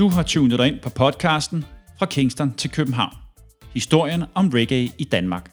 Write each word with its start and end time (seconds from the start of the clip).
Du 0.00 0.08
har 0.08 0.22
tunet 0.22 0.58
dig 0.58 0.68
ind 0.68 0.80
på 0.80 0.90
podcasten 0.90 1.64
Fra 1.98 2.06
Kingston 2.06 2.54
til 2.54 2.70
København. 2.70 3.16
Historien 3.74 4.24
om 4.34 4.48
reggae 4.48 4.90
i 4.98 5.04
Danmark. 5.04 5.52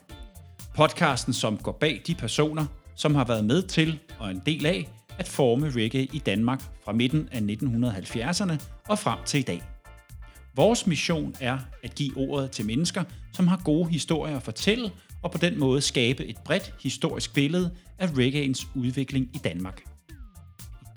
Podcasten, 0.76 1.32
som 1.32 1.56
går 1.56 1.72
bag 1.72 2.02
de 2.06 2.14
personer, 2.14 2.66
som 2.96 3.14
har 3.14 3.24
været 3.24 3.44
med 3.44 3.62
til 3.62 3.98
og 4.18 4.30
en 4.30 4.42
del 4.46 4.66
af 4.66 4.88
at 5.18 5.28
forme 5.28 5.70
reggae 5.70 6.08
i 6.12 6.18
Danmark 6.18 6.62
fra 6.84 6.92
midten 6.92 7.28
af 7.32 7.40
1970'erne 7.40 8.52
og 8.88 8.98
frem 8.98 9.18
til 9.26 9.40
i 9.40 9.42
dag. 9.42 9.62
Vores 10.56 10.86
mission 10.86 11.34
er 11.40 11.58
at 11.82 11.94
give 11.94 12.16
ordet 12.16 12.50
til 12.50 12.66
mennesker, 12.66 13.04
som 13.32 13.46
har 13.48 13.60
gode 13.64 13.90
historier 13.90 14.36
at 14.36 14.42
fortælle, 14.42 14.90
og 15.22 15.30
på 15.30 15.38
den 15.38 15.58
måde 15.58 15.80
skabe 15.80 16.26
et 16.26 16.36
bredt 16.44 16.74
historisk 16.82 17.34
billede 17.34 17.70
af 17.98 18.08
reggaeens 18.18 18.66
udvikling 18.74 19.30
i 19.34 19.38
Danmark. 19.38 19.97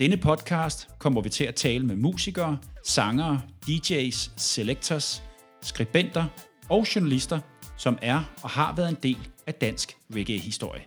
Denne 0.02 0.18
podcast 0.18 0.88
kommer 1.00 1.22
vi 1.22 1.30
til 1.30 1.44
at 1.44 1.56
tale 1.56 1.86
med 1.86 1.96
musikere, 1.96 2.58
sangere, 2.84 3.42
DJ's, 3.70 4.32
selectors, 4.38 5.24
skribenter 5.62 6.26
og 6.70 6.96
journalister, 6.96 7.40
som 7.78 7.98
er 8.02 8.24
og 8.44 8.50
har 8.50 8.76
været 8.76 8.90
en 8.90 8.98
del 9.04 9.18
af 9.48 9.54
dansk 9.54 9.98
reggae-historie. 10.16 10.82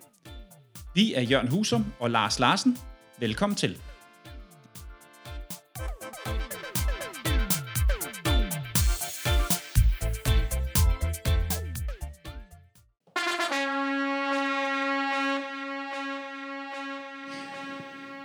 Vi 0.94 1.14
er 1.14 1.22
Jørgen 1.22 1.48
Husum 1.48 1.84
og 2.00 2.10
Lars 2.10 2.38
Larsen. 2.38 2.78
Velkommen 3.18 3.56
til. 3.56 3.78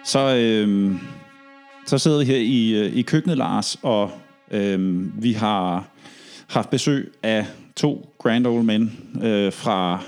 Så, 0.09 0.35
øh, 0.35 0.95
så 1.85 1.97
sidder 1.97 2.19
vi 2.19 2.25
her 2.25 2.37
i, 2.37 2.71
øh, 2.71 2.95
i 2.95 3.01
køkkenet, 3.01 3.37
Lars, 3.37 3.77
og 3.81 4.11
øh, 4.51 5.23
vi 5.23 5.33
har 5.33 5.89
haft 6.47 6.69
besøg 6.69 7.11
af 7.23 7.45
to 7.75 8.13
grand 8.17 8.47
old 8.47 8.63
men 8.63 8.91
øh, 9.23 9.53
fra 9.53 10.03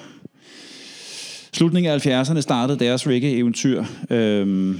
slutningen 1.53 1.91
af 1.91 2.07
70'erne 2.07 2.41
startede 2.41 2.79
deres 2.79 3.07
reggae-eventyr. 3.07 3.83
Øh, 4.09 4.75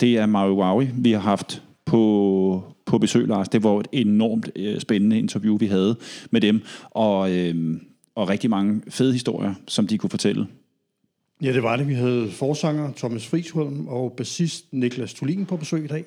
det 0.00 0.18
er 0.18 0.26
Maui 0.26 0.52
Waui, 0.52 0.88
vi 0.94 1.12
har 1.12 1.20
haft 1.20 1.62
på, 1.84 2.64
på 2.86 2.98
besøg, 2.98 3.28
Lars. 3.28 3.48
Det 3.48 3.62
var 3.62 3.80
et 3.80 3.88
enormt 3.92 4.50
øh, 4.56 4.80
spændende 4.80 5.18
interview, 5.18 5.56
vi 5.56 5.66
havde 5.66 5.96
med 6.30 6.40
dem, 6.40 6.62
og, 6.90 7.32
øh, 7.32 7.80
og 8.14 8.28
rigtig 8.28 8.50
mange 8.50 8.82
fede 8.88 9.12
historier, 9.12 9.54
som 9.68 9.86
de 9.86 9.98
kunne 9.98 10.10
fortælle. 10.10 10.46
Ja, 11.42 11.52
det 11.52 11.62
var 11.62 11.76
det. 11.76 11.88
Vi 11.88 11.94
havde 11.94 12.30
forsanger 12.30 12.92
Thomas 12.96 13.26
Friisholm 13.26 13.88
og 13.88 14.12
bassist 14.16 14.72
Niklas 14.72 15.14
Tulin 15.14 15.46
på 15.46 15.56
besøg 15.56 15.84
i 15.84 15.86
dag. 15.86 16.04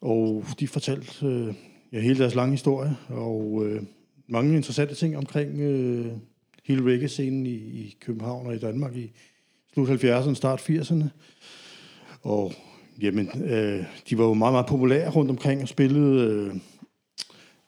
Og 0.00 0.44
de 0.60 0.68
fortalte 0.68 1.26
øh, 1.26 1.54
ja, 1.92 2.00
hele 2.00 2.18
deres 2.18 2.34
lange 2.34 2.50
historie, 2.50 2.96
og 3.08 3.62
øh, 3.66 3.82
mange 4.28 4.56
interessante 4.56 4.94
ting 4.94 5.16
omkring 5.16 5.60
øh, 5.60 6.06
hele 6.64 6.92
reggae-scenen 6.92 7.46
i, 7.46 7.54
i 7.54 7.96
København 8.00 8.46
og 8.46 8.54
i 8.54 8.58
Danmark 8.58 8.96
i 8.96 9.12
slut 9.74 9.88
70'erne, 9.88 10.34
start 10.34 10.60
80'erne. 10.60 11.04
Og 12.22 12.52
jamen, 13.00 13.28
øh, 13.44 13.84
de 14.10 14.18
var 14.18 14.24
jo 14.24 14.34
meget, 14.34 14.52
meget 14.52 14.66
populære 14.66 15.10
rundt 15.10 15.30
omkring 15.30 15.62
og 15.62 15.68
spillede 15.68 16.26
øh, 16.26 16.54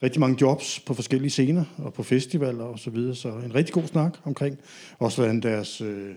rigtig 0.02 0.20
mange 0.20 0.38
jobs 0.40 0.80
på 0.80 0.94
forskellige 0.94 1.30
scener 1.30 1.64
og 1.78 1.94
på 1.94 2.02
festivaler 2.02 2.64
og 2.64 2.78
så 2.78 2.90
videre. 2.90 3.14
Så 3.14 3.28
en 3.28 3.54
rigtig 3.54 3.74
god 3.74 3.86
snak 3.86 4.18
omkring 4.24 4.58
også, 4.98 5.22
hvordan 5.22 5.40
deres... 5.40 5.80
Øh, 5.80 6.14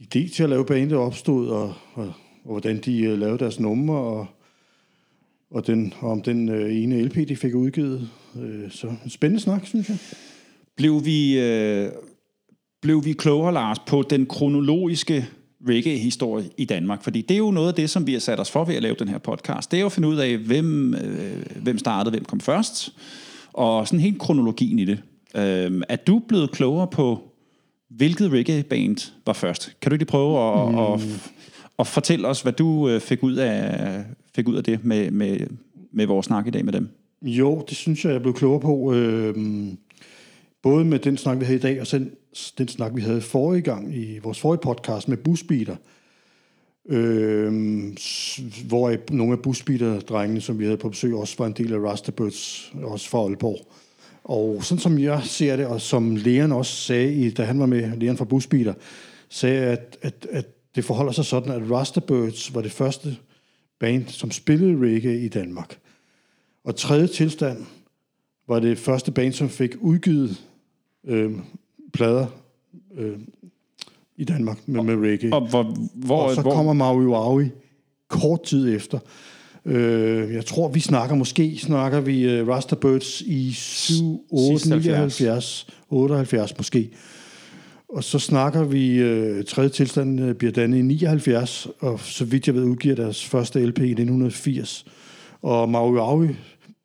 idé 0.00 0.34
til 0.34 0.42
at 0.42 0.50
lave 0.50 0.66
bandet 0.66 0.98
opstod, 0.98 1.48
og, 1.48 1.74
og, 1.94 2.12
og 2.44 2.52
hvordan 2.52 2.80
de 2.80 3.12
uh, 3.12 3.18
lavede 3.18 3.38
deres 3.38 3.60
numre, 3.60 3.96
og, 3.96 4.26
og, 5.50 5.66
den, 5.66 5.94
og 6.00 6.10
om 6.10 6.22
den 6.22 6.48
uh, 6.48 6.76
ene 6.76 7.02
LP, 7.02 7.28
de 7.28 7.36
fik 7.36 7.54
udgivet. 7.54 8.10
Uh, 8.34 8.70
så 8.70 8.86
en 9.04 9.10
spændende 9.10 9.42
snak, 9.42 9.66
synes 9.66 9.88
jeg. 9.88 9.98
Blev 10.76 11.04
vi, 11.04 11.38
øh, 11.38 11.90
blev 12.82 13.04
vi 13.04 13.12
klogere, 13.12 13.54
Lars, 13.54 13.78
på 13.78 14.02
den 14.10 14.26
kronologiske 14.26 15.26
reggae-historie 15.68 16.44
i 16.56 16.64
Danmark? 16.64 17.02
Fordi 17.02 17.20
det 17.20 17.34
er 17.34 17.38
jo 17.38 17.50
noget 17.50 17.68
af 17.68 17.74
det, 17.74 17.90
som 17.90 18.06
vi 18.06 18.12
har 18.12 18.20
sat 18.20 18.40
os 18.40 18.50
for 18.50 18.64
ved 18.64 18.74
at 18.74 18.82
lave 18.82 18.96
den 18.98 19.08
her 19.08 19.18
podcast. 19.18 19.70
Det 19.70 19.76
er 19.76 19.80
jo 19.80 19.86
at 19.86 19.92
finde 19.92 20.08
ud 20.08 20.16
af, 20.16 20.38
hvem, 20.38 20.94
øh, 20.94 21.62
hvem 21.62 21.78
startede, 21.78 22.10
hvem 22.10 22.24
kom 22.24 22.40
først, 22.40 22.94
og 23.52 23.88
sådan 23.88 24.00
helt 24.00 24.18
kronologien 24.18 24.78
i 24.78 24.84
det. 24.84 25.02
Øh, 25.36 25.82
er 25.88 25.96
du 25.96 26.22
blevet 26.28 26.50
klogere 26.50 26.86
på 26.86 27.33
Hvilket 27.90 28.32
reggae-band 28.32 29.12
var 29.26 29.32
først? 29.32 29.76
Kan 29.80 29.90
du 29.90 29.96
lige 29.96 30.06
prøve 30.06 30.38
at, 30.38 30.70
mm. 30.72 30.78
at, 30.78 31.00
at 31.78 31.86
fortælle 31.86 32.28
os, 32.28 32.42
hvad 32.42 32.52
du 32.52 32.88
øh, 32.88 33.00
fik 33.00 33.22
ud 33.22 33.34
af, 33.34 34.04
fik 34.34 34.48
ud 34.48 34.56
af 34.56 34.64
det 34.64 34.84
med, 34.84 35.10
med, 35.10 35.46
med 35.92 36.06
vores 36.06 36.26
snak 36.26 36.46
i 36.46 36.50
dag 36.50 36.64
med 36.64 36.72
dem? 36.72 36.88
Jo, 37.22 37.64
det 37.68 37.76
synes 37.76 38.04
jeg, 38.04 38.12
jeg 38.12 38.22
blev 38.22 38.34
klogere 38.34 38.60
på. 38.60 38.92
Øhm, 38.94 39.78
både 40.62 40.84
med 40.84 40.98
den 40.98 41.16
snak, 41.16 41.40
vi 41.40 41.44
havde 41.44 41.58
i 41.58 41.62
dag, 41.62 41.80
og 41.80 41.90
den, 41.90 42.10
den 42.58 42.68
snak, 42.68 42.92
vi 42.94 43.00
havde 43.00 43.20
forrige 43.20 43.62
gang 43.62 43.96
i 43.96 44.18
vores 44.18 44.40
forrige 44.40 44.60
podcast 44.60 45.08
med 45.08 45.16
Busbeater. 45.16 45.76
Øhm, 46.88 47.96
hvor 48.68 49.12
nogle 49.12 49.32
af 49.32 49.38
Busbeater-drengene, 49.42 50.40
som 50.40 50.58
vi 50.58 50.64
havde 50.64 50.76
på 50.76 50.88
besøg, 50.88 51.14
også 51.14 51.34
var 51.38 51.46
en 51.46 51.52
del 51.52 51.72
af 51.72 51.78
Rasterbirds, 51.78 52.72
også 52.82 53.08
fra 53.08 53.18
Aalborg. 53.18 53.66
Og 54.24 54.64
sådan 54.64 54.80
som 54.80 54.98
jeg 54.98 55.22
ser 55.24 55.56
det, 55.56 55.66
og 55.66 55.80
som 55.80 56.16
Leon 56.16 56.52
også 56.52 56.76
sagde, 56.76 57.30
da 57.30 57.44
han 57.44 57.60
var 57.60 57.66
med, 57.66 57.96
Leon 57.96 58.16
fra 58.16 58.24
Busbiler, 58.24 58.74
sagde, 59.28 59.64
at, 59.64 59.98
at, 60.02 60.26
at 60.30 60.46
det 60.74 60.84
forholder 60.84 61.12
sig 61.12 61.24
sådan, 61.24 61.52
at 61.52 61.70
Rasterbirds 61.70 62.54
var 62.54 62.60
det 62.60 62.72
første 62.72 63.16
band, 63.80 64.08
som 64.08 64.30
spillede 64.30 64.94
reggae 64.94 65.20
i 65.20 65.28
Danmark. 65.28 65.78
Og 66.64 66.76
tredje 66.76 67.06
tilstand 67.06 67.64
var 68.48 68.60
det 68.60 68.78
første 68.78 69.12
band, 69.12 69.32
som 69.32 69.48
fik 69.48 69.76
udgivet 69.80 70.44
øh, 71.04 71.32
plader 71.92 72.26
øh, 72.94 73.18
i 74.16 74.24
Danmark 74.24 74.68
med, 74.68 74.82
med 74.82 75.10
reggae. 75.10 75.34
Og, 75.34 75.48
hvor, 75.48 75.76
hvor, 75.94 76.22
og 76.22 76.34
så 76.34 76.40
hvor, 76.40 76.54
kommer 76.54 76.72
Maui 76.72 77.06
Waui 77.06 77.50
kort 78.08 78.42
tid 78.42 78.76
efter. 78.76 78.98
Øh, 79.66 80.34
jeg 80.34 80.46
tror, 80.46 80.68
vi 80.68 80.80
snakker, 80.80 81.16
måske 81.16 81.58
snakker 81.58 82.00
vi 82.00 82.40
uh, 82.40 82.48
Rasterbirds 82.48 83.20
i 83.20 83.52
7, 83.52 84.26
8, 84.30 84.68
79, 84.68 85.66
78 85.88 86.58
måske. 86.58 86.90
Og 87.88 88.04
så 88.04 88.18
snakker 88.18 88.64
vi, 88.64 89.02
uh, 89.02 89.44
tredje 89.44 89.68
tilstand 89.68 90.20
uh, 90.20 90.32
bliver 90.32 90.52
dannet 90.52 90.78
i 90.78 90.82
79, 90.82 91.68
og 91.80 92.00
så 92.00 92.24
vidt 92.24 92.46
jeg 92.46 92.54
ved, 92.54 92.64
udgiver 92.64 92.94
deres 92.94 93.24
første 93.24 93.66
LP 93.66 93.78
i 93.78 93.90
1980. 93.90 94.84
Og 95.42 95.68
Maui 95.68 95.98
Aui, 95.98 96.28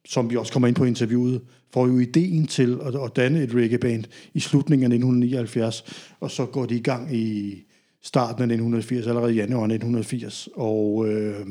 som 0.06 0.30
vi 0.30 0.36
også 0.36 0.54
kommer 0.54 0.68
ind 0.68 0.76
på 0.76 0.86
interviewet, 0.86 1.42
får 1.74 1.88
jo 1.88 2.00
ideen 2.00 2.48
til 2.48 2.78
at, 2.86 2.96
at 2.96 3.16
danne 3.16 3.44
et 3.44 3.56
reggae-band 3.56 4.04
i 4.34 4.40
slutningen 4.40 4.84
af 4.84 4.96
1979, 4.96 5.84
og 6.20 6.32
så 6.32 6.46
går 6.46 6.66
de 6.66 6.76
i 6.76 6.82
gang 6.82 7.16
i 7.16 7.56
starten 8.04 8.42
af 8.42 8.46
1980, 8.46 9.08
allerede 9.08 9.34
i 9.34 9.36
januar 9.36 9.64
1980. 9.64 10.50
Og... 10.56 11.08
Øh, 11.08 11.46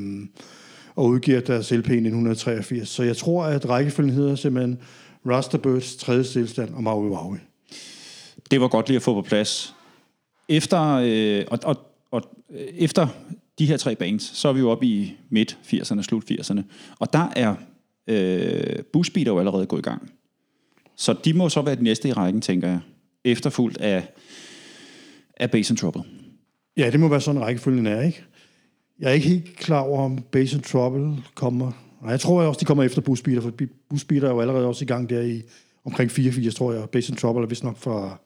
og 0.98 1.06
udgiver 1.06 1.40
deres 1.40 1.70
LP 1.70 1.88
i 1.88 1.92
1983. 1.92 2.88
Så 2.88 3.02
jeg 3.02 3.16
tror, 3.16 3.44
at 3.44 3.68
rækkefølgen 3.68 4.14
hedder 4.14 4.34
simpelthen 4.34 4.78
Rasterbirds, 5.26 5.96
tredje 5.96 6.24
stillstand 6.24 6.74
og 6.74 6.82
Maui 6.82 7.08
Maui. 7.08 7.38
Det 8.50 8.60
var 8.60 8.68
godt 8.68 8.88
lige 8.88 8.96
at 8.96 9.02
få 9.02 9.14
på 9.14 9.22
plads. 9.22 9.74
Efter, 10.48 11.00
øh, 11.04 11.44
og, 11.50 11.58
og, 11.64 11.76
og, 12.10 12.22
efter 12.74 13.08
de 13.58 13.66
her 13.66 13.76
tre 13.76 13.96
bands, 13.96 14.22
så 14.22 14.48
er 14.48 14.52
vi 14.52 14.60
jo 14.60 14.70
oppe 14.70 14.86
i 14.86 15.16
midt 15.30 15.58
80'erne, 15.64 16.02
slut 16.02 16.30
80'erne. 16.30 16.60
Og 16.98 17.12
der 17.12 17.32
er 17.36 17.54
øh, 18.06 18.84
Busbeater 18.92 19.32
jo 19.32 19.38
allerede 19.38 19.66
gået 19.66 19.80
i 19.80 19.82
gang. 19.82 20.12
Så 20.96 21.12
de 21.24 21.32
må 21.32 21.48
så 21.48 21.62
være 21.62 21.74
de 21.74 21.84
næste 21.84 22.08
i 22.08 22.12
rækken, 22.12 22.40
tænker 22.40 22.68
jeg. 22.68 22.80
Efterfulgt 23.24 23.78
af, 23.78 24.08
af 25.36 25.50
Bass 25.50 25.70
and 25.70 25.78
Trouble. 25.78 26.02
Ja, 26.76 26.90
det 26.90 27.00
må 27.00 27.08
være 27.08 27.20
sådan, 27.20 27.40
rækkefølgen 27.40 27.86
er, 27.86 28.02
ikke? 28.02 28.24
Jeg 29.00 29.10
er 29.10 29.14
ikke 29.14 29.28
helt 29.28 29.56
klar 29.56 29.80
over, 29.80 30.04
om 30.04 30.18
Base 30.30 30.56
and 30.56 30.62
Trouble 30.62 31.16
kommer. 31.34 31.72
Nej, 32.02 32.10
jeg 32.10 32.20
tror 32.20 32.42
også, 32.42 32.60
de 32.60 32.64
kommer 32.64 32.84
efter 32.84 33.00
Busbeater, 33.00 33.40
for 33.40 33.52
Busbeater 33.90 34.28
er 34.28 34.32
jo 34.32 34.40
allerede 34.40 34.66
også 34.66 34.84
i 34.84 34.86
gang 34.86 35.10
der 35.10 35.20
i 35.20 35.42
omkring 35.84 36.10
84, 36.10 36.54
tror 36.54 36.72
jeg. 36.72 36.88
Base 36.88 37.12
and 37.12 37.18
Trouble 37.18 37.42
er 37.42 37.46
vist 37.46 37.64
nok 37.64 37.78
fra 37.78 38.18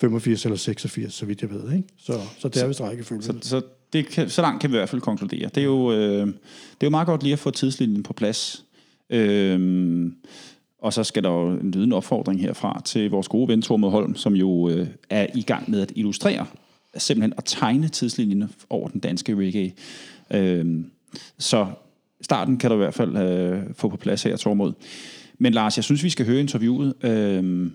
85 0.00 0.44
eller 0.44 0.56
86, 0.56 1.14
så 1.14 1.26
vidt 1.26 1.42
jeg 1.42 1.50
ved. 1.50 1.72
Ikke? 1.72 1.88
Så, 1.96 2.20
så 2.38 2.48
det 2.48 2.62
er 2.62 2.66
vist 2.66 2.80
rækkefølge. 2.80 3.22
Så, 3.22 3.34
så, 3.40 3.62
det 3.92 4.06
kan, 4.06 4.30
så 4.30 4.42
langt 4.42 4.60
kan 4.60 4.70
vi 4.70 4.76
i 4.76 4.78
hvert 4.78 4.88
fald 4.88 5.00
konkludere. 5.00 5.48
Det 5.54 5.60
er 5.60 5.64
jo, 5.64 5.92
øh, 5.92 6.26
det 6.26 6.32
er 6.80 6.86
jo 6.86 6.90
meget 6.90 7.06
godt 7.06 7.22
lige 7.22 7.32
at 7.32 7.38
få 7.38 7.50
tidslinjen 7.50 8.02
på 8.02 8.12
plads. 8.12 8.64
Øh, 9.10 10.10
og 10.82 10.92
så 10.92 11.04
skal 11.04 11.22
der 11.22 11.30
jo 11.30 11.48
en 11.50 11.70
lydende 11.70 11.96
opfordring 11.96 12.40
herfra 12.40 12.82
til 12.84 13.10
vores 13.10 13.28
gode 13.28 13.48
ven 13.48 13.62
Tormod 13.62 13.90
Holm, 13.90 14.16
som 14.16 14.34
jo 14.34 14.68
øh, 14.68 14.86
er 15.10 15.26
i 15.34 15.42
gang 15.42 15.70
med 15.70 15.80
at 15.80 15.92
illustrere 15.96 16.46
simpelthen 16.98 17.32
at 17.36 17.44
tegne 17.46 17.88
tidslinjen 17.88 18.50
over 18.70 18.88
den 18.88 19.00
danske 19.00 19.34
reggae. 19.36 19.72
Øh, 20.30 20.84
så 21.38 21.66
starten 22.20 22.58
kan 22.58 22.70
du 22.70 22.76
i 22.76 22.78
hvert 22.78 22.94
fald 22.94 23.16
øh, 23.16 23.62
få 23.74 23.88
på 23.88 23.96
plads 23.96 24.22
her, 24.22 24.36
Tormod. 24.36 24.72
Men 25.38 25.52
Lars, 25.52 25.76
jeg 25.76 25.84
synes, 25.84 26.04
vi 26.04 26.10
skal 26.10 26.26
høre 26.26 26.40
interviewet. 26.40 26.94
Øh, 27.04 27.70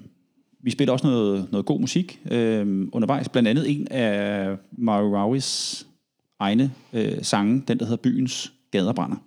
vi 0.63 0.71
spiller 0.71 0.93
også 0.93 1.07
noget, 1.07 1.47
noget 1.51 1.65
god 1.65 1.79
musik 1.79 2.19
øh, 2.31 2.87
undervejs. 2.91 3.29
Blandt 3.29 3.49
andet 3.49 3.71
en 3.71 3.87
af 3.87 4.57
Mario 4.71 5.15
Rauis 5.15 5.87
egne 6.39 6.71
øh, 6.93 7.23
sange, 7.23 7.63
den 7.67 7.79
der 7.79 7.85
hedder 7.85 8.01
Byens 8.01 8.53
Gaderbrænder. 8.71 9.17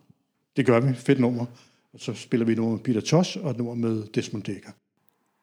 Det 0.56 0.66
gør 0.66 0.80
vi. 0.80 0.94
Fedt 0.94 1.20
nummer. 1.20 1.46
Og 1.92 2.00
så 2.00 2.14
spiller 2.14 2.46
vi 2.46 2.54
nummer 2.54 2.72
med 2.72 2.80
Peter 2.80 3.00
Tosh 3.00 3.38
og 3.42 3.50
et 3.50 3.56
nummer 3.56 3.74
med 3.74 4.02
Desmond 4.14 4.42
Dekker. 4.42 4.70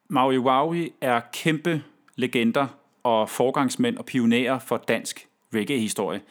Maui 0.09 0.37
Waui 0.37 0.89
er 1.01 1.21
kæmpe 1.33 1.81
legender 2.15 2.67
og 3.03 3.29
forgangsmænd 3.29 3.97
og 3.97 4.05
pionerer 4.05 4.59
for 4.59 4.77
dansk 4.77 5.27
reggae-historie. 5.55 6.21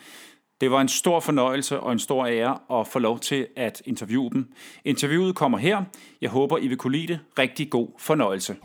Det 0.60 0.70
var 0.70 0.80
en 0.80 0.88
stor 0.88 1.20
fornøjelse 1.20 1.80
og 1.80 1.92
en 1.92 1.98
stor 1.98 2.26
ære 2.26 2.80
at 2.80 2.86
få 2.86 2.98
lov 2.98 3.18
til 3.18 3.46
at 3.56 3.82
interviewe 3.84 4.30
dem. 4.30 4.52
Interviewet 4.84 5.34
kommer 5.34 5.58
her. 5.58 5.82
Jeg 6.20 6.30
håber, 6.30 6.58
I 6.58 6.68
vil 6.68 6.76
kunne 6.76 6.98
lide 6.98 7.06
det. 7.06 7.18
Rigtig 7.38 7.70
god 7.70 7.88
fornøjelse. 7.98 8.56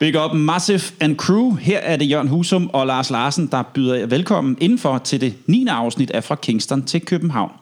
Big 0.00 0.24
up 0.24 0.34
Massive 0.34 0.80
and 1.00 1.16
Crew. 1.16 1.54
Her 1.54 1.78
er 1.78 1.96
det 1.96 2.10
Jørgen 2.10 2.28
Husum 2.28 2.70
og 2.72 2.86
Lars 2.86 3.10
Larsen, 3.10 3.46
der 3.46 3.62
byder 3.62 3.94
jer 3.94 4.06
velkommen 4.06 4.56
indenfor 4.60 4.98
til 4.98 5.20
det 5.20 5.34
9. 5.46 5.66
afsnit 5.70 6.10
af 6.10 6.24
Fra 6.24 6.34
Kingston 6.34 6.82
til 6.82 7.06
København. 7.06 7.52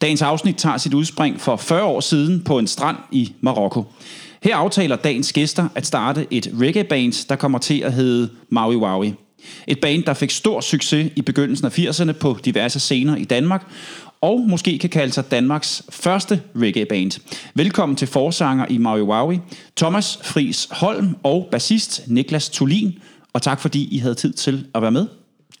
Dagens 0.00 0.22
afsnit 0.22 0.56
tager 0.56 0.76
sit 0.76 0.94
udspring 0.94 1.40
for 1.40 1.56
40 1.56 1.84
år 1.84 2.00
siden 2.00 2.44
på 2.44 2.58
en 2.58 2.66
strand 2.66 2.96
i 3.10 3.34
Marokko. 3.40 3.84
Her 4.46 4.56
aftaler 4.56 4.96
dagens 4.96 5.32
gæster 5.32 5.68
at 5.74 5.86
starte 5.86 6.26
et 6.30 6.50
reggae-band, 6.60 7.28
der 7.28 7.36
kommer 7.36 7.58
til 7.58 7.80
at 7.80 7.92
hedde 7.92 8.30
Maui 8.48 8.76
Waui. 8.76 9.14
Et 9.66 9.80
band, 9.80 10.04
der 10.04 10.14
fik 10.14 10.30
stor 10.30 10.60
succes 10.60 11.12
i 11.16 11.22
begyndelsen 11.22 11.66
af 11.66 11.78
80'erne 11.78 12.12
på 12.12 12.38
diverse 12.44 12.80
scener 12.80 13.16
i 13.16 13.24
Danmark, 13.24 13.66
og 14.20 14.40
måske 14.40 14.78
kan 14.78 14.90
kalde 14.90 15.12
sig 15.12 15.30
Danmarks 15.30 15.82
første 15.90 16.42
reggae-band. 16.56 17.20
Velkommen 17.54 17.96
til 17.96 18.08
forsanger 18.08 18.66
i 18.70 18.78
Maui 18.78 19.00
Waui, 19.00 19.38
Thomas 19.76 20.18
Fris 20.24 20.68
Holm 20.70 21.16
og 21.22 21.48
bassist 21.50 22.02
Niklas 22.06 22.48
Tulin, 22.48 22.98
og 23.32 23.42
tak 23.42 23.60
fordi 23.60 23.88
I 23.94 23.98
havde 23.98 24.14
tid 24.14 24.32
til 24.32 24.66
at 24.74 24.82
være 24.82 24.92
med. 24.92 25.06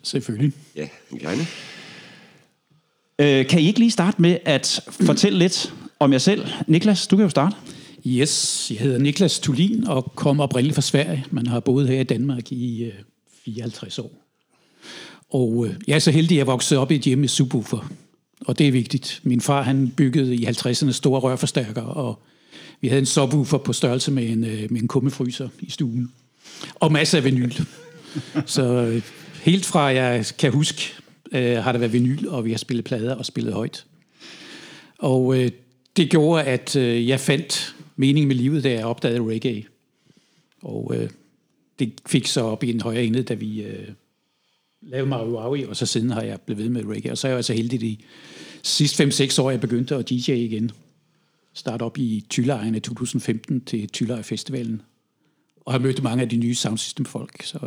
Selvfølgelig. 0.02 0.52
Ja, 0.76 0.88
gerne. 1.20 1.46
Øh, 3.18 3.46
kan 3.46 3.60
I 3.60 3.66
ikke 3.66 3.78
lige 3.78 3.90
starte 3.90 4.22
med 4.22 4.38
at 4.44 4.80
fortælle 4.90 5.38
lidt 5.38 5.74
om 6.00 6.12
jer 6.12 6.18
selv? 6.18 6.46
Niklas, 6.66 7.06
du 7.06 7.16
kan 7.16 7.22
jo 7.22 7.30
starte. 7.30 7.56
Yes, 8.06 8.66
jeg 8.70 8.78
hedder 8.78 8.98
Niklas 8.98 9.38
Tulin 9.38 9.86
og 9.86 10.12
kommer 10.14 10.44
oprindeligt 10.44 10.74
fra 10.74 10.82
Sverige. 10.82 11.24
Man 11.30 11.46
har 11.46 11.60
boet 11.60 11.88
her 11.88 12.00
i 12.00 12.04
Danmark 12.04 12.52
i 12.52 12.84
øh, 12.84 12.92
54 13.44 13.98
år. 13.98 14.12
Og 15.30 15.66
øh, 15.66 15.74
jeg 15.86 15.94
er 15.94 15.98
så 15.98 16.10
heldig, 16.10 16.34
at 16.34 16.38
jeg 16.38 16.46
voksede 16.46 16.80
op 16.80 16.90
i 16.90 16.94
et 16.94 17.00
hjem 17.00 17.18
med 17.18 17.28
subwoofer. 17.28 17.92
Og 18.40 18.58
det 18.58 18.68
er 18.68 18.72
vigtigt. 18.72 19.20
Min 19.22 19.40
far 19.40 19.62
han 19.62 19.88
byggede 19.96 20.36
i 20.36 20.46
50'erne 20.46 20.90
store 20.90 21.20
rørforstærkere, 21.20 21.84
og 21.84 22.22
vi 22.80 22.88
havde 22.88 23.00
en 23.00 23.06
subwoofer 23.06 23.58
på 23.58 23.72
størrelse 23.72 24.10
med 24.10 24.28
en, 24.28 24.44
øh, 24.44 24.72
med 24.72 24.80
en 24.80 24.88
kummefryser 24.88 25.48
i 25.60 25.70
stuen. 25.70 26.12
Og 26.74 26.92
masser 26.92 27.18
af 27.18 27.24
vinyl. 27.24 27.52
så 28.46 28.64
øh, 28.64 29.02
helt 29.42 29.64
fra 29.64 29.80
jeg 29.80 30.26
kan 30.38 30.52
huske, 30.52 30.92
øh, 31.32 31.56
har 31.56 31.72
der 31.72 31.78
været 31.78 31.92
vinyl, 31.92 32.28
og 32.28 32.44
vi 32.44 32.50
har 32.50 32.58
spillet 32.58 32.84
plader 32.84 33.14
og 33.14 33.26
spillet 33.26 33.54
højt. 33.54 33.84
Og 34.98 35.38
øh, 35.38 35.50
det 35.96 36.10
gjorde, 36.10 36.42
at 36.44 36.76
øh, 36.76 37.08
jeg 37.08 37.20
fandt 37.20 37.75
mening 37.96 38.26
med 38.26 38.36
livet, 38.36 38.64
da 38.64 38.72
jeg 38.72 38.84
opdagede 38.84 39.30
reggae. 39.30 39.64
Og 40.62 40.92
øh, 40.96 41.10
det 41.78 41.92
fik 42.06 42.26
så 42.26 42.40
op 42.40 42.64
i 42.64 42.70
en 42.70 42.80
højere 42.80 43.04
ende, 43.04 43.22
da 43.22 43.34
vi 43.34 43.62
øh, 43.62 43.88
lavede 44.82 45.08
Mario 45.08 45.36
Aui, 45.36 45.64
og 45.64 45.76
så 45.76 45.86
siden 45.86 46.10
har 46.10 46.22
jeg 46.22 46.40
blevet 46.40 46.62
ved 46.62 46.70
med 46.70 46.84
reggae. 46.84 47.12
Og 47.12 47.18
så 47.18 47.26
er 47.26 47.30
jeg 47.30 47.36
altså 47.36 47.52
heldig 47.52 47.80
de 47.80 47.96
sidste 48.62 49.04
5-6 49.04 49.42
år, 49.42 49.50
jeg 49.50 49.60
begyndte 49.60 49.96
at 49.96 50.08
DJ 50.08 50.30
igen. 50.30 50.70
Starte 51.54 51.82
op 51.82 51.98
i 51.98 52.24
Tylejren 52.30 52.74
i 52.74 52.80
2015 52.80 53.64
til 53.64 53.88
Tylejr 53.88 54.22
Festivalen. 54.22 54.82
Og 55.60 55.72
har 55.72 55.78
mødt 55.78 56.02
mange 56.02 56.22
af 56.22 56.28
de 56.28 56.36
nye 56.36 56.54
Soundsystem-folk, 56.54 57.42
så, 57.42 57.58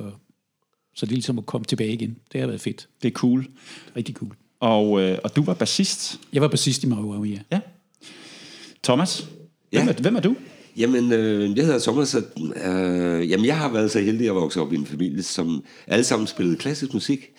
så 0.96 1.06
det 1.06 1.12
er 1.12 1.16
ligesom 1.16 1.38
at 1.38 1.46
komme 1.46 1.66
tilbage 1.66 1.94
igen. 1.94 2.18
Det 2.32 2.40
har 2.40 2.48
været 2.48 2.62
fedt. 2.62 2.88
Det 3.02 3.08
er 3.08 3.14
cool. 3.14 3.48
Rigtig 3.96 4.16
cool. 4.16 4.36
Og, 4.60 5.02
øh, 5.02 5.18
og 5.24 5.36
du 5.36 5.44
var 5.44 5.54
bassist. 5.54 6.20
Jeg 6.34 6.42
var 6.42 6.48
bassist 6.48 6.84
i 6.84 6.88
Mario 6.88 7.14
Aui, 7.14 7.30
ja. 7.30 7.40
Ja. 7.52 7.60
Thomas, 8.84 9.30
hvem, 9.70 9.84
Ja. 9.86 9.90
er, 9.94 10.02
hvem 10.02 10.16
er 10.16 10.20
du? 10.20 10.36
Jamen, 10.78 11.12
øh, 11.12 11.58
jeg 11.58 11.66
hedder 11.66 11.80
Thomas, 11.80 12.16
og, 12.16 12.24
øh, 12.66 13.30
jamen, 13.30 13.46
jeg 13.46 13.58
har 13.58 13.72
været 13.74 13.92
så 13.92 14.00
heldig 14.00 14.30
at 14.30 14.36
vokse 14.36 14.62
op 14.62 14.74
i 14.74 14.76
en 14.76 14.86
familie, 14.86 15.24
som 15.24 15.64
alle 15.88 16.04
sammen 16.04 16.28
spillede 16.28 16.58
klassisk 16.58 16.94
musik. 16.94 17.32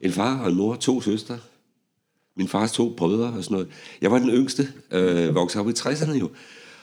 En 0.00 0.12
far 0.12 0.38
og 0.42 0.50
en 0.50 0.56
mor, 0.56 0.74
to 0.76 1.00
søstre. 1.00 1.38
Min 2.36 2.48
fars 2.48 2.72
to 2.72 2.94
brødre 2.96 3.32
og 3.36 3.44
sådan 3.44 3.54
noget. 3.54 3.68
Jeg 4.00 4.10
var 4.10 4.18
den 4.18 4.30
yngste, 4.30 4.68
øh, 4.90 5.34
voksede 5.34 5.62
op 5.62 5.68
i 5.68 5.72
60'erne 5.72 6.12
jo, 6.12 6.30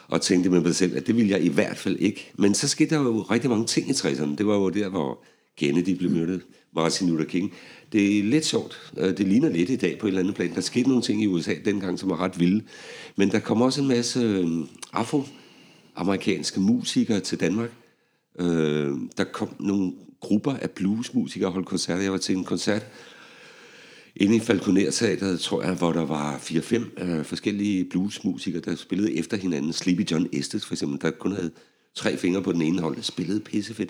og 0.07 0.22
tænkte 0.22 0.50
med 0.50 0.62
mig 0.62 0.75
selv, 0.75 0.98
at 0.98 1.07
det 1.07 1.16
ville 1.16 1.31
jeg 1.31 1.42
i 1.44 1.50
hvert 1.50 1.78
fald 1.78 1.95
ikke. 2.00 2.31
Men 2.38 2.54
så 2.54 2.68
skete 2.68 2.95
der 2.95 3.01
jo 3.01 3.22
rigtig 3.22 3.50
mange 3.50 3.66
ting 3.66 3.90
i 3.90 3.94
60'erne. 3.94 4.36
Det 4.36 4.48
var 4.48 4.56
jo 4.56 4.69
der, 4.69 4.90
hvor 4.90 5.19
Kennedy 5.57 5.90
blev 5.98 6.12
myrdet, 6.12 6.42
Martin 6.77 7.09
Luther 7.09 7.25
King. 7.25 7.53
Det 7.91 8.19
er 8.19 8.24
lidt 8.24 8.45
sjovt. 8.45 8.94
Øh, 8.97 9.18
det 9.18 9.27
ligner 9.27 9.50
lidt 9.50 9.69
i 9.69 9.75
dag 9.75 10.00
på 10.00 10.07
et 10.07 10.09
eller 10.09 10.21
andet 10.21 10.35
plan. 10.35 10.56
Der 10.56 10.62
skete 10.62 10.89
nogle 10.89 11.03
ting 11.03 11.24
i 11.24 11.27
USA 11.27 11.53
dengang, 11.65 12.00
som 12.00 12.09
var 12.09 12.19
ret 12.19 12.39
vilde. 12.39 12.63
Men 13.15 13.31
der 13.31 13.39
kom 13.39 13.62
også 13.62 13.81
en 13.81 13.88
masse 13.88 14.19
øh, 14.19 14.47
afroamerikanske 14.94 16.59
musikere 16.59 17.19
til 17.19 17.39
Danmark. 17.39 17.69
Øh, 18.39 18.91
der 19.18 19.24
kom 19.24 19.56
nogle 19.59 19.94
grupper 20.19 20.53
af 20.53 20.71
bluesmusikere 20.71 21.50
og 21.50 21.53
holdt 21.53 21.68
koncerter. 21.68 22.03
Jeg 22.03 22.12
var 22.12 22.18
til 22.18 22.35
en 22.35 22.44
koncert 22.44 22.85
inde 24.15 24.35
i 24.35 24.39
Falconer 24.39 24.91
Teateret, 24.91 25.39
tror 25.39 25.63
jeg, 25.63 25.73
hvor 25.73 25.91
der 25.91 26.06
var 26.06 26.38
4-5 26.38 27.03
øh, 27.03 27.25
forskellige 27.25 27.85
bluesmusikere, 27.85 28.62
der 28.62 28.75
spillede 28.75 29.18
efter 29.18 29.38
hinanden. 29.38 29.73
Sleepy 29.73 30.12
John 30.12 30.27
Estes 30.33 30.65
for 30.65 30.73
eksempel, 30.73 31.01
der 31.01 31.12
kun 31.12 31.31
havde 31.31 31.51
tre 31.97 32.17
fingre 32.17 32.41
på 32.41 32.51
den 32.51 32.61
ene 32.61 32.81
hold, 32.81 32.97
spillede 33.01 33.39
pissefedt. 33.39 33.89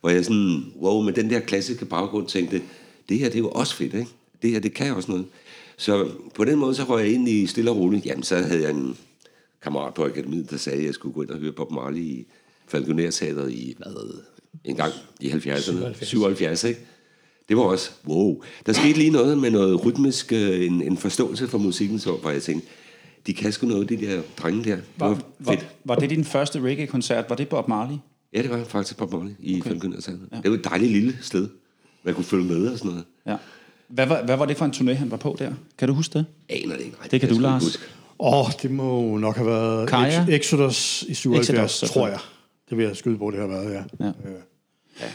Hvor 0.00 0.10
jeg 0.10 0.24
sådan, 0.24 0.64
wow, 0.80 1.02
med 1.02 1.12
den 1.12 1.30
der 1.30 1.40
klassiske 1.40 1.84
baggrund 1.84 2.26
tænkte, 2.26 2.62
det 3.08 3.18
her 3.18 3.26
det 3.26 3.34
er 3.34 3.38
jo 3.38 3.50
også 3.50 3.76
fedt, 3.76 3.94
ikke? 3.94 4.10
Det 4.42 4.50
her, 4.50 4.60
det 4.60 4.74
kan 4.74 4.94
også 4.94 5.10
noget. 5.10 5.26
Så 5.76 6.10
på 6.34 6.44
den 6.44 6.58
måde, 6.58 6.74
så 6.74 6.84
røg 6.84 7.04
jeg 7.04 7.12
ind 7.12 7.28
i 7.28 7.46
stille 7.46 7.70
og 7.70 7.76
roligt. 7.76 8.06
Jamen, 8.06 8.22
så 8.22 8.36
havde 8.36 8.62
jeg 8.62 8.70
en 8.70 8.96
kammerat 9.62 9.94
på 9.94 10.04
akademiet, 10.04 10.50
der 10.50 10.56
sagde, 10.56 10.78
at 10.78 10.84
jeg 10.84 10.94
skulle 10.94 11.14
gå 11.14 11.22
ind 11.22 11.30
og 11.30 11.38
høre 11.38 11.52
Bob 11.52 11.70
Marley 11.70 12.00
i 12.00 12.26
Falconer 12.68 13.10
Teateret 13.10 13.52
i, 13.52 13.74
hvad, 13.78 14.22
en 14.64 14.76
gang 14.76 14.92
i 15.20 15.30
70'erne. 15.30 15.60
77, 15.60 16.08
77 16.08 16.64
ikke? 16.64 16.80
Det 17.48 17.56
var 17.56 17.62
også, 17.62 17.90
wow. 18.06 18.42
Der 18.66 18.72
skete 18.72 18.98
lige 18.98 19.10
noget 19.10 19.38
med 19.38 19.50
noget 19.50 19.84
rytmisk, 19.84 20.32
øh, 20.32 20.66
en, 20.66 20.82
en 20.82 20.96
forståelse 20.96 21.48
for 21.48 21.58
musikken, 21.58 21.98
så, 21.98 22.12
hvor 22.12 22.30
jeg 22.30 22.42
tænkte, 22.42 22.68
de 23.26 23.34
kan 23.34 23.52
sgu 23.52 23.66
noget, 23.66 23.88
de 23.88 23.96
der 23.96 24.22
drenge 24.42 24.64
der. 24.64 24.74
Det 24.76 24.84
var, 24.98 25.08
Var, 25.08 25.18
var, 25.38 25.52
fedt. 25.52 25.66
var 25.84 25.94
det 25.94 26.10
din 26.10 26.24
første 26.24 26.60
reggae-koncert? 26.60 27.24
Var 27.28 27.36
det 27.36 27.48
Bob 27.48 27.68
Marley? 27.68 27.96
Ja, 28.32 28.42
det 28.42 28.50
var 28.50 28.64
faktisk 28.64 28.96
på 28.96 29.06
Marley 29.06 29.32
i 29.40 29.60
okay. 29.60 29.70
Falconer 29.70 29.96
ja. 30.32 30.36
Det 30.42 30.50
var 30.50 30.56
et 30.56 30.64
dejligt 30.64 30.92
lille 30.92 31.18
sted. 31.22 31.48
Man 32.02 32.14
kunne 32.14 32.24
følge 32.24 32.44
med 32.44 32.68
og 32.68 32.78
sådan 32.78 32.90
noget. 32.90 33.04
Ja. 33.26 33.36
Hvad 33.88 34.06
var, 34.06 34.22
hvad 34.24 34.36
var 34.36 34.44
det 34.44 34.56
for 34.56 34.64
en 34.64 34.70
turné, 34.70 34.92
han 34.92 35.10
var 35.10 35.16
på 35.16 35.36
der? 35.38 35.52
Kan 35.78 35.88
du 35.88 35.94
huske 35.94 36.18
det? 36.18 36.26
Aner 36.48 36.76
det 36.76 36.84
ikke. 36.84 36.96
Nej, 36.98 37.08
Det 37.10 37.20
kan 37.20 37.28
jeg 37.28 37.36
du, 37.36 37.42
Lars. 37.42 37.62
huske. 37.64 37.82
Åh, 38.18 38.40
oh, 38.40 38.46
det 38.62 38.70
må 38.70 39.16
nok 39.18 39.36
have 39.36 39.46
været 39.48 39.88
Kaja? 39.88 40.24
Ex- 40.24 40.30
Exodus 40.32 41.02
i 41.08 41.14
77, 41.14 41.72
Exodus, 41.74 41.90
tror 41.92 42.08
jeg. 42.08 42.18
Det 42.70 42.78
vil 42.78 42.86
jeg 42.86 42.96
skyde 42.96 43.18
på, 43.18 43.30
det 43.30 43.40
har 43.40 43.46
været, 43.46 43.72
ja. 43.74 43.82
Ja. 44.00 44.06
Øh, 44.06 45.10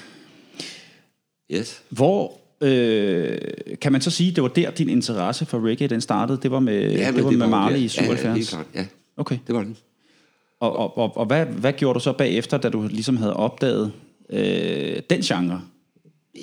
Yes. 1.53 1.81
Hvor 1.89 2.40
øh, 2.61 3.37
kan 3.81 3.91
man 3.91 4.01
så 4.01 4.11
sige, 4.11 4.31
det 4.31 4.43
var 4.43 4.49
der, 4.49 4.71
din 4.71 4.89
interesse 4.89 5.45
for 5.45 5.67
reggae, 5.67 5.87
den 5.87 6.01
startede? 6.01 6.39
Det 6.43 6.51
var 6.51 6.59
med, 6.59 6.91
ja, 6.91 7.11
det 7.11 7.23
var 7.23 7.31
med 7.31 7.47
Marley 7.47 7.77
i 7.77 7.81
ja, 7.81 7.87
77? 7.87 8.23
Ja, 8.25 8.33
helt 8.33 8.49
klart. 8.49 8.65
Ja, 8.75 8.85
Okay. 9.17 9.37
det 9.47 9.55
var 9.55 9.63
det. 9.63 9.75
Og, 10.59 10.75
og, 10.75 10.97
og, 10.97 11.17
og 11.17 11.25
hvad, 11.25 11.45
hvad 11.45 11.73
gjorde 11.73 11.93
du 11.93 12.03
så 12.03 12.13
bagefter, 12.13 12.57
da 12.57 12.69
du 12.69 12.87
ligesom 12.87 13.17
havde 13.17 13.33
opdaget 13.33 13.91
øh, 14.29 15.01
den 15.09 15.21
genre? 15.21 15.61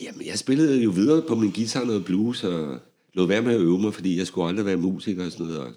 Jamen, 0.02 0.26
jeg 0.26 0.38
spillede 0.38 0.82
jo 0.82 0.90
videre 0.90 1.22
på 1.28 1.34
min 1.34 1.50
guitar 1.50 1.84
noget 1.84 2.04
blues, 2.04 2.44
og 2.44 2.76
lod 3.14 3.26
være 3.26 3.42
med 3.42 3.54
at 3.54 3.60
øve 3.60 3.78
mig, 3.78 3.94
fordi 3.94 4.18
jeg 4.18 4.26
skulle 4.26 4.48
aldrig 4.48 4.66
være 4.66 4.76
musiker 4.76 5.26
og 5.26 5.32
sådan 5.32 5.46
noget, 5.46 5.60
og 5.60 5.68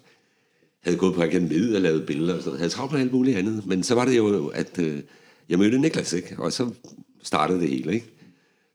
havde 0.83 0.98
gået 0.98 1.15
på 1.15 1.21
akademiet 1.21 1.75
og 1.75 1.81
lavet 1.81 2.05
billeder 2.05 2.33
og 2.33 2.39
sådan 2.39 2.48
noget. 2.48 2.60
Havde 2.60 2.74
travlt 2.74 2.91
med 2.91 3.01
alt 3.01 3.13
muligt 3.13 3.38
andet. 3.38 3.65
Men 3.65 3.83
så 3.83 3.95
var 3.95 4.05
det 4.05 4.17
jo, 4.17 4.48
at 4.48 4.79
øh, 4.79 5.00
jeg 5.50 5.60
mødte 5.60 5.79
Niklas, 5.79 6.13
ikke? 6.13 6.36
Og 6.38 6.51
så 6.51 6.69
startede 7.24 7.60
det 7.60 7.69
hele, 7.69 7.93
ikke? 7.93 8.05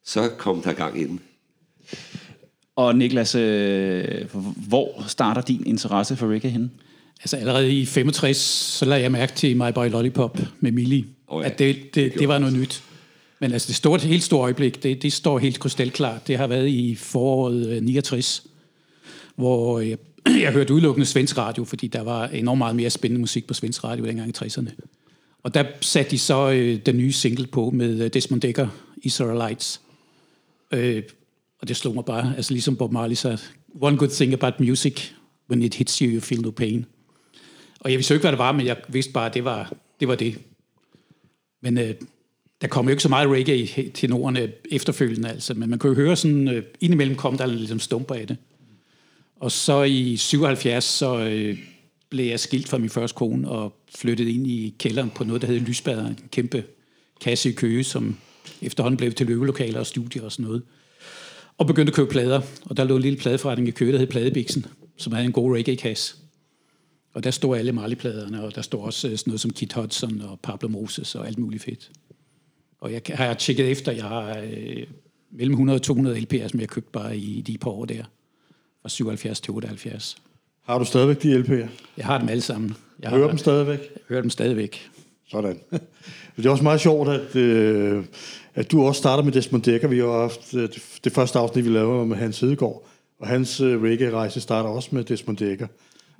Så 0.04 0.28
kom 0.38 0.62
der 0.62 0.72
gang 0.72 1.00
i 1.00 1.04
den. 1.04 1.20
Og 2.76 2.96
Niklas, 2.96 3.34
øh, 3.34 4.04
hvor 4.68 5.04
starter 5.08 5.40
din 5.40 5.62
interesse 5.66 6.16
for 6.16 6.28
reggae 6.28 6.50
henne? 6.50 6.70
Altså 7.20 7.36
allerede 7.36 7.72
i 7.72 7.86
65, 7.86 8.36
så 8.36 8.84
lagde 8.84 9.02
jeg 9.02 9.12
mærke 9.12 9.32
til 9.32 9.56
My 9.56 9.72
Boy 9.74 9.88
Lollipop 9.88 10.38
med 10.60 10.72
Millie. 10.72 11.04
Oh, 11.28 11.42
ja, 11.42 11.46
at 11.46 11.58
det, 11.58 11.94
det, 11.94 12.14
det 12.18 12.28
var 12.28 12.38
noget 12.38 12.54
nyt. 12.54 12.82
Men 13.40 13.52
altså 13.52 13.68
det 13.68 13.76
store, 13.76 13.98
helt 13.98 14.22
store 14.22 14.42
øjeblik, 14.42 14.82
det, 14.82 15.02
det 15.02 15.12
står 15.12 15.38
helt 15.38 15.60
krystalklart. 15.60 16.28
Det 16.28 16.38
har 16.38 16.46
været 16.46 16.68
i 16.68 16.94
foråret 16.94 17.68
øh, 17.68 17.82
69, 17.82 18.46
hvor 19.36 19.80
jeg, 19.80 19.98
jeg 20.42 20.52
hørte 20.52 20.74
udelukkende 20.74 21.06
svensk 21.06 21.38
radio, 21.38 21.64
fordi 21.64 21.86
der 21.86 22.02
var 22.02 22.26
enormt 22.26 22.58
meget 22.58 22.76
mere 22.76 22.90
spændende 22.90 23.20
musik 23.20 23.46
på 23.46 23.54
svensk 23.54 23.84
radio 23.84 24.04
dengang 24.04 24.28
i 24.28 24.44
60'erne. 24.44 24.70
Og 25.42 25.54
der 25.54 25.64
satte 25.80 26.10
de 26.10 26.18
så 26.18 26.50
øh, 26.50 26.78
den 26.86 26.96
nye 26.96 27.12
single 27.12 27.46
på 27.46 27.70
med 27.70 28.04
øh, 28.04 28.10
Desmond 28.14 28.40
Dekker, 28.40 28.68
Israelites. 29.02 29.80
Øh, 30.72 31.02
og 31.66 31.68
det 31.68 31.76
slog 31.76 31.94
mig 31.94 32.04
bare, 32.04 32.34
altså 32.36 32.52
ligesom 32.52 32.76
Bob 32.76 32.92
Marley 32.92 33.14
sagde, 33.14 33.38
one 33.80 33.96
good 33.96 34.08
thing 34.08 34.32
about 34.32 34.60
music, 34.60 35.10
when 35.50 35.62
it 35.62 35.74
hits 35.74 35.98
you, 35.98 36.10
you 36.10 36.20
feel 36.20 36.40
no 36.40 36.50
pain. 36.50 36.86
Og 37.80 37.90
jeg 37.90 37.98
vidste 37.98 38.12
jo 38.12 38.14
ikke, 38.14 38.22
hvad 38.22 38.32
det 38.32 38.38
var, 38.38 38.52
men 38.52 38.66
jeg 38.66 38.76
vidste 38.88 39.12
bare, 39.12 39.26
at 39.26 39.34
det 39.34 39.44
var 39.44 39.74
det. 40.00 40.08
Var 40.08 40.14
det. 40.14 40.38
Men 41.62 41.78
øh, 41.78 41.94
der 42.60 42.68
kom 42.68 42.84
jo 42.84 42.90
ikke 42.90 43.02
så 43.02 43.08
meget 43.08 43.28
reggae 43.28 43.66
til 43.66 43.92
tenorerne 43.92 44.40
øh, 44.40 44.48
efterfølgende, 44.70 45.28
altså. 45.28 45.54
Men 45.54 45.70
man 45.70 45.78
kunne 45.78 45.90
jo 45.90 45.96
høre 45.96 46.16
sådan, 46.16 46.48
øh, 46.48 46.62
indimellem 46.80 47.16
kom 47.16 47.38
der 47.38 47.46
ligesom 47.46 47.80
stumper 47.80 48.14
af 48.14 48.26
det. 48.26 48.36
Og 49.36 49.52
så 49.52 49.82
i 49.82 50.16
77, 50.16 50.84
så 50.84 51.18
øh, 51.18 51.58
blev 52.10 52.26
jeg 52.26 52.40
skilt 52.40 52.68
fra 52.68 52.78
min 52.78 52.90
første 52.90 53.16
kone 53.16 53.48
og 53.48 53.76
flyttede 53.94 54.30
ind 54.30 54.46
i 54.46 54.74
kælderen 54.78 55.10
på 55.10 55.24
noget, 55.24 55.42
der 55.42 55.48
hed 55.48 55.60
Lysbader, 55.60 56.06
en 56.06 56.18
kæmpe 56.32 56.64
kasse 57.20 57.48
i 57.48 57.52
Køge, 57.52 57.84
som 57.84 58.16
efterhånden 58.62 58.96
blev 58.96 59.12
til 59.12 59.26
løvelokaler 59.26 59.80
og 59.80 59.86
studier 59.86 60.22
og 60.22 60.32
sådan 60.32 60.44
noget. 60.44 60.62
Og 61.58 61.66
begyndte 61.66 61.90
at 61.90 61.94
købe 61.94 62.10
plader, 62.10 62.40
og 62.64 62.76
der 62.76 62.84
lå 62.84 62.96
en 62.96 63.02
lille 63.02 63.18
pladeforretning 63.18 63.68
i 63.68 63.70
Køge, 63.70 63.92
der 63.92 63.98
hed 63.98 64.06
Pladebiksen, 64.06 64.66
som 64.96 65.12
havde 65.12 65.26
en 65.26 65.32
god 65.32 65.56
reggae-kasse. 65.56 66.16
Og 67.14 67.24
der 67.24 67.30
stod 67.30 67.58
alle 67.58 67.72
Marley-pladerne, 67.72 68.42
og 68.42 68.54
der 68.54 68.62
stod 68.62 68.80
også 68.80 69.08
øh, 69.08 69.16
sådan 69.16 69.30
noget 69.30 69.40
som 69.40 69.50
Kit 69.50 69.72
Hudson 69.72 70.20
og 70.20 70.40
Pablo 70.40 70.68
Moses 70.68 71.14
og 71.14 71.26
alt 71.26 71.38
muligt 71.38 71.62
fedt. 71.62 71.90
Og 72.80 72.92
jeg 72.92 73.00
har 73.08 73.34
tjekket 73.34 73.70
efter, 73.70 73.92
jeg 73.92 74.04
har 74.04 74.38
øh, 74.38 74.86
mellem 75.30 75.52
100 75.52 75.76
og 75.76 75.82
200 75.82 76.18
LP'er, 76.18 76.48
som 76.48 76.60
jeg 76.60 76.68
købte 76.68 76.90
bare 76.92 77.16
i 77.16 77.40
de 77.40 77.58
par 77.58 77.70
år 77.70 77.84
der. 77.84 78.04
Fra 78.82 78.88
77 78.88 79.40
til 79.40 79.52
78. 79.52 80.16
Har 80.62 80.78
du 80.78 80.84
stadigvæk 80.84 81.22
de 81.22 81.40
LP'er? 81.40 81.68
Jeg 81.96 82.06
har 82.06 82.18
dem 82.18 82.28
alle 82.28 82.40
sammen. 82.40 82.76
Jeg 83.00 83.10
Hører 83.10 83.22
har, 83.22 83.28
dem 83.28 83.38
stadigvæk? 83.38 83.78
Jeg 83.78 84.02
hører 84.08 84.20
dem 84.20 84.30
stadigvæk. 84.30 84.90
Sådan. 85.28 85.60
Det 86.36 86.46
er 86.46 86.50
også 86.50 86.62
meget 86.62 86.80
sjovt, 86.80 87.08
at, 87.08 87.36
øh, 87.36 88.04
at 88.56 88.72
du 88.72 88.82
også 88.82 88.98
starter 88.98 89.24
med 89.24 89.32
Desmond 89.32 89.62
Dekker. 89.62 89.88
Vi 89.88 89.98
har 89.98 90.20
haft 90.20 90.54
øh, 90.54 90.68
det, 91.04 91.12
første 91.12 91.38
afsnit, 91.38 91.64
vi 91.64 91.70
lavede 91.70 92.06
med 92.06 92.16
Hans 92.16 92.40
Hedegaard. 92.40 92.86
Og 93.20 93.26
hans 93.26 93.60
øh, 93.60 93.82
reggae-rejse 93.82 94.40
starter 94.40 94.68
også 94.68 94.88
med 94.92 95.04
Desmond 95.04 95.38
Dekker. 95.38 95.66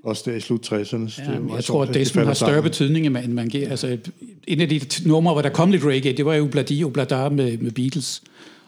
Også 0.04 0.22
der 0.30 0.36
i 0.36 0.40
slut 0.40 0.72
60'erne. 0.72 0.84
Så 0.84 1.22
det 1.26 1.28
er 1.28 1.46
Ja, 1.48 1.54
jeg 1.54 1.64
tror, 1.64 1.82
at 1.82 1.94
Desmond 1.94 2.26
har 2.26 2.34
større 2.34 2.62
betydning, 2.62 3.06
end 3.06 3.12
man, 3.14 3.32
man 3.32 3.48
giver. 3.48 3.70
Altså, 3.70 3.98
en 4.46 4.60
af 4.60 4.68
de 4.68 4.80
numre, 5.06 5.32
hvor 5.32 5.42
der 5.42 5.48
kom 5.48 5.70
lidt 5.70 5.84
reggae, 5.84 6.12
det 6.12 6.26
var 6.26 6.34
jo 6.34 6.46
Bladi 6.46 6.84
og 6.84 6.92
Bladar 6.92 7.28
med, 7.28 7.58
med 7.58 7.70
Beatles. 7.70 8.22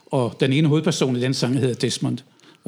Og 0.05 0.35
den 0.39 0.53
ene 0.53 0.67
hovedperson 0.67 1.15
i 1.15 1.21
den 1.21 1.33
sang 1.33 1.59
hedder 1.59 1.73
Desmond. 1.73 2.17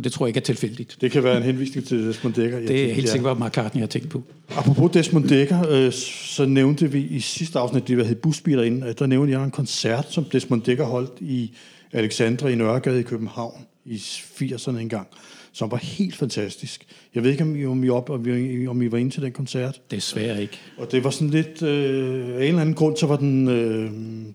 Og 0.02 0.06
det 0.06 0.12
tror 0.14 0.26
jeg 0.26 0.30
ikke 0.30 0.38
er 0.38 0.42
tilfældigt. 0.42 0.98
Det 1.02 1.12
kan 1.12 1.24
være 1.24 1.38
en 1.38 1.44
henvisning 1.44 1.88
til 1.88 2.08
Desmond 2.08 2.34
Dekker. 2.34 2.58
Jeg 2.58 2.68
Det 2.68 2.76
er 2.76 2.80
tænker, 2.80 2.96
helt 2.96 3.10
sikkert, 3.10 3.38
hvad 3.38 3.48
McCartney 3.48 3.82
har 3.82 3.88
tænkt 3.88 4.10
på. 4.10 4.24
Apropos 4.50 4.92
Desmond 4.92 5.28
Dekker, 5.28 5.70
øh, 5.70 5.92
så 5.92 6.46
nævnte 6.46 6.92
vi 6.92 7.02
i 7.02 7.20
sidste 7.20 7.60
afsnit, 7.60 7.88
det 7.88 8.08
hed 8.08 8.16
Busbiler 8.16 8.64
inden, 8.64 8.84
at 8.84 9.00
der 9.00 9.06
nævnte 9.06 9.34
jeg 9.34 9.44
en 9.44 9.52
koncert, 9.52 10.06
som 10.10 10.24
Desmond 10.24 10.62
Dekker 10.62 10.86
holdt 10.86 11.12
i 11.20 11.54
Alexandra 11.92 12.48
i 12.50 12.56
Nørregade 12.56 13.00
i 13.00 13.04
København 13.04 13.66
i 13.86 13.96
80'erne 13.96 14.78
engang, 14.78 15.08
som 15.52 15.72
var 15.72 15.78
helt 15.78 16.16
fantastisk. 16.16 16.86
Jeg 17.16 17.24
ved 17.24 17.32
ikke, 17.32 17.44
om 17.44 17.56
I, 17.56 17.66
om 17.66 17.84
I, 17.84 17.90
op, 17.90 18.10
om 18.10 18.28
I, 18.28 18.68
om 18.68 18.82
I 18.82 18.92
var 18.92 18.98
inde 18.98 19.12
til 19.12 19.22
den 19.22 19.32
koncert. 19.32 19.82
Desværre 19.92 20.42
ikke. 20.42 20.60
Og 20.78 20.92
det 20.92 21.04
var 21.04 21.10
sådan 21.10 21.30
lidt, 21.30 21.62
øh, 21.62 22.28
af 22.28 22.36
en 22.36 22.42
eller 22.42 22.62
anden 22.62 22.76
grund, 22.76 22.98
så 22.98 23.08
var 23.08 23.16
den 23.16 23.48
øh, 23.48 23.92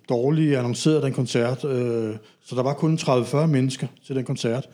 dårligt 0.08 0.56
annonceret, 0.56 1.02
den 1.02 1.12
koncert. 1.12 1.64
Øh, 1.64 2.14
så 2.44 2.56
der 2.56 2.62
var 2.62 2.74
kun 2.74 2.98
30-40 3.02 3.46
mennesker 3.46 3.86
til 4.06 4.16
den 4.16 4.24
koncert. 4.24 4.68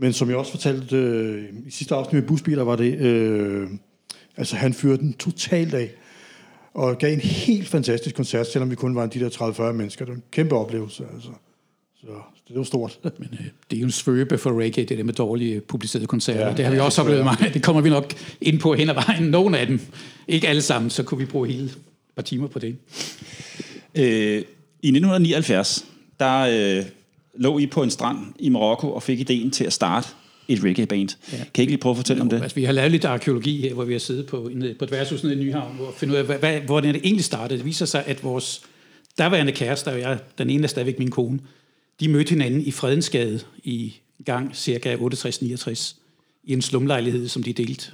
Men 0.00 0.12
som 0.12 0.28
jeg 0.28 0.36
også 0.36 0.50
fortalte 0.50 0.96
øh, 0.96 1.44
i 1.66 1.70
sidste 1.70 1.94
afsnit 1.94 2.12
med 2.12 2.28
busbiler, 2.28 2.62
var 2.62 2.76
det, 2.76 2.98
øh, 2.98 3.68
altså 4.36 4.56
han 4.56 4.74
fyrede 4.74 4.98
den 4.98 5.12
totalt 5.12 5.74
af. 5.74 5.90
Og 6.74 6.98
gav 6.98 7.12
en 7.12 7.20
helt 7.20 7.68
fantastisk 7.68 8.16
koncert, 8.16 8.46
selvom 8.46 8.70
vi 8.70 8.74
kun 8.74 8.94
var 8.94 9.06
de 9.06 9.20
der 9.20 9.28
30-40 9.28 9.72
mennesker. 9.72 10.04
Det 10.04 10.12
var 10.12 10.16
en 10.16 10.22
kæmpe 10.30 10.54
oplevelse, 10.54 11.04
altså. 11.14 11.28
Så 12.00 12.06
det 12.48 12.56
var 12.56 12.62
stort. 12.62 12.98
Men 13.18 13.28
øh, 13.32 13.46
det 13.70 13.76
er 13.76 13.80
jo 13.80 13.86
en 13.86 13.92
svøbe 13.92 14.38
for 14.38 14.60
reggae, 14.60 14.84
det 14.84 14.98
der 14.98 15.04
med 15.04 15.14
dårlige 15.14 15.60
publicerede 15.60 16.06
koncerter. 16.06 16.46
Ja, 16.46 16.54
det 16.54 16.64
har 16.64 16.72
vi 16.72 16.76
ja, 16.76 16.82
også 16.82 17.02
oplevet 17.02 17.26
af. 17.40 17.52
Det 17.52 17.62
kommer 17.62 17.82
vi 17.82 17.90
nok 17.90 18.12
ind 18.40 18.60
på 18.60 18.74
hen 18.74 18.88
ad 18.88 18.94
vejen. 18.94 19.22
Nogle 19.22 19.58
af 19.58 19.66
dem. 19.66 19.80
Ikke 20.28 20.48
alle 20.48 20.62
sammen, 20.62 20.90
så 20.90 21.02
kunne 21.02 21.18
vi 21.18 21.24
bruge 21.24 21.48
hele 21.48 21.64
et 21.64 21.78
par 22.16 22.22
timer 22.22 22.46
på 22.46 22.58
det. 22.58 22.76
Øh, 23.94 24.42
I 24.82 24.88
1979, 24.88 25.86
der 26.20 26.40
øh, 26.78 26.84
lå 27.34 27.58
I 27.58 27.66
på 27.66 27.82
en 27.82 27.90
strand 27.90 28.18
i 28.38 28.48
Marokko 28.48 28.92
og 28.92 29.02
fik 29.02 29.20
ideen 29.20 29.50
til 29.50 29.64
at 29.64 29.72
starte 29.72 30.08
et 30.48 30.64
reggae-band. 30.64 31.08
Ja. 31.32 31.36
Kan 31.36 31.46
I 31.56 31.60
ikke 31.60 31.70
lige 31.70 31.80
prøve 31.80 31.90
at 31.90 31.96
fortælle 31.96 32.22
om 32.22 32.28
det? 32.28 32.42
Altså, 32.42 32.54
vi 32.54 32.64
har 32.64 32.72
lavet 32.72 32.90
lidt 32.90 33.04
arkeologi 33.04 33.60
her, 33.60 33.74
hvor 33.74 33.84
vi 33.84 33.92
har 33.92 34.00
siddet 34.00 34.26
på, 34.26 34.50
på 34.78 34.84
et 34.84 34.90
værtshus 34.90 35.22
nede 35.22 35.34
i 35.34 35.38
Nyhavn, 35.38 35.76
hvor 35.76 35.92
finde 35.96 36.14
ud 36.14 36.18
af, 36.18 36.38
hvad, 36.38 36.60
hvordan 36.60 36.94
det 36.94 37.00
egentlig 37.04 37.24
startede. 37.24 37.58
Det 37.58 37.66
viser 37.66 37.86
sig, 37.86 38.06
at 38.06 38.24
vores 38.24 38.62
daværende 39.18 39.52
kærester, 39.52 39.92
og 39.92 40.00
jeg, 40.00 40.18
den 40.38 40.50
ene 40.50 40.62
er 40.62 40.68
stadigvæk 40.68 40.98
min 40.98 41.10
kone, 41.10 41.40
de 42.00 42.08
mødte 42.08 42.30
hinanden 42.30 42.60
i 42.60 42.70
Fredensgade 42.70 43.40
i 43.62 43.94
gang 44.24 44.56
cirka 44.56 44.96
68-69 44.96 45.96
i 46.44 46.52
en 46.52 46.62
slumlejlighed, 46.62 47.28
som 47.28 47.42
de 47.42 47.52
delte. 47.52 47.90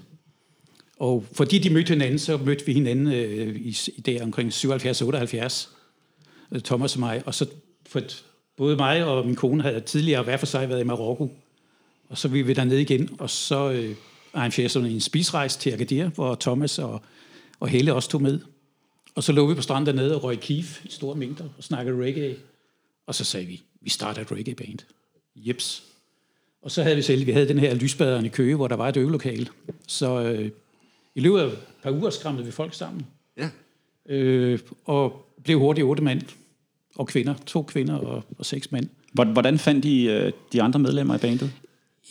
Og 0.98 1.24
fordi 1.32 1.58
de 1.58 1.70
mødte 1.70 1.88
hinanden, 1.88 2.18
så 2.18 2.36
mødte 2.36 2.66
vi 2.66 2.72
hinanden 2.72 3.12
øh, 3.12 3.56
i, 3.56 3.78
i 3.96 4.00
der 4.00 4.22
omkring 4.22 4.52
77-78, 4.52 5.68
øh, 6.52 6.60
Thomas 6.60 6.94
og 6.94 7.00
mig. 7.00 7.22
Og 7.26 7.34
så 7.34 7.46
for 7.86 8.00
både 8.56 8.76
mig 8.76 9.04
og 9.04 9.26
min 9.26 9.36
kone 9.36 9.62
havde 9.62 9.80
tidligere 9.80 10.22
hver 10.22 10.36
for 10.36 10.46
sig 10.46 10.68
været 10.68 10.80
i 10.80 10.84
Marokko. 10.84 11.32
Og 12.08 12.18
så 12.18 12.28
ville 12.28 12.46
vi 12.46 12.52
dernede 12.52 12.82
igen, 12.82 13.16
og 13.18 13.30
så 13.30 13.70
øh, 13.70 13.96
arrangerede 14.34 14.68
sådan 14.68 14.90
en 14.90 15.00
spisrejse 15.00 15.58
til 15.58 15.70
Agadir, 15.70 16.08
hvor 16.08 16.34
Thomas 16.34 16.78
og, 16.78 17.02
og 17.60 17.68
Helle 17.68 17.94
også 17.94 18.08
tog 18.08 18.22
med. 18.22 18.40
Og 19.14 19.22
så 19.22 19.32
lå 19.32 19.46
vi 19.46 19.54
på 19.54 19.62
stranden 19.62 19.86
dernede 19.86 20.14
og 20.14 20.24
røg 20.24 20.40
kif 20.40 20.84
i 20.84 20.90
store 20.90 21.16
mængder 21.16 21.44
og 21.58 21.64
snakkede 21.64 22.04
reggae. 22.04 22.36
Og 23.06 23.14
så 23.14 23.24
sagde 23.24 23.46
vi, 23.46 23.62
vi 23.80 23.90
starter 23.90 24.22
et 24.22 24.32
reggae-band. 24.32 24.78
Jeps. 25.36 25.82
Og 26.62 26.70
så 26.70 26.82
havde 26.82 26.96
vi 26.96 27.02
selv, 27.02 27.26
vi 27.26 27.32
havde 27.32 27.48
den 27.48 27.58
her 27.58 27.74
lysbaderen 27.74 28.26
i 28.26 28.28
Køge, 28.28 28.56
hvor 28.56 28.68
der 28.68 28.76
var 28.76 28.88
et 28.88 28.96
øvelokale. 28.96 29.46
Så 29.86 30.20
øh, 30.22 30.50
i 31.14 31.20
løbet 31.20 31.38
af 31.38 31.46
et 31.46 31.58
par 31.82 31.90
uger 31.90 32.10
skræmmede 32.10 32.46
vi 32.46 32.52
folk 32.52 32.74
sammen. 32.74 33.06
Ja. 33.36 33.50
Øh, 34.08 34.58
og 34.84 35.26
blev 35.44 35.58
hurtigt 35.58 35.84
otte 35.84 36.02
mand 36.02 36.22
og 36.96 37.06
kvinder. 37.06 37.34
To 37.46 37.62
kvinder 37.62 37.94
og, 37.94 38.24
og 38.38 38.46
seks 38.46 38.72
mænd. 38.72 38.86
Hvor- 39.12 39.24
Hvordan 39.24 39.58
fandt 39.58 39.84
I 39.84 40.08
øh, 40.08 40.32
de 40.52 40.62
andre 40.62 40.80
medlemmer 40.80 41.14
i 41.14 41.18
bandet? 41.18 41.50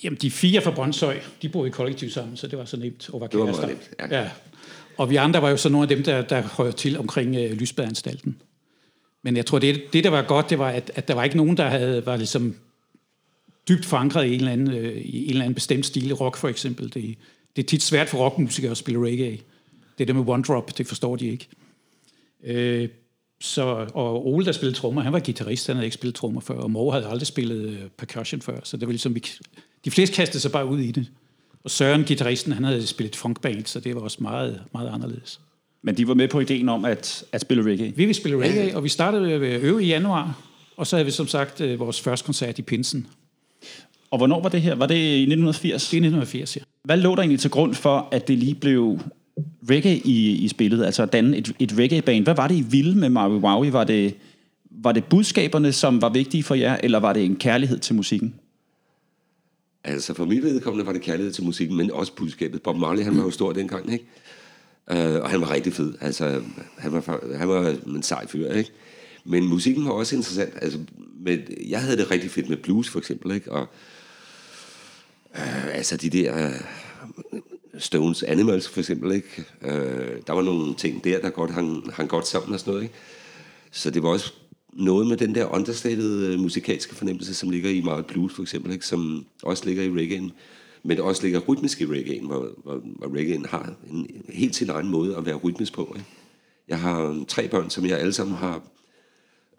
Jamen, 0.03 0.17
de 0.21 0.31
fire 0.31 0.61
fra 0.61 0.71
Brøndshøj, 0.71 1.19
de 1.41 1.49
boede 1.49 1.67
i 1.67 1.71
kollektiv 1.71 2.09
sammen, 2.09 2.37
så 2.37 2.47
det 2.47 2.57
var 2.59 2.65
så 2.65 2.77
nemt 2.77 3.09
at 3.13 3.19
være 3.21 3.29
Det 3.31 3.39
var 3.39 3.45
meget 3.45 3.57
kærester. 3.59 3.67
nemt, 4.03 4.11
ja. 4.11 4.21
ja. 4.21 4.29
Og 4.97 5.09
vi 5.09 5.15
andre 5.15 5.41
var 5.41 5.49
jo 5.49 5.57
så 5.57 5.69
nogle 5.69 5.83
af 5.83 5.89
dem, 5.95 6.03
der, 6.03 6.21
der 6.21 6.43
hører 6.57 6.71
til 6.71 6.99
omkring 6.99 7.35
øh, 7.35 7.51
Lysbadeanstalten. 7.51 8.35
Men 9.23 9.37
jeg 9.37 9.45
tror, 9.45 9.59
det, 9.59 9.81
det, 9.93 10.03
der 10.03 10.09
var 10.09 10.21
godt, 10.21 10.49
det 10.49 10.59
var, 10.59 10.69
at, 10.69 10.91
at 10.95 11.07
der 11.07 11.13
var 11.13 11.23
ikke 11.23 11.37
nogen, 11.37 11.57
der 11.57 11.69
havde, 11.69 12.05
var 12.05 12.15
ligesom 12.17 12.55
dybt 13.69 13.85
forankret 13.85 14.25
i 14.25 14.33
en, 14.33 14.35
eller 14.39 14.51
anden, 14.51 14.71
øh, 14.75 14.97
i 14.97 15.23
en 15.23 15.29
eller 15.29 15.41
anden 15.43 15.55
bestemt 15.55 15.85
stil. 15.85 16.13
Rock 16.13 16.37
for 16.37 16.47
eksempel. 16.49 16.93
Det, 16.93 17.15
det 17.55 17.63
er 17.63 17.67
tit 17.67 17.83
svært 17.83 18.09
for 18.09 18.17
rockmusikere 18.17 18.71
at 18.71 18.77
spille 18.77 19.05
reggae. 19.05 19.37
Det 19.97 20.07
der 20.07 20.13
med 20.13 20.23
one 20.27 20.43
drop, 20.43 20.77
det 20.77 20.87
forstår 20.87 21.15
de 21.15 21.27
ikke. 21.27 21.47
Øh, 22.43 22.89
så, 23.45 23.87
og 23.93 24.27
Ole, 24.27 24.45
der 24.45 24.51
spillede 24.51 24.77
trommer, 24.77 25.01
han 25.01 25.13
var 25.13 25.19
guitarist, 25.19 25.67
han 25.67 25.75
havde 25.75 25.85
ikke 25.85 25.93
spillet 25.93 26.15
trommer 26.15 26.41
før, 26.41 26.55
og 26.55 26.71
Moe 26.71 26.93
havde 26.93 27.07
aldrig 27.07 27.27
spillet 27.27 27.69
øh, 27.69 27.79
percussion 27.97 28.41
før, 28.41 28.59
så 28.63 28.77
det 28.77 28.87
var 28.87 28.91
ligesom, 28.91 29.15
vi, 29.15 29.23
de 29.85 29.91
fleste 29.91 30.15
kastede 30.15 30.39
sig 30.39 30.51
bare 30.51 30.65
ud 30.65 30.79
i 30.79 30.91
det. 30.91 31.11
Og 31.63 31.71
Søren, 31.71 32.03
guitaristen, 32.05 32.53
han 32.53 32.63
havde 32.63 32.87
spillet 32.87 33.15
funkband, 33.15 33.65
så 33.65 33.79
det 33.79 33.95
var 33.95 34.01
også 34.01 34.17
meget, 34.21 34.61
meget 34.73 34.89
anderledes. 34.89 35.39
Men 35.81 35.97
de 35.97 36.07
var 36.07 36.13
med 36.13 36.27
på 36.27 36.39
ideen 36.39 36.69
om 36.69 36.85
at, 36.85 37.23
at 37.31 37.41
spille 37.41 37.63
reggae. 37.63 37.87
Vi 37.87 37.93
ville 37.95 38.13
spille 38.13 38.37
reggae, 38.37 38.75
og 38.75 38.83
vi 38.83 38.89
startede 38.89 39.41
ved 39.41 39.47
at 39.47 39.61
øve 39.61 39.83
i 39.83 39.87
januar, 39.87 40.41
og 40.77 40.87
så 40.87 40.95
havde 40.95 41.05
vi 41.05 41.11
som 41.11 41.27
sagt 41.27 41.61
øh, 41.61 41.79
vores 41.79 42.01
første 42.01 42.25
koncert 42.25 42.59
i 42.59 42.61
Pinsen. 42.61 43.07
Og 44.11 44.17
hvornår 44.17 44.41
var 44.41 44.49
det 44.49 44.61
her? 44.61 44.75
Var 44.75 44.85
det 44.87 44.95
i 44.95 45.21
1980? 45.21 45.89
Det 45.89 45.97
er 45.97 46.01
1980, 46.01 46.57
ja. 46.57 46.61
Hvad 46.83 46.97
lå 46.97 47.15
der 47.15 47.21
egentlig 47.21 47.39
til 47.39 47.51
grund 47.51 47.73
for, 47.73 48.07
at 48.11 48.27
det 48.27 48.37
lige 48.37 48.55
blev 48.55 48.99
reggae 49.69 49.97
i, 49.97 50.31
i 50.31 50.47
spillet? 50.47 50.85
Altså 50.85 51.03
at 51.03 51.13
danne 51.13 51.37
et, 51.37 51.53
et 51.59 51.77
reggae-band. 51.77 52.23
Hvad 52.23 52.35
var 52.35 52.47
det, 52.47 52.55
I 52.55 52.65
ville 52.69 52.95
med 52.95 53.09
Maui 53.09 53.37
Wowie? 53.37 53.73
Var 53.73 53.83
det, 53.83 54.15
var 54.71 54.91
det 54.91 55.05
budskaberne, 55.05 55.71
som 55.71 56.01
var 56.01 56.09
vigtige 56.09 56.43
for 56.43 56.55
jer, 56.55 56.77
eller 56.83 56.99
var 56.99 57.13
det 57.13 57.25
en 57.25 57.35
kærlighed 57.35 57.79
til 57.79 57.95
musikken? 57.95 58.35
Altså 59.83 60.13
for 60.13 60.25
mit 60.25 60.43
vedkommende 60.43 60.85
var 60.85 60.93
det 60.93 61.01
kærlighed 61.01 61.33
til 61.33 61.43
musikken, 61.43 61.77
men 61.77 61.91
også 61.91 62.13
budskabet. 62.15 62.61
Bob 62.61 62.77
Marley, 62.77 63.03
han 63.03 63.17
var 63.17 63.23
jo 63.23 63.31
stor 63.31 63.53
dengang, 63.53 63.93
ikke? 63.93 64.05
Uh, 64.91 64.97
og 64.97 65.29
han 65.29 65.41
var 65.41 65.51
rigtig 65.51 65.73
fed. 65.73 65.93
Altså, 66.01 66.41
han 66.77 66.93
var, 66.93 67.19
han 67.37 67.49
var 67.49 67.75
en 67.87 68.03
sej 68.03 68.27
fyr, 68.27 68.51
ikke? 68.51 68.71
Men 69.23 69.47
musikken 69.47 69.85
var 69.85 69.91
også 69.91 70.15
interessant. 70.15 70.53
Altså, 70.61 70.79
med, 71.19 71.37
jeg 71.69 71.81
havde 71.81 71.97
det 71.97 72.11
rigtig 72.11 72.31
fedt 72.31 72.49
med 72.49 72.57
blues, 72.57 72.89
for 72.89 72.99
eksempel, 72.99 73.31
ikke? 73.31 73.51
Og 73.51 73.67
uh, 75.31 75.75
altså 75.75 75.97
de 75.97 76.09
der 76.09 76.47
uh, 76.47 77.39
Stones 77.79 78.23
Animals, 78.23 78.67
for 78.67 78.79
eksempel, 78.79 79.11
ikke? 79.11 79.45
Øh, 79.61 80.21
der 80.27 80.33
var 80.33 80.41
nogle 80.41 80.75
ting 80.75 81.03
der, 81.03 81.21
der 81.21 81.29
godt 81.29 81.51
hang, 81.51 81.93
hang 81.93 82.09
godt 82.09 82.27
sammen 82.27 82.53
og 82.53 82.59
sådan 82.59 82.71
noget, 82.71 82.83
ikke? 82.83 82.95
Så 83.71 83.89
det 83.89 84.03
var 84.03 84.09
også 84.09 84.33
noget 84.73 85.07
med 85.07 85.17
den 85.17 85.35
der 85.35 85.53
understated 85.53 86.25
øh, 86.25 86.39
musikalske 86.39 86.95
fornemmelse, 86.95 87.33
som 87.33 87.49
ligger 87.49 87.69
i 87.69 87.81
meget 87.81 88.05
blues 88.05 88.33
for 88.33 88.41
eksempel, 88.41 88.71
ikke? 88.71 88.85
som 88.85 89.25
også 89.43 89.65
ligger 89.65 89.83
i 89.83 89.89
reggae'en, 89.89 90.31
men 90.83 90.99
også 90.99 91.23
ligger 91.23 91.39
rytmisk 91.39 91.81
i 91.81 91.85
reggae'en, 91.85 92.25
hvor, 92.25 92.49
hvor, 92.63 92.81
hvor 92.83 93.07
reggae'en 93.07 93.49
har 93.49 93.73
en 93.91 94.23
helt 94.29 94.55
sin 94.55 94.69
egen 94.69 94.87
måde 94.87 95.17
at 95.17 95.25
være 95.25 95.35
rytmisk 95.35 95.73
på. 95.73 95.93
Ikke? 95.95 96.09
Jeg 96.67 96.79
har 96.79 97.23
tre 97.27 97.47
børn, 97.47 97.69
som 97.69 97.85
jeg 97.85 97.99
alle 97.99 98.13
sammen 98.13 98.35
har 98.35 98.61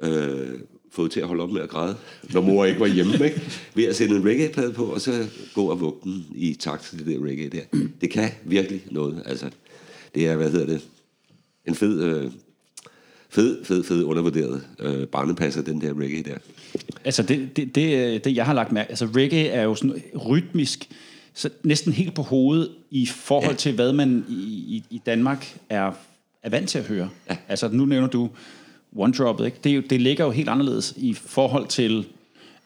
øh, 0.03 0.59
fået 0.93 1.11
til 1.11 1.21
at 1.21 1.27
holde 1.27 1.43
op 1.43 1.51
med 1.51 1.63
at 1.63 1.69
græde, 1.69 1.97
når 2.33 2.41
mor 2.41 2.65
ikke 2.65 2.81
var 2.81 2.87
hjemme, 2.87 3.13
ikke? 3.25 3.43
ved 3.75 3.85
at 3.85 3.97
sætte 3.97 4.17
en 4.17 4.25
reggae-plade 4.25 4.73
på, 4.73 4.85
og 4.85 5.01
så 5.01 5.27
gå 5.55 5.65
og 5.65 5.81
vugge 5.81 6.01
den 6.05 6.27
i 6.35 6.55
takt 6.55 6.83
til 6.83 6.99
det 6.99 7.07
der 7.07 7.27
reggae 7.27 7.49
der. 7.49 7.89
Det 8.01 8.11
kan 8.11 8.31
virkelig 8.45 8.83
noget. 8.91 9.23
Altså, 9.27 9.51
det 10.15 10.29
er, 10.29 10.37
hvad 10.37 10.51
hedder 10.51 10.67
det, 10.67 10.83
en 11.67 11.75
fed... 11.75 12.03
Øh, 12.03 12.31
fed, 13.29 13.65
fed, 13.65 13.85
fed 13.85 14.05
undervurderet 14.05 14.63
øh, 14.79 15.07
barnepasser, 15.07 15.63
den 15.63 15.81
der 15.81 16.01
reggae 16.01 16.23
der. 16.23 16.37
Altså 17.05 17.23
det, 17.23 17.57
det, 17.57 17.75
det, 17.75 18.25
det, 18.25 18.37
jeg 18.37 18.47
har 18.47 18.55
lagt 18.55 18.73
mærke 18.73 18.91
Altså 18.91 19.07
reggae 19.07 19.49
er 19.49 19.63
jo 19.63 19.75
sådan 19.75 20.03
rytmisk 20.27 20.89
så 21.37 21.51
næsten 21.63 21.93
helt 21.93 22.15
på 22.15 22.23
hovedet 22.23 22.71
i 22.91 23.07
forhold 23.07 23.51
ja. 23.51 23.57
til, 23.57 23.75
hvad 23.75 23.93
man 23.93 24.25
i, 24.29 24.35
i, 24.35 24.85
i 24.91 25.03
Danmark 25.07 25.59
er, 25.69 25.93
er 26.43 26.51
vant 26.51 26.69
til 26.69 26.79
at 26.79 26.85
høre. 26.85 27.11
Ja. 27.31 27.37
Altså, 27.49 27.69
nu 27.69 27.85
nævner 27.85 28.09
du 28.09 28.31
One 28.97 29.13
Drop, 29.13 29.45
ikke? 29.45 29.57
Det, 29.65 29.91
det 29.91 30.01
ligger 30.01 30.25
jo 30.25 30.31
helt 30.31 30.49
anderledes 30.49 30.95
i 30.97 31.15
forhold 31.15 31.67
til 31.67 32.07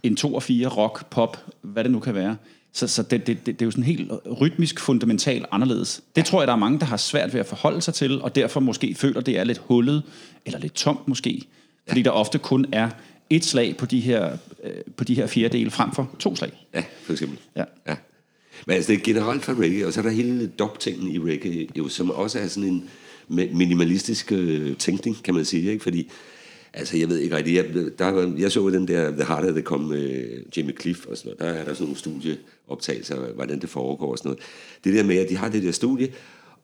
en 0.03 0.17
2 0.17 0.35
og 0.35 0.43
4 0.43 0.69
rock, 0.69 1.11
pop, 1.11 1.37
hvad 1.63 1.85
det 1.85 1.93
nu 1.93 2.01
kan 2.01 2.15
være. 2.15 2.37
Så, 2.73 2.89
så 2.89 3.03
det, 3.03 3.27
det, 3.27 3.47
det, 3.47 3.47
det 3.47 3.63
er 3.63 3.67
jo 3.67 3.71
sådan 3.71 3.85
helt 3.85 4.11
rytmisk, 4.41 4.81
fundamentalt 4.81 5.47
anderledes. 5.51 6.03
Det 6.17 6.25
tror 6.25 6.41
jeg, 6.41 6.47
der 6.47 6.53
er 6.53 6.59
mange, 6.59 6.79
der 6.79 6.87
har 6.87 6.97
svært 6.97 7.33
ved 7.33 7.41
at 7.41 7.47
forholde 7.47 7.81
sig 7.81 7.95
til, 7.95 8.23
og 8.23 8.35
derfor 8.35 8.61
måske 8.61 8.95
føler, 8.95 9.21
det 9.21 9.39
er 9.39 9.45
lidt 9.45 9.59
hullet, 9.59 10.03
eller 10.47 10.59
lidt 10.59 10.75
tomt 10.75 11.09
måske. 11.09 11.43
Fordi 11.89 12.03
der 12.03 12.11
ofte 12.11 12.39
kun 12.39 12.67
er 12.73 12.91
et 13.31 13.45
slag 13.45 13.77
på 13.77 13.87
de 13.87 14.01
her, 14.01 14.37
øh, 14.65 14.73
på 14.97 15.05
de 15.05 15.15
her 15.15 15.27
fire 15.27 15.49
dele, 15.49 15.71
frem 15.71 15.93
for 15.93 16.11
to 16.19 16.37
slag. 16.37 16.67
Ja, 16.75 16.85
for 17.03 17.13
eksempel. 17.13 17.39
Ja. 17.57 17.65
ja. 17.87 17.97
Men 18.67 18.77
altså, 18.77 18.93
det 18.93 18.99
er 18.99 19.05
generelt 19.05 19.43
for 19.43 19.61
reggae, 19.61 19.87
og 19.87 19.93
så 19.93 20.01
er 20.01 20.05
der 20.05 20.11
hele 20.11 20.47
dop-tingen 20.47 21.11
i 21.11 21.19
reggae, 21.19 21.69
jo, 21.79 21.89
som 21.89 22.11
også 22.11 22.39
er 22.39 22.47
sådan 22.47 22.69
en 22.69 22.91
minimalistisk 23.31 24.33
øh, 24.33 24.77
tænkning, 24.77 25.23
kan 25.23 25.35
man 25.35 25.45
sige, 25.45 25.71
ikke? 25.71 25.83
Fordi 25.83 26.11
Altså, 26.73 26.97
jeg 26.97 27.09
ved 27.09 27.19
ikke 27.19 27.37
rigtigt, 27.37 27.57
Jeg, 27.57 27.99
der, 27.99 28.33
jeg 28.39 28.53
så 28.53 28.71
den 28.71 28.89
der 28.89 29.11
The 29.11 29.25
Harder, 29.25 29.53
der 29.53 29.61
kom 29.61 29.81
med 29.81 30.29
Jimmy 30.57 30.81
Cliff 30.81 31.07
og 31.07 31.17
sådan 31.17 31.33
noget. 31.39 31.55
Der 31.55 31.61
er 31.61 31.65
der 31.65 31.75
sådan 31.75 31.85
nogle 31.85 31.99
studieoptagelser, 31.99 33.33
hvordan 33.33 33.61
det 33.61 33.69
foregår 33.69 34.11
og 34.11 34.19
sådan 34.19 34.29
noget. 34.29 34.43
Det 34.85 34.95
der 34.95 35.05
med, 35.05 35.17
at 35.17 35.29
de 35.29 35.37
har 35.37 35.49
det 35.49 35.63
der 35.63 35.73
studie, 35.73 36.13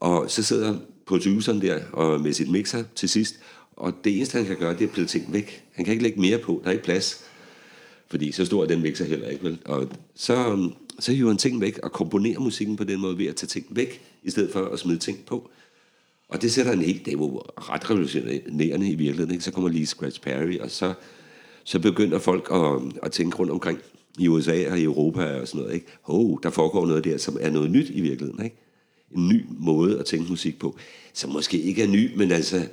og 0.00 0.30
så 0.30 0.42
sidder 0.42 0.76
produceren 1.06 1.60
der 1.60 1.80
og 1.92 2.20
med 2.20 2.32
sit 2.32 2.50
mixer 2.50 2.84
til 2.94 3.08
sidst, 3.08 3.34
og 3.76 3.94
det 4.04 4.16
eneste, 4.16 4.38
han 4.38 4.46
kan 4.46 4.56
gøre, 4.56 4.72
det 4.72 4.82
er 4.82 4.86
at 4.86 4.94
pille 4.94 5.08
ting 5.08 5.32
væk. 5.32 5.64
Han 5.72 5.84
kan 5.84 5.92
ikke 5.92 6.02
lægge 6.02 6.20
mere 6.20 6.38
på. 6.38 6.60
Der 6.62 6.68
er 6.68 6.72
ikke 6.72 6.84
plads. 6.84 7.24
Fordi 8.08 8.32
så 8.32 8.44
stor 8.44 8.62
er 8.62 8.66
den 8.66 8.82
mixer 8.82 9.04
heller 9.04 9.28
ikke, 9.28 9.44
vel? 9.44 9.58
Og 9.64 9.88
så, 10.14 10.34
øhm, 10.34 10.72
så 11.00 11.12
hiver 11.12 11.28
han 11.28 11.38
ting 11.38 11.60
væk 11.60 11.78
og 11.82 11.92
komponerer 11.92 12.40
musikken 12.40 12.76
på 12.76 12.84
den 12.84 13.00
måde 13.00 13.18
ved 13.18 13.26
at 13.26 13.36
tage 13.36 13.48
ting 13.48 13.66
væk, 13.70 14.00
i 14.22 14.30
stedet 14.30 14.52
for 14.52 14.64
at 14.64 14.78
smide 14.78 14.98
ting 14.98 15.18
på. 15.26 15.50
Og 16.28 16.42
det 16.42 16.52
sætter 16.52 16.72
en 16.72 16.82
helt, 16.82 17.04
det 17.04 17.14
er 17.14 17.18
jo 17.18 17.42
ret 17.56 17.90
revolutionerende 17.90 18.90
i 18.90 18.94
virkeligheden. 18.94 19.30
Ikke? 19.30 19.44
Så 19.44 19.50
kommer 19.50 19.70
lige 19.70 19.86
Scratch 19.86 20.20
Perry, 20.20 20.58
og 20.58 20.70
så, 20.70 20.94
så 21.64 21.78
begynder 21.78 22.18
folk 22.18 22.48
at, 22.52 22.94
at 23.02 23.12
tænke 23.12 23.36
rundt 23.36 23.52
omkring 23.52 23.78
i 24.18 24.28
USA 24.28 24.70
og 24.70 24.78
i 24.78 24.82
Europa 24.82 25.40
og 25.40 25.48
sådan 25.48 25.60
noget. 25.60 25.74
Ikke? 25.74 25.86
Oh, 26.04 26.38
der 26.42 26.50
foregår 26.50 26.86
noget 26.86 27.04
der, 27.04 27.18
som 27.18 27.36
er 27.40 27.50
noget 27.50 27.70
nyt 27.70 27.90
i 27.90 28.00
virkeligheden. 28.00 28.44
Ikke? 28.44 28.56
En 29.16 29.28
ny 29.28 29.44
måde 29.58 29.98
at 29.98 30.04
tænke 30.04 30.30
musik 30.30 30.58
på, 30.58 30.76
som 31.12 31.30
måske 31.30 31.60
ikke 31.60 31.82
er 31.82 31.88
ny, 31.88 32.16
men 32.16 32.32
altså, 32.32 32.68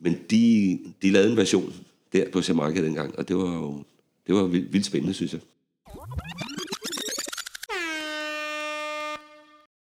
men 0.00 0.18
de, 0.30 0.78
de 1.02 1.10
lavede 1.10 1.30
en 1.30 1.36
version 1.36 1.72
der 2.12 2.30
på 2.30 2.40
Jamaica 2.48 2.84
dengang, 2.84 3.18
og 3.18 3.28
det 3.28 3.36
var 3.36 3.54
jo 3.54 3.82
det 4.26 4.34
var 4.34 4.44
vildt, 4.44 4.72
vildt 4.72 4.86
spændende, 4.86 5.14
synes 5.14 5.32
jeg. 5.32 5.40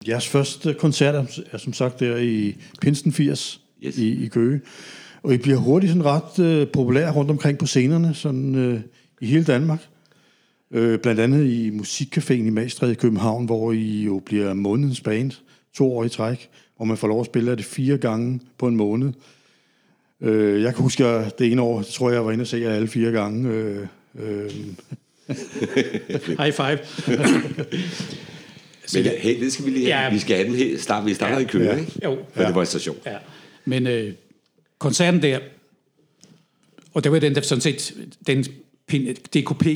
Jeres 0.08 0.28
første 0.28 0.74
koncert 0.74 1.40
er 1.52 1.58
som 1.58 1.72
sagt 1.72 2.00
der 2.00 2.16
i 2.16 2.56
Pinsten 2.80 3.12
80 3.12 3.60
yes. 3.84 3.98
i, 3.98 4.24
i 4.24 4.28
Køge. 4.28 4.60
Og 5.22 5.34
I 5.34 5.36
bliver 5.36 5.58
hurtigt 5.58 5.90
sådan 5.90 6.04
ret 6.04 6.38
øh, 6.38 6.68
populære 6.68 7.12
rundt 7.12 7.30
omkring 7.30 7.58
på 7.58 7.66
scenerne, 7.66 8.14
sådan 8.14 8.54
øh, 8.54 8.80
i 9.20 9.26
hele 9.26 9.44
Danmark. 9.44 9.88
Øh, 10.70 10.98
blandt 10.98 11.20
andet 11.20 11.46
i 11.46 11.70
Musikcaféen 11.70 12.32
i 12.32 12.50
Magstred 12.50 12.90
i 12.90 12.94
København, 12.94 13.44
hvor 13.44 13.72
I 13.72 14.02
jo 14.02 14.22
bliver 14.26 14.54
månedens 14.54 15.00
band 15.00 15.32
to 15.74 15.96
år 15.96 16.04
i 16.04 16.08
træk, 16.08 16.48
hvor 16.76 16.84
man 16.84 16.96
får 16.96 17.08
lov 17.08 17.20
at 17.20 17.26
spille 17.26 17.56
det 17.56 17.64
fire 17.64 17.98
gange 17.98 18.40
på 18.58 18.66
en 18.68 18.76
måned. 18.76 19.12
Øh, 20.20 20.62
jeg 20.62 20.74
kan 20.74 20.82
huske, 20.82 21.06
at 21.06 21.38
det 21.38 21.52
ene 21.52 21.62
år, 21.62 21.82
tror 21.82 22.08
jeg, 22.08 22.14
jeg 22.14 22.24
var 22.24 22.32
inde 22.32 22.42
og 22.42 22.46
se 22.46 22.56
jer 22.56 22.70
alle 22.70 22.88
fire 22.88 23.12
gange. 23.12 23.48
Øh, 23.48 23.86
øh. 24.18 24.50
High 26.40 26.52
five. 26.52 26.78
Men 28.94 29.04
hey, 29.04 29.40
det 29.40 29.52
skal 29.52 29.64
vi 29.64 29.70
lige 29.70 29.92
have. 29.92 30.04
Ja. 30.04 30.12
Vi 30.12 30.18
skal 30.18 30.36
have 30.36 30.48
den 30.48 30.56
her. 30.56 30.78
Start, 30.78 31.06
vi 31.06 31.14
starter 31.14 31.36
ja. 31.36 31.42
i 31.42 31.44
Køge, 31.44 31.70
ja. 31.70 31.76
ikke? 31.76 31.92
Jo. 32.04 32.18
Ja. 32.36 32.46
det 32.46 32.54
var 32.54 32.60
en 32.60 32.66
station. 32.66 32.96
Ja. 33.06 33.16
Men 33.64 33.86
øh, 33.86 34.12
koncerten 34.78 35.22
der, 35.22 35.38
og 36.92 37.04
der 37.04 37.10
var 37.10 37.18
den 37.18 37.34
der 37.34 37.40
sådan 37.40 37.62
set, 37.62 37.94
den 38.26 38.44
DKP, 39.34 39.66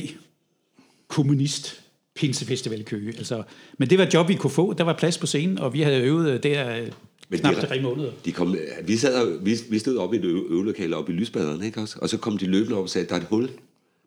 kommunist 1.07 1.81
pinsefestival 2.15 2.79
i 2.79 2.83
Køge. 2.83 3.13
Altså, 3.17 3.43
men 3.77 3.89
det 3.89 3.97
var 3.97 4.03
et 4.03 4.13
job, 4.13 4.27
vi 4.27 4.35
kunne 4.35 4.51
få. 4.51 4.73
Der 4.73 4.83
var 4.83 4.93
plads 4.93 5.17
på 5.17 5.27
scenen, 5.27 5.59
og 5.59 5.73
vi 5.73 5.81
havde 5.81 6.01
øvet 6.01 6.31
øh, 6.31 6.43
der 6.43 6.77
øh, 6.77 6.91
men 7.29 7.39
knap 7.39 7.55
tre 7.55 7.81
måneder. 7.81 8.11
De 8.25 8.31
kom, 8.31 8.55
vi, 8.83 8.97
sad, 8.97 9.39
vi, 9.43 9.57
vi 9.69 9.79
stod 9.79 9.97
oppe 9.97 10.15
i 10.15 10.19
et 10.19 10.25
øvelokale 10.25 10.95
oppe 10.95 11.13
i 11.13 11.15
Lysbaderne, 11.15 11.65
ikke 11.65 11.81
også? 11.81 11.99
Og 12.01 12.09
så 12.09 12.17
kom 12.17 12.37
de 12.37 12.45
løbende 12.45 12.77
op 12.77 12.83
og 12.83 12.89
sagde, 12.89 13.07
der 13.07 13.15
er 13.15 13.19
et 13.19 13.27
hul 13.29 13.49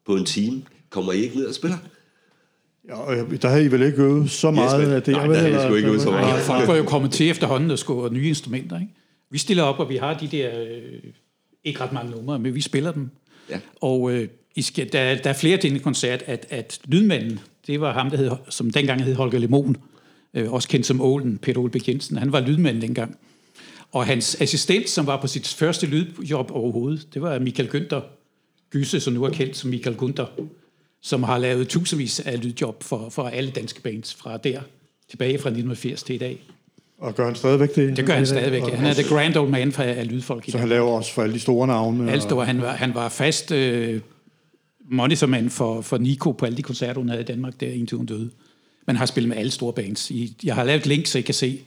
på 0.07 0.17
en 0.17 0.25
time. 0.25 0.63
Kommer 0.91 1.13
I 1.13 1.17
ikke 1.17 1.37
ned 1.37 1.47
og 1.47 1.55
spiller? 1.55 1.79
Ja, 2.89 2.95
der 3.43 3.49
havde 3.49 3.65
I 3.65 3.69
vel 3.69 3.83
ikke 3.83 4.03
øvet 4.03 4.31
så 4.31 4.51
meget 4.51 4.81
yes, 4.81 4.89
af 4.89 5.03
det? 5.03 5.15
Nej, 5.15 5.27
der 5.27 5.39
havde 5.39 5.63
sgu 5.63 5.75
ikke 5.75 5.89
øvet 5.89 6.03
så 6.03 6.11
meget. 6.11 6.27
Nej, 6.27 6.41
folk 6.41 6.69
var 6.69 6.77
jo 6.77 6.83
kommet 6.83 7.11
til 7.11 7.31
efterhånden 7.31 7.71
og 7.71 7.79
skulle 7.79 8.15
nye 8.15 8.29
instrumenter. 8.29 8.81
Ikke? 8.81 8.93
Vi 9.31 9.39
stiller 9.39 9.63
op, 9.63 9.79
og 9.79 9.89
vi 9.89 9.97
har 9.97 10.19
de 10.19 10.29
der, 10.29 10.61
øh, 10.61 11.13
ikke 11.65 11.81
ret 11.81 11.93
mange 11.93 12.11
numre, 12.11 12.39
men 12.39 12.55
vi 12.55 12.61
spiller 12.61 12.93
dem. 12.93 13.11
Ja. 13.51 13.59
Og 13.81 14.13
øh, 14.13 14.29
I 14.55 14.63
skal, 14.63 14.93
der, 14.93 15.15
der 15.15 15.31
er 15.31 15.35
flere 15.35 15.57
til 15.57 15.73
en 15.73 15.81
koncert, 15.81 16.23
at, 16.27 16.47
at 16.51 16.81
lydmanden, 16.85 17.41
det 17.67 17.81
var 17.81 17.93
ham, 17.93 18.11
der 18.11 18.17
hed, 18.17 18.31
som 18.49 18.71
dengang 18.71 19.03
hed 19.03 19.15
Holger 19.15 19.39
Lemon, 19.39 19.77
øh, 20.35 20.53
også 20.53 20.69
kendt 20.69 20.87
som 20.87 21.01
Ålen, 21.01 21.39
Peter 21.39 21.61
Olbæk 21.61 21.89
Jensen. 21.89 22.17
Han 22.17 22.33
var 22.33 22.41
lydmand 22.41 22.81
dengang. 22.81 23.19
Og 23.93 24.07
hans 24.07 24.41
assistent, 24.41 24.89
som 24.89 25.07
var 25.07 25.21
på 25.21 25.27
sit 25.27 25.49
første 25.49 25.87
lydjob 25.87 26.51
overhovedet, 26.51 27.15
det 27.15 27.23
var 27.23 27.39
Michael 27.39 27.69
Günther 27.69 28.01
Gyse, 28.71 29.01
som 29.01 29.13
nu 29.13 29.25
er 29.25 29.31
kendt 29.31 29.57
som 29.57 29.71
Michael 29.71 29.97
Gunther 29.97 30.27
som 31.03 31.23
har 31.23 31.39
lavet 31.39 31.69
tusindvis 31.69 32.21
af 32.21 32.45
lydjob 32.45 32.83
for, 32.83 33.09
for 33.09 33.23
alle 33.23 33.51
danske 33.51 33.81
bands 33.81 34.15
fra 34.15 34.37
der, 34.37 34.61
tilbage 35.11 35.39
fra 35.39 35.49
1980 35.49 36.03
til 36.03 36.15
i 36.15 36.19
dag. 36.19 36.43
Og 36.99 37.15
gør 37.15 37.27
han 37.27 37.35
stadigvæk 37.35 37.75
det? 37.75 37.97
Det 37.97 38.07
gør 38.07 38.15
han 38.15 38.27
stadigvæk. 38.27 38.63
Han 38.63 38.87
er 38.87 38.95
the 38.95 39.09
grand 39.09 39.37
old 39.37 39.51
man 39.51 39.73
for 39.73 39.83
af 39.83 40.09
lydfolk. 40.09 40.45
Så 40.49 40.59
han 40.59 40.69
laver 40.69 40.91
også 40.91 41.13
for 41.13 41.23
alle 41.23 41.35
de 41.35 41.41
store 41.41 41.67
navne? 41.67 42.11
Alle 42.11 42.23
store. 42.23 42.45
Han 42.45 42.63
var, 42.63 42.73
han 42.73 42.95
var 42.95 43.09
fast 43.09 43.53
øh, 43.53 44.01
monitormand 44.91 45.51
for, 45.51 45.81
for 45.81 45.99
Nico 45.99 46.33
på 46.33 46.47
alle 46.47 46.57
de 46.57 46.63
koncerter, 46.63 47.01
hun 47.01 47.09
havde 47.09 47.23
i 47.23 47.25
Danmark, 47.25 47.61
der 47.61 47.67
indtil 47.67 47.97
hun 47.97 48.07
døde. 48.07 48.31
Men 48.87 48.97
har 48.97 49.07
spillet 49.07 49.29
med 49.29 49.37
alle 49.37 49.51
store 49.51 49.73
bands. 49.73 50.13
Jeg 50.45 50.55
har 50.55 50.65
lavet 50.65 50.87
link, 50.87 51.07
så 51.07 51.19
I 51.19 51.23
kan 51.23 51.35
se 51.35 51.61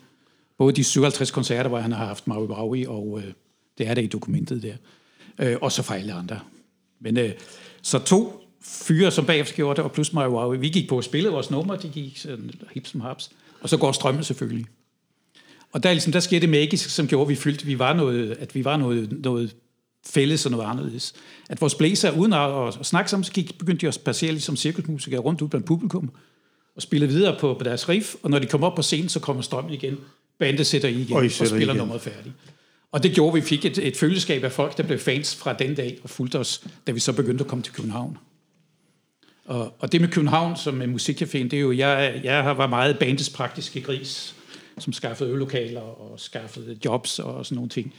både 0.58 0.76
de 0.76 0.84
57 0.84 1.32
koncerter, 1.32 1.70
hvor 1.70 1.80
han 1.80 1.92
har 1.92 2.06
haft 2.06 2.28
Maui 2.28 2.48
Braui, 2.48 2.86
og 2.86 3.22
øh, 3.24 3.32
det 3.78 3.88
er 3.88 3.94
der 3.94 4.02
i 4.02 4.08
dokumentet 4.08 4.64
der. 4.64 4.76
Øh, 5.40 5.58
og 5.62 5.72
så 5.72 5.84
for 5.84 5.94
alle 5.94 6.14
andre. 6.14 6.40
Men 7.00 7.18
øh, 7.18 7.32
så 7.82 8.00
to 8.00 8.45
fyre, 8.68 9.12
som 9.12 9.26
bagefter 9.26 9.56
gjorde 9.56 9.78
det, 9.78 9.84
og 9.84 9.92
plus 9.92 10.14
mig, 10.14 10.30
wow, 10.30 10.58
vi 10.58 10.70
gik 10.70 10.90
på 10.90 10.98
at 10.98 11.04
spille 11.04 11.30
vores 11.30 11.52
nummer, 11.52 11.76
de 11.76 11.90
gik 11.90 12.18
sådan 12.18 12.52
hip 12.74 12.88
som 12.88 13.02
haps, 13.02 13.30
og 13.62 13.70
så 13.70 13.78
går 13.78 13.92
strømmen 13.92 14.24
selvfølgelig. 14.24 14.66
Og 15.72 15.84
der, 15.84 15.92
ligesom, 15.92 16.12
der 16.12 16.20
skete 16.20 16.42
det 16.42 16.50
magisk, 16.50 16.90
som 16.90 17.08
gjorde, 17.08 17.22
at 17.22 17.30
vi 17.30 17.36
følte, 17.36 17.62
at 17.62 17.68
vi 17.68 17.80
var 17.80 17.94
noget, 17.94 18.32
at 18.32 18.56
vi 18.56 18.66
var 18.66 18.78
noget, 18.78 19.24
noget 19.24 19.56
fælles 20.08 20.46
og 20.46 20.52
noget 20.52 20.66
anderledes. 20.66 21.14
At 21.50 21.62
vores 21.62 21.76
blæser, 21.76 22.12
uden 22.12 22.34
at, 22.34 22.68
at, 22.80 22.86
snakke 22.86 23.12
sammen, 23.12 23.24
så 23.24 23.32
gik, 23.32 23.58
begyndte 23.58 23.82
de 23.82 23.88
at 23.88 23.94
spacere 23.94 24.32
ligesom 24.32 24.56
cirkusmusikere 24.56 25.20
rundt 25.20 25.42
ud 25.42 25.48
blandt 25.48 25.68
publikum, 25.68 26.12
og 26.76 26.82
spille 26.82 27.08
videre 27.08 27.38
på, 27.40 27.54
på 27.54 27.64
deres 27.64 27.90
riff, 27.90 28.16
og 28.24 28.30
når 28.30 28.40
de 28.40 28.48
kom 28.48 28.64
op 28.64 28.76
på 28.76 28.82
scenen, 28.82 29.10
så 29.10 29.20
kommer 29.20 29.42
strømmen 29.42 29.74
igen. 29.74 29.98
Bandet 30.40 30.68
sætter 30.68 30.90
i 30.90 31.02
igen, 31.02 31.16
og, 31.16 31.24
og 31.24 31.32
spiller 31.32 31.60
igen. 31.60 31.78
nummeret 31.78 32.02
færdigt. 32.02 32.36
Og 32.92 33.04
det 33.04 33.14
gjorde, 33.14 33.38
at 33.38 33.44
vi 33.44 33.48
fik 33.48 33.66
et, 33.66 33.78
et 33.78 33.98
følgeskab 33.98 34.44
af 34.44 34.52
folk, 34.52 34.78
der 34.78 34.84
blev 34.84 35.00
fans 35.00 35.36
fra 35.36 35.54
den 35.54 35.76
dag, 35.76 36.00
og 36.04 36.10
fulgte 36.10 36.40
os, 36.40 36.64
da 36.88 36.92
vi 36.92 37.00
så 37.00 37.14
begyndte 37.14 37.44
at 37.44 37.48
komme 37.48 37.64
til 37.64 37.74
København. 37.74 38.18
Og, 39.46 39.74
og 39.80 39.92
det 39.92 40.02
med 40.02 40.10
København 40.10 40.58
som 40.58 40.74
med 40.74 40.88
musikcaféen, 40.88 41.44
det 41.44 41.54
er 41.54 41.60
jo, 41.60 41.72
jeg, 41.72 42.22
jeg 42.24 42.58
var 42.58 42.68
meget 42.68 43.00
bandets 43.00 43.30
praktiske 43.30 43.82
gris, 43.82 44.36
som 44.78 44.94
skaffede 44.94 45.30
øvelokaler 45.30 45.82
og 45.82 46.20
skaffede 46.20 46.78
jobs 46.86 47.20
og 47.20 47.46
sådan 47.46 47.56
nogle 47.56 47.70
ting. 47.70 47.94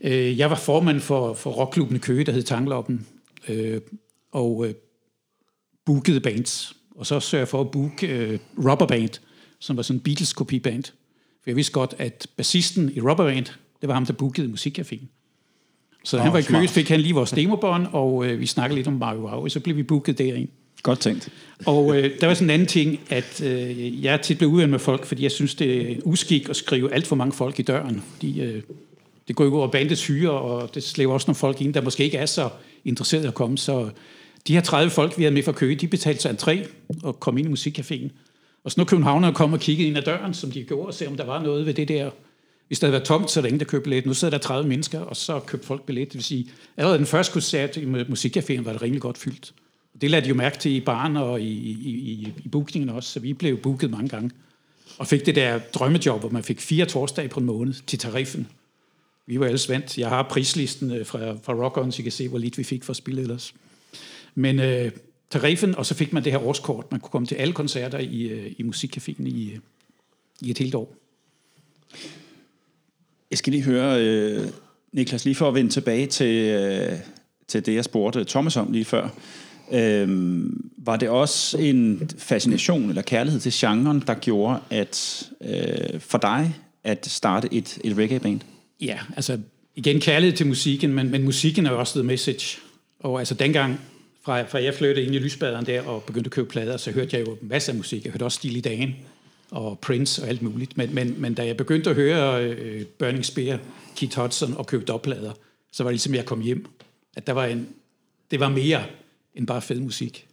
Øh, 0.00 0.38
jeg 0.38 0.50
var 0.50 0.56
formand 0.56 1.00
for, 1.00 1.34
for 1.34 1.50
rockklubben 1.50 1.96
i 1.96 1.98
Køge, 1.98 2.24
der 2.24 2.32
hed 2.32 2.42
Tangloppen, 2.42 3.06
øh, 3.48 3.80
og 4.32 4.66
øh, 4.66 4.74
bookede 5.86 6.20
bands. 6.20 6.76
Og 6.96 7.06
så 7.06 7.20
sørgte 7.20 7.40
jeg 7.40 7.48
for 7.48 7.60
at 7.60 7.70
booke 7.70 8.06
øh, 8.06 8.38
Rubber 8.58 8.86
Band, 8.86 9.20
som 9.58 9.76
var 9.76 9.82
sådan 9.82 9.98
en 9.98 10.02
Beatles-kopiband. 10.02 10.84
For 11.42 11.50
jeg 11.50 11.56
vidste 11.56 11.72
godt, 11.72 11.94
at 11.98 12.26
bassisten 12.36 12.92
i 12.94 13.00
Rubber 13.00 13.24
Band, 13.24 13.46
det 13.80 13.88
var 13.88 13.94
ham, 13.94 14.06
der 14.06 14.12
bookede 14.12 14.52
musikcaféen. 14.52 15.06
Så 16.04 16.16
oh, 16.16 16.22
han 16.22 16.32
var 16.32 16.38
i 16.38 16.42
Køge, 16.42 16.68
fik 16.68 16.88
han 16.88 17.00
lige 17.00 17.14
vores 17.14 17.30
demobånd, 17.30 17.86
og 17.92 18.26
øh, 18.26 18.40
vi 18.40 18.46
snakkede 18.46 18.78
lidt 18.78 18.86
om 18.86 18.92
Mario 18.92 19.20
Wow, 19.20 19.42
og 19.42 19.50
så 19.50 19.60
blev 19.60 19.76
vi 19.76 19.82
booket 19.82 20.18
derind. 20.18 20.48
Godt 20.82 21.00
tænkt. 21.00 21.28
Og 21.66 21.96
øh, 21.96 22.20
der 22.20 22.26
var 22.26 22.34
sådan 22.34 22.46
en 22.46 22.50
anden 22.50 22.68
ting, 22.68 23.00
at 23.10 23.42
øh, 23.42 24.04
jeg 24.04 24.20
tit 24.20 24.38
blev 24.38 24.50
uenig 24.50 24.68
med 24.68 24.78
folk, 24.78 25.04
fordi 25.06 25.22
jeg 25.22 25.30
synes, 25.30 25.54
det 25.54 25.90
er 25.90 25.96
uskik 26.04 26.48
at 26.48 26.56
skrive 26.56 26.94
alt 26.94 27.06
for 27.06 27.16
mange 27.16 27.32
folk 27.32 27.58
i 27.58 27.62
døren. 27.62 28.02
Fordi 28.12 28.40
øh, 28.40 28.62
det 29.28 29.36
går 29.36 29.44
jo 29.44 29.56
over 29.56 29.70
bandets 29.70 30.06
hyre, 30.06 30.30
og 30.30 30.74
det 30.74 30.82
slæver 30.82 31.14
også 31.14 31.24
nogle 31.26 31.36
folk 31.36 31.60
ind, 31.60 31.74
der 31.74 31.80
måske 31.80 32.04
ikke 32.04 32.18
er 32.18 32.26
så 32.26 32.48
interesserede 32.84 33.28
at 33.28 33.34
komme. 33.34 33.58
Så 33.58 33.90
de 34.48 34.54
her 34.54 34.60
30 34.60 34.90
folk, 34.90 35.18
vi 35.18 35.22
havde 35.22 35.34
med 35.34 35.42
fra 35.42 35.52
Køge, 35.52 35.74
de 35.74 35.88
betalte 35.88 36.22
sig 36.22 36.30
entré 36.30 36.68
og 37.02 37.20
kom 37.20 37.38
ind 37.38 37.48
i 37.48 37.52
musikcaféen. 37.52 38.10
Og 38.64 38.70
så 38.70 38.80
nu 38.80 38.84
Københavner 38.84 39.32
kom 39.32 39.52
og 39.52 39.60
kiggede 39.60 39.88
ind 39.88 39.96
ad 39.96 40.02
døren, 40.02 40.34
som 40.34 40.50
de 40.50 40.64
gjorde, 40.64 40.86
og 40.86 40.94
se 40.94 41.08
om 41.08 41.16
der 41.16 41.24
var 41.24 41.42
noget 41.42 41.66
ved 41.66 41.74
det 41.74 41.88
der. 41.88 42.10
Hvis 42.66 42.78
der 42.78 42.86
havde 42.86 42.92
været 42.92 43.04
tomt, 43.04 43.30
så 43.30 43.40
er 43.40 43.42
der 43.42 43.48
ingen, 43.48 43.60
der 43.60 43.66
købte 43.66 43.84
billet. 43.84 44.06
Nu 44.06 44.14
sidder 44.14 44.38
der 44.38 44.42
30 44.42 44.68
mennesker, 44.68 45.00
og 45.00 45.16
så 45.16 45.40
købte 45.46 45.66
folk 45.66 45.86
billet. 45.86 46.08
Det 46.08 46.14
vil 46.14 46.24
sige, 46.24 46.50
allerede 46.76 46.98
den 46.98 47.06
første 47.06 47.32
koncert 47.32 47.76
i 47.76 47.84
musikcaféen 47.84 48.62
var 48.62 48.72
det 48.72 48.82
rimelig 48.82 49.02
godt 49.02 49.18
fyldt. 49.18 49.52
Det 50.00 50.10
lader 50.10 50.22
de 50.22 50.28
jo 50.28 50.34
mærke 50.34 50.58
til 50.58 50.72
i 50.72 50.80
barn 50.80 51.16
og 51.16 51.40
i, 51.40 51.44
i, 51.44 51.90
i, 51.90 52.32
i 52.44 52.48
bookingen 52.48 52.88
også, 52.88 53.12
så 53.12 53.20
vi 53.20 53.32
blev 53.32 53.58
booket 53.58 53.90
mange 53.90 54.08
gange. 54.08 54.30
Og 54.98 55.06
fik 55.06 55.26
det 55.26 55.34
der 55.34 55.58
drømmejob, 55.58 56.20
hvor 56.20 56.30
man 56.30 56.44
fik 56.44 56.60
fire 56.60 56.86
torsdage 56.86 57.28
på 57.28 57.40
en 57.40 57.46
måned 57.46 57.74
til 57.86 57.98
tariffen. 57.98 58.48
Vi 59.26 59.40
var 59.40 59.46
alle 59.46 59.58
vant. 59.68 59.98
Jeg 59.98 60.08
har 60.08 60.22
prislisten 60.22 60.90
øh, 60.90 61.06
fra, 61.06 61.32
fra 61.42 61.52
Rock 61.52 61.76
On, 61.76 61.92
så 61.92 62.02
I 62.02 62.02
kan 62.02 62.12
se, 62.12 62.28
hvor 62.28 62.38
lidt 62.38 62.58
vi 62.58 62.64
fik 62.64 62.84
for 62.84 62.92
spillet 62.92 63.22
ellers. 63.22 63.54
Men 64.34 64.58
øh, 64.58 64.90
tariffen, 65.30 65.74
og 65.74 65.86
så 65.86 65.94
fik 65.94 66.12
man 66.12 66.24
det 66.24 66.32
her 66.32 66.46
årskort. 66.46 66.90
Man 66.90 67.00
kunne 67.00 67.10
komme 67.10 67.26
til 67.26 67.34
alle 67.34 67.54
koncerter 67.54 67.98
i, 67.98 68.22
øh, 68.22 68.52
i 68.58 68.62
musikcaféen 68.62 69.26
i, 69.26 69.50
øh, 69.52 69.58
i 70.40 70.50
et 70.50 70.58
helt 70.58 70.74
år. 70.74 70.94
Jeg 73.30 73.38
skal 73.38 73.50
lige 73.50 73.62
høre, 73.62 74.04
øh, 74.04 74.48
Niklas, 74.92 75.24
lige 75.24 75.34
for 75.34 75.48
at 75.48 75.54
vende 75.54 75.70
tilbage 75.70 76.06
til, 76.06 76.36
øh, 76.36 76.98
til 77.48 77.66
det, 77.66 77.74
jeg 77.74 77.84
spurgte 77.84 78.24
Thomas 78.24 78.56
om 78.56 78.72
lige 78.72 78.84
før. 78.84 79.08
Øh, 79.72 80.08
var 80.78 80.96
det 80.96 81.08
også 81.08 81.58
en 81.58 82.10
fascination 82.18 82.88
eller 82.88 83.02
kærlighed 83.02 83.40
til 83.40 83.52
genren, 83.54 84.02
der 84.06 84.14
gjorde 84.14 84.58
at 84.70 85.28
øh, 85.40 86.00
for 86.00 86.18
dig 86.18 86.54
at 86.84 87.06
starte 87.06 87.48
et, 87.52 87.78
et 87.84 87.96
reggae-band? 87.96 88.40
Ja, 88.80 88.98
altså 89.16 89.38
igen 89.76 90.00
kærlighed 90.00 90.36
til 90.36 90.46
musikken, 90.46 90.92
men, 90.92 91.10
men 91.10 91.22
musikken 91.22 91.66
er 91.66 91.70
jo 91.70 91.78
også 91.78 91.98
the 91.98 92.06
message. 92.06 92.58
Og 93.00 93.18
altså 93.18 93.34
dengang, 93.34 93.80
fra, 94.22 94.42
fra 94.42 94.62
jeg 94.62 94.74
flyttede 94.74 95.06
ind 95.06 95.14
i 95.14 95.18
lysbaderen 95.18 95.66
der 95.66 95.82
og 95.82 96.02
begyndte 96.02 96.28
at 96.28 96.32
købe 96.32 96.48
plader, 96.48 96.76
så 96.76 96.90
hørte 96.90 97.16
jeg 97.16 97.26
jo 97.26 97.36
masser 97.42 97.72
af 97.72 97.76
musik. 97.76 98.04
Jeg 98.04 98.12
hørte 98.12 98.24
også 98.24 98.36
Stil 98.36 98.56
i 98.56 98.60
dagen 98.60 98.96
og 99.50 99.78
Prince 99.78 100.22
og 100.22 100.28
alt 100.28 100.42
muligt. 100.42 100.76
Men, 100.76 100.94
men, 100.94 101.14
men 101.18 101.34
da 101.34 101.46
jeg 101.46 101.56
begyndte 101.56 101.90
at 101.90 101.96
høre 101.96 102.44
øh, 102.44 102.84
Burning 102.98 103.24
Spear, 103.24 103.58
Keith 103.96 104.20
Hudson 104.20 104.54
og 104.56 104.66
købte 104.66 104.90
opplader, 104.90 105.32
så 105.72 105.82
var 105.82 105.90
det 105.90 105.94
ligesom, 105.94 106.14
jeg 106.14 106.24
kom 106.24 106.40
hjem. 106.40 106.66
At 107.16 107.26
der 107.26 107.32
var 107.32 107.46
en, 107.46 107.68
det 108.30 108.40
var 108.40 108.48
mere 108.48 108.82
end 109.40 109.46
bare 109.46 109.62
fed 109.62 109.80
musik. 109.80 110.26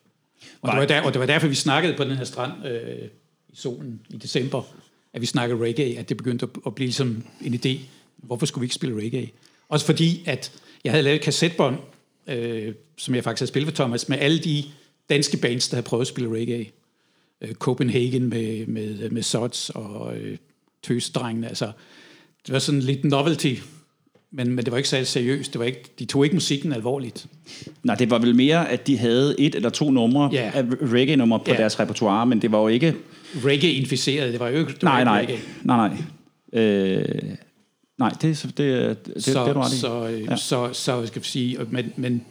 Og 0.62 0.72
det, 0.72 0.80
var 0.80 0.86
der, 0.86 1.02
og 1.02 1.13
det 1.13 1.20
var 1.20 1.26
derfor, 1.26 1.48
vi 1.48 1.56
snakkede 1.56 1.93
på 1.98 2.04
den 2.04 2.17
her 2.17 2.24
strand 2.24 2.65
øh, 2.65 3.10
i 3.50 3.56
solen 3.56 4.02
i 4.10 4.17
december, 4.17 4.63
at 5.13 5.22
vi 5.22 5.26
snakkede 5.26 5.63
reggae, 5.63 5.98
at 5.98 6.10
det 6.10 6.17
begyndte 6.17 6.46
at, 6.46 6.50
at 6.65 6.76
blive 6.76 6.88
ligesom 6.88 7.24
en 7.41 7.54
idé. 7.54 7.80
Hvorfor 8.17 8.46
skulle 8.46 8.62
vi 8.62 8.65
ikke 8.65 8.76
spille 8.76 9.02
reggae? 9.02 9.30
Også 9.70 9.86
fordi, 9.86 10.24
at 10.26 10.52
jeg 10.84 10.91
havde 10.91 11.04
lavet 11.04 11.15
et 11.15 11.22
kassetbånd, 11.22 11.78
øh, 12.28 12.74
som 12.98 13.15
jeg 13.15 13.24
faktisk 13.24 13.39
havde 13.39 13.50
spillet 13.50 13.70
for 13.70 13.76
Thomas, 13.84 14.10
med 14.10 14.17
alle 14.17 14.39
de 14.39 14.63
danske 15.10 15.38
bands, 15.38 15.70
der 15.70 15.76
havde 15.76 15.86
prøvet 15.86 16.02
at 16.02 16.08
spille 16.08 16.30
reggae. 16.30 16.65
Øh, 17.41 17.54
Copenhagen 17.54 18.30
med, 18.30 18.65
med, 18.65 19.10
med 19.10 19.22
Sots 19.22 19.70
og 19.70 20.17
øh, 20.17 20.38
Tøsdrengene. 20.84 21.48
Altså, 21.48 21.72
det 22.46 22.54
var 22.54 22.60
sådan 22.60 22.82
lidt 22.82 23.06
novelty, 23.06 23.56
men, 24.31 24.47
men 24.51 24.65
det 24.65 24.71
var 24.71 24.77
ikke 24.77 24.89
særlig 24.89 25.07
seriøst. 25.07 25.53
Det 25.53 25.59
var 25.59 25.65
ikke, 25.65 25.83
de 25.99 26.05
tog 26.05 26.23
ikke 26.25 26.35
musikken 26.35 26.73
alvorligt. 26.73 27.25
Nej, 27.83 27.95
det 27.95 28.09
var 28.09 28.19
vel 28.19 28.35
mere, 28.35 28.69
at 28.69 28.87
de 28.87 28.97
havde 28.97 29.35
et 29.39 29.55
eller 29.55 29.69
to 29.69 29.91
numre 29.91 30.29
Ja. 30.33 30.51
af 30.53 30.63
reggae-numre 30.81 31.39
på 31.39 31.45
Ja. 31.51 31.57
deres 31.57 31.79
repertoire, 31.79 32.25
men 32.25 32.41
det 32.41 32.51
var 32.51 32.59
jo 32.61 32.67
ikke... 32.67 32.95
Reggae-inficeret, 33.35 34.31
det 34.31 34.39
var 34.39 34.47
jo 34.49 34.57
ikke 34.59 34.73
det 34.73 34.83
var 34.83 35.03
Nej, 35.03 35.21
ikke 35.21 35.39
nej, 35.63 35.87
nej, 35.89 35.97
nej. 36.53 36.63
Øh, 36.63 37.05
nej, 37.97 38.09
det, 38.09 38.21
det, 38.21 38.57
det, 38.57 39.05
det, 39.15 39.23
så, 39.23 39.31
det 39.43 39.49
er 39.49 39.53
du 39.53 39.59
ret 39.59 39.73
i. 39.73 39.79
så, 39.79 40.07
øh, 40.09 40.21
Ja. 40.23 40.35
så, 40.35 40.69
så 40.73 41.05
skal 41.05 41.21
vi 41.21 41.27
sige, 41.27 41.57
men, 41.71 41.93
men 41.95 42.25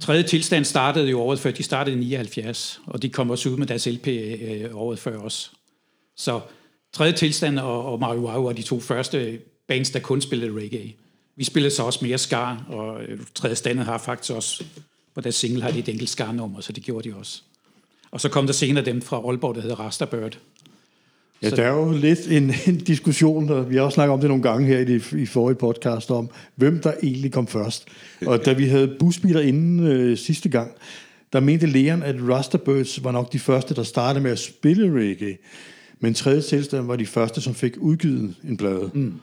tredje 0.00 0.22
tilstand 0.22 0.64
startede 0.64 1.10
jo 1.10 1.20
året 1.20 1.38
før, 1.38 1.50
de 1.50 1.62
startede 1.62 1.96
i 1.96 1.98
79, 1.98 2.80
og 2.86 3.02
de 3.02 3.08
kom 3.08 3.30
også 3.30 3.48
ud 3.48 3.56
med 3.56 3.66
deres 3.66 3.86
LP 3.86 4.08
øh, 4.08 4.64
året 4.76 4.98
før 4.98 5.18
også. 5.18 5.50
Så 6.16 6.40
tredje 6.92 7.12
tilstand 7.12 7.58
og, 7.58 7.84
og 7.92 8.00
Mario 8.00 8.20
Wow 8.20 8.42
var 8.42 8.52
de 8.52 8.62
to 8.62 8.80
første 8.80 9.38
bands, 9.68 9.90
der 9.90 9.98
kun 10.00 10.20
spillede 10.20 10.60
reggae. 10.60 10.92
Vi 11.36 11.44
spillede 11.44 11.74
så 11.74 11.82
også 11.82 11.98
mere 12.02 12.18
skar, 12.18 12.64
og 12.68 13.02
øh, 13.02 13.18
tredje 13.34 13.56
standet 13.56 13.84
har 13.86 13.98
faktisk 13.98 14.32
også, 14.32 14.64
på 15.14 15.20
deres 15.20 15.34
single 15.34 15.62
har 15.62 15.70
de 15.70 15.78
et 15.78 15.88
enkelt 15.88 16.10
skarnummer, 16.10 16.60
så 16.60 16.72
det 16.72 16.82
gjorde 16.82 17.10
de 17.10 17.14
også. 17.16 17.42
Og 18.10 18.20
så 18.20 18.28
kom 18.28 18.46
der 18.46 18.52
senere 18.52 18.84
dem 18.84 19.02
fra 19.02 19.16
Aalborg, 19.16 19.54
der 19.54 19.60
hedder 19.60 19.80
Rasterbird. 19.80 20.38
Ja, 21.42 21.50
der 21.50 21.62
er 21.62 21.72
jo 21.72 21.92
lidt 21.92 22.30
en, 22.30 22.54
en 22.74 22.78
diskussion, 22.78 23.50
og 23.50 23.70
vi 23.70 23.76
har 23.76 23.82
også 23.82 23.94
snakket 23.94 24.12
om 24.12 24.20
det 24.20 24.28
nogle 24.28 24.42
gange 24.42 24.66
her 24.66 24.78
i, 24.78 24.84
det, 24.84 25.12
i 25.12 25.26
forrige 25.26 25.56
podcast, 25.56 26.10
om 26.10 26.30
hvem 26.54 26.80
der 26.80 26.92
egentlig 27.02 27.32
kom 27.32 27.46
først. 27.46 27.88
Og 28.26 28.44
da 28.44 28.52
vi 28.52 28.66
havde 28.66 28.96
busbiler 28.98 29.40
inden 29.40 29.86
øh, 29.86 30.18
sidste 30.18 30.48
gang, 30.48 30.70
der 31.32 31.40
mente 31.40 31.66
Leon, 31.66 32.02
at 32.02 32.16
Rasterbirds 32.28 33.04
var 33.04 33.12
nok 33.12 33.32
de 33.32 33.38
første, 33.38 33.74
der 33.74 33.82
startede 33.82 34.22
med 34.22 34.30
at 34.30 34.38
spille 34.38 35.00
reggae. 35.00 35.36
Men 36.00 36.14
tredje 36.14 36.42
tilstand 36.42 36.86
var 36.86 36.96
de 36.96 37.06
første, 37.06 37.40
som 37.40 37.54
fik 37.54 37.76
udgivet 37.78 38.34
en 38.44 38.56
plade. 38.56 38.90
Mm. 38.94 39.14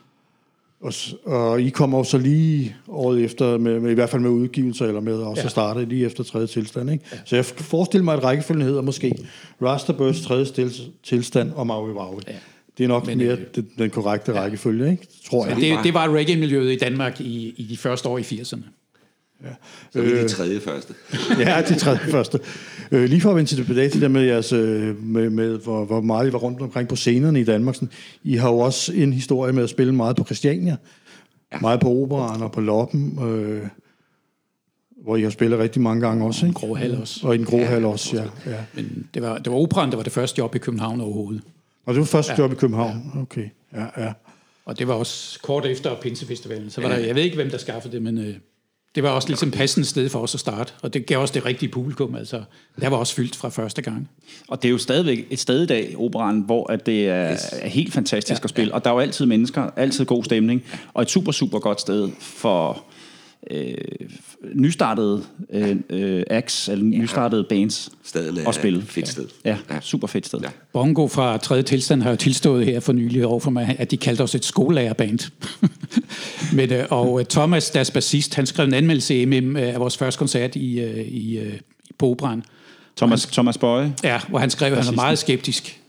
Og, 0.84 0.92
og 1.24 1.62
I 1.62 1.68
kommer 1.68 1.98
jo 1.98 2.04
så 2.04 2.18
lige 2.18 2.76
året 2.88 3.24
efter, 3.24 3.58
med, 3.58 3.80
med, 3.80 3.90
i 3.90 3.94
hvert 3.94 4.10
fald 4.10 4.22
med 4.22 4.30
udgivelser, 4.30 4.86
eller 4.86 5.00
med 5.00 5.14
også 5.14 5.40
ja. 5.40 5.44
At 5.44 5.50
starte 5.50 5.84
lige 5.84 6.06
efter 6.06 6.24
tredje 6.24 6.46
tilstand. 6.46 6.90
Ikke? 6.90 7.04
Ja. 7.12 7.18
Så 7.24 7.36
jeg 7.36 7.44
forestiller 7.44 8.04
mig, 8.04 8.14
at 8.14 8.24
rækkefølgen 8.24 8.66
hedder 8.66 8.82
måske 8.82 9.14
Rasterbirds 9.62 10.20
tredje 10.20 10.70
tilstand 11.02 11.52
og 11.52 11.66
Maui 11.66 11.94
Maui. 11.94 12.20
Ja. 12.28 12.32
Det 12.78 12.84
er 12.84 12.88
nok 12.88 13.06
Men, 13.06 13.18
Men, 13.18 13.26
mere 13.26 13.36
øh, 13.36 13.44
den, 13.54 13.68
den 13.78 13.90
korrekte 13.90 14.32
ja. 14.32 14.40
rækkefølge, 14.40 14.90
ikke? 14.90 15.06
tror 15.30 15.46
jeg. 15.46 15.56
Det, 15.56 15.78
det 15.84 15.94
var 15.94 16.08
reggae-miljøet 16.08 16.72
i 16.72 16.76
Danmark 16.76 17.20
i, 17.20 17.54
i 17.56 17.66
de 17.70 17.76
første 17.76 18.08
år 18.08 18.18
i 18.18 18.22
80'erne. 18.22 18.83
Så 19.92 19.98
er 19.98 20.02
vi 20.02 20.10
de 20.10 20.28
tredje 20.28 20.60
første. 20.60 20.94
Ja, 21.44 21.62
det 21.68 21.78
tredje 21.78 21.98
første. 21.98 22.40
Øh, 22.90 23.04
lige 23.04 23.20
for 23.20 23.30
at 23.30 23.36
vende 23.36 23.50
tilbage 23.50 23.88
til 23.88 24.00
det 24.00 24.10
med, 24.10 24.22
jeres, 24.22 24.52
øh, 24.52 25.02
med, 25.02 25.30
med 25.30 25.58
hvor, 25.58 25.84
hvor 25.84 26.00
meget 26.00 26.28
I 26.28 26.32
var 26.32 26.38
rundt 26.38 26.62
omkring 26.62 26.88
på 26.88 26.96
scenerne 26.96 27.40
i 27.40 27.44
Danmark. 27.44 27.74
Sådan, 27.74 27.90
I 28.22 28.36
har 28.36 28.50
jo 28.50 28.58
også 28.58 28.92
en 28.92 29.12
historie 29.12 29.52
med 29.52 29.62
at 29.62 29.70
spille 29.70 29.94
meget 29.94 30.16
på 30.16 30.24
Christiania. 30.24 30.76
Ja. 31.52 31.58
Meget 31.60 31.80
på 31.80 31.88
operaren 31.88 32.42
og 32.42 32.52
på 32.52 32.60
Loppen. 32.60 33.18
Øh, 33.22 33.68
hvor 35.04 35.16
I 35.16 35.22
har 35.22 35.30
spillet 35.30 35.58
rigtig 35.58 35.82
mange 35.82 36.06
gange 36.06 36.26
også, 36.26 36.46
ikke? 36.46 36.54
Grå 36.54 36.74
Hal 36.74 37.00
også. 37.00 37.20
Og 37.26 37.34
i 37.34 37.38
den 37.38 37.46
grå 37.46 37.56
ja, 37.56 37.64
hal 37.64 37.84
også, 37.84 38.16
ja. 38.16 38.50
ja. 38.50 38.56
Men 38.74 39.08
det 39.14 39.22
var, 39.22 39.38
det 39.38 39.52
var 39.52 39.58
operan, 39.58 39.90
der 39.90 39.96
var 39.96 40.02
det 40.02 40.12
første 40.12 40.38
job 40.38 40.54
i 40.54 40.58
København 40.58 41.00
overhovedet. 41.00 41.42
Og 41.86 41.94
det 41.94 42.00
var 42.00 42.06
første 42.06 42.32
ja. 42.32 42.42
job 42.42 42.52
i 42.52 42.54
København. 42.54 43.12
Okay, 43.22 43.48
ja, 43.72 43.86
ja. 43.96 44.12
Og 44.64 44.78
det 44.78 44.88
var 44.88 44.94
også 44.94 45.40
kort 45.42 45.66
efter 45.66 45.96
Pinsefestivalen. 46.00 46.70
Så 46.70 46.80
var 46.80 46.88
der, 46.88 46.96
jeg 46.96 47.14
ved 47.14 47.22
ikke, 47.22 47.36
hvem 47.36 47.50
der 47.50 47.58
skaffede 47.58 47.94
det, 47.94 48.02
men 48.02 48.18
øh, 48.18 48.34
det 48.94 49.02
var 49.02 49.08
også 49.08 49.28
ligesom 49.28 49.50
passende 49.50 49.86
sted 49.86 50.08
for 50.08 50.18
os 50.18 50.34
at 50.34 50.40
starte. 50.40 50.72
Og 50.82 50.94
det 50.94 51.06
gav 51.06 51.18
også 51.18 51.34
det 51.34 51.44
rigtige 51.44 51.68
publikum. 51.68 52.14
Altså, 52.14 52.42
der 52.80 52.88
var 52.88 52.96
også 52.96 53.14
fyldt 53.14 53.36
fra 53.36 53.48
første 53.48 53.82
gang. 53.82 54.10
Og 54.48 54.62
det 54.62 54.68
er 54.68 54.72
jo 54.72 54.78
stadigvæk 54.78 55.26
et 55.30 55.38
sted 55.38 55.62
i 55.62 55.66
dag, 55.66 55.94
operan, 55.98 56.40
hvor 56.40 56.72
at 56.72 56.86
det 56.86 57.08
er, 57.08 57.32
yes. 57.32 57.40
er 57.52 57.68
helt 57.68 57.92
fantastisk 57.92 58.40
ja, 58.40 58.44
at 58.44 58.50
spille. 58.50 58.68
Ja. 58.70 58.74
Og 58.74 58.84
der 58.84 58.90
er 58.90 58.94
jo 58.94 59.00
altid 59.00 59.26
mennesker, 59.26 59.70
altid 59.76 60.04
god 60.04 60.24
stemning, 60.24 60.64
og 60.94 61.02
et 61.02 61.10
super, 61.10 61.32
super 61.32 61.58
godt 61.58 61.80
sted 61.80 62.08
for 62.20 62.84
øh, 63.50 63.74
nystartede 64.54 65.22
øh, 65.52 65.76
øh, 65.90 66.22
acts, 66.30 66.68
eller 66.68 66.84
nystartede 66.84 67.44
bands 67.48 67.90
er 68.14 68.48
at 68.48 68.54
spille. 68.54 68.78
et 68.78 68.84
fedt 68.88 69.08
sted. 69.08 69.24
Ja, 69.44 69.56
super 69.80 70.06
fedt 70.06 70.26
sted. 70.26 70.38
Ja. 70.38 70.44
Ja. 70.44 70.50
Bongo 70.72 71.06
fra 71.08 71.36
3. 71.36 71.62
tilstand 71.62 72.02
har 72.02 72.10
jo 72.10 72.16
tilstået 72.16 72.64
her 72.66 72.80
for 72.80 72.92
nylig 72.92 73.26
over 73.26 73.40
for 73.40 73.50
mig, 73.50 73.76
at 73.78 73.90
de 73.90 73.96
kaldte 73.96 74.22
os 74.22 74.34
et 74.34 74.44
skolelærerband. 74.44 75.18
Men, 76.56 76.72
øh, 76.72 76.86
og 76.90 77.20
øh, 77.20 77.26
Thomas, 77.26 77.70
deres 77.70 77.90
bassist, 77.90 78.34
han 78.34 78.46
skrev 78.46 78.66
en 78.66 78.74
anmeldelse 78.74 79.22
i 79.22 79.40
MM 79.40 79.56
af 79.56 79.80
vores 79.80 79.96
første 79.96 80.18
koncert 80.18 80.56
i, 80.56 80.80
øh, 80.80 81.06
i, 81.06 81.38
øh, 81.38 81.58
på 81.98 82.10
operan. 82.10 82.42
Thomas, 82.96 83.26
Thomas 83.26 83.58
Bøje. 83.58 83.94
Ja, 84.04 84.20
hvor 84.28 84.38
han 84.38 84.50
skrev, 84.50 84.72
at 84.72 84.78
han 84.84 84.96
var 84.96 85.02
meget 85.02 85.18
skeptisk. 85.18 85.80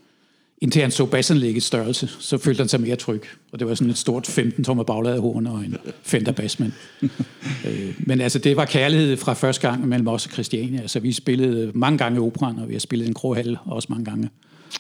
Indtil 0.66 0.82
han 0.82 0.92
så 0.92 1.06
bassanlæggets 1.06 1.66
størrelse, 1.66 2.08
så 2.20 2.38
følte 2.38 2.62
han 2.62 2.68
sig 2.68 2.82
mere 2.82 2.96
tryg. 2.96 3.24
Og 3.52 3.60
det 3.60 3.68
var 3.68 3.76
sådan 3.76 3.92
et 3.92 3.98
stort 3.98 4.30
15-tommer 4.30 4.84
bagladehorn 4.84 5.48
og 5.48 5.60
en 5.60 5.78
Fender 6.04 6.32
bassmand. 6.32 6.72
øh, 7.68 7.96
men 8.00 8.22
altså, 8.22 8.40
det 8.40 8.58
var 8.58 8.66
kærlighed 8.66 9.18
fra 9.18 9.34
første 9.34 9.70
gang 9.70 9.88
mellem 9.88 10.08
os 10.08 10.26
og 10.26 10.32
Christiania. 10.32 10.82
Altså, 10.82 11.00
vi 11.00 11.12
spillede 11.12 11.72
mange 11.76 11.98
gange 11.98 12.18
i 12.18 12.20
operan, 12.20 12.60
og 12.60 12.68
vi 12.68 12.74
har 12.74 12.80
spillet 12.80 13.06
i 13.06 13.08
en 13.08 13.14
grå 13.14 13.34
hal 13.34 13.58
også 13.66 13.88
mange 13.90 14.06
gange. 14.06 14.30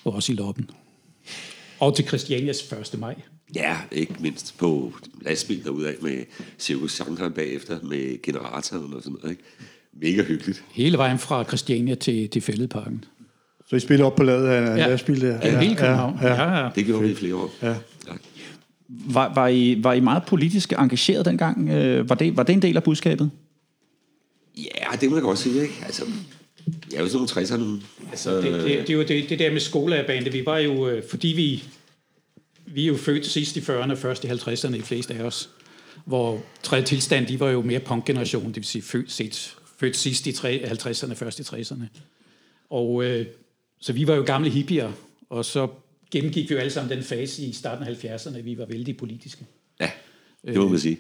Og 0.03 0.13
også 0.13 0.31
i 0.31 0.35
loppen. 0.35 0.69
Og 1.79 1.95
til 1.95 2.07
Christianias 2.07 2.71
1. 2.93 2.99
maj. 2.99 3.15
Ja, 3.55 3.77
ikke 3.91 4.13
mindst 4.19 4.57
på 4.57 4.93
lastbil 5.21 5.63
derudad 5.63 5.93
med 6.01 6.23
Circus 6.59 6.91
Shanghai 6.91 7.29
bagefter, 7.29 7.79
med 7.83 8.21
generatoren 8.21 8.93
og 8.93 9.03
sådan 9.03 9.17
noget. 9.21 9.31
Ikke? 9.31 9.43
Mega 9.93 10.23
hyggeligt. 10.23 10.63
Hele 10.71 10.97
vejen 10.97 11.19
fra 11.19 11.43
Christiania 11.43 11.95
til, 11.95 12.29
til 12.29 12.41
Fælledparken. 12.41 13.05
Så 13.69 13.75
I 13.75 13.79
spiller 13.79 14.05
op 14.05 14.15
på 14.15 14.23
ladet 14.23 14.47
af 14.47 14.71
en 14.71 14.77
Ja. 14.77 14.87
lastbil 14.87 15.21
der? 15.21 15.39
Ja, 15.43 15.59
hele 15.59 15.75
København. 15.75 16.19
Ja, 16.21 16.27
ja. 16.27 16.43
Ja, 16.43 16.63
ja. 16.63 16.69
Det 16.75 16.85
gjorde 16.85 17.03
vi 17.03 17.11
i 17.11 17.15
flere 17.15 17.35
år. 17.35 17.51
Ja. 17.61 17.67
Ja. 18.07 18.13
Var, 18.89 19.33
var, 19.33 19.47
I, 19.47 19.83
var 19.83 19.93
I 19.93 19.99
meget 19.99 20.23
politisk 20.27 20.73
engageret 20.79 21.25
dengang? 21.25 21.69
Øh, 21.69 22.09
var, 22.09 22.15
det, 22.15 22.37
var 22.37 22.43
det 22.43 22.53
en 22.53 22.61
del 22.61 22.75
af 22.77 22.83
budskabet? 22.83 23.31
ja, 24.57 24.97
det 25.01 25.09
må 25.09 25.15
jeg 25.15 25.23
godt 25.23 25.39
sige, 25.39 25.61
ikke? 25.61 25.73
Altså, 25.85 26.05
jeg 26.91 26.97
er 26.97 27.01
jo 27.01 27.07
sådan 27.09 27.27
nogle 27.35 27.47
60'er 27.47 27.57
nu. 27.57 27.79
Altså, 28.09 28.35
det, 28.41 28.43
det, 28.43 28.63
det, 28.63 28.89
er 28.89 28.93
jo 28.93 29.03
det, 29.03 29.29
det 29.29 29.39
der 29.39 29.51
med 29.51 29.59
skolebandet. 29.59 30.33
Vi 30.33 30.45
var 30.45 30.57
jo, 30.57 30.87
øh, 30.89 31.03
fordi 31.09 31.27
vi, 31.27 31.63
vi 32.65 32.83
er 32.83 32.87
jo 32.87 32.97
født 32.97 33.25
sidst 33.25 33.57
i 33.57 33.59
40'erne 33.59 33.91
og 33.91 33.97
først 33.97 34.23
i 34.23 34.27
50'erne, 34.27 34.73
de 34.73 34.81
fleste 34.81 35.13
af 35.13 35.23
os. 35.23 35.49
Hvor 36.05 36.41
tredje 36.63 36.85
tilstand, 36.85 37.27
de 37.27 37.39
var 37.39 37.49
jo 37.49 37.61
mere 37.61 37.79
punkgeneration, 37.79 38.47
det 38.47 38.55
vil 38.55 38.63
sige 38.65 38.81
født, 38.81 39.11
set, 39.11 39.55
født 39.79 39.97
sidst 39.97 40.27
i 40.27 40.31
tre- 40.31 40.63
50'erne, 40.71 41.13
først 41.13 41.39
i 41.39 41.43
60'erne. 41.43 41.83
Og 42.69 43.03
øh, 43.03 43.25
så 43.79 43.93
vi 43.93 44.07
var 44.07 44.15
jo 44.15 44.23
gamle 44.25 44.49
hippier, 44.49 44.91
og 45.29 45.45
så 45.45 45.67
gennemgik 46.11 46.49
vi 46.49 46.53
jo 46.53 46.59
alle 46.59 46.71
sammen 46.71 46.97
den 46.97 47.03
fase 47.03 47.45
i 47.45 47.53
starten 47.53 47.87
af 47.87 48.05
70'erne, 48.05 48.37
at 48.37 48.45
vi 48.45 48.57
var 48.57 48.65
vældig 48.65 48.97
politiske. 48.97 49.45
Ja, 49.79 49.91
det 50.45 50.57
må 50.57 50.67
man 50.67 50.79
sige. 50.79 50.97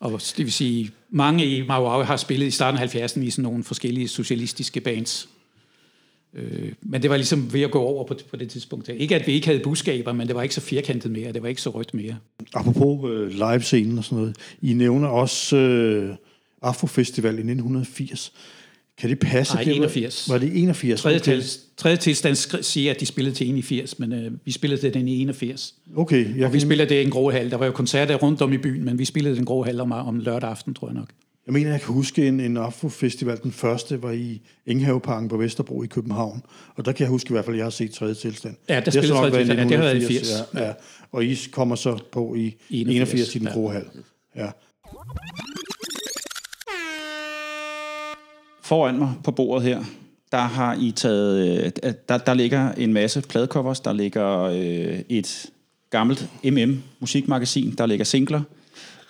Og 0.00 0.20
det 0.36 0.38
vil 0.38 0.52
sige, 0.52 0.90
mange 1.10 1.46
i 1.46 1.66
Mauau 1.66 2.02
har 2.02 2.16
spillet 2.16 2.46
i 2.46 2.50
starten 2.50 2.80
af 2.80 2.94
70'erne 2.94 3.20
i 3.20 3.30
sådan 3.30 3.42
nogle 3.42 3.64
forskellige 3.64 4.08
socialistiske 4.08 4.80
bands. 4.80 5.28
Øh, 6.34 6.72
men 6.80 7.02
det 7.02 7.10
var 7.10 7.16
ligesom 7.16 7.52
ved 7.52 7.60
at 7.60 7.70
gå 7.70 7.80
over 7.80 8.04
på, 8.04 8.18
på 8.30 8.36
det 8.36 8.50
tidspunkt. 8.50 8.88
Ikke 8.88 9.14
at 9.14 9.26
vi 9.26 9.32
ikke 9.32 9.46
havde 9.46 9.60
budskaber, 9.60 10.12
men 10.12 10.26
det 10.26 10.36
var 10.36 10.42
ikke 10.42 10.54
så 10.54 10.60
firkantet 10.60 11.10
mere, 11.10 11.32
det 11.32 11.42
var 11.42 11.48
ikke 11.48 11.62
så 11.62 11.70
rødt 11.70 11.94
mere. 11.94 12.16
Apropos 12.54 13.10
øh, 13.10 13.28
live-scenen 13.28 13.98
og 13.98 14.04
sådan 14.04 14.18
noget, 14.18 14.36
I 14.62 14.72
nævner 14.72 15.08
også 15.08 15.56
øh, 15.56 16.14
Afrofestival 16.62 17.34
i 17.34 17.36
1980. 17.36 18.32
Kan 19.02 19.10
det 19.10 19.18
passe? 19.18 19.54
Nej, 19.54 19.64
det 19.64 19.70
var- 19.70 19.76
81. 19.76 20.28
Var 20.28 20.38
det 20.38 20.50
81? 20.54 21.00
Tredje, 21.00 21.16
Okay. 21.20 21.40
til, 21.40 21.44
tredje 21.76 21.96
tilstand 21.96 22.62
siger, 22.62 22.90
at 22.94 23.00
de 23.00 23.06
spillede 23.06 23.34
til 23.34 23.48
81, 23.48 23.98
men 23.98 24.12
øh, 24.12 24.32
vi 24.44 24.52
spillede 24.52 24.90
den 24.90 25.08
i 25.08 25.20
81. 25.22 25.74
Okay, 25.96 26.36
jeg, 26.36 26.46
Og 26.46 26.52
vi 26.52 26.58
kan, 26.58 26.66
spillede 26.68 26.88
det 26.88 26.94
i 27.00 27.04
en 27.04 27.10
grå 27.10 27.30
hal. 27.30 27.50
Der 27.50 27.56
var 27.56 27.66
jo 27.66 27.72
koncerter 27.72 28.14
rundt 28.14 28.42
om 28.42 28.52
i 28.52 28.56
byen, 28.58 28.84
men 28.84 28.98
vi 28.98 29.04
spillede 29.04 29.36
den 29.36 29.44
grå 29.44 29.62
hal 29.62 29.80
om, 29.80 29.92
om 29.92 30.18
lørdag 30.18 30.50
aften, 30.50 30.74
tror 30.74 30.88
jeg 30.88 30.94
nok. 30.94 31.08
jeg 31.46 31.52
mener, 31.52 31.70
jeg 31.70 31.80
kan 31.80 31.94
huske 31.94 32.28
en, 32.28 32.40
en 32.40 32.56
Afrofestival. 32.56 33.38
Den 33.42 33.52
første 33.52 34.02
var 34.02 34.10
i 34.12 34.40
Enghaveparken 34.66 35.28
på 35.28 35.36
Vesterbro 35.36 35.82
i 35.82 35.86
København. 35.86 36.42
Og 36.76 36.84
der 36.84 36.92
kan 36.92 37.04
jeg 37.04 37.10
huske 37.10 37.30
i 37.30 37.32
hvert 37.32 37.44
fald, 37.44 37.54
at 37.54 37.58
jeg 37.58 37.64
har 37.64 37.70
set 37.70 37.90
tredje 37.90 38.14
tilstand. 38.14 38.54
Ja, 38.68 38.80
der 38.84 38.90
spillede 38.90 39.12
tredje 39.14 39.36
tilstand. 39.38 39.58
Ja, 39.58 39.64
det 39.64 39.76
har 39.76 39.84
været 39.84 39.94
i 39.94 40.04
1980, 40.04 40.28
80. 40.52 40.60
Ja, 40.62 40.66
ja. 40.66 40.72
Og 41.12 41.24
I 41.24 41.38
kommer 41.52 41.74
så 41.76 41.98
på 42.12 42.34
i 42.34 42.54
81, 42.70 43.12
81 43.30 43.34
i 43.34 43.38
den 43.38 43.48
grå 43.52 43.68
hal. 43.70 43.84
Ja. 44.36 44.46
Foran 48.72 48.98
mig 48.98 49.12
på 49.24 49.30
bordet 49.30 49.68
her, 49.68 49.84
der 50.30 50.38
har 50.38 50.76
I 50.80 50.90
taget, 50.90 51.64
øh, 51.64 51.92
der, 52.08 52.18
der 52.18 52.34
ligger 52.34 52.72
en 52.72 52.92
masse 52.92 53.20
pladecovers, 53.20 53.80
der 53.80 53.92
ligger 53.92 54.40
øh, 54.40 55.00
et 55.08 55.46
gammelt 55.90 56.28
MM 56.44 56.82
musikmagasin, 57.00 57.74
der 57.78 57.86
ligger 57.86 58.04
singler, 58.04 58.42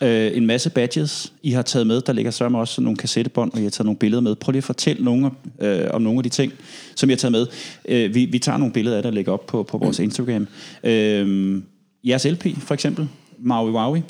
øh, 0.01 0.37
en 0.37 0.47
masse 0.47 0.71
badges, 0.71 1.33
I 1.43 1.51
har 1.51 1.63
taget 1.63 1.87
med, 1.87 2.01
der 2.01 2.13
ligger 2.13 2.31
sørme 2.31 2.59
også 2.59 2.81
nogle 2.81 2.97
kassettebånd, 2.97 3.53
og 3.53 3.61
I 3.61 3.63
har 3.63 3.71
taget 3.71 3.85
nogle 3.85 3.99
billeder 3.99 4.21
med. 4.21 4.35
Prøv 4.35 4.51
lige 4.51 4.59
at 4.59 4.65
fortælle 4.65 5.05
nogle, 5.05 5.31
øh, 5.61 5.89
om 5.91 6.03
nogle 6.03 6.19
af 6.19 6.23
de 6.23 6.29
ting, 6.29 6.53
som 6.95 7.11
I 7.11 7.13
har 7.13 7.19
taget 7.19 7.33
med. 7.33 7.47
Øh, 7.89 8.15
vi, 8.15 8.25
vi 8.25 8.39
tager 8.39 8.59
nogle 8.59 8.73
billeder 8.73 8.97
af 8.97 9.03
det 9.03 9.09
og 9.09 9.15
lægger 9.15 9.33
op 9.33 9.47
på, 9.47 9.63
på 9.63 9.79
vores 9.79 9.99
Instagram. 9.99 10.47
Øh, 10.85 11.63
jeres 12.05 12.25
LP, 12.25 12.47
for 12.59 12.75
eksempel, 12.75 13.09
Maui 13.39 13.71
Waui, 13.71 14.03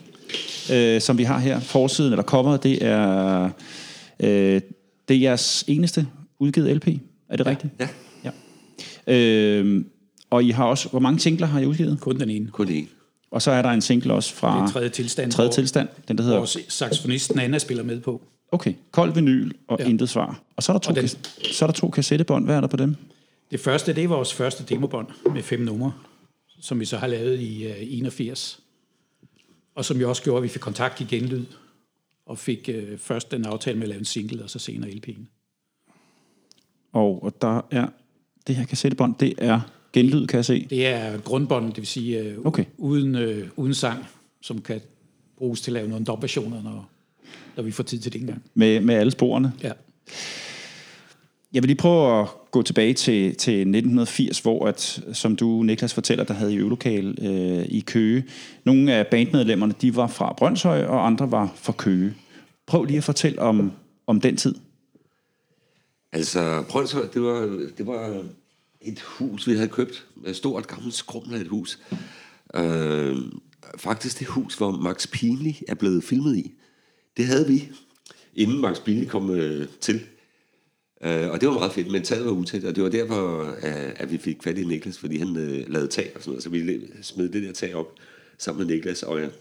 øh, 0.73 1.01
som 1.01 1.19
vi 1.19 1.25
har 1.25 1.39
her, 1.39 1.61
forsiden 1.61 2.13
eller 2.13 2.25
coveret, 2.25 2.63
det 2.63 2.85
er, 2.85 3.51
øh, 4.21 4.61
det 5.13 5.19
er 5.19 5.23
jeres 5.23 5.65
eneste 5.67 6.07
udgivet 6.39 6.77
LP. 6.77 6.89
Er 7.29 7.37
det 7.37 7.47
rigtigt? 7.47 7.73
Ja, 7.81 7.89
Ja. 8.25 8.31
Øh, 9.07 9.85
og 10.31 10.45
I 10.45 10.51
har 10.51 10.65
også, 10.65 10.89
hvor 10.89 10.99
mange 11.01 11.21
singler 11.21 11.47
har 11.47 11.61
I 11.61 11.67
udgivet? 11.67 12.01
Kun 12.01 12.21
den 12.21 12.31
ene. 12.31 12.49
kun 12.51 12.69
én. 12.69 12.87
Og 13.31 13.43
så 13.43 13.51
er 13.51 13.63
der 13.63 13.69
en 13.69 13.81
single 13.81 14.13
også 14.15 14.35
fra 14.35 14.57
Det 14.63 14.69
er 14.69 14.73
tredje 14.73 14.89
tilstand. 14.89 15.33
tredje 15.33 15.49
hvor 15.49 15.55
tilstand, 15.55 15.89
den 16.09 16.19
der 16.19 16.25
hedder, 16.25 16.37
Vores 16.39 16.57
saxofonist 16.69 17.35
Nana 17.35 17.59
spiller 17.59 17.85
med 17.85 18.01
på. 18.01 18.23
okay, 18.53 18.75
kold 18.91 19.15
vinyl 19.15 19.51
og 19.69 19.79
ja. 19.79 19.85
Ja. 19.85 19.91
intet 19.91 20.09
svar. 20.09 20.43
Og 20.57 20.63
så 20.63 20.73
er, 20.73 20.75
der 20.75 20.81
to, 20.81 20.91
Og 20.91 20.97
den- 20.97 21.05
kas- 21.05 21.55
så 21.57 21.65
er 21.65 21.67
der 21.67 21.73
to 21.75 21.91
kassettebånd, 21.91 22.45
hvad 22.45 22.57
er 22.57 22.61
der 22.61 22.69
på 22.69 22.77
dem? 22.77 22.97
Det 23.51 23.61
første, 23.61 23.95
det 23.95 24.05
er 24.05 24.09
vores 24.09 24.35
første 24.35 24.65
demobånd 24.69 25.07
med 25.35 25.43
fem 25.43 25.61
numre, 25.61 25.93
som 26.61 26.81
vi 26.81 26.85
så 26.85 26.97
har 26.97 27.07
lavet 27.07 27.41
i 27.41 27.67
uh, 27.67 27.73
81. 27.81 28.61
Og 29.75 29.85
som 29.85 30.01
jo 30.01 30.09
også 30.09 30.23
gjorde, 30.23 30.37
at 30.39 30.43
vi 30.43 30.49
fik 30.49 30.61
kontakt 30.61 31.01
i 31.01 31.05
genlyd, 31.05 31.45
og 32.33 32.39
fik 32.39 32.71
uh, 32.73 32.99
først 32.99 33.31
den 33.31 33.45
aftale 33.45 33.79
med 33.79 33.83
at 33.83 33.89
lave 33.89 33.99
en 33.99 34.05
single, 34.05 34.43
og 34.43 34.51
så 34.51 34.59
senere 34.59 34.91
LP'en. 34.91 35.25
Og, 36.93 37.23
og 37.23 37.43
der 37.43 37.61
er, 37.71 37.87
det 38.47 38.57
her 38.57 38.65
kassettebånd, 38.65 39.15
det 39.21 39.35
er 39.39 39.61
genlyd, 39.93 40.27
kan 40.27 40.37
jeg 40.37 40.45
se. 40.45 40.67
Det 40.71 40.87
er 40.87 41.19
grundbånd, 41.19 41.67
det 41.69 41.77
vil 41.77 41.87
sige 41.87 42.39
uh, 42.39 42.47
Okay. 42.47 42.65
uden, 42.79 43.15
uh, 43.15 43.49
uden 43.57 43.75
sang, 43.75 44.07
som 44.41 44.61
kan 44.61 44.81
bruges 45.37 45.61
til 45.61 45.71
at 45.71 45.73
lave 45.73 45.89
nogle 45.89 46.05
dubversioner, 46.05 46.63
når, 46.63 46.91
når 47.57 47.63
vi 47.63 47.71
får 47.71 47.83
tid 47.83 47.99
til 47.99 48.13
det 48.13 48.21
engang. 48.21 48.43
Med, 48.55 48.81
med 48.81 48.95
alle 48.95 49.11
sporene. 49.11 49.53
Ja. 49.63 49.73
Jeg 51.53 51.63
vil 51.63 51.69
lige 51.69 51.77
prøve 51.77 52.21
at 52.21 52.29
gå 52.51 52.63
tilbage 52.63 52.95
til, 52.95 53.35
til 53.37 53.61
1980, 53.61 54.41
hvor, 54.41 54.67
at, 54.67 55.03
som 55.13 55.37
du, 55.37 55.63
Niklas, 55.63 55.95
fortæller, 55.95 56.25
der 56.25 56.35
havde 56.35 56.55
i 56.55 56.57
øvelokal 56.57 57.19
øh, 57.23 57.65
i 57.69 57.81
Køge. 57.81 58.25
Nogle 58.65 58.93
af 58.93 59.07
bandmedlemmerne, 59.07 59.75
de 59.81 59.97
var 59.97 60.07
fra 60.07 60.35
Brøndshøj, 60.39 60.85
og 60.85 61.07
andre 61.07 61.31
var 61.31 61.53
fra 61.57 61.73
Køge. 61.73 62.15
Prøv 62.73 62.85
lige 62.85 62.97
at 62.97 63.05
fortælle 63.05 63.39
om, 63.39 63.73
om 64.07 64.21
den 64.21 64.37
tid. 64.37 64.55
Altså, 66.13 66.65
prøv 66.69 66.83
at 66.83 66.93
høre, 66.93 67.09
det 67.15 67.23
var, 67.23 67.69
det 67.79 67.87
var 67.87 68.25
et 68.81 69.01
hus, 69.01 69.49
vi 69.49 69.55
havde 69.55 69.69
købt. 69.69 70.07
Et 70.27 70.37
stort, 70.37 70.67
gammelt 70.67 70.95
skrumlet 70.95 71.49
hus. 71.49 71.79
Øh, 72.55 73.17
faktisk 73.77 74.19
det 74.19 74.27
hus, 74.27 74.55
hvor 74.55 74.71
Max 74.71 75.11
Pinley 75.11 75.53
er 75.69 75.75
blevet 75.75 76.05
filmet 76.05 76.37
i. 76.37 76.53
Det 77.17 77.27
havde 77.27 77.47
vi, 77.47 77.69
inden 78.35 78.61
Max 78.61 78.81
Pinley 78.85 79.09
kom 79.09 79.31
øh, 79.31 79.69
til. 79.81 80.01
Øh, 81.03 81.31
og 81.31 81.41
det 81.41 81.49
var 81.49 81.55
meget 81.55 81.73
fedt, 81.73 81.93
men 81.93 82.03
taget 82.03 82.25
var 82.25 82.33
utæt, 82.33 82.65
og 82.65 82.77
det 82.77 82.85
var 82.85 82.91
derfor, 82.91 83.43
at, 83.63 83.93
at 83.97 84.13
vi 84.13 84.19
fik 84.19 84.43
fat 84.43 84.59
i 84.59 84.65
Niklas, 84.65 84.99
fordi 84.99 85.17
han 85.17 85.37
øh, 85.37 85.69
lavede 85.69 85.89
tag 85.89 86.13
og 86.15 86.21
sådan 86.21 86.31
noget. 86.31 86.43
Så 86.43 86.51
vi 86.51 86.81
smed 87.03 87.29
det 87.29 87.43
der 87.43 87.53
tag 87.53 87.75
op 87.75 87.95
sammen 88.39 88.67
med 88.67 88.75
Niklas 88.75 89.03
og 89.03 89.19
ja, 89.19 89.25
et 89.25 89.33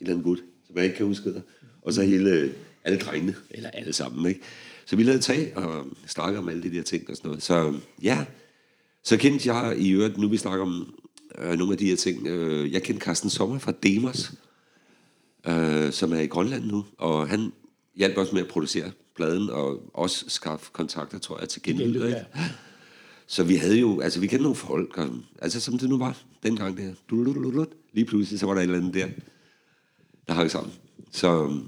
eller 0.00 0.12
andet 0.12 0.24
gut, 0.24 0.38
som 0.66 0.76
jeg 0.76 0.84
ikke 0.84 0.96
kan 0.96 1.06
huske, 1.06 1.34
det. 1.34 1.42
og 1.82 1.92
så 1.92 2.02
hele, 2.02 2.54
alle 2.84 2.98
drengene, 2.98 3.34
eller 3.50 3.70
alle 3.70 3.92
sammen, 3.92 4.28
ikke? 4.28 4.40
Så 4.86 4.96
vi 4.96 5.02
lavede 5.02 5.22
tag 5.22 5.52
og 5.56 5.86
snakkede 6.06 6.38
om 6.38 6.48
alle 6.48 6.62
de 6.62 6.76
der 6.76 6.82
ting 6.82 7.10
og 7.10 7.16
sådan 7.16 7.28
noget. 7.28 7.42
Så 7.42 7.74
ja, 8.02 8.24
så 9.02 9.16
kendte 9.16 9.54
jeg 9.54 9.78
i 9.78 9.90
øvrigt, 9.90 10.18
nu 10.18 10.28
vi 10.28 10.36
snakker 10.36 10.66
om 10.66 10.94
øh, 11.38 11.58
nogle 11.58 11.72
af 11.72 11.78
de 11.78 11.86
her 11.86 11.96
ting, 11.96 12.26
øh, 12.26 12.72
jeg 12.72 12.82
kendte 12.82 13.04
Carsten 13.04 13.30
Sommer 13.30 13.58
fra 13.58 13.72
Demos, 13.82 14.32
øh, 15.46 15.92
som 15.92 16.12
er 16.12 16.20
i 16.20 16.26
Grønland 16.26 16.64
nu, 16.64 16.84
og 16.98 17.28
han 17.28 17.52
hjalp 17.96 18.18
os 18.18 18.32
med 18.32 18.42
at 18.42 18.48
producere 18.48 18.90
pladen, 19.16 19.50
og 19.50 19.90
også 19.94 20.24
skaffe 20.28 20.70
kontakter, 20.72 21.18
tror 21.18 21.40
jeg, 21.40 21.48
til 21.48 21.62
genlyd. 21.62 22.04
Ikke? 22.04 22.08
ja. 22.08 22.24
Så 23.26 23.44
vi 23.44 23.56
havde 23.56 23.78
jo, 23.78 24.00
altså 24.00 24.20
vi 24.20 24.26
kendte 24.26 24.42
nogle 24.42 24.56
folk, 24.56 24.98
og, 24.98 25.08
altså 25.42 25.60
som 25.60 25.78
det 25.78 25.88
nu 25.88 25.98
var 25.98 26.18
dengang 26.42 26.76
der. 26.76 26.92
Lige 27.92 28.04
pludselig, 28.04 28.40
så 28.40 28.46
var 28.46 28.54
der 28.54 28.60
et 28.60 28.64
eller 28.64 28.78
andet 28.78 28.94
der, 28.94 29.08
der 30.28 30.34
hang 30.34 30.50
sammen. 30.50 30.72
Så, 31.10 31.60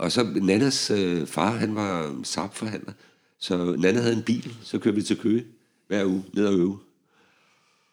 og 0.00 0.12
så 0.12 0.24
Nannas 0.42 0.90
øh, 0.90 1.26
far, 1.26 1.50
han 1.56 1.74
var 1.74 2.20
Saab-forhandler, 2.24 2.92
så 3.38 3.76
Nana 3.78 4.00
havde 4.00 4.16
en 4.16 4.22
bil, 4.22 4.54
så 4.62 4.78
kørte 4.78 4.94
vi 4.96 5.02
til 5.02 5.16
Køge 5.16 5.44
hver 5.88 6.04
uge, 6.04 6.24
ned 6.32 6.46
og 6.46 6.54
øve, 6.54 6.78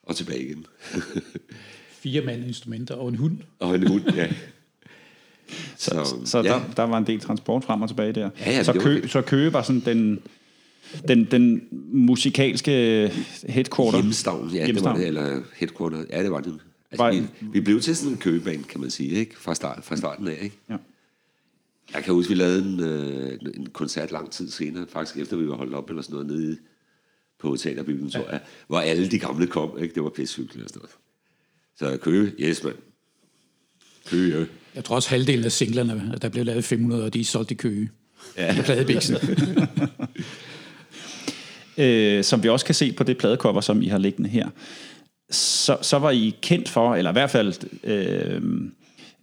og 0.04 0.16
tilbage 0.16 0.44
igen. 0.44 0.66
Fire 2.04 2.22
mand 2.26 2.46
instrumenter 2.46 2.96
og 2.96 3.10
en 3.10 3.16
hund. 3.16 3.38
og 3.60 3.76
en 3.76 3.88
hund, 3.88 4.04
ja. 4.16 4.28
Så, 5.78 6.16
Så 6.26 6.38
ja. 6.38 6.44
der, 6.44 6.62
der 6.78 6.84
var 6.84 6.98
en 6.98 7.08
del 7.08 7.20
transport 7.20 7.64
frem 7.64 7.82
og 7.82 7.88
tilbage 7.90 8.14
der. 8.14 8.30
Ja, 8.40 8.52
ja, 8.52 8.64
så, 8.64 8.72
var 8.74 8.80
kø, 8.82 9.08
så 9.08 9.22
Køge 9.22 9.54
var 9.54 9.62
sådan 9.62 9.80
den, 9.86 10.20
den, 11.08 11.26
den 11.32 11.62
musikalske 11.92 13.12
headquarter. 13.50 14.02
Hjemstavn, 14.02 14.50
ja, 14.50 14.54
det 14.54 14.60
var 14.62 14.66
Hjemstavn. 14.66 15.00
det, 15.00 15.08
eller 15.08 15.42
headquarter, 15.56 16.04
ja, 16.10 16.24
det 16.24 16.32
var 16.32 16.40
det. 16.42 16.54
Var- 16.54 16.60
Altså, 17.08 17.22
vi, 17.42 17.48
vi 17.54 17.62
blev 17.62 17.82
til 17.82 17.96
sådan 17.96 18.12
en 18.12 18.18
købebane, 18.18 18.64
kan 18.64 18.82
man 18.82 18.90
sige, 18.90 19.10
ikke? 19.12 19.40
Fra, 19.40 19.56
start, 19.56 19.80
fra 19.84 19.96
starten 19.96 20.28
af, 20.28 20.38
ikke? 20.42 20.56
Ja. 20.70 20.76
Jeg 21.94 22.04
kan 22.04 22.14
huske, 22.14 22.30
vi 22.30 22.36
lavede 22.36 22.60
en, 22.60 22.80
øh, 22.80 23.40
en 23.56 23.66
koncert 23.66 24.12
lang 24.12 24.32
tid 24.32 24.50
senere, 24.50 24.86
faktisk 24.90 25.18
efter 25.18 25.38
vi 25.38 25.48
var 25.48 25.56
holdt 25.56 25.74
op 25.74 25.90
eller 25.90 26.02
sådan 26.02 26.14
noget 26.14 26.28
nede 26.28 26.58
på 27.40 27.56
teaterbygden, 27.56 28.10
tror 28.10 28.30
jeg, 28.30 28.40
hvor 28.68 28.80
alle 28.80 29.12
de 29.12 29.20
gamle 29.20 29.48
kom, 29.48 29.80
ikke? 29.80 29.96
Det 29.96 30.04
var 30.04 30.10
pissehyggeligt 30.10 30.64
og 30.64 30.70
sådan 30.70 30.80
noget. 30.80 30.96
Så 31.78 31.98
Køge, 32.04 32.34
yes, 32.40 32.64
mand. 32.64 32.76
Køge, 34.06 34.40
ja. 34.40 34.46
Jeg 34.76 34.84
tror 34.84 34.96
også 34.96 35.10
halvdelen 35.10 35.46
af 35.46 35.52
singlerne, 35.52 36.12
at 36.14 36.22
der 36.22 36.30
blev 36.30 36.46
lavet 36.46 36.64
500, 36.64 37.04
og 37.04 37.14
de 37.14 37.20
er 37.20 37.24
solgt 37.24 37.52
i 37.52 37.54
køge. 37.54 37.90
Ja. 38.38 38.60
I 38.60 38.62
pladebiksen. 38.62 39.16
øh, 41.78 42.24
som 42.24 42.44
vi 42.44 42.50
også 42.50 42.66
kan 42.66 42.76
se 42.76 42.92
på 42.92 43.04
det 43.04 43.18
pladecover, 43.18 43.62
som 43.62 43.82
I 43.82 43.88
har 43.88 43.98
liggende 43.98 44.30
her, 44.30 44.50
så, 45.30 45.78
så 45.82 46.00
var 46.00 46.12
I 46.12 46.36
kendt 46.42 46.70
for, 46.70 46.96
eller 46.96 47.12
i 47.12 47.14
hvert 47.14 47.30
fald 47.30 47.54
øh, 47.84 48.42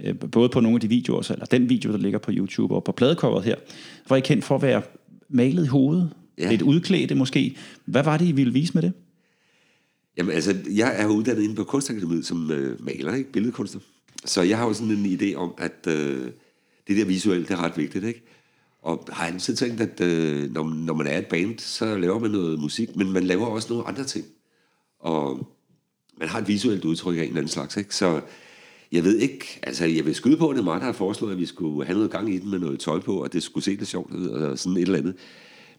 øh, 0.01 0.15
både 0.33 0.49
på 0.49 0.61
nogle 0.61 0.77
af 0.77 0.81
de 0.81 0.89
videoer, 0.89 1.23
så- 1.23 1.33
eller 1.33 1.47
den 1.47 1.69
video, 1.69 1.93
der 1.93 1.99
ligger 1.99 2.19
på 2.19 2.31
YouTube 2.35 2.75
og 2.75 2.85
på 2.85 2.93
pladecoveret 2.93 3.45
her, 3.45 3.57
var 4.09 4.17
I 4.17 4.21
kendt 4.21 4.45
for 4.45 4.55
at 4.55 4.63
være 4.63 4.83
malet 5.29 5.65
i 5.65 5.69
hovedet, 5.69 6.11
ja. 6.39 6.51
Lidt 6.51 6.63
udklædte 6.63 7.15
måske. 7.15 7.57
Hvad 7.85 8.03
var 8.03 8.17
det, 8.17 8.27
I 8.29 8.33
ville 8.33 8.53
vise 8.53 8.75
med 8.75 8.83
det? 8.83 8.93
Jamen 10.17 10.33
altså, 10.35 10.57
jeg 10.75 10.95
er 11.03 11.07
uddannet 11.07 11.43
inde 11.43 11.55
på 11.55 11.65
Kunstakademiet 11.65 12.27
som 12.27 12.51
øh, 12.51 12.85
maler, 12.85 13.15
ikke? 13.15 13.33
Billedkunstner. 13.33 13.81
Så 14.25 14.43
jeg 14.43 14.59
har 14.59 14.67
jo 14.67 14.73
sådan 14.73 14.91
en 14.93 15.19
idé 15.21 15.35
om, 15.35 15.55
at 15.59 15.87
øh, 15.89 16.31
det 16.89 16.97
der 16.97 17.05
visuelle, 17.05 17.43
det 17.47 17.51
er 17.51 17.63
ret 17.65 17.77
vigtigt, 17.77 18.05
ikke? 18.05 18.23
Og 18.83 19.09
har 19.13 19.27
altid 19.27 19.57
tænkt, 19.57 19.81
at 19.81 20.01
øh, 20.01 20.53
når, 20.53 20.75
når 20.75 20.95
man 20.95 21.07
er 21.07 21.19
et 21.19 21.27
band, 21.27 21.59
så 21.59 21.99
laver 21.99 22.19
man 22.19 22.31
noget 22.31 22.59
musik, 22.59 22.97
men 22.97 23.13
man 23.13 23.25
laver 23.25 23.47
også 23.47 23.73
nogle 23.73 23.89
andre 23.89 24.05
ting. 24.05 24.25
Og 25.01 25.49
man 26.19 26.29
har 26.29 26.39
et 26.41 26.49
visuelt 26.49 26.85
udtryk 26.85 27.17
af 27.17 27.21
en 27.21 27.27
eller 27.27 27.37
anden 27.37 27.49
slags, 27.53 27.77
ikke? 27.77 27.97
Så 27.97 28.21
jeg 28.93 29.05
ved 29.05 29.19
ikke, 29.19 29.61
altså 29.63 29.85
jeg 29.85 30.07
vil 30.07 30.15
skyde 30.15 30.37
på, 30.37 30.49
at 30.49 30.55
det 30.57 30.61
er 30.61 30.65
mig, 30.65 30.81
der 30.81 30.87
har 30.87 30.93
foreslået, 30.93 31.33
at 31.33 31.39
vi 31.39 31.47
skulle 31.47 31.87
have 31.87 31.97
noget 31.97 32.11
gang 32.11 32.35
i 32.35 32.39
den 32.39 32.51
med 32.51 32.59
noget 32.59 32.81
tøj 32.81 33.01
på, 33.01 33.23
og 33.23 33.33
det 33.33 33.43
skulle 33.43 33.65
se 33.65 33.71
lidt 33.71 33.89
sjovt 33.89 34.15
ud, 34.15 34.29
og 34.29 34.59
sådan 34.59 34.77
et 34.77 34.83
eller 34.83 34.99
andet. 34.99 35.15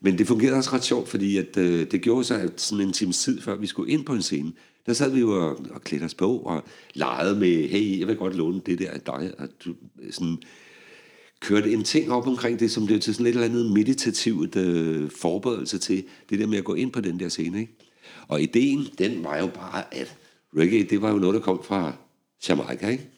Men 0.01 0.17
det 0.17 0.27
fungerede 0.27 0.57
også 0.57 0.73
ret 0.73 0.83
sjovt, 0.83 1.09
fordi 1.09 1.37
at, 1.37 1.57
øh, 1.57 1.91
det 1.91 2.01
gjorde 2.01 2.23
sig 2.23 2.41
at 2.41 2.61
sådan 2.61 2.87
en 2.87 2.93
times 2.93 3.19
tid 3.19 3.41
før 3.41 3.55
vi 3.55 3.67
skulle 3.67 3.91
ind 3.91 4.05
på 4.05 4.13
en 4.13 4.21
scene, 4.21 4.51
der 4.85 4.93
sad 4.93 5.11
vi 5.11 5.19
jo 5.19 5.47
og, 5.47 5.65
og 5.71 5.81
klædte 5.81 6.03
os 6.03 6.13
på 6.13 6.37
og 6.37 6.63
legede 6.93 7.39
med, 7.39 7.69
hey, 7.69 7.99
jeg 7.99 8.07
vil 8.07 8.15
godt 8.15 8.35
låne 8.35 8.61
det 8.65 8.79
der 8.79 8.91
af 8.91 9.01
dig, 9.01 9.31
og 9.37 9.47
du, 9.65 9.75
sådan, 10.11 10.37
kørte 11.39 11.73
en 11.73 11.83
ting 11.83 12.11
op 12.11 12.27
omkring 12.27 12.59
det, 12.59 12.71
som 12.71 12.85
blev 12.85 12.99
til 12.99 13.13
sådan 13.13 13.25
et 13.25 13.29
eller 13.29 13.45
andet 13.45 13.71
meditativt 13.71 14.55
øh, 14.55 15.09
forberedelse 15.11 15.77
til 15.77 16.03
det 16.29 16.39
der 16.39 16.47
med 16.47 16.57
at 16.57 16.63
gå 16.63 16.73
ind 16.73 16.91
på 16.91 17.01
den 17.01 17.19
der 17.19 17.29
scene. 17.29 17.59
Ikke? 17.59 17.77
Og 18.27 18.41
ideen, 18.41 18.87
den 18.97 19.23
var 19.23 19.37
jo 19.37 19.47
bare, 19.47 19.93
at 19.93 20.17
reggae, 20.57 20.83
det 20.83 21.01
var 21.01 21.11
jo 21.11 21.17
noget, 21.17 21.33
der 21.33 21.41
kom 21.41 21.63
fra 21.63 21.93
Jamaica, 22.49 22.87
ikke? 22.87 23.09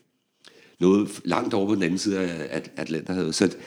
Noget 0.79 1.21
langt 1.25 1.53
over 1.53 1.67
på 1.67 1.75
den 1.75 1.83
anden 1.83 1.99
side 1.99 2.19
af 2.19 2.69
Atlanterhavet. 2.75 3.35
Så 3.35 3.45
at, 3.45 3.57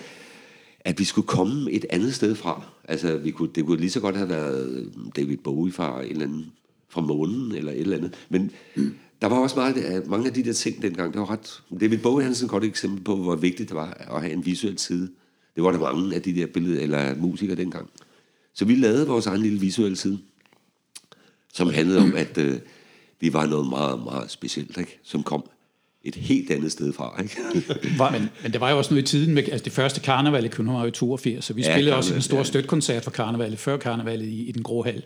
at 0.81 0.99
vi 0.99 1.05
skulle 1.05 1.27
komme 1.27 1.71
et 1.71 1.85
andet 1.91 2.15
sted 2.15 2.35
fra. 2.35 2.63
Altså, 2.85 3.17
vi 3.17 3.31
kunne, 3.31 3.49
det 3.55 3.67
kunne 3.67 3.81
lige 3.81 3.91
så 3.91 4.01
godt 4.01 4.17
have 4.17 4.29
været 4.29 4.71
øh, 4.71 4.87
David 5.17 5.37
Bowie 5.37 5.73
fra 5.73 6.03
en 6.03 6.11
eller 6.11 6.25
anden 6.25 6.53
fra 6.89 7.01
månen 7.01 7.55
eller 7.55 7.73
et 7.73 7.81
eller 7.81 7.97
andet. 7.97 8.15
Men 8.29 8.51
mm. 8.75 8.95
der 9.23 9.27
var 9.27 9.37
også 9.37 9.57
meget, 9.57 9.77
øh, 9.77 10.11
mange 10.11 10.27
af 10.27 10.35
de 10.35 10.45
der 10.45 10.53
ting 10.53 10.83
dengang, 10.83 11.13
det 11.13 11.21
var 11.21 11.31
ret... 11.31 11.63
David 11.81 11.99
Bowie 11.99 12.23
han 12.23 12.31
er 12.31 12.35
sådan 12.35 12.47
et 12.47 12.51
godt 12.51 12.65
eksempel 12.65 13.05
på, 13.05 13.17
hvor 13.17 13.37
vigtigt 13.37 13.69
det 13.69 13.77
var 13.77 13.91
at 14.15 14.21
have 14.21 14.33
en 14.33 14.47
visuel 14.47 14.79
side. 14.79 15.11
Det 15.55 15.63
var 15.63 15.71
der 15.73 15.79
mange 15.79 16.15
af 16.15 16.23
de 16.23 16.35
der 16.35 16.47
billeder, 16.47 16.83
eller 16.83 17.17
musikere 17.17 17.57
dengang. 17.57 17.91
Så 18.55 18.65
vi 18.65 18.75
lavede 18.75 19.07
vores 19.07 19.27
egen 19.27 19.43
lille 19.43 19.61
visuelle 19.61 19.97
side, 19.97 20.19
som 21.53 21.71
handlede 21.71 21.99
om, 21.99 22.15
at 22.15 22.39
øh, 22.39 22.59
vi 23.21 23.33
var 23.33 23.47
noget 23.47 23.69
meget, 23.69 24.03
meget 24.05 24.31
specielt, 24.31 24.79
ikke? 24.79 24.99
som 25.05 25.23
kom 25.23 25.45
et 26.03 26.15
helt 26.15 26.51
andet 26.51 26.73
sted 26.73 26.93
fra. 26.93 27.23
Ikke? 27.23 27.37
men, 28.19 28.31
men 28.43 28.53
der 28.53 28.59
var 28.59 28.71
jo 28.71 28.79
også 28.79 28.95
noget 28.95 29.03
i 29.03 29.07
tiden 29.07 29.35
med, 29.35 29.43
altså 29.43 29.65
det 29.65 29.73
første 29.73 30.01
karneval 30.01 30.45
i 30.45 30.49
København 30.49 30.79
var 30.79 30.85
jo 30.85 30.91
82, 30.91 31.45
så 31.45 31.55
vi 31.55 31.63
ja, 31.63 31.75
spillede 31.75 31.97
også 31.97 32.15
en 32.15 32.23
stor 32.23 32.37
ja. 32.37 32.45
støtkoncert 32.45 33.05
for 33.05 33.11
karnevalet, 33.11 33.59
før 33.59 33.77
karnevalet 33.77 34.27
i, 34.27 34.45
i 34.45 34.53
den 34.53 34.63
grå 34.63 34.83
hal. 34.83 35.03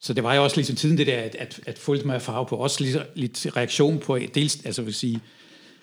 Så 0.00 0.14
det 0.14 0.24
var 0.24 0.34
jo 0.34 0.44
også 0.44 0.56
ligesom 0.56 0.76
tiden 0.76 0.98
det 0.98 1.06
der, 1.06 1.16
at, 1.16 1.36
at, 1.38 1.60
at 1.66 1.88
lidt 1.88 2.06
mere 2.06 2.20
farve 2.20 2.46
på, 2.46 2.56
også 2.56 2.84
lidt, 2.84 2.96
lidt 3.14 3.56
reaktion 3.56 3.98
på, 3.98 4.18
dels, 4.34 4.64
altså 4.64 4.82
vil 4.82 4.94
sige, 4.94 5.20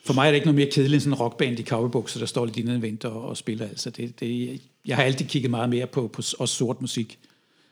for 0.05 0.13
mig 0.13 0.27
er 0.27 0.31
det 0.31 0.35
ikke 0.35 0.47
noget 0.47 0.55
mere 0.55 0.71
kedeligt 0.71 0.93
end 0.93 1.01
sådan 1.01 1.13
en 1.13 1.19
rockband 1.19 1.59
i 1.59 1.63
cowboybukser, 1.63 2.19
der 2.19 2.25
står 2.25 2.45
lidt 2.45 2.57
indadvendt 2.57 3.05
og, 3.05 3.21
og 3.21 3.37
spiller. 3.37 3.67
Altså 3.67 3.89
det, 3.89 4.19
det, 4.19 4.61
jeg 4.85 4.95
har 4.95 5.03
altid 5.03 5.25
kigget 5.25 5.51
meget 5.51 5.69
mere 5.69 5.87
på, 5.87 6.07
på 6.07 6.21
også 6.39 6.55
sort 6.55 6.81
musik, 6.81 7.19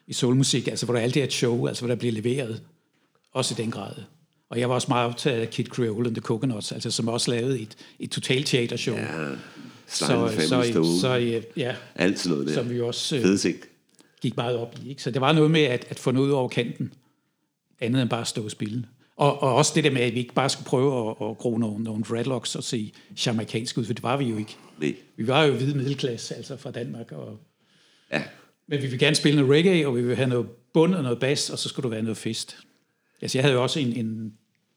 i 0.08 0.14
soulmusik, 0.14 0.68
altså 0.68 0.86
hvor 0.86 0.96
der 0.96 1.02
altid 1.02 1.22
er 1.22 1.26
et 1.26 1.34
show, 1.34 1.68
altså 1.68 1.82
hvor 1.82 1.88
der 1.88 2.00
bliver 2.00 2.14
leveret, 2.14 2.62
også 3.34 3.54
i 3.54 3.64
den 3.64 3.72
grad. 3.72 3.94
Og 4.50 4.60
jeg 4.60 4.70
var 4.70 4.76
også 4.76 4.88
meget 4.90 5.10
optaget 5.10 5.42
af 5.42 5.50
Kid 5.50 5.66
Creole 5.66 6.08
and 6.08 6.16
the 6.16 6.22
Coconuts, 6.22 6.72
altså 6.72 6.92
som 6.92 7.08
også 7.08 7.32
lavede 7.32 7.60
et, 7.60 7.76
et 8.00 8.12
totalt 8.12 8.48
teatershow. 8.48 8.96
Ja, 8.96 9.30
så, 9.88 10.06
så, 10.06 10.48
så, 10.74 11.00
så, 11.02 11.42
ja, 11.58 11.76
alt 11.96 12.20
sådan 12.20 12.38
noget 12.38 12.48
der. 12.48 12.54
Som 12.54 12.70
vi 12.70 12.82
også, 12.82 13.16
øh, 13.18 13.54
gik 14.22 14.38
meget 14.38 14.58
op 14.58 14.76
i. 14.84 14.90
Ikke? 14.90 15.04
Så 15.04 15.12
det 15.12 15.22
var 15.22 15.32
noget 15.32 15.52
med 15.52 15.62
at, 15.62 15.86
at 15.90 16.00
få 16.00 16.12
noget 16.12 16.34
over 16.34 16.50
kanten, 16.50 16.94
andet 17.80 18.02
end 18.02 18.10
bare 18.10 18.22
at 18.22 18.28
stå 18.28 18.44
og 18.44 18.52
spille. 18.52 18.86
Og, 19.18 19.44
og 19.44 19.56
også 19.56 19.72
det 19.76 19.84
der 19.84 19.92
med, 19.92 20.02
at 20.02 20.14
vi 20.14 20.20
ikke 20.20 20.34
bare 20.34 20.50
skulle 20.50 20.66
prøve 20.66 21.10
at, 21.10 21.30
at 21.30 21.38
gro 21.38 21.58
nogle, 21.58 21.84
nogle 21.84 22.04
dreadlocks 22.04 22.56
og 22.56 22.64
se 22.64 22.92
jamaikansk 23.26 23.78
ud, 23.78 23.86
for 23.86 23.94
det 23.94 24.04
var 24.04 24.18
vi 24.18 24.26
jo 24.26 24.38
ikke. 24.38 24.56
Nej. 24.80 24.96
Vi 25.18 25.28
var 25.28 25.44
jo 25.44 25.54
hvide 25.54 25.78
middelklasse, 25.78 26.36
altså 26.36 26.58
fra 26.58 26.72
Danmark. 26.72 27.12
Og, 27.12 27.40
ja. 28.12 28.24
Men 28.68 28.82
vi 28.82 28.88
vil 28.88 29.00
gerne 29.00 29.16
spille 29.16 29.42
noget 29.42 29.58
reggae, 29.58 29.88
og 29.88 29.96
vi 29.96 30.02
vil 30.02 30.16
have 30.16 30.30
noget 30.30 30.48
bund 30.74 30.96
og 30.96 31.04
noget 31.04 31.20
bass, 31.20 31.50
og 31.50 31.60
så 31.60 31.70
skulle 31.70 31.84
du 31.84 31.90
være 31.90 32.02
noget 32.02 32.18
fest. 32.18 32.58
Altså, 33.22 33.38
jeg 33.38 33.44
havde 33.44 33.56
jo 33.56 33.64
også 33.64 33.80
en, 33.80 34.06
en 34.06 34.34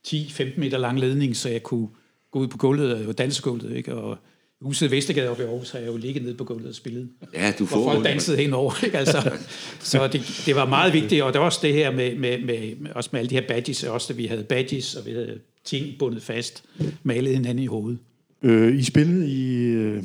10-15 0.08 0.60
meter 0.60 0.78
lang 0.78 1.00
ledning, 1.00 1.36
så 1.36 1.48
jeg 1.48 1.62
kunne 1.62 1.88
gå 2.30 2.38
ud 2.38 2.48
på 2.48 2.56
gulvet 2.56 3.06
og 3.06 3.18
dansegulvet, 3.18 3.76
ikke? 3.76 3.94
Og 3.94 4.18
huset 4.60 4.90
Vestergade 4.90 5.30
oppe 5.30 5.42
i 5.42 5.46
Aarhus 5.46 5.70
har 5.70 5.78
jeg 5.78 5.88
jo 5.88 5.96
ligget 5.96 6.22
nede 6.22 6.34
på 6.34 6.44
gulvet 6.44 6.68
og 6.68 6.74
spillet. 6.74 7.08
Ja, 7.34 7.52
du 7.58 7.66
får... 7.66 7.80
Hvor 7.80 7.92
folk 7.92 8.04
dansede 8.04 8.36
henover, 8.36 8.84
ikke? 8.84 8.98
Altså, 8.98 9.32
så 9.80 10.08
det, 10.08 10.42
det, 10.46 10.54
var 10.54 10.66
meget 10.66 10.92
vigtigt, 10.92 11.22
og 11.22 11.32
der 11.32 11.38
var 11.38 11.46
også 11.46 11.60
det 11.62 11.72
her 11.72 11.90
med, 11.90 12.16
med, 12.16 12.38
med, 12.38 12.76
med, 12.76 12.90
også 12.90 13.10
med 13.12 13.20
alle 13.20 13.30
de 13.30 13.34
her 13.34 13.46
badges, 13.48 13.84
også 13.84 14.12
da 14.12 14.16
vi 14.16 14.26
havde 14.26 14.44
badges, 14.44 14.94
og 14.94 15.06
vi 15.06 15.10
havde 15.10 15.38
ting 15.64 15.98
bundet 15.98 16.22
fast, 16.22 16.64
malet 17.02 17.34
hinanden 17.34 17.64
i 17.64 17.66
hovedet. 17.66 17.98
Øh, 18.42 18.78
I 18.78 18.82
spillede 18.82 19.28
i, 19.28 19.64
øh, 19.64 20.02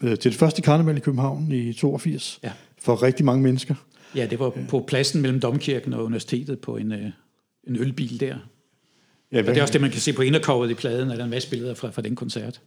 til 0.00 0.24
det 0.24 0.34
første 0.34 0.62
karneval 0.62 0.96
i 0.96 1.00
København 1.00 1.52
i 1.52 1.72
82, 1.72 2.40
ja. 2.44 2.52
for 2.82 3.02
rigtig 3.02 3.24
mange 3.24 3.42
mennesker. 3.42 3.74
Ja, 4.14 4.26
det 4.26 4.38
var 4.38 4.52
på 4.68 4.84
pladsen 4.88 5.22
mellem 5.22 5.40
Domkirken 5.40 5.92
og 5.92 6.04
universitetet 6.04 6.58
på 6.58 6.76
en, 6.76 6.92
øh, 6.92 7.10
en 7.66 7.76
ølbil 7.76 8.20
der. 8.20 8.36
Ja, 9.32 9.38
og 9.38 9.46
det 9.46 9.56
er 9.56 9.62
også 9.62 9.72
det, 9.72 9.80
man 9.80 9.90
kan 9.90 10.00
se 10.00 10.12
på 10.12 10.22
inderkovet 10.22 10.70
i 10.70 10.74
pladen, 10.74 11.10
at 11.10 11.16
der 11.16 11.22
er 11.22 11.24
en 11.24 11.30
masse 11.30 11.50
billeder 11.50 11.74
fra, 11.74 11.90
fra 11.90 12.02
den 12.02 12.16
koncert. 12.16 12.60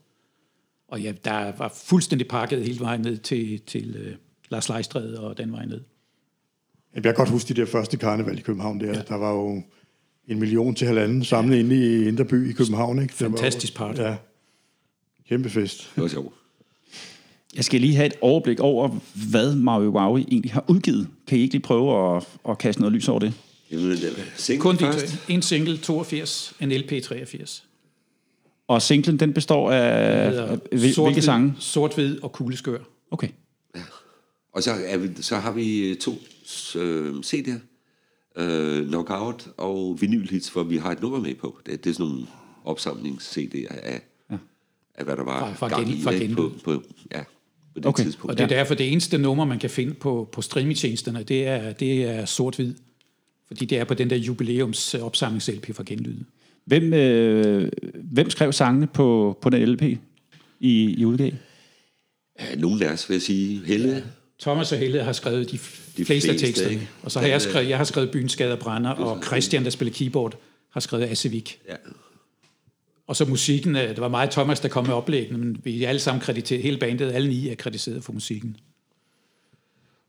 Og 0.87 1.01
ja, 1.01 1.13
der 1.23 1.51
var 1.57 1.73
fuldstændig 1.75 2.27
pakket 2.27 2.63
hele 2.63 2.79
vejen 2.79 3.01
ned 3.01 3.17
til, 3.17 3.59
til 3.59 3.97
uh, 3.99 4.15
Lars 4.49 4.69
Leistred 4.69 5.13
og 5.13 5.37
den 5.37 5.51
vej 5.51 5.65
ned. 5.65 5.81
Jeg 6.95 7.03
kan 7.03 7.13
godt 7.13 7.29
huske 7.29 7.53
de 7.53 7.61
der 7.61 7.67
første 7.67 7.97
karneval 7.97 8.37
i 8.37 8.41
København 8.41 8.79
der. 8.79 8.87
Ja. 8.87 9.01
Der 9.01 9.15
var 9.15 9.31
jo 9.31 9.63
en 10.27 10.39
million 10.39 10.75
til 10.75 10.87
halvanden 10.87 11.23
samlet 11.23 11.57
inde 11.57 11.75
i 11.75 12.07
Inderby 12.07 12.49
i 12.49 12.53
København. 12.53 13.01
Ikke? 13.01 13.13
Fantastisk 13.13 13.75
part. 13.75 13.99
Ja, 13.99 14.15
kæmpe 15.29 15.49
fest. 15.49 15.91
Det 15.95 16.01
var 16.03 16.09
sjovt. 16.09 16.33
Jeg 17.55 17.63
skal 17.63 17.81
lige 17.81 17.95
have 17.95 18.05
et 18.05 18.13
overblik 18.21 18.59
over, 18.59 18.99
hvad 19.29 19.55
Maui 19.55 19.87
Wowie 19.87 20.25
egentlig 20.31 20.51
har 20.51 20.65
udgivet. 20.67 21.07
Kan 21.27 21.37
I 21.37 21.41
ikke 21.41 21.53
lige 21.53 21.61
prøve 21.61 22.15
at, 22.15 22.27
at 22.49 22.57
kaste 22.57 22.81
noget 22.81 22.93
lys 22.93 23.07
over 23.07 23.19
det? 23.19 23.33
Jamen, 23.71 23.97
single 24.35 24.61
Kun 24.61 24.77
først. 24.77 25.25
en 25.27 25.41
single 25.41 25.77
82, 25.77 26.53
en 26.59 26.71
LP 26.71 27.03
83. 27.03 27.65
Og 28.67 28.81
singlen, 28.81 29.19
den 29.19 29.33
består 29.33 29.71
af, 29.71 30.51
af 30.51 30.57
hvilke 30.71 31.21
sange? 31.21 31.53
Sort-hvid 31.59 32.23
og 32.23 32.31
kugleskør. 32.31 32.79
Okay. 33.11 33.27
Ja. 33.75 33.81
Og 34.53 34.63
så, 34.63 34.71
er 34.85 34.97
vi, 34.97 35.09
så 35.21 35.35
har 35.35 35.51
vi 35.51 35.89
øh, 35.89 35.97
to 35.97 36.11
øh, 36.75 37.15
CD'er. 37.25 37.59
Øh, 38.35 38.87
Knockout 38.87 39.47
og 39.57 39.97
vinylhits, 40.01 40.49
hvor 40.49 40.63
vi 40.63 40.77
har 40.77 40.91
et 40.91 41.01
nummer 41.01 41.19
med 41.19 41.35
på. 41.35 41.59
Det, 41.65 41.83
det 41.83 41.89
er 41.89 41.93
sådan 41.93 42.05
nogle 42.05 42.27
opsamlings-CD'er 42.65 43.67
af, 43.83 44.01
ja. 44.31 44.37
af, 44.95 45.05
hvad 45.05 45.15
der 45.15 45.23
var 45.23 45.39
fra, 45.39 45.53
fra 45.53 45.67
gang 45.67 45.87
gen, 45.87 46.31
i 46.31 46.35
på, 46.35 46.51
på, 46.63 46.83
ja, 47.11 47.23
på 47.73 47.79
det 47.79 47.85
okay. 47.85 48.03
tidspunkt. 48.03 48.31
Og 48.31 48.37
det 48.37 48.43
er 48.43 48.47
derfor 48.47 48.75
det 48.75 48.91
eneste 48.91 49.17
nummer, 49.17 49.45
man 49.45 49.59
kan 49.59 49.69
finde 49.69 49.93
på, 49.93 50.29
på 50.31 50.41
streamingtjenesterne, 50.41 51.23
det 51.23 51.47
er, 51.47 51.73
det 51.73 52.03
er 52.03 52.25
sort-hvid. 52.25 52.73
Fordi 53.49 53.65
det 53.65 53.77
er 53.77 53.83
på 53.83 53.93
den 53.93 54.09
der 54.09 54.15
jubilæums 54.15 54.95
opsamlings-LP 54.95 55.73
fra 55.73 55.83
Genlyde. 55.85 56.25
Hvem, 56.65 56.93
øh, 56.93 57.71
hvem 58.11 58.29
skrev 58.29 58.53
sangene 58.53 58.87
på, 58.87 59.37
på 59.41 59.49
den 59.49 59.69
LP 59.69 59.81
i, 60.59 60.95
i 60.97 61.05
udgav? 61.05 61.31
Ja, 62.39 62.55
nogle 62.55 62.85
af 62.85 62.93
os, 62.93 63.09
vil 63.09 63.15
jeg 63.15 63.21
sige. 63.21 63.65
Helle. 63.65 63.89
Ja. 63.89 64.01
Thomas 64.39 64.71
og 64.71 64.77
Helle 64.77 65.03
har 65.03 65.11
skrevet 65.11 65.51
de, 65.51 65.59
de 65.97 66.05
fleste, 66.05 66.31
af 66.31 66.37
teksterne. 66.37 66.73
Ikke? 66.73 66.89
Og 67.03 67.11
så 67.11 67.19
har 67.19 67.27
jeg 67.27 67.41
skrevet, 67.41 67.69
jeg 67.69 67.77
har 67.77 67.83
skrevet 67.83 68.11
Byens 68.11 68.31
Skader 68.31 68.55
Brænder, 68.55 68.89
og 68.89 69.23
Christian, 69.23 69.63
der 69.63 69.69
spiller 69.69 69.93
keyboard, 69.93 70.39
har 70.71 70.79
skrevet 70.79 71.03
Assevik. 71.03 71.59
Ja. 71.69 71.75
Og 73.07 73.15
så 73.15 73.25
musikken, 73.25 73.75
øh, 73.75 73.89
det 73.89 74.01
var 74.01 74.07
mig 74.07 74.29
Thomas, 74.29 74.59
der 74.59 74.69
kom 74.69 74.85
med 74.85 74.93
oplæggene, 74.93 75.37
men 75.37 75.57
vi 75.63 75.83
er 75.83 75.89
alle 75.89 75.99
sammen 75.99 76.21
krediteret, 76.21 76.61
hele 76.61 76.77
bandet, 76.77 77.11
alle 77.11 77.29
ni 77.29 77.49
er 77.49 77.55
krediteret 77.55 78.03
for 78.03 78.13
musikken. 78.13 78.57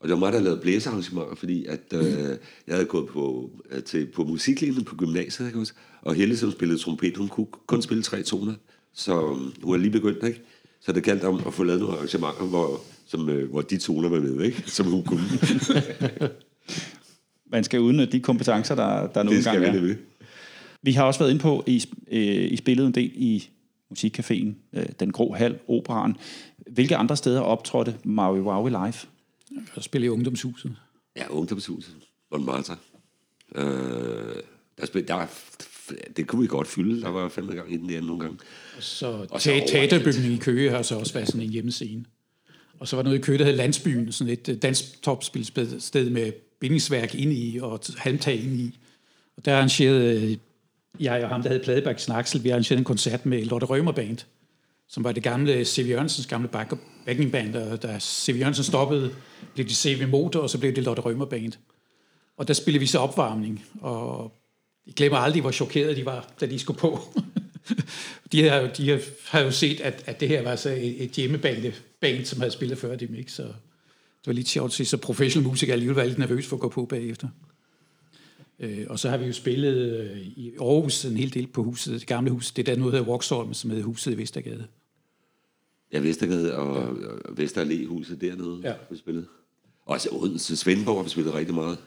Og 0.01 0.09
det 0.09 0.11
var 0.11 0.19
mig, 0.19 0.33
der 0.33 0.41
lavede 0.41 0.61
blæsearrangementer, 0.61 1.35
fordi 1.35 1.67
at, 1.67 1.81
øh, 1.95 2.29
jeg 2.67 2.75
havde 2.75 2.85
gået 2.85 3.09
på, 3.09 3.51
øh, 3.71 3.83
til, 3.83 4.07
på 4.07 4.25
musiklinjen 4.25 4.85
på 4.85 4.97
gymnasiet, 4.97 5.47
ikke 5.47 5.59
også? 5.59 5.73
og 6.03 6.15
Helle, 6.15 6.37
som 6.37 6.51
spillede 6.51 6.79
trompet, 6.79 7.17
hun 7.17 7.29
kunne 7.29 7.47
kun 7.67 7.83
spille 7.83 8.03
tre 8.03 8.23
toner, 8.23 8.55
så 8.95 9.21
um, 9.21 9.53
hun 9.63 9.75
er 9.75 9.79
lige 9.79 9.91
begyndt, 9.91 10.25
ikke? 10.25 10.43
Så 10.81 10.93
det 10.93 11.05
galt 11.05 11.25
om 11.25 11.43
at 11.47 11.55
få 11.55 11.65
lavet 11.65 11.81
nogle 11.81 11.97
arrangementer, 11.97 12.45
hvor, 12.45 12.81
som, 13.07 13.29
øh, 13.29 13.51
hvor 13.51 13.61
de 13.61 13.77
toner 13.77 14.09
var 14.09 14.21
med, 14.21 14.45
ikke? 14.45 14.63
Som 14.67 14.87
hun 14.87 15.05
kunne. 15.05 15.23
Man 17.53 17.65
skal 17.65 17.81
udnytte 17.81 18.13
de 18.13 18.21
kompetencer, 18.21 18.75
der, 18.75 19.07
der 19.07 19.23
nogle 19.23 19.43
gange 19.43 19.67
er. 19.67 19.81
Vi, 19.81 19.95
vi 20.83 20.93
har 20.93 21.05
også 21.05 21.21
været 21.21 21.31
inde 21.31 21.43
på, 21.43 21.65
i, 21.67 21.85
øh, 22.11 22.53
I 22.53 22.57
spillet 22.57 22.87
en 22.87 22.93
del 22.93 23.13
i 23.15 23.49
Musikcaféen, 23.95 24.49
øh, 24.73 24.87
Den 25.01 25.13
Grå 25.13 25.35
Hal, 25.35 25.59
Operan. 25.69 26.17
Hvilke 26.71 26.97
andre 26.97 27.17
steder 27.17 27.41
optrådte 27.41 27.95
Maui 28.05 28.41
Wowie 28.41 28.71
live? 28.71 28.95
Jeg 29.77 29.85
spillede 29.85 30.07
i 30.07 30.09
Ungdomshuset. 30.09 30.77
Ja, 31.17 31.29
Ungdomshuset. 31.29 31.95
Montmartre. 32.31 32.77
Øh, 33.55 33.63
der, 34.79 34.87
spil, 34.87 35.09
der 35.09 35.15
var, 35.15 35.31
det 36.17 36.27
kunne 36.27 36.43
vi 36.43 36.49
godt 36.49 36.69
fylde. 36.69 37.03
Der 37.03 37.09
var 37.09 37.29
fandme 37.29 37.55
gang 37.55 37.73
i 37.73 37.77
den 37.77 37.89
der 37.89 38.01
nogle 38.01 38.21
gange. 38.21 38.39
Og 38.77 38.83
så, 38.83 39.27
og 39.31 39.41
så 39.41 39.63
teaterbygningen 39.69 40.33
i 40.33 40.37
Køge 40.37 40.71
har 40.71 40.83
så 40.83 40.99
også 40.99 41.13
været 41.13 41.27
sådan 41.27 41.43
en 41.43 41.51
hjemmescene. 41.51 42.05
Og 42.79 42.89
så 42.89 42.97
var 42.97 43.03
der 43.03 43.09
noget 43.09 43.19
i 43.19 43.23
Køge, 43.23 43.39
der 43.39 43.45
hed 43.45 43.57
Landsbyen, 43.57 44.13
sådan 44.13 44.33
et 44.33 44.49
øh, 44.49 44.57
dansk 44.57 45.03
topspilsted 45.03 46.11
med 46.11 46.33
bindingsværk 46.61 47.15
ind 47.15 47.33
i 47.33 47.59
og 47.63 47.81
halmtag 47.97 48.35
ind 48.35 48.61
i. 48.61 48.79
Og 49.37 49.45
der 49.45 49.57
arrangerede 49.57 50.31
øh, 50.31 50.37
jeg 51.01 51.25
og 51.25 51.29
ham, 51.29 51.43
der 51.43 51.49
havde 51.49 51.63
Pladebæk 51.63 51.99
Snaksel, 51.99 52.45
vi 52.45 52.51
arrangerede 52.51 52.79
en 52.79 52.85
koncert 52.85 53.27
med 53.27 53.45
Lotte 53.45 53.67
Rømer 53.67 53.93
Band 53.93 54.19
som 54.91 55.05
var 55.05 55.13
det 55.13 55.23
gamle 55.23 55.65
C.V. 55.65 55.89
Jørgensens 55.89 56.27
gamle 56.27 56.49
backing 57.07 57.33
band, 57.33 57.57
og 57.57 57.83
da 57.83 57.99
C.V. 58.01 58.37
Jørgensen 58.39 58.65
stoppede, 58.65 59.15
blev 59.55 59.67
det 59.67 59.77
C.V. 59.77 60.09
Motor, 60.09 60.41
og 60.41 60.51
så 60.51 60.59
blev 60.59 60.77
det 60.77 60.85
Lotte 60.85 61.03
Rømer 61.03 61.25
Band. 61.25 61.53
Og 62.37 62.49
der 62.49 62.55
spillede 62.55 62.81
vi 62.81 62.87
så 62.87 62.99
opvarmning, 62.99 63.65
og 63.81 64.33
jeg 64.87 64.95
glemmer 64.95 65.19
aldrig, 65.19 65.43
hvor 65.43 65.51
chokeret 65.51 65.97
de 65.97 66.05
var, 66.05 66.33
da 66.41 66.47
de 66.47 66.59
skulle 66.59 66.79
på. 66.79 67.01
de, 68.33 68.49
har, 68.49 68.61
de 68.61 69.01
har 69.29 69.41
jo 69.41 69.51
set, 69.51 69.81
at, 69.81 70.03
at 70.07 70.21
det 70.21 70.29
her 70.29 70.43
var 70.43 70.57
så 70.57 70.71
et, 70.71 71.05
et 71.05 71.11
hjemmebane 71.11 71.73
band, 72.01 72.25
som 72.25 72.41
havde 72.41 72.53
spillet 72.53 72.79
før 72.79 72.97
dem, 72.97 73.15
ikke? 73.15 73.33
Så 73.33 73.43
det 73.43 74.27
var 74.27 74.33
lidt 74.33 74.49
sjovt 74.49 74.67
at 74.69 74.73
se, 74.73 74.85
så 74.85 74.97
professionel 74.97 75.49
musikere 75.49 75.73
alligevel 75.73 75.97
var 75.97 76.05
lidt 76.05 76.19
nervøs 76.19 76.47
for 76.47 76.57
at 76.57 76.61
gå 76.61 76.69
på 76.69 76.85
bagefter. 76.85 77.29
Øh, 78.59 78.87
og 78.89 78.99
så 78.99 79.11
har 79.11 79.17
vi 79.17 79.27
jo 79.27 79.33
spillet 79.33 79.77
øh, 79.77 80.21
i 80.21 80.53
Aarhus 80.61 81.05
en 81.05 81.17
hel 81.17 81.35
del 81.35 81.47
på 81.47 81.63
huset, 81.63 82.01
det 82.01 82.07
gamle 82.07 82.31
hus. 82.31 82.53
Det 82.53 82.67
der 82.67 82.77
nu 82.77 82.85
hedder 82.85 83.05
Vauxhall, 83.05 83.55
som 83.55 83.71
hedder 83.71 83.85
huset 83.85 84.13
i 84.13 84.19
Vestergade. 84.19 84.67
Ja, 85.93 85.99
Vestergade 85.99 86.57
og, 86.57 86.99
ja. 87.01 87.07
og 87.09 87.37
Vester 87.39 87.65
Allé-huset 87.65 88.21
dernede, 88.21 88.61
Ja. 88.65 88.75
vi 88.91 88.97
spillede. 88.97 89.27
Og 89.87 89.93
altså 89.95 90.09
Odense, 90.13 90.57
Svendborg 90.57 90.97
har 90.97 91.03
vi 91.03 91.09
spillet 91.11 91.35
rigtig 91.35 91.55
meget. 91.55 91.79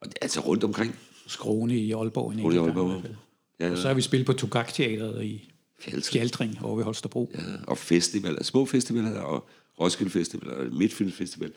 Og 0.00 0.06
det 0.08 0.14
er 0.14 0.22
altså 0.22 0.40
rundt 0.40 0.64
omkring. 0.64 0.94
Skrone 1.26 1.76
i 1.78 1.92
Aalborg. 1.92 2.24
Rundt 2.26 2.38
i 2.38 2.42
enkelt 2.42 2.54
gang 2.64 2.66
i 2.66 2.80
Aalborg. 2.80 3.02
fald. 3.02 3.14
Ja, 3.60 3.70
Og 3.70 3.78
så 3.78 3.86
har 3.88 3.94
vi 3.94 4.02
spillet 4.02 4.26
på 4.26 4.32
Tugak 4.32 4.72
Teateret 4.72 5.24
i 5.24 5.50
Fjaltring. 5.80 6.04
Fjaltring 6.12 6.58
over 6.64 6.76
ved 6.76 6.84
Holstebro. 6.84 7.30
Ja, 7.34 7.40
og 7.66 7.78
festivaler, 7.78 8.42
små 8.42 8.66
festivaler, 8.66 9.20
og 9.20 9.48
Roskilde 9.80 10.10
Festival, 10.10 10.50
og 10.50 10.72
Midtfyns 10.72 11.14
Festival. 11.14 11.52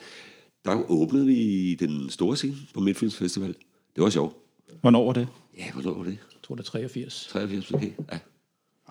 Der 0.64 0.90
åbnede 0.90 1.26
vi 1.26 1.74
den 1.74 2.10
store 2.10 2.36
scene 2.36 2.56
på 2.74 2.80
Midtfyns 2.80 3.16
Festival. 3.16 3.54
Det 3.96 4.02
var 4.04 4.10
sjovt. 4.10 4.36
Hvornår 4.80 5.04
var 5.06 5.12
det? 5.12 5.28
Ja, 5.58 5.72
hvornår 5.72 5.94
var 5.94 6.04
det? 6.04 6.10
Jeg 6.10 6.42
tror, 6.42 6.54
det 6.54 6.62
er 6.66 6.70
83. 6.70 7.28
83 7.32 7.72
okay. 7.72 7.90
Ja. 8.12 8.18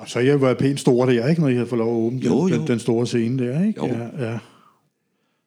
Og 0.02 0.10
så 0.10 0.20
har 0.20 0.26
jeg 0.26 0.41
været 0.41 0.58
pænt 0.58 0.80
store 0.80 1.16
der, 1.16 1.28
ikke, 1.28 1.41
når 1.41 1.47
I 1.47 1.54
havde 1.54 1.68
fået 1.68 1.80
lov 1.80 1.89
at 1.97 2.06
åbne 2.06 2.20
Jo, 2.20 2.47
den, 2.47 2.56
jo. 2.56 2.66
Den, 2.68 2.80
store 2.80 3.08
scene 3.08 3.45
der, 3.45 3.64
ikke? 3.68 3.80
Jo. 3.80 3.88
Ja, 3.88 4.32
ja, 4.32 4.39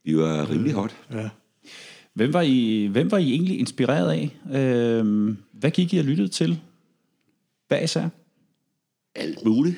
Vi 0.05 0.17
var 0.17 0.51
rimelig 0.51 0.73
hot. 0.73 0.97
ja. 1.13 1.29
Hvem 2.15 2.33
var 2.33 2.43
I, 2.43 2.89
hvem 2.93 3.11
var 3.11 3.19
I 3.19 3.31
egentlig 3.33 3.59
inspireret 3.59 4.11
af? 4.11 4.59
Øhm, 4.61 5.37
hvad 5.53 5.71
gik 5.71 5.95
I 5.95 5.99
og 5.99 6.05
lyttede 6.05 6.29
til? 6.29 6.61
Hvad 7.69 7.83
især? 7.83 8.09
alt 9.15 9.45
muligt. 9.45 9.77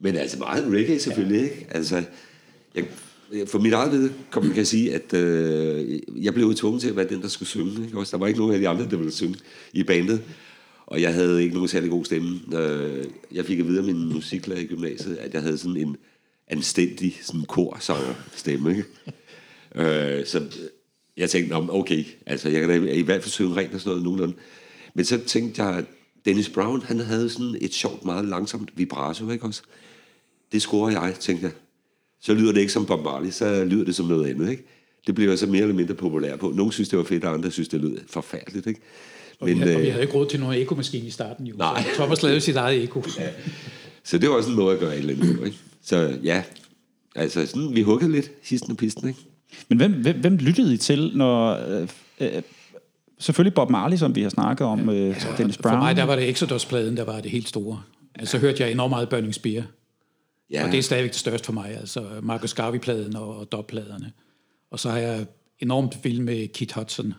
Men 0.00 0.16
altså 0.16 0.38
meget 0.38 0.64
reggae 0.72 0.98
selvfølgelig, 0.98 1.42
ikke? 1.42 1.66
Altså, 1.70 2.02
jeg, 2.74 2.84
for 3.46 3.58
mit 3.58 3.72
eget 3.72 3.92
vedkommende 3.92 4.54
kan 4.54 4.58
jeg 4.60 4.66
sige, 4.66 4.94
at 4.94 5.14
øh, 5.14 5.98
jeg 6.24 6.34
blev 6.34 6.54
tvunget 6.54 6.80
til 6.82 6.88
at 6.88 6.96
være 6.96 7.08
den, 7.08 7.22
der 7.22 7.28
skulle 7.28 7.48
synge. 7.48 7.84
Ikke? 7.84 7.98
Også, 7.98 8.16
der 8.16 8.20
var 8.20 8.26
ikke 8.26 8.38
nogen 8.38 8.54
af 8.54 8.60
de 8.60 8.68
andre, 8.68 8.86
der 8.90 8.96
ville 8.96 9.12
synge 9.12 9.36
i 9.72 9.82
bandet. 9.82 10.22
Og 10.86 11.00
jeg 11.00 11.14
havde 11.14 11.42
ikke 11.42 11.54
nogen 11.54 11.68
særlig 11.68 11.90
god 11.90 12.04
stemme. 12.04 12.40
Øh, 12.54 13.04
jeg 13.32 13.44
fik 13.44 13.58
at 13.58 13.66
vide 13.66 13.78
af 13.78 13.84
min 13.84 14.12
musiklærer 14.12 14.60
i 14.60 14.66
gymnasiet, 14.66 15.16
at 15.16 15.34
jeg 15.34 15.42
havde 15.42 15.58
sådan 15.58 15.76
en 15.76 15.96
anstændig 16.48 17.18
sådan 17.22 17.44
korsanger 17.48 18.14
stemme. 18.34 18.70
Ikke? 18.70 18.84
Øh, 19.74 20.26
så 20.26 20.42
jeg 21.16 21.30
tænkte, 21.30 21.54
"Nå, 21.54 21.66
okay, 21.70 22.04
altså 22.26 22.48
jeg 22.48 22.60
kan 22.60 22.68
da 22.68 22.92
i 22.92 23.02
hvert 23.02 23.22
fald 23.22 23.30
synge 23.30 23.56
rent 23.56 23.74
og 23.74 23.80
sådan 23.80 23.90
noget 23.90 24.04
nogenlunde. 24.04 24.34
Men 24.94 25.04
så 25.04 25.18
tænkte 25.26 25.64
jeg, 25.64 25.78
at 25.78 25.84
Dennis 26.24 26.48
Brown, 26.48 26.82
han 26.82 27.00
havde 27.00 27.30
sådan 27.30 27.56
et 27.60 27.74
sjovt, 27.74 28.04
meget 28.04 28.24
langsomt 28.24 28.70
vibrato, 28.76 29.30
ikke 29.30 29.44
også? 29.44 29.62
Det 30.52 30.62
scorer 30.62 30.90
jeg, 30.90 31.14
tænkte 31.20 31.44
jeg. 31.44 31.52
Så 32.20 32.34
lyder 32.34 32.52
det 32.52 32.60
ikke 32.60 32.72
som 32.72 32.86
Bob 32.86 33.04
Marley, 33.04 33.30
så 33.30 33.64
lyder 33.64 33.84
det 33.84 33.94
som 33.94 34.06
noget 34.06 34.26
andet, 34.30 34.50
ikke? 34.50 34.64
Det 35.06 35.14
blev 35.14 35.28
jeg 35.28 35.38
så 35.38 35.46
mere 35.46 35.62
eller 35.62 35.74
mindre 35.74 35.94
populær 35.94 36.36
på. 36.36 36.50
Nogle 36.50 36.72
synes, 36.72 36.88
det 36.88 36.98
var 36.98 37.04
fedt, 37.04 37.24
og 37.24 37.34
andre 37.34 37.50
synes, 37.50 37.68
det 37.68 37.80
lød 37.80 37.98
forfærdeligt, 38.06 38.66
ikke? 38.66 38.80
Men, 39.40 39.62
og, 39.62 39.68
vi, 39.68 39.74
og 39.74 39.80
vi 39.80 39.86
øh, 39.86 39.92
havde 39.92 40.02
ikke 40.02 40.14
råd 40.14 40.26
til 40.26 40.40
nogen 40.40 40.62
ekomaskine 40.62 41.06
i 41.06 41.10
starten. 41.10 41.46
Jo. 41.46 41.56
Nej. 41.56 41.82
Så 41.82 41.88
Thomas 41.94 42.22
lavede 42.22 42.40
sit 42.40 42.56
eget 42.56 42.82
eko. 42.82 43.02
Ja. 43.18 43.28
så 44.04 44.18
det 44.18 44.28
var 44.28 44.36
også 44.36 44.50
en 44.50 44.56
måde 44.56 44.74
at 44.74 44.80
gøre 44.80 44.92
et 44.92 44.98
eller 44.98 45.14
andet 45.14 45.38
på, 45.38 45.44
ikke? 45.44 45.56
Så 45.82 46.18
ja, 46.22 46.42
altså 47.14 47.46
sådan, 47.46 47.74
vi 47.74 47.82
huggede 47.82 48.12
lidt 48.12 48.30
histen 48.42 48.70
og 48.70 48.76
pisten, 48.76 49.08
ikke? 49.08 49.20
Men 49.68 49.78
hvem, 49.78 49.92
hvem, 49.92 50.20
hvem 50.20 50.36
lyttede 50.36 50.74
I 50.74 50.76
til, 50.76 51.12
når... 51.14 51.58
Øh, 51.68 51.88
øh, 52.20 52.42
selvfølgelig 53.18 53.54
Bob 53.54 53.70
Marley, 53.70 53.96
som 53.96 54.14
vi 54.14 54.22
har 54.22 54.28
snakket 54.28 54.66
om, 54.66 54.88
øh, 54.88 55.36
Dennis 55.38 55.58
Brown. 55.58 55.72
For 55.74 55.78
mig 55.78 55.96
der 55.96 56.04
var 56.04 56.16
det 56.16 56.28
Exodus-pladen, 56.28 56.96
der 56.96 57.04
var 57.04 57.20
det 57.20 57.30
helt 57.30 57.48
store. 57.48 57.82
Altså, 58.14 58.32
så 58.32 58.38
hørte 58.38 58.62
jeg 58.62 58.72
enormt 58.72 58.90
meget 58.90 59.08
Burning 59.08 59.34
Spear. 59.34 59.62
Ja, 60.50 60.64
Og 60.64 60.72
det 60.72 60.78
er 60.78 60.82
stadigvæk 60.82 61.10
det 61.10 61.20
største 61.20 61.46
for 61.46 61.52
mig, 61.52 61.76
altså 61.80 62.04
Marcus 62.22 62.54
Garvey-pladen 62.54 63.16
og, 63.16 63.36
og 63.36 63.52
Dub-pladerne. 63.52 64.12
Og 64.70 64.80
så 64.80 64.90
har 64.90 64.98
jeg 64.98 65.26
enormt 65.60 66.04
vild 66.04 66.20
med 66.20 66.48
Kit 66.48 66.72
Hudson, 66.72 67.14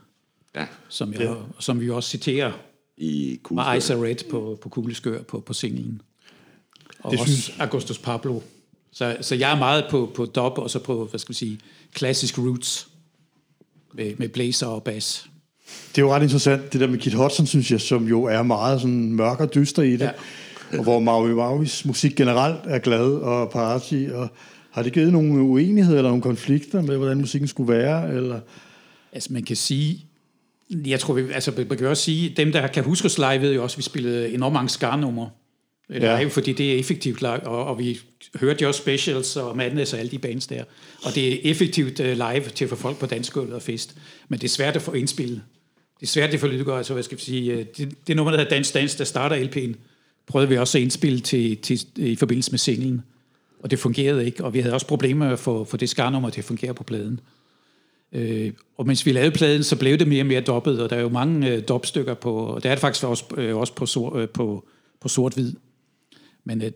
ja 0.60 0.66
som, 0.90 1.14
jeg, 1.14 1.36
som 1.60 1.82
vi 1.82 1.90
også 1.90 2.10
citerer 2.10 2.52
i 2.98 3.30
med 3.30 3.38
Kugleskør. 3.44 3.96
Are 3.96 4.04
Red 4.10 4.30
på, 4.32 4.60
på 4.62 4.70
Kugleskør 4.70 5.22
på, 5.22 5.40
på 5.40 5.54
singlen. 5.54 6.02
Og 7.00 7.12
Det 7.12 7.20
også 7.20 7.34
synes- 7.34 7.60
Augustus 7.60 7.98
Pablo. 7.98 8.40
Så, 8.92 9.18
så 9.22 9.36
jeg 9.36 9.52
er 9.52 9.58
meget 9.60 9.86
på, 9.90 10.12
på 10.16 10.26
dub 10.26 10.58
og 10.58 10.70
så 10.70 10.80
på, 10.80 11.06
hvad 11.06 11.20
skal 11.20 11.30
vi 11.30 11.38
sige, 11.38 11.60
klassisk 11.94 12.38
roots 12.40 12.88
med, 13.94 14.14
med 14.18 14.30
blazer 14.30 14.68
og 14.68 14.84
bass. 14.84 15.30
Det 15.90 15.98
er 15.98 16.02
jo 16.06 16.14
ret 16.16 16.24
interessant, 16.24 16.74
det 16.74 16.82
der 16.82 16.88
med 16.88 16.98
Kit 17.00 17.14
Hudson, 17.14 17.46
synes 17.46 17.72
jeg, 17.72 17.82
som 17.82 18.08
jo 18.08 18.24
er 18.24 18.44
meget 18.44 18.82
sådan 18.82 19.14
mørk 19.14 19.40
og 19.40 19.54
dyster 19.56 19.82
i 19.84 19.92
det. 19.92 20.02
Ja. 20.02 20.12
Ja. 20.72 20.78
Og 20.78 20.84
hvor 20.84 21.00
Maui 21.00 21.34
Mauis 21.34 21.86
musik 21.86 22.16
generelt 22.16 22.60
er 22.66 22.80
glad 22.80 23.06
og 23.14 23.50
party. 23.52 24.06
Og 24.14 24.30
har 24.72 24.84
det 24.84 24.94
givet 24.94 25.12
nogle 25.12 25.42
uenigheder 25.42 25.98
eller 25.98 26.10
nogle 26.10 26.24
konflikter 26.24 26.82
med, 26.82 26.98
hvordan 26.98 27.18
musikken 27.18 27.48
skulle 27.48 27.74
være? 27.74 28.14
Eller? 28.14 28.40
Altså 29.12 29.34
man 29.34 29.44
kan 29.44 29.56
sige, 29.56 30.06
jeg 30.70 31.00
tror, 31.00 31.14
vi, 31.14 31.32
altså 31.32 31.52
man 31.70 31.78
kan 31.78 31.88
også 31.88 32.04
sige, 32.04 32.30
dem 32.30 32.52
der 32.52 32.68
kan 32.68 32.84
huske 32.84 33.06
os 33.06 33.18
live, 33.18 33.42
ved 33.42 33.54
jo 33.54 33.64
også, 33.64 33.76
at 33.76 33.78
vi 33.78 33.84
spillede 33.84 34.34
enormt 34.34 34.54
mange 34.54 34.70
skarnumre 34.70 35.30
live, 35.90 36.06
Ja. 36.06 36.28
fordi 36.28 36.54
det 36.54 36.74
er 36.74 36.80
effektivt 36.80 37.22
live, 37.22 37.48
og, 37.48 37.66
og 37.66 37.80
vi 37.80 38.00
hørte 38.36 38.62
jo 38.62 38.68
også 38.68 38.82
specials 38.82 39.36
og 39.36 39.58
Madness 39.58 39.94
og 39.94 40.00
alle 40.00 40.12
de 40.12 40.20
bands 40.20 40.48
der. 40.48 40.64
Og 41.04 41.16
det 41.16 41.34
er 41.34 41.52
effektivt 41.52 42.00
uh, 42.00 42.06
live 42.06 42.44
til 42.56 42.64
at 42.64 42.70
få 42.70 42.76
folk 42.76 42.98
på 42.98 43.06
dansgulvet 43.06 43.54
og 43.54 43.62
fest. 43.62 43.98
Men 44.30 44.40
det 44.40 44.46
er 44.46 44.50
svært 44.50 44.76
at 44.76 44.82
få 44.82 44.92
indspillet. 44.92 45.42
Det 46.00 46.06
er 46.06 46.08
svært 46.12 46.32
det 46.32 46.40
for 46.40 46.48
lyttere, 46.48 46.78
altså 46.78 46.94
hvad 46.94 47.04
skal 47.04 47.18
vi 47.18 47.24
sige, 47.24 47.52
øh, 47.54 47.66
det, 47.78 48.08
det 48.08 48.16
nummer, 48.16 48.32
der 48.32 48.38
hedder 48.40 48.50
Dans 48.56 48.72
Dans, 48.72 48.96
der 48.96 49.04
starter 49.04 49.36
LP'en, 49.36 49.76
prøvede 50.28 50.50
vi 50.50 50.58
også 50.58 50.78
at 50.78 50.82
indspille 50.82 51.20
til, 51.20 51.58
til, 51.58 51.80
i 51.96 52.16
forbindelse 52.16 52.52
med 52.52 52.60
singlen. 52.60 53.02
Og 53.64 53.72
det 53.72 53.80
fungerede 53.80 54.26
ikke, 54.26 54.44
og 54.44 54.54
vi 54.54 54.60
havde 54.60 54.74
også 54.74 54.88
problemer 54.88 55.26
med 55.26 55.34
at 55.34 55.40
få, 55.40 55.64
få 55.64 55.78
det 55.78 55.90
skarnummer 55.90 56.30
til 56.30 56.42
at 56.42 56.46
fungere 56.46 56.74
på 56.74 56.84
pladen. 56.84 57.20
Øh, 58.14 58.52
og 58.78 58.88
mens 58.88 59.06
vi 59.06 59.12
lavede 59.12 59.32
pladen, 59.32 59.64
så 59.64 59.76
blev 59.76 59.98
det 59.98 60.08
mere 60.08 60.22
og 60.22 60.28
mere 60.28 60.42
dobbelt, 60.42 60.80
og 60.80 60.90
der 60.90 60.96
er 60.96 61.02
jo 61.02 61.10
mange 61.10 61.50
øh, 61.52 61.62
dopstykker 61.68 62.14
på, 62.14 62.36
og 62.36 62.64
det 62.64 62.70
er 62.70 62.76
det 62.76 62.82
faktisk 62.82 63.06
også, 63.06 63.24
øh, 63.38 63.56
også 63.58 63.74
på, 63.74 63.86
sort, 63.86 64.22
øh, 64.22 64.30
på, 64.30 64.66
på 65.02 65.08
sort-hvid. 65.08 65.54
Men, 66.46 66.62
øh, 66.62 66.72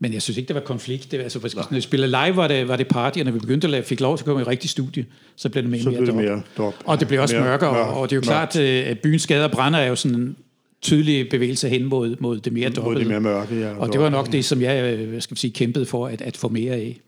men 0.00 0.12
jeg 0.12 0.22
synes 0.22 0.36
ikke, 0.38 0.48
der 0.48 0.54
var 0.54 0.60
konflikt. 0.60 1.10
Det, 1.10 1.18
altså, 1.18 1.38
når 1.54 1.74
vi 1.74 1.80
spillede 1.80 2.10
live, 2.10 2.36
var 2.36 2.48
det, 2.48 2.68
var 2.68 2.76
det 2.76 2.88
party, 2.88 3.18
og 3.18 3.24
når 3.24 3.32
vi 3.32 3.38
begyndte 3.38 3.66
at 3.66 3.70
lave, 3.70 3.82
fik 3.84 4.00
lov 4.00 4.16
til 4.18 4.22
at 4.22 4.26
komme 4.26 4.40
i 4.40 4.44
rigtig 4.44 4.70
studie, 4.70 5.06
så 5.36 5.48
blev 5.48 5.62
det 5.62 5.70
mere, 5.70 5.82
Så 5.82 5.88
og 5.88 5.92
mere, 5.94 6.06
det 6.06 6.14
mere 6.14 6.42
dop. 6.58 6.74
Og 6.84 7.00
det 7.00 7.08
blev 7.08 7.20
også 7.20 7.34
Mere 7.36 7.44
mørkere, 7.44 7.72
mørkt, 7.72 7.88
og, 7.90 8.00
og 8.00 8.10
det 8.10 8.16
er 8.16 8.16
jo 8.16 8.20
mørkt. 8.20 8.52
klart, 8.52 8.56
øh, 8.56 8.90
at 8.90 8.98
byens 8.98 9.26
gader 9.26 9.48
brænder 9.48 9.78
er 9.78 9.86
jo 9.88 9.94
sådan 9.96 10.20
en 10.20 10.36
tydelig 10.82 11.28
bevægelse 11.28 11.68
hen 11.68 11.84
mod, 11.84 12.16
mod 12.20 12.38
det 12.40 12.52
mere 12.52 12.68
Mod 12.68 12.74
dobbelt. 12.76 12.98
det 13.00 13.08
mere 13.08 13.20
mørke, 13.20 13.60
ja. 13.60 13.74
Og 13.76 13.92
det 13.92 14.00
var 14.00 14.08
nok 14.08 14.32
det, 14.32 14.44
som 14.44 14.62
jeg 14.62 14.98
øh, 14.98 15.22
skal 15.22 15.36
sige, 15.36 15.50
kæmpede 15.50 15.86
for 15.86 16.06
at, 16.06 16.22
at 16.22 16.36
få 16.36 16.48
mere 16.48 16.74
af. 16.74 17.00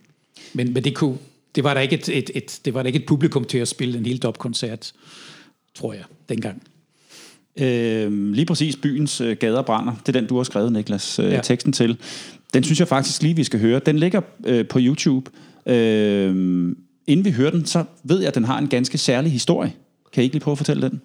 Men, 0.52 0.72
men 0.72 0.84
det, 0.84 0.94
kunne, 0.94 1.18
det, 1.54 1.64
var 1.64 1.74
der 1.74 1.80
ikke 1.80 1.94
et, 1.94 2.08
et, 2.08 2.30
et, 2.34 2.60
det 2.64 2.74
var 2.74 2.82
der 2.82 2.86
ikke 2.86 2.98
et 2.98 3.06
publikum 3.06 3.44
til 3.44 3.58
at 3.58 3.68
spille 3.68 3.98
en 3.98 4.06
hel 4.06 4.18
dopkoncert, 4.18 4.92
tror 5.74 5.92
jeg, 5.92 6.04
dengang. 6.28 6.62
Øh, 7.60 8.32
lige 8.32 8.46
præcis 8.46 8.76
byens 8.76 9.20
øh, 9.20 9.36
gader 9.36 9.62
brænder. 9.62 9.92
Det 10.06 10.16
er 10.16 10.20
den, 10.20 10.28
du 10.28 10.36
har 10.36 10.44
skrevet, 10.44 10.72
Niklas, 10.72 11.18
øh, 11.18 11.32
ja. 11.32 11.40
Teksten 11.40 11.72
til. 11.72 11.98
Den 12.54 12.64
synes 12.64 12.80
jeg 12.80 12.88
faktisk 12.88 13.22
lige, 13.22 13.36
vi 13.36 13.44
skal 13.44 13.60
høre. 13.60 13.80
Den 13.86 13.98
ligger 13.98 14.20
øh, 14.46 14.68
på 14.68 14.78
YouTube. 14.82 15.30
Øh, 15.66 16.30
inden 17.06 17.24
vi 17.24 17.30
hører 17.30 17.50
den, 17.50 17.66
så 17.66 17.84
ved 18.04 18.18
jeg, 18.18 18.28
at 18.28 18.34
den 18.34 18.44
har 18.44 18.58
en 18.58 18.68
ganske 18.68 18.98
særlig 18.98 19.32
historie. 19.32 19.72
Kan 20.12 20.22
I 20.22 20.24
ikke 20.24 20.34
lige 20.34 20.42
prøve 20.42 20.52
at 20.52 20.58
fortælle 20.58 20.90
den? 20.90 21.00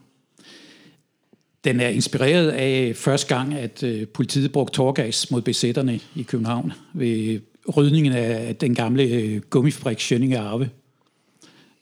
Den 1.63 1.79
er 1.79 1.87
inspireret 1.87 2.49
af 2.49 2.95
første 2.95 3.35
gang, 3.35 3.53
at 3.53 3.83
øh, 3.83 4.07
politiet 4.07 4.51
brugte 4.51 4.75
torgas 4.75 5.31
mod 5.31 5.41
besætterne 5.41 5.99
i 6.15 6.21
København 6.21 6.73
ved 6.93 7.39
rydningen 7.77 8.13
af 8.13 8.55
den 8.55 8.75
gamle 8.75 9.03
øh, 9.03 9.41
gummifabrik 9.41 9.99
Schønninge 9.99 10.39
Arve, 10.39 10.69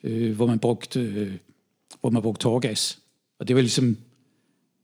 øh, 0.03 0.35
hvor 0.35 0.47
man 0.47 0.59
brugte 0.59 0.99
øh, 0.99 1.31
hvor 2.01 2.09
man 2.09 2.21
brugte 2.21 2.43
torgas. 2.43 2.99
Og 3.39 3.47
det 3.47 3.55
var 3.55 3.61
ligesom 3.61 3.97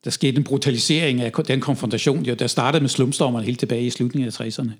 der 0.04 0.10
skete 0.10 0.38
en 0.38 0.43
brutalisering 0.43 1.22
af 1.22 1.32
den 1.32 1.62
konfrontation, 1.62 2.26
der 2.26 2.47
startede 2.47 2.82
med 2.82 2.89
slumstormerne 2.89 3.45
helt 3.45 3.60
tilbage 3.60 3.86
i 3.86 3.89
slutningen 3.89 4.28
af 4.28 4.41
60'erne. 4.41 4.72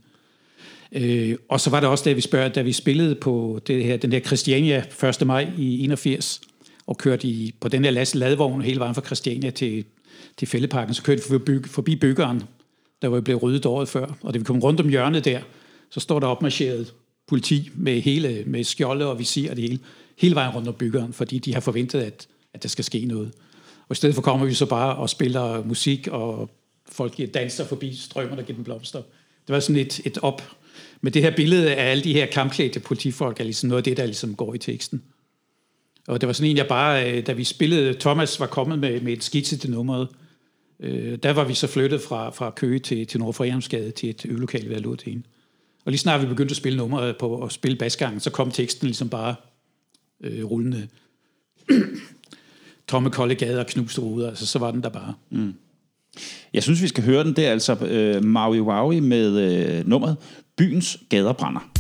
Øh, 0.92 1.38
og 1.50 1.60
så 1.60 1.70
var 1.70 1.80
det 1.80 1.90
også, 1.90 2.04
da 2.04 2.14
vi, 2.14 2.22
spørgte, 2.22 2.56
da 2.56 2.62
vi 2.62 2.74
spillede 2.74 3.16
på 3.16 3.60
det 3.68 3.84
her, 3.84 3.98
den 3.98 4.12
der 4.12 4.20
Christiania 4.20 4.84
1. 5.22 5.28
maj 5.28 5.52
i 5.58 5.84
81, 5.84 6.42
og 6.88 6.98
kørte 6.98 7.28
i, 7.28 7.56
på 7.60 7.68
den 7.68 7.84
der 7.84 7.92
last- 7.92 8.16
ladvogn 8.16 8.62
hele 8.62 8.80
vejen 8.80 8.96
fra 8.96 9.02
Christiania 9.06 9.50
til, 9.50 9.86
til 10.38 10.48
Fældeparken, 10.48 10.94
så 10.94 11.04
kørte 11.04 11.22
vi 11.22 11.28
forbi, 11.28 11.68
forbi 11.68 11.96
byggeren, 11.96 12.44
der 13.02 13.08
var 13.08 13.22
blevet 13.22 13.44
ryddet 13.44 13.66
året 13.66 13.90
før. 13.90 14.18
Og 14.22 14.34
da 14.34 14.38
vi 14.40 14.44
kom 14.44 14.60
rundt 14.60 14.80
om 14.80 14.90
hjørnet 14.90 15.26
der, 15.26 15.40
så 15.90 16.00
står 16.00 16.20
der 16.20 16.28
opmarcheret 16.28 16.94
politi 17.28 17.70
med, 17.76 18.02
hele, 18.02 18.44
med 18.46 18.64
skjolde 18.64 19.06
og 19.06 19.20
visir 19.20 19.50
og 19.50 19.56
det 19.56 19.62
hele, 19.62 19.80
hele 20.18 20.36
vejen 20.36 20.56
rundt 20.56 20.68
om 20.68 20.74
byggeren, 20.74 21.14
fordi 21.14 21.40
de 21.40 21.54
har 21.54 21.62
forventet, 21.62 22.02
at, 22.02 22.28
at 22.54 22.64
der 22.64 22.70
skal 22.70 22.86
ske 22.86 23.06
noget. 23.06 23.32
Og 23.90 23.94
i 23.94 23.96
stedet 23.96 24.16
for 24.16 24.22
kommer 24.22 24.46
vi 24.46 24.54
så 24.54 24.66
bare 24.66 24.96
og 24.96 25.10
spiller 25.10 25.64
musik, 25.64 26.08
og 26.08 26.50
folk 26.92 27.34
danser 27.34 27.66
forbi 27.66 27.96
strømmer, 27.96 28.36
der 28.36 28.44
giver 28.44 28.56
dem 28.56 28.64
blomster. 28.64 29.02
Det 29.48 29.54
var 29.54 29.60
sådan 29.60 29.82
et, 29.82 30.02
et 30.06 30.18
op. 30.18 30.52
Men 31.02 31.14
det 31.14 31.22
her 31.22 31.36
billede 31.36 31.76
af 31.76 31.92
alle 31.92 32.04
de 32.04 32.14
her 32.14 32.26
kampklædte 32.26 32.80
politifolk 32.80 33.40
er 33.40 33.44
ligesom 33.44 33.70
noget 33.70 33.80
af 33.80 33.84
det, 33.84 33.98
der 33.98 34.06
ligesom 34.06 34.36
går 34.36 34.54
i 34.54 34.58
teksten. 34.58 35.04
Og 36.08 36.22
det 36.22 36.28
var 36.28 36.34
sådan 36.34 36.52
en, 36.52 36.58
jeg 36.58 36.68
bare, 36.68 37.12
øh, 37.18 37.28
da 37.28 37.34
vi 37.34 37.44
spillede, 37.44 37.94
Thomas 37.94 38.40
var 38.40 38.48
kommet 38.48 38.80
med, 38.80 39.02
med 39.02 39.14
et 39.14 39.24
skitse 39.24 39.58
til 39.58 39.72
nummeret, 39.72 40.08
øh, 40.80 41.18
der 41.24 41.34
var 41.34 41.44
vi 41.44 41.54
så 41.54 41.68
flyttet 41.68 42.02
fra, 42.02 42.30
fra 42.30 42.50
Køge 42.50 42.80
til, 42.80 43.08
til 43.08 43.20
Nord 43.20 43.36
til 43.96 44.10
et 44.10 44.26
øvelokale 44.26 44.70
ved 44.70 44.76
Alotene. 44.76 45.24
Og 45.90 45.92
lige 45.92 46.00
snart 46.00 46.22
vi 46.22 46.28
begyndte 46.28 46.52
at 46.52 46.58
spille 46.58 46.78
nummeret 46.78 47.18
på 47.18 47.44
at 47.44 47.52
spille 47.52 47.78
basgangen, 47.78 48.20
så 48.20 48.30
kom 48.30 48.52
teksten 48.52 48.86
ligesom 48.86 49.10
bare 49.10 49.36
øh, 50.24 50.46
rullende. 50.46 50.88
Tomme 52.88 53.10
kolde 53.10 53.36
gader 53.36 53.60
og 53.60 53.68
knuste 53.68 54.02
ruder, 54.02 54.30
altså 54.30 54.46
så 54.46 54.60
var 54.60 54.72
den 54.72 54.84
der 54.84 54.90
bare. 54.90 55.14
Mm. 55.30 55.54
Jeg 56.54 56.64
synes, 56.64 56.82
vi 56.82 56.88
skal 56.88 57.04
høre 57.04 57.24
den. 57.24 57.36
Det 57.36 57.46
er 57.46 57.52
altså 57.52 57.86
øh, 57.86 58.24
Maui 58.24 58.60
Waui 58.60 59.00
med 59.00 59.40
øh, 59.40 59.88
nummeret 59.88 60.18
Byens 60.58 61.00
gader 61.10 61.34
brænder. 61.34 61.72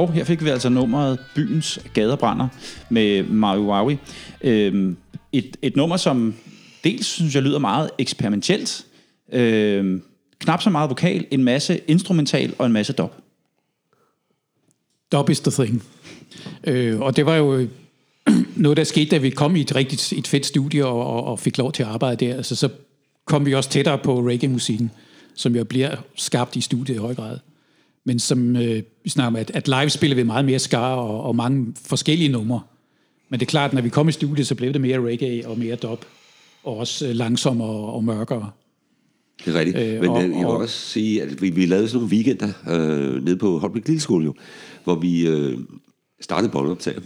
Og 0.00 0.12
her 0.12 0.24
fik 0.24 0.44
vi 0.44 0.48
altså 0.48 0.68
nummeret 0.68 1.18
Byens 1.34 1.78
Gaderbrænder 1.94 2.48
med 2.88 3.22
Mario 3.22 3.72
Wawi. 3.72 3.98
Øhm, 4.40 4.96
et, 5.32 5.56
et 5.62 5.76
nummer, 5.76 5.96
som 5.96 6.34
dels 6.84 7.06
synes 7.06 7.34
jeg 7.34 7.42
lyder 7.42 7.58
meget 7.58 7.90
eksperimentelt. 7.98 8.86
Øhm, 9.32 10.02
knap 10.38 10.62
så 10.62 10.70
meget 10.70 10.90
vokal, 10.90 11.26
en 11.30 11.44
masse 11.44 11.80
instrumental 11.88 12.54
og 12.58 12.66
en 12.66 12.72
masse 12.72 12.92
dub. 12.92 13.12
Dub 15.12 15.30
is 15.30 15.40
the 15.40 15.64
thing. 15.64 15.82
Øh, 16.64 17.00
og 17.00 17.16
det 17.16 17.26
var 17.26 17.36
jo 17.36 17.54
øh, 17.56 17.68
noget, 18.56 18.76
der 18.76 18.84
skete, 18.84 19.10
da 19.10 19.18
vi 19.18 19.30
kom 19.30 19.56
i 19.56 19.60
et 19.60 19.74
rigtigt 19.74 20.12
et 20.12 20.26
fedt 20.26 20.46
studie 20.46 20.86
og, 20.86 21.06
og, 21.06 21.24
og 21.24 21.38
fik 21.38 21.58
lov 21.58 21.72
til 21.72 21.82
at 21.82 21.88
arbejde 21.88 22.26
der. 22.26 22.34
Altså, 22.34 22.56
så 22.56 22.68
kom 23.24 23.46
vi 23.46 23.54
også 23.54 23.70
tættere 23.70 23.98
på 23.98 24.20
reggae-musikken, 24.20 24.90
som 25.34 25.56
jo 25.56 25.64
bliver 25.64 25.96
skabt 26.14 26.56
i 26.56 26.60
studiet 26.60 26.94
i 26.94 26.98
høj 26.98 27.14
grad. 27.14 27.38
Men 28.04 28.18
som 28.18 28.56
øh, 28.56 28.82
vi 29.04 29.10
snakker 29.10 29.26
om, 29.26 29.36
at, 29.36 29.50
at 29.54 29.68
live 29.68 29.90
spiller 29.90 30.16
vi 30.16 30.22
meget 30.22 30.44
mere 30.44 30.58
skar 30.58 30.94
og, 30.94 31.22
og 31.22 31.36
mange 31.36 31.74
forskellige 31.86 32.28
numre. 32.28 32.60
Men 33.28 33.40
det 33.40 33.46
er 33.46 33.50
klart, 33.50 33.72
når 33.72 33.82
vi 33.82 33.88
kom 33.88 34.08
i 34.08 34.12
studiet, 34.12 34.46
så 34.46 34.54
blev 34.54 34.72
det 34.72 34.80
mere 34.80 35.00
reggae 35.00 35.48
og 35.48 35.58
mere 35.58 35.76
dub. 35.76 36.04
Og 36.64 36.76
også 36.76 37.08
øh, 37.08 37.14
langsommere 37.14 37.68
og, 37.68 37.94
og 37.94 38.04
mørkere. 38.04 38.50
Det 39.44 39.54
er 39.54 39.58
rigtigt. 39.58 39.78
Øh, 39.78 40.00
Men 40.00 40.10
og, 40.10 40.22
jeg 40.22 40.28
vil 40.28 40.46
og, 40.46 40.56
også 40.56 40.78
sige, 40.78 41.22
at 41.22 41.42
vi, 41.42 41.50
vi 41.50 41.66
lavede 41.66 41.88
sådan 41.88 42.00
nogle 42.00 42.14
weekender 42.14 42.52
øh, 42.68 43.24
nede 43.24 43.36
på 43.36 43.58
Holbæk 43.58 43.86
Lille 43.86 44.00
Skole, 44.00 44.24
jo, 44.24 44.34
hvor 44.84 44.94
vi 44.94 45.28
øh, 45.28 45.58
startede 46.20 46.52
båndoptagen. 46.52 47.04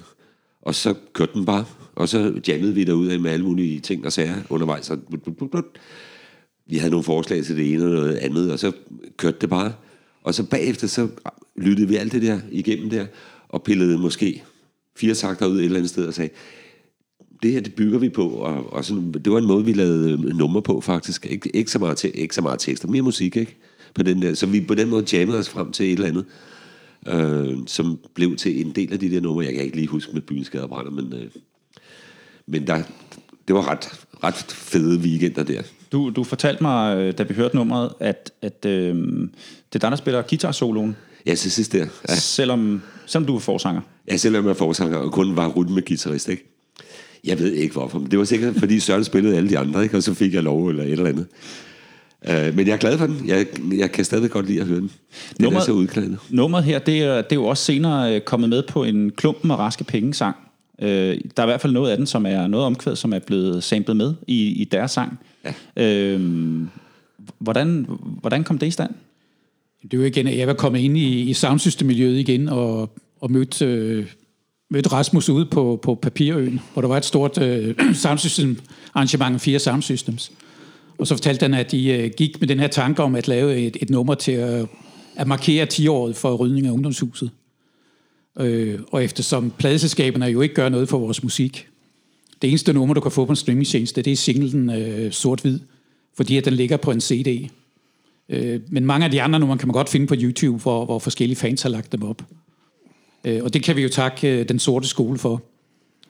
Og 0.63 0.75
så 0.75 0.95
kørte 1.13 1.33
den 1.35 1.45
bare. 1.45 1.65
Og 1.95 2.09
så 2.09 2.41
jammede 2.49 2.75
vi 2.75 2.85
derud 2.85 3.19
med 3.19 3.31
alle 3.31 3.47
mulige 3.47 3.81
ting 3.81 4.07
og 4.07 4.13
sager 4.13 4.35
undervejs. 4.51 4.91
Og 4.91 4.99
vi 6.67 6.77
havde 6.77 6.91
nogle 6.91 7.05
forslag 7.05 7.45
til 7.45 7.57
det 7.57 7.73
ene 7.73 7.85
og 7.85 7.91
noget 7.91 8.17
andet, 8.17 8.53
og 8.53 8.59
så 8.59 8.73
kørte 9.17 9.37
det 9.41 9.51
bare. 9.51 9.73
Og 10.25 10.35
så 10.35 10.43
bagefter, 10.45 10.87
så 10.87 11.09
lyttede 11.57 11.89
vi 11.89 11.97
alt 11.97 12.13
det 12.13 12.23
der 12.23 12.41
igennem 12.51 12.91
der, 12.91 13.07
og 13.49 13.63
pillede 13.63 13.99
måske 13.99 14.43
fire 14.97 15.15
takter 15.15 15.47
ud 15.47 15.59
et 15.59 15.65
eller 15.65 15.77
andet 15.77 15.91
sted 15.91 16.07
og 16.07 16.15
sagde, 16.15 16.31
det 17.43 17.53
her, 17.53 17.61
det 17.61 17.75
bygger 17.75 17.99
vi 17.99 18.09
på, 18.09 18.29
og, 18.29 18.73
og 18.73 18.85
sådan, 18.85 19.13
det 19.13 19.33
var 19.33 19.39
en 19.39 19.47
måde, 19.47 19.65
vi 19.65 19.73
lavede 19.73 20.13
øh, 20.13 20.19
nummer 20.37 20.61
på 20.61 20.81
faktisk. 20.81 21.27
Ik- 21.27 21.51
ikke, 21.55 21.71
så 21.71 21.79
meget 21.79 21.97
te- 21.97 22.17
ikke 22.17 22.35
så 22.35 22.43
meget 22.43 22.61
tekster, 22.61 22.89
mere 22.89 23.03
musik, 23.03 23.37
ikke? 23.37 23.57
På 23.95 24.03
den 24.03 24.23
der. 24.23 24.35
Så 24.35 24.47
vi 24.47 24.61
på 24.61 24.75
den 24.75 24.89
måde 24.89 25.17
jammede 25.17 25.39
os 25.39 25.49
frem 25.49 25.73
til 25.73 25.87
et 25.87 25.93
eller 25.93 26.09
andet, 26.09 26.25
øh, 27.09 27.59
som 27.67 27.99
blev 28.15 28.37
til 28.37 28.61
en 28.67 28.73
del 28.73 28.93
af 28.93 28.99
de 28.99 29.11
der 29.11 29.21
numre. 29.21 29.45
Jeg 29.45 29.55
kan 29.55 29.65
ikke 29.65 29.77
lige 29.77 29.87
huske 29.89 30.13
med 30.13 30.21
byens 30.23 30.47
skaderbrænder, 30.47 30.91
men, 30.91 31.13
øh, 31.13 31.31
men 32.47 32.67
der, 32.67 32.83
det 33.49 33.55
var 33.55 33.69
ret, 33.71 34.07
ret 34.25 34.35
fede 34.53 34.99
weekender 34.99 35.43
der. 35.43 35.63
Du, 35.95 36.11
du 36.11 36.25
fortalte 36.25 36.63
mig, 36.63 36.97
øh, 36.97 37.15
da 37.19 37.23
vi 37.23 37.35
hørte 37.35 37.57
nummeret, 37.57 37.93
at, 38.01 38.33
at 38.43 38.67
øh, 38.67 38.95
det 39.73 39.75
er 39.75 39.79
dig, 39.79 39.91
der 39.91 39.97
spiller 39.97 40.23
guitar-soloen. 40.23 40.97
Ja, 41.27 41.35
til 41.35 41.51
sidst 41.51 41.73
der. 41.73 41.87
Ja. 42.09 42.15
Selvom, 42.15 42.83
selvom 43.07 43.27
du 43.27 43.37
er 43.37 43.41
forsanger. 43.41 43.81
Ja, 44.11 44.17
selvom 44.17 44.45
jeg 44.45 44.51
er 44.51 44.55
forsanger, 44.55 44.99
og 44.99 45.13
kun 45.13 45.37
var 45.37 45.49
med 45.49 45.87
guitarist, 45.87 46.29
ikke? 46.29 46.45
Jeg 47.25 47.39
ved 47.39 47.53
ikke 47.53 47.73
hvorfor, 47.73 47.99
men 47.99 48.11
det 48.11 48.19
var 48.19 48.25
sikkert, 48.25 48.55
fordi 48.57 48.81
Søren 48.81 49.05
spillede 49.05 49.37
alle 49.37 49.51
de 49.51 49.59
andre, 49.59 49.83
ikke? 49.83 49.97
og 49.97 50.03
så 50.03 50.15
fik 50.15 50.35
jeg 50.35 50.43
lov 50.43 50.69
eller 50.69 50.83
et 50.83 50.91
eller 50.91 51.07
andet. 51.07 51.27
Uh, 52.29 52.57
men 52.57 52.67
jeg 52.67 52.73
er 52.73 52.77
glad 52.77 52.99
for 52.99 53.07
den. 53.07 53.23
Jeg, 53.27 53.47
jeg 53.73 53.93
kan 53.93 54.05
stadig 54.05 54.31
godt 54.31 54.47
lide 54.47 54.61
at 54.61 54.67
høre 54.67 54.81
den. 54.81 54.91
Den 55.37 55.45
nummeret, 55.45 55.63
er 55.63 55.67
så 55.67 55.73
udklædende. 55.73 56.19
Nummeret 56.31 56.65
her, 56.65 56.79
det 56.79 57.03
er, 57.03 57.17
det 57.17 57.33
er 57.33 57.37
jo 57.37 57.45
også 57.45 57.65
senere 57.65 58.15
øh, 58.15 58.21
kommet 58.21 58.49
med 58.49 58.63
på 58.63 58.85
en 58.85 59.11
klumpen 59.11 59.51
og 59.51 59.59
raske 59.59 59.85
penge-sang. 59.85 60.37
Uh, 60.79 60.89
der 60.89 61.15
er 61.37 61.43
i 61.43 61.47
hvert 61.47 61.61
fald 61.61 61.73
noget 61.73 61.91
af 61.91 61.97
den, 61.97 62.07
som 62.07 62.27
er 62.27 62.47
noget 62.47 62.67
omkvæd, 62.67 62.97
som 62.97 63.13
er 63.13 63.19
blevet 63.19 63.65
samlet 63.65 63.97
med 63.97 64.15
i, 64.27 64.49
i 64.49 64.65
deres 64.65 64.91
sang. 64.91 65.19
Ja. 65.77 66.15
Uh, 66.17 66.23
hvordan, 67.39 67.87
hvordan 68.21 68.45
kom 68.45 68.59
det 68.59 68.67
i 68.67 68.71
stand? 68.71 68.91
Det 69.91 69.99
var 69.99 70.05
igen, 70.05 70.27
at 70.27 70.39
jeg 70.39 70.47
var 70.47 70.55
kommet 70.55 70.81
ind 70.81 70.99
i, 70.99 71.21
i 71.21 71.33
soundsystem-miljøet 71.33 72.19
igen, 72.19 72.49
og, 72.49 72.91
og 73.21 73.31
mødte, 73.31 73.65
øh, 73.65 74.07
mødte 74.71 74.93
Rasmus 74.93 75.29
ude 75.29 75.47
på, 75.47 75.81
på 75.83 75.95
Papirøen, 75.95 76.61
hvor 76.73 76.83
der 76.83 76.89
var 76.89 76.97
et 76.97 77.05
stort 77.05 77.43
øh, 77.43 77.75
soundsystem-arrangement 78.05 79.35
af 79.35 79.41
fire 79.41 79.59
soundsystems. 79.59 80.33
Og 80.99 81.07
så 81.07 81.15
fortalte 81.15 81.45
han, 81.45 81.55
at 81.55 81.71
de 81.71 81.93
øh, 81.93 82.11
gik 82.17 82.41
med 82.41 82.49
den 82.49 82.61
her 82.61 82.67
tanke 82.67 83.03
om 83.03 83.15
at 83.15 83.29
lave 83.29 83.57
et, 83.57 83.77
et 83.83 83.91
nummer 83.91 84.15
til 84.15 84.33
at, 84.33 84.67
at 85.17 85.27
markere 85.27 85.67
10-året 85.73 86.17
for 86.17 86.35
rydning 86.35 86.67
af 86.67 86.71
ungdomshuset. 86.71 87.31
Øh, 88.41 88.81
og 88.89 89.05
eftersom 89.05 89.53
pladeselskaberne 89.59 90.27
jo 90.27 90.41
ikke 90.41 90.55
gør 90.55 90.69
noget 90.69 90.89
for 90.89 90.99
vores 90.99 91.23
musik, 91.23 91.69
det 92.43 92.49
eneste 92.49 92.73
nummer, 92.73 92.95
du 92.95 93.01
kan 93.01 93.11
få 93.11 93.25
på 93.25 93.33
en 93.33 93.37
streamingtjeneste, 93.37 94.03
det 94.03 94.13
er 94.13 94.17
singlen 94.17 94.71
øh, 94.71 95.13
Sort-Hvid, 95.13 95.59
fordi 96.17 96.37
at 96.37 96.45
den 96.45 96.53
ligger 96.53 96.77
på 96.77 96.91
en 96.91 97.01
CD. 97.01 97.51
Øh, 98.29 98.61
men 98.69 98.87
mange 98.87 99.05
af 99.05 99.11
de 99.11 99.23
andre 99.23 99.39
numre 99.39 99.59
kan 99.59 99.69
man 99.69 99.73
godt 99.73 99.89
finde 99.89 100.07
på 100.07 100.15
YouTube, 100.19 100.63
hvor, 100.63 100.85
hvor 100.85 100.99
forskellige 100.99 101.37
fans 101.37 101.63
har 101.63 101.71
lagt 101.71 101.93
dem 101.93 102.03
op. 102.03 102.23
Øh, 103.25 103.45
og 103.45 103.55
det 103.55 103.63
kan 103.63 103.77
vi 103.77 103.83
jo 103.83 103.89
takke 103.89 104.29
øh, 104.29 104.49
den 104.49 104.59
sorte 104.59 104.89
skole 104.89 105.19
for, 105.19 105.43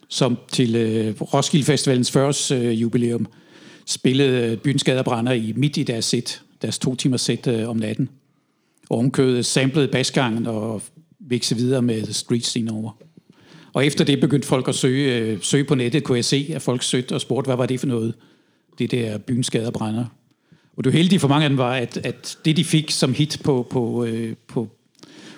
som 0.08 0.38
til 0.52 0.76
øh, 0.76 1.14
Roskilde 1.20 1.64
Festivalens 1.64 2.10
første 2.10 2.56
øh, 2.56 2.82
jubilæum 2.82 3.26
spillede 3.86 4.50
øh, 4.52 4.58
Byens 4.58 4.84
Gaderbrænder 4.84 5.32
i 5.32 5.52
midt 5.56 5.76
i 5.76 5.82
deres 5.82 6.04
sæt, 6.04 6.42
deres 6.62 6.78
to 6.78 6.94
timers 6.94 7.20
sæt 7.20 7.46
øh, 7.46 7.68
om 7.68 7.76
natten. 7.76 8.08
Og 8.90 8.98
omkødet 8.98 9.46
samplede 9.46 9.88
basgangen 9.88 10.46
og 10.46 10.82
vækse 11.28 11.56
videre 11.56 11.82
med 11.82 12.12
street 12.12 12.46
scene 12.46 12.72
over. 12.72 12.90
Og 13.72 13.86
efter 13.86 14.04
det 14.04 14.20
begyndte 14.20 14.48
folk 14.48 14.68
at 14.68 14.74
søge, 14.74 15.18
øh, 15.18 15.38
søge 15.42 15.64
på 15.64 15.74
nettet, 15.74 16.04
kunne 16.04 16.16
jeg 16.16 16.24
se, 16.24 16.50
at 16.54 16.62
folk 16.62 16.82
søgte 16.82 17.14
og 17.14 17.20
spurgte, 17.20 17.48
hvad 17.48 17.56
var 17.56 17.66
det 17.66 17.80
for 17.80 17.86
noget? 17.86 18.14
Det 18.78 18.90
der 18.90 19.18
Byens 19.18 19.50
Gaderbrænder. 19.50 20.04
Og 20.76 20.84
det 20.84 20.92
heldige 20.92 21.18
for 21.20 21.28
mange 21.28 21.44
af 21.44 21.50
dem 21.50 21.58
var, 21.58 21.74
at, 21.74 21.96
at 21.96 22.38
det 22.44 22.56
de 22.56 22.64
fik 22.64 22.90
som 22.90 23.14
hit 23.14 23.40
på, 23.44 23.66
på, 23.70 24.04
øh, 24.04 24.34
på 24.48 24.68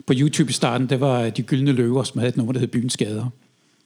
på 0.07 0.13
YouTube 0.17 0.51
i 0.51 0.53
starten, 0.53 0.89
det 0.89 1.01
var 1.01 1.31
De 1.31 1.43
Gyldne 1.43 1.73
Løver, 1.73 2.03
som 2.03 2.19
havde 2.19 2.29
et 2.29 2.37
nummer, 2.37 2.53
der 2.53 2.61
hed 2.61 2.69
Byens 2.69 2.97
Gader. 2.97 3.27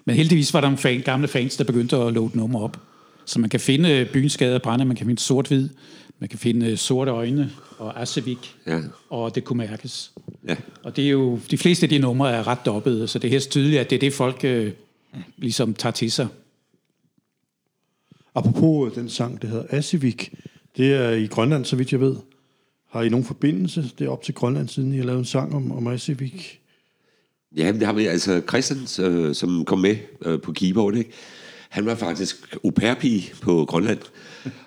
Men 0.05 0.17
heldigvis 0.17 0.55
var 0.55 0.61
der 0.61 0.69
nogle 0.69 0.79
fan, 0.79 1.01
gamle 1.01 1.29
fans, 1.29 1.57
der 1.57 1.65
begyndte 1.65 1.97
at 1.97 2.13
loade 2.13 2.37
nummer 2.39 2.61
op. 2.61 2.81
Så 3.25 3.41
man 3.41 3.51
kan 3.51 3.61
finde 3.61 4.09
Byens 4.13 4.37
Gader 4.37 4.59
brænde, 4.59 4.85
man 4.85 4.97
kan 4.97 5.07
finde 5.07 5.21
Sort-Hvid, 5.23 5.69
man 6.19 6.29
kan 6.29 6.39
finde 6.39 6.77
Sorte 6.77 7.11
Øjne 7.11 7.51
og 7.79 8.03
Asevik, 8.03 8.57
Ja. 8.67 8.81
og 9.11 9.35
det 9.35 9.45
kunne 9.45 9.57
mærkes. 9.57 10.13
Ja. 10.49 10.57
Og 10.83 10.97
det 10.97 11.05
er 11.05 11.11
jo, 11.11 11.39
de 11.51 11.59
fleste 11.59 11.85
af 11.85 11.91
de 11.91 11.99
numre 11.99 12.33
er 12.33 12.47
ret 12.47 12.59
dobbede, 12.67 13.09
så 13.09 13.19
det 13.19 13.29
er 13.29 13.33
helt 13.33 13.51
tydeligt, 13.51 13.81
at 13.81 13.91
det 13.91 13.97
er 13.97 14.01
det, 14.01 14.13
folk 14.13 14.45
øh, 14.45 14.73
ligesom 15.37 15.75
tager 15.75 15.93
til 15.93 16.13
sig. 16.13 16.29
Apropos 18.35 18.91
øh, 18.91 19.03
den 19.03 19.09
sang, 19.09 19.43
der 19.43 19.49
hedder 19.49 19.65
Asivik, 19.71 20.35
det 20.77 20.95
er 20.95 21.11
i 21.11 21.27
Grønland, 21.27 21.65
så 21.65 21.77
vidt 21.77 21.93
jeg 21.93 22.01
ved. 22.01 22.17
Har 22.91 23.03
I 23.03 23.09
nogen 23.09 23.25
forbindelse? 23.25 23.91
Det 23.99 24.07
er 24.07 24.11
op 24.11 24.23
til 24.23 24.35
Grønland, 24.35 24.69
siden 24.69 24.95
I 24.95 24.97
har 24.97 25.05
lavet 25.05 25.19
en 25.19 25.25
sang 25.25 25.55
om, 25.55 25.73
om 25.73 25.87
Asivik. 25.87 26.61
Ja, 27.57 27.73
det 27.73 27.83
har 27.83 27.93
vi 27.93 28.07
altså 28.07 28.43
Christian, 28.49 29.07
øh, 29.07 29.35
som 29.35 29.65
kom 29.65 29.79
med 29.79 29.97
øh, 30.23 30.41
på 30.41 30.53
keyboard, 30.53 30.95
ikke? 30.95 31.11
Han 31.69 31.87
var 31.87 31.95
faktisk 31.95 32.57
au 32.65 32.73
på 33.43 33.65
Grønland, 33.65 33.99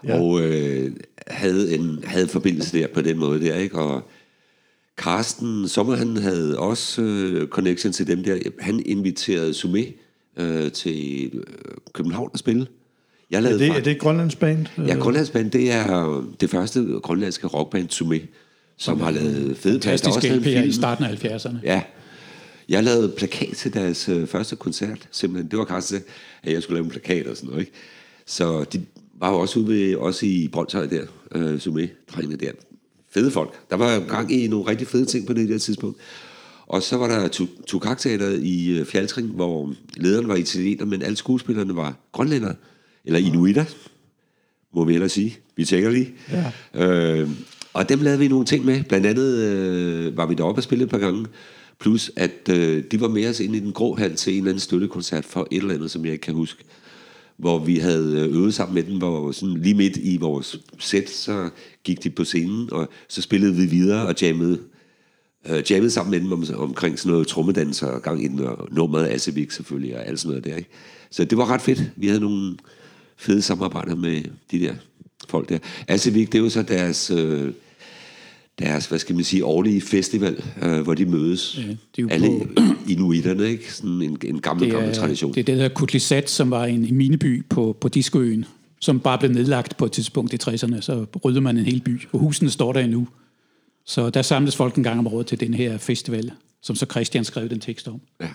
ja. 0.03 0.19
og 0.19 0.41
øh, 0.41 0.95
havde 1.27 1.75
en 1.75 2.03
havde 2.03 2.27
forbindelse 2.27 2.77
der 2.77 2.87
på 2.87 3.01
den 3.01 3.17
måde 3.17 3.41
der, 3.41 3.55
ikke? 3.55 3.79
Og 3.79 4.09
Carsten 4.97 5.67
Sommer, 5.67 5.95
han 5.95 6.17
havde 6.17 6.59
også 6.59 7.01
øh, 7.01 7.47
connection 7.47 7.93
til 7.93 8.07
dem 8.07 8.23
der. 8.23 8.37
Han 8.59 8.83
inviterede 8.85 9.51
Sumé 9.51 9.93
øh, 10.41 10.71
til 10.71 11.25
øh, 11.33 11.43
København 11.93 12.29
at 12.33 12.39
spille. 12.39 12.67
Jeg 13.31 13.37
Er 13.37 13.41
lavede 13.41 13.59
det, 13.59 13.67
fakt- 13.67 13.79
er 13.79 13.83
det 13.83 13.91
et 13.91 13.99
Grønlands 13.99 14.35
band? 14.35 14.65
Ja, 14.77 14.95
Grønlandsband, 14.95 15.51
det 15.51 15.71
er 15.71 16.23
det 16.41 16.49
første 16.49 16.99
grønlandske 17.03 17.47
rockband, 17.47 17.89
Sumé, 17.91 18.19
som 18.77 18.99
har 19.01 19.11
lavet 19.11 19.57
fede 19.57 19.79
plads. 19.79 20.01
Der 20.01 20.09
er 20.09 20.13
Fantastisk 20.13 20.45
LP'er 20.45 20.49
i 20.49 20.61
film. 20.61 20.71
starten 20.71 21.05
af 21.05 21.23
70'erne. 21.25 21.55
Ja. 21.63 21.81
Jeg 22.69 22.83
lavede 22.83 23.09
plakat 23.17 23.55
til 23.57 23.73
deres 23.73 24.09
øh, 24.09 24.27
første 24.27 24.55
koncert, 24.55 25.07
simpelthen. 25.11 25.51
Det 25.51 25.59
var 25.59 25.65
Carsten, 25.65 26.01
at 26.43 26.53
jeg 26.53 26.63
skulle 26.63 26.75
lave 26.75 26.83
en 26.85 26.91
plakat 26.91 27.27
og 27.27 27.35
sådan 27.37 27.49
noget, 27.49 27.59
ikke? 27.61 27.71
Så 28.25 28.63
de 28.63 28.85
var 29.19 29.29
jo 29.31 29.39
også 29.39 29.59
ude 29.59 29.67
ved, 29.67 29.95
også 29.95 30.25
i 30.25 30.49
Brøndshøj 30.51 30.85
der, 30.87 31.01
øh, 31.35 31.55
Sumé, 31.55 31.87
drengene 32.15 32.35
der. 32.35 32.51
Fede 33.13 33.31
folk. 33.31 33.69
Der 33.69 33.75
var 33.75 33.99
gang 33.99 34.31
i 34.31 34.47
nogle 34.47 34.67
rigtig 34.67 34.87
fede 34.87 35.05
ting 35.05 35.27
på 35.27 35.33
det 35.33 35.49
der 35.49 35.57
tidspunkt. 35.57 35.97
Og 36.67 36.83
så 36.83 36.97
var 36.97 37.07
der 37.07 37.27
Tu- 37.27 37.65
Tukak-teateret 37.67 38.43
i 38.43 38.77
øh, 38.79 38.85
Fjaltring, 38.85 39.27
hvor 39.27 39.73
lederen 39.97 40.27
var 40.27 40.35
italiener, 40.35 40.85
men 40.85 41.01
alle 41.01 41.15
skuespillerne 41.15 41.75
var 41.75 41.95
grønlændere, 42.11 42.55
eller 43.05 43.19
inuitter, 43.19 43.65
må 44.75 44.83
vi 44.85 44.93
ellers 44.93 45.11
sige. 45.11 45.37
Vi 45.55 45.65
tænker 45.65 45.89
lige. 45.89 46.13
Ja. 46.31 46.51
Øh, 46.85 47.29
og 47.73 47.89
dem 47.89 48.01
lavede 48.01 48.19
vi 48.19 48.27
nogle 48.27 48.45
ting 48.45 48.65
med. 48.65 48.83
Blandt 48.83 49.05
andet 49.07 49.37
øh, 49.37 50.17
var 50.17 50.25
vi 50.25 50.33
deroppe 50.35 50.59
og 50.59 50.63
spille 50.63 50.83
et 50.83 50.89
par 50.89 50.97
gange. 50.97 51.25
Plus 51.79 52.11
at 52.15 52.49
øh, 52.49 52.83
de 52.91 53.01
var 53.01 53.07
med 53.07 53.29
os 53.29 53.39
ind 53.39 53.55
i 53.55 53.59
den 53.59 53.71
grå 53.71 53.95
hal 53.95 54.15
til 54.15 54.33
en 54.33 54.37
eller 54.37 54.49
anden 54.51 54.59
støttekoncert 54.59 55.25
for 55.25 55.47
et 55.51 55.57
eller 55.57 55.73
andet, 55.73 55.91
som 55.91 56.05
jeg 56.05 56.13
ikke 56.13 56.21
kan 56.23 56.33
huske. 56.33 56.63
Hvor 57.37 57.59
vi 57.59 57.77
havde 57.77 58.19
øh, 58.19 58.35
øvet 58.35 58.53
sammen 58.53 58.75
med 58.75 58.83
dem, 58.83 58.97
hvor 58.97 59.31
sådan 59.31 59.57
lige 59.57 59.75
midt 59.75 59.97
i 59.97 60.17
vores 60.17 60.59
sæt, 60.79 61.09
så 61.09 61.49
gik 61.83 62.03
de 62.03 62.09
på 62.09 62.23
scenen, 62.23 62.73
og 62.73 62.89
så 63.07 63.21
spillede 63.21 63.55
vi 63.55 63.65
videre 63.65 64.07
og 64.07 64.15
jammede 64.21 64.59
øh, 65.49 65.71
jammede 65.71 65.91
sammen 65.91 66.11
med 66.11 66.19
dem 66.19 66.31
om, 66.31 66.45
omkring 66.61 66.99
sådan 66.99 67.11
noget 67.11 67.27
trommedanser 67.27 67.87
og 67.87 68.01
gang 68.01 68.23
i 68.23 68.27
den, 68.27 68.39
og 68.39 68.67
nummeret 68.71 69.09
Asevik 69.09 69.51
selvfølgelig, 69.51 69.95
og 69.97 70.07
alt 70.07 70.19
sådan 70.19 70.29
noget 70.29 70.45
der. 70.45 70.55
Ikke? 70.55 70.69
Så 71.11 71.25
det 71.25 71.37
var 71.37 71.51
ret 71.51 71.61
fedt. 71.61 71.91
Vi 71.95 72.07
havde 72.07 72.19
nogle 72.19 72.57
fede 73.17 73.41
samarbejder 73.41 73.95
med 73.95 74.23
de 74.51 74.59
der 74.59 74.73
folk 75.29 75.49
der. 75.49 75.57
Asevik, 75.87 76.31
det 76.31 76.37
er 76.37 76.43
jo 76.43 76.49
så 76.49 76.61
deres, 76.61 77.11
øh, 77.11 77.53
deres 78.59 78.85
hvad 78.85 78.99
skal 78.99 79.15
man 79.15 79.23
sige, 79.23 79.45
årlige 79.45 79.81
festival, 79.81 80.43
øh, 80.61 80.81
hvor 80.81 80.93
de 80.93 81.05
mødes. 81.05 81.57
Ja, 81.57 81.61
det 81.61 81.67
er 81.97 82.01
jo 82.01 82.07
Alle 82.11 82.27
på- 82.55 82.61
inuiterne, 82.89 83.47
ikke? 83.49 83.73
Sådan 83.73 84.01
en, 84.01 84.17
en 84.25 84.41
gammel, 84.41 84.65
Det 84.65 84.73
gammel 84.73 84.89
er, 84.89 84.93
tradition. 84.95 85.33
det 85.33 85.39
er 85.39 85.43
det, 85.43 85.57
der 85.57 85.69
Kutlisat, 85.69 86.29
som 86.29 86.51
var 86.51 86.65
en, 86.65 86.95
mineby 86.97 87.45
på, 87.49 87.77
på 87.81 87.87
Diskoøen, 87.89 88.45
som 88.81 88.99
bare 88.99 89.17
blev 89.17 89.31
nedlagt 89.31 89.77
på 89.77 89.85
et 89.85 89.91
tidspunkt 89.91 90.33
i 90.33 90.37
60'erne. 90.49 90.81
Så 90.81 91.05
ryddede 91.25 91.41
man 91.41 91.57
en 91.57 91.65
hel 91.65 91.81
by, 91.81 92.01
og 92.11 92.19
husene 92.19 92.49
står 92.49 92.73
der 92.73 92.79
endnu. 92.79 93.07
Så 93.85 94.09
der 94.09 94.21
samles 94.21 94.55
folk 94.55 94.75
en 94.75 94.83
gang 94.83 94.99
om 94.99 95.07
året 95.07 95.25
til 95.27 95.39
den 95.39 95.53
her 95.53 95.77
festival, 95.77 96.31
som 96.61 96.75
så 96.75 96.85
Christian 96.91 97.23
skrev 97.23 97.49
den 97.49 97.59
tekst 97.59 97.87
om. 97.87 98.01
Ja. 98.21 98.27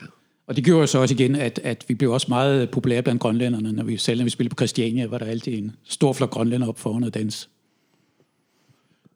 Og 0.46 0.56
det 0.56 0.64
gjorde 0.64 0.80
jo 0.80 0.86
så 0.86 0.98
også 0.98 1.14
igen, 1.14 1.34
at, 1.36 1.60
at 1.64 1.84
vi 1.88 1.94
blev 1.94 2.12
også 2.12 2.26
meget 2.28 2.70
populære 2.70 3.02
blandt 3.02 3.20
grønlænderne. 3.20 3.72
Når 3.72 3.84
vi, 3.84 3.96
selv 3.96 4.18
når 4.18 4.24
vi 4.24 4.30
spillede 4.30 4.54
på 4.54 4.58
Christiania, 4.58 5.06
var 5.06 5.18
der 5.18 5.26
altid 5.26 5.52
en 5.58 5.72
stor 5.88 6.12
flok 6.12 6.30
grønlænder 6.30 6.66
op 6.68 6.78
foran 6.78 7.04
og 7.04 7.14
dans. 7.14 7.48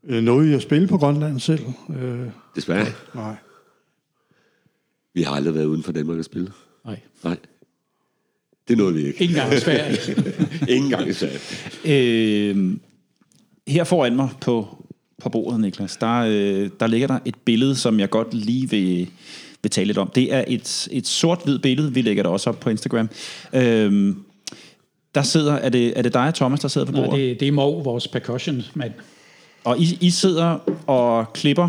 Øh, 0.09 0.23
Nåede 0.23 0.51
I 0.51 0.55
at 0.55 0.63
spille 0.63 0.89
på 0.89 0.99
Grønland 0.99 1.41
selv? 1.41 1.61
Øh, 2.01 2.27
Desværre. 2.57 2.87
nej. 3.15 3.35
Vi 5.15 5.23
har 5.23 5.35
aldrig 5.35 5.55
været 5.55 5.65
uden 5.65 5.83
for 5.83 5.93
Danmark 5.93 6.19
at 6.19 6.25
spille. 6.25 6.53
Nej, 6.85 6.99
Nej. 7.25 7.37
Det 8.69 8.79
nåede 8.79 8.95
vi 8.95 9.07
ikke. 9.07 9.23
ikke 9.23 9.33
engang 9.35 9.55
i 9.55 9.61
Sverige. 9.61 9.99
Ingen 10.77 10.91
gang 10.91 11.09
i 11.09 11.13
Sverige. 11.13 11.39
Øh, 11.85 12.77
her 13.67 13.85
foran 13.85 14.17
mig 14.17 14.29
på, 14.41 14.85
på 15.23 15.29
bordet, 15.29 15.61
Niklas, 15.61 15.97
der, 15.97 16.19
øh, 16.21 16.71
der 16.81 16.87
ligger 16.87 17.07
der 17.07 17.19
et 17.25 17.35
billede, 17.45 17.77
som 17.77 18.01
jeg 18.01 18.11
godt 18.11 18.35
lige 18.35 18.71
vil, 18.71 19.11
vil 19.63 19.71
tale 19.71 19.87
lidt 19.87 19.99
om. 19.99 20.09
Det 20.15 20.35
er 20.35 20.45
et, 20.49 20.89
et 20.91 21.07
sort-hvid 21.07 21.59
billede. 21.59 21.95
Vi 21.95 22.03
lægger 22.03 22.23
det 22.23 22.33
også 22.33 22.51
op 22.51 22.61
på 22.61 22.71
Instagram. 22.71 23.09
Øh, 23.55 24.15
der 25.15 25.23
sidder, 25.23 25.53
er 25.53 25.69
det, 25.69 25.99
er 25.99 26.03
det 26.03 26.15
dig 26.15 26.27
og 26.27 26.35
Thomas, 26.35 26.61
der 26.61 26.69
sidder 26.69 26.87
på 26.87 26.93
bordet? 26.93 27.11
Nej, 27.11 27.19
det, 27.19 27.41
det 27.41 27.49
er 27.49 27.53
Mov, 27.53 27.85
vores 27.85 28.09
percussion-mand. 28.09 28.93
Og 29.65 29.79
I, 29.79 29.99
I 30.01 30.11
sidder 30.11 30.59
og 30.87 31.33
klipper... 31.33 31.69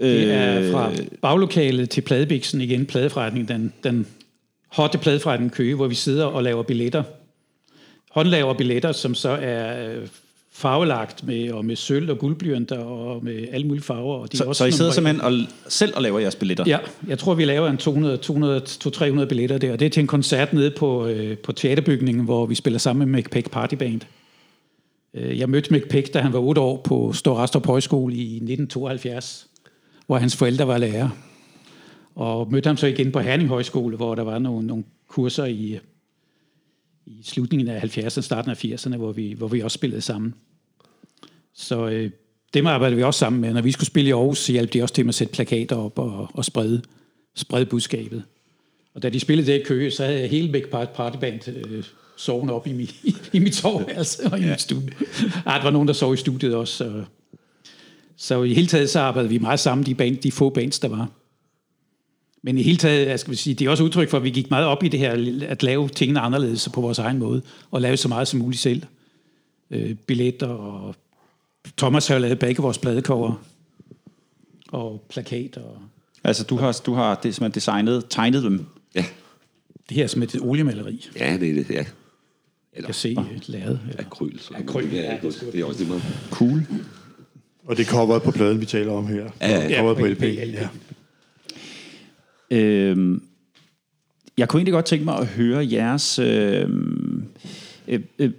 Det 0.00 0.32
er 0.32 0.60
øh, 0.60 0.72
fra 0.72 0.90
baglokalet 1.22 1.90
til 1.90 2.00
pladebiksen 2.00 2.60
igen, 2.60 2.86
pladeforretning, 2.86 3.48
den, 3.48 3.72
den 3.84 4.06
hotte 4.72 4.98
pladeforretning 4.98 5.52
Køge, 5.52 5.74
hvor 5.74 5.86
vi 5.86 5.94
sidder 5.94 6.24
og 6.24 6.42
laver 6.42 6.62
billetter. 6.62 7.02
Håndlaver 8.10 8.54
billetter, 8.54 8.92
som 8.92 9.14
så 9.14 9.28
er 9.28 9.90
øh, 9.90 10.06
farvelagt 10.52 11.26
med, 11.26 11.50
og 11.50 11.64
med 11.64 11.76
sølv 11.76 12.10
og 12.10 12.18
guldblyanter 12.18 12.78
og 12.78 13.24
med 13.24 13.46
alle 13.52 13.66
mulige 13.66 13.84
farver. 13.84 14.16
Og 14.16 14.32
de 14.32 14.36
er 14.36 14.38
Så, 14.38 14.44
også 14.44 14.58
så 14.58 14.64
I 14.64 14.70
sidder 14.70 14.90
simpelthen 14.90 15.20
og, 15.20 15.32
selv 15.68 15.92
og 15.96 16.02
laver 16.02 16.18
jeres 16.18 16.36
billetter? 16.36 16.64
Ja, 16.66 16.78
jeg 17.08 17.18
tror, 17.18 17.34
vi 17.34 17.44
laver 17.44 17.68
en 17.68 17.76
200, 17.76 18.16
200 18.16 18.60
200-300 18.60 19.24
billetter 19.24 19.58
der, 19.58 19.72
og 19.72 19.80
det 19.80 19.86
er 19.86 19.90
til 19.90 20.00
en 20.00 20.06
koncert 20.06 20.52
nede 20.52 20.70
på, 20.70 21.06
øh, 21.06 21.38
på 21.38 21.52
teaterbygningen, 21.52 22.24
hvor 22.24 22.46
vi 22.46 22.54
spiller 22.54 22.78
sammen 22.78 23.08
med 23.08 23.20
McPeck 23.20 23.50
Party 23.50 23.74
Band. 23.74 24.00
Øh, 25.14 25.38
jeg 25.38 25.50
mødte 25.50 25.74
McPeck, 25.74 26.14
da 26.14 26.20
han 26.20 26.32
var 26.32 26.38
8 26.38 26.60
år 26.60 26.80
på 26.84 27.12
Storastrup 27.12 27.66
Højskole 27.66 28.14
i 28.14 28.34
1972, 28.34 29.48
hvor 30.06 30.16
hans 30.16 30.36
forældre 30.36 30.66
var 30.66 30.78
lærer. 30.78 31.08
Og 32.14 32.52
mødte 32.52 32.66
ham 32.66 32.76
så 32.76 32.86
igen 32.86 33.12
på 33.12 33.20
Herning 33.20 33.48
Højskole, 33.48 33.96
hvor 33.96 34.14
der 34.14 34.22
var 34.22 34.38
nogle, 34.38 34.66
nogle 34.66 34.84
kurser 35.08 35.44
i, 35.44 35.78
i 37.06 37.22
slutningen 37.22 37.68
af 37.68 37.84
70'erne, 37.84 38.20
starten 38.20 38.50
af 38.50 38.64
80'erne, 38.64 38.96
hvor 38.96 39.12
vi, 39.12 39.32
hvor 39.32 39.48
vi 39.48 39.60
også 39.60 39.74
spillede 39.74 40.00
sammen. 40.00 40.34
Så 41.54 41.88
øh, 41.88 42.10
dem 42.54 42.66
arbejdede 42.66 42.96
vi 42.96 43.02
også 43.02 43.18
sammen 43.18 43.40
med. 43.40 43.52
Når 43.52 43.62
vi 43.62 43.72
skulle 43.72 43.86
spille 43.86 44.08
i 44.08 44.12
Aarhus, 44.12 44.38
så 44.38 44.52
hjalp 44.52 44.72
de 44.72 44.82
også 44.82 44.94
til 44.94 45.04
med 45.04 45.10
at 45.10 45.14
sætte 45.14 45.32
plakater 45.32 45.76
op 45.76 45.98
og, 45.98 46.28
og 46.34 46.44
sprede, 46.44 46.82
sprede 47.34 47.66
budskabet. 47.66 48.22
Og 48.94 49.02
da 49.02 49.08
de 49.08 49.20
spillede 49.20 49.52
det 49.52 49.60
i 49.60 49.64
Køge, 49.64 49.90
så 49.90 50.04
havde 50.04 50.20
jeg 50.20 50.30
hele 50.30 50.52
Big 50.52 50.64
Part 50.70 50.90
Party 50.90 51.18
Band 51.18 51.48
øh, 51.48 51.84
sovende 52.16 52.54
op 52.54 52.66
i, 52.66 52.72
mi, 52.72 52.90
i 53.32 53.38
mit 53.38 53.54
soveværelse 53.54 54.26
og 54.32 54.40
i 54.40 54.44
mit 54.44 54.60
studie. 54.60 54.90
Ah, 55.46 55.56
der 55.56 55.62
var 55.62 55.70
nogen, 55.70 55.88
der 55.88 55.94
sov 55.94 56.14
i 56.14 56.16
studiet 56.16 56.54
også. 56.54 56.76
Så, 56.76 57.04
så 58.16 58.42
i 58.42 58.54
hele 58.54 58.66
taget 58.66 58.90
så 58.90 59.00
arbejdede 59.00 59.30
vi 59.30 59.38
meget 59.38 59.60
sammen, 59.60 59.86
de, 59.86 59.94
band, 59.94 60.16
de 60.16 60.32
få 60.32 60.50
bands, 60.50 60.78
der 60.78 60.88
var. 60.88 61.08
Men 62.42 62.58
i 62.58 62.62
hele 62.62 62.76
taget, 62.76 63.08
jeg 63.08 63.20
skal 63.20 63.36
sige, 63.36 63.54
det 63.54 63.66
er 63.66 63.70
også 63.70 63.84
udtryk 63.84 64.10
for, 64.10 64.16
at 64.16 64.24
vi 64.24 64.30
gik 64.30 64.50
meget 64.50 64.66
op 64.66 64.82
i 64.82 64.88
det 64.88 65.00
her, 65.00 65.42
at 65.48 65.62
lave 65.62 65.88
tingene 65.88 66.20
anderledes 66.20 66.68
på 66.74 66.80
vores 66.80 66.98
egen 66.98 67.18
måde, 67.18 67.42
og 67.70 67.80
lave 67.80 67.96
så 67.96 68.08
meget 68.08 68.28
som 68.28 68.40
muligt 68.40 68.62
selv. 68.62 68.82
Øh, 69.70 69.94
billetter 69.94 70.46
og 70.46 70.94
Thomas 71.76 72.06
har 72.06 72.18
lavet 72.18 72.38
begge 72.38 72.62
vores 72.62 72.78
pladecover 72.78 73.42
og 74.68 75.06
plakater. 75.10 75.60
Og 75.60 75.78
Altså, 76.24 76.44
du 76.44 76.56
har, 76.56 76.80
du 76.86 76.94
har 76.94 77.14
det, 77.14 77.34
simpelthen 77.34 77.54
designet, 77.54 78.04
tegnet 78.10 78.42
dem. 78.42 78.66
Ja. 78.94 79.04
det 79.88 79.96
her 79.96 80.04
er 80.04 80.08
som 80.08 80.22
et 80.22 80.36
oliemaleri, 80.40 81.06
Ja, 81.18 81.36
det 81.40 81.50
er 81.50 81.54
det, 81.54 81.70
ja. 81.70 81.84
Jeg 82.74 82.78
Eller 82.78 82.86
kan 82.86 82.94
se 82.94 83.16
øh, 83.18 83.40
lavet. 83.46 83.80
akryl. 83.98 84.38
så- 84.38 84.54
Akryl, 84.54 84.88
ja, 84.92 85.02
ja, 85.02 85.16
det, 85.22 85.44
det 85.52 85.60
er 85.60 85.64
også 85.64 85.78
det 85.80 85.88
meget. 85.88 86.02
Cool. 86.30 86.62
Og 87.66 87.76
det 87.76 87.86
er 87.86 87.90
coveret 87.90 88.22
på 88.22 88.30
pladen, 88.30 88.60
vi 88.60 88.66
taler 88.66 88.92
om 88.92 89.06
her. 89.06 89.24
Ja, 89.40 89.68
ja. 89.68 89.78
Coveret 89.78 89.96
på 89.98 90.06
Ja, 90.06 90.12
LP. 90.12 90.18
på 90.18 90.24
LP. 90.24 90.54
Ja. 90.54 90.68
Øhm, 92.50 93.22
jeg 94.38 94.48
kunne 94.48 94.58
egentlig 94.60 94.72
godt 94.72 94.84
tænke 94.84 95.04
mig 95.04 95.18
at 95.18 95.26
høre 95.26 95.68
jeres, 95.72 96.18
øh, 96.18 96.68
øh, 97.88 98.00
øh, 98.18 98.30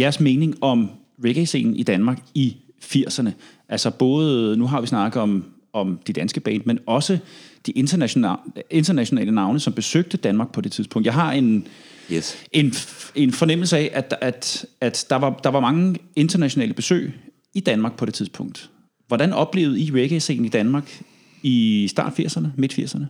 jeres 0.00 0.20
mening 0.20 0.54
om 0.60 0.90
reggae-scenen 1.24 1.76
i 1.76 1.82
Danmark 1.82 2.18
i 2.34 2.56
80'erne. 2.84 3.30
Altså 3.68 3.90
både, 3.90 4.56
nu 4.56 4.66
har 4.66 4.80
vi 4.80 4.86
snakket 4.86 5.22
om, 5.22 5.44
om 5.72 5.98
de 6.06 6.12
danske 6.12 6.40
band, 6.40 6.62
men 6.64 6.78
også 6.86 7.18
de 7.66 7.72
internationale, 7.72 8.36
internationale 8.70 9.32
navne, 9.32 9.60
som 9.60 9.72
besøgte 9.72 10.16
Danmark 10.16 10.52
på 10.52 10.60
det 10.60 10.72
tidspunkt. 10.72 11.06
Jeg 11.06 11.14
har 11.14 11.32
en, 11.32 11.66
Yes. 12.12 12.36
en, 12.52 12.74
en 13.14 13.32
fornemmelse 13.32 13.78
af, 13.78 13.90
at, 13.92 14.14
at, 14.20 14.66
at 14.80 15.06
der, 15.10 15.16
var, 15.16 15.40
der 15.44 15.50
var 15.50 15.60
mange 15.60 15.96
internationale 16.16 16.74
besøg 16.74 17.12
i 17.54 17.60
Danmark 17.60 17.96
på 17.96 18.06
det 18.06 18.14
tidspunkt. 18.14 18.70
Hvordan 19.08 19.32
oplevede 19.32 19.80
I 19.80 19.90
reggae-scenen 19.90 20.44
i 20.44 20.48
Danmark 20.48 21.02
i 21.42 21.88
start 21.90 22.20
80'erne, 22.20 22.46
midt 22.56 22.78
80'erne? 22.78 23.04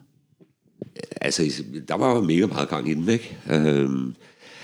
Altså, 1.20 1.62
der 1.88 1.94
var 1.94 2.14
jo 2.14 2.20
mega 2.20 2.46
meget 2.46 2.68
gang 2.68 2.90
i 2.90 2.94
den, 2.94 3.08
ikke? 3.08 3.36
Øhm, 3.50 4.14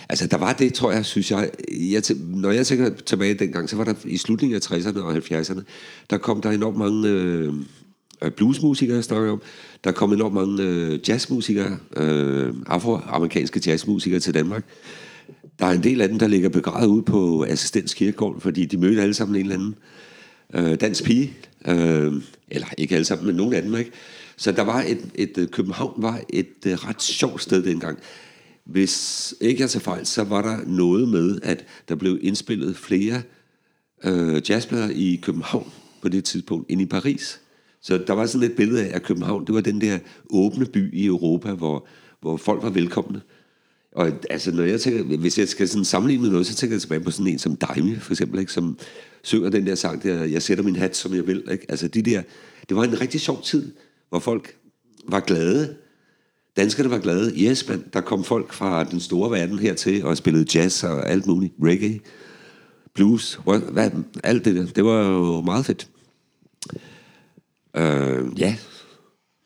altså, 0.08 0.26
der 0.26 0.36
var 0.36 0.52
det, 0.52 0.74
tror 0.74 0.92
jeg, 0.92 1.04
synes 1.04 1.30
jeg, 1.30 1.50
jeg 1.70 2.02
når 2.18 2.50
jeg 2.50 2.66
tænker 2.66 2.90
tilbage 2.90 3.34
dengang, 3.34 3.70
så 3.70 3.76
var 3.76 3.84
der 3.84 3.94
i 4.04 4.16
slutningen 4.16 4.56
af 4.56 4.70
60'erne 4.70 5.00
og 5.00 5.16
70'erne, 5.16 5.62
der 6.10 6.18
kom 6.18 6.40
der 6.40 6.50
enormt 6.50 6.76
mange 6.76 7.08
øh, 7.08 7.52
Øh, 8.22 8.30
bluesmusikere, 8.30 8.96
jeg 8.96 9.04
snakker 9.04 9.32
om. 9.32 9.42
Der 9.84 9.92
kom 9.92 10.12
enormt 10.12 10.34
mange 10.34 10.62
øh, 10.62 11.08
jazzmusikere, 11.08 11.78
øh, 11.96 12.54
afroamerikanske 12.66 13.60
jazzmusikere 13.66 14.20
til 14.20 14.34
Danmark. 14.34 14.64
Der 15.58 15.66
er 15.66 15.70
en 15.70 15.82
del 15.82 16.00
af 16.00 16.08
dem, 16.08 16.18
der 16.18 16.26
ligger 16.26 16.48
begravet 16.48 16.86
ud 16.86 17.02
på 17.02 17.44
Assistens 17.48 17.94
Kirkegård, 17.94 18.40
fordi 18.40 18.64
de 18.64 18.76
mødte 18.76 19.02
alle 19.02 19.14
sammen 19.14 19.36
en 19.36 19.42
eller 19.42 19.54
anden 19.54 19.74
øh, 20.54 20.80
dansk 20.80 21.04
pige. 21.04 21.32
Øh, 21.68 22.12
eller 22.50 22.66
ikke 22.78 22.94
alle 22.94 23.04
sammen, 23.04 23.26
men 23.26 23.36
nogen 23.36 23.54
af 23.54 23.62
dem, 23.62 23.74
ikke? 23.74 23.90
Så 24.36 24.52
der 24.52 24.62
var 24.62 24.82
et, 24.82 25.10
et, 25.14 25.38
øh, 25.38 25.48
København 25.48 26.02
var 26.02 26.20
et, 26.28 26.66
øh, 26.66 26.72
ret 26.72 27.02
sjovt 27.02 27.42
sted 27.42 27.62
dengang. 27.62 27.98
Hvis 28.64 29.34
ikke 29.40 29.62
jeg 29.62 29.70
tager 29.70 29.82
fejl, 29.82 30.06
så 30.06 30.24
var 30.24 30.42
der 30.42 30.58
noget 30.66 31.08
med, 31.08 31.38
at 31.42 31.64
der 31.88 31.94
blev 31.94 32.18
indspillet 32.22 32.76
flere 32.76 33.22
øh, 34.04 34.50
jazzplader 34.50 34.90
i 34.90 35.20
København 35.22 35.72
på 36.02 36.08
det 36.08 36.24
tidspunkt, 36.24 36.70
end 36.70 36.80
i 36.80 36.86
Paris. 36.86 37.40
Så 37.82 37.98
der 38.06 38.12
var 38.12 38.26
sådan 38.26 38.50
et 38.50 38.56
billede 38.56 38.84
af, 38.84 38.96
at 38.96 39.02
København, 39.02 39.46
det 39.46 39.54
var 39.54 39.60
den 39.60 39.80
der 39.80 39.98
åbne 40.30 40.66
by 40.66 40.94
i 40.94 41.06
Europa, 41.06 41.52
hvor, 41.52 41.86
hvor 42.20 42.36
folk 42.36 42.62
var 42.62 42.70
velkomne. 42.70 43.20
Og 43.92 44.12
altså, 44.30 44.52
når 44.52 44.62
jeg 44.62 44.80
tænker, 44.80 45.16
hvis 45.16 45.38
jeg 45.38 45.48
skal 45.48 45.68
sådan 45.68 45.84
sammenligne 45.84 46.22
med 46.22 46.30
noget, 46.30 46.46
så 46.46 46.54
tænker 46.54 46.74
jeg 46.74 46.80
tilbage 46.80 47.00
på 47.00 47.10
sådan 47.10 47.32
en 47.32 47.38
som 47.38 47.56
Daimi, 47.56 47.96
for 47.96 48.12
eksempel, 48.12 48.40
ikke, 48.40 48.52
som 48.52 48.78
synger 49.22 49.50
den 49.50 49.66
der 49.66 49.74
sang 49.74 50.02
der, 50.02 50.24
jeg 50.24 50.42
sætter 50.42 50.64
min 50.64 50.76
hat, 50.76 50.96
som 50.96 51.14
jeg 51.14 51.26
vil. 51.26 51.42
Ikke? 51.52 51.66
Altså, 51.68 51.88
de 51.88 52.02
der, 52.02 52.22
det 52.68 52.76
var 52.76 52.84
en 52.84 53.00
rigtig 53.00 53.20
sjov 53.20 53.42
tid, 53.42 53.72
hvor 54.08 54.18
folk 54.18 54.56
var 55.08 55.20
glade. 55.20 55.76
Danskerne 56.56 56.90
var 56.90 56.98
glade. 56.98 57.32
Yes, 57.36 57.68
man, 57.68 57.84
der 57.92 58.00
kom 58.00 58.24
folk 58.24 58.52
fra 58.52 58.84
den 58.84 59.00
store 59.00 59.30
verden 59.30 59.58
hertil 59.58 60.04
og 60.04 60.16
spillede 60.16 60.58
jazz 60.58 60.84
og 60.84 61.10
alt 61.10 61.26
muligt. 61.26 61.54
Reggae, 61.62 62.00
blues, 62.94 63.40
hvad, 63.44 63.90
alt 64.24 64.44
det 64.44 64.56
der. 64.56 64.66
Det 64.66 64.84
var 64.84 65.08
jo 65.08 65.40
meget 65.40 65.66
fedt. 65.66 65.88
Uh, 67.74 68.40
ja, 68.40 68.56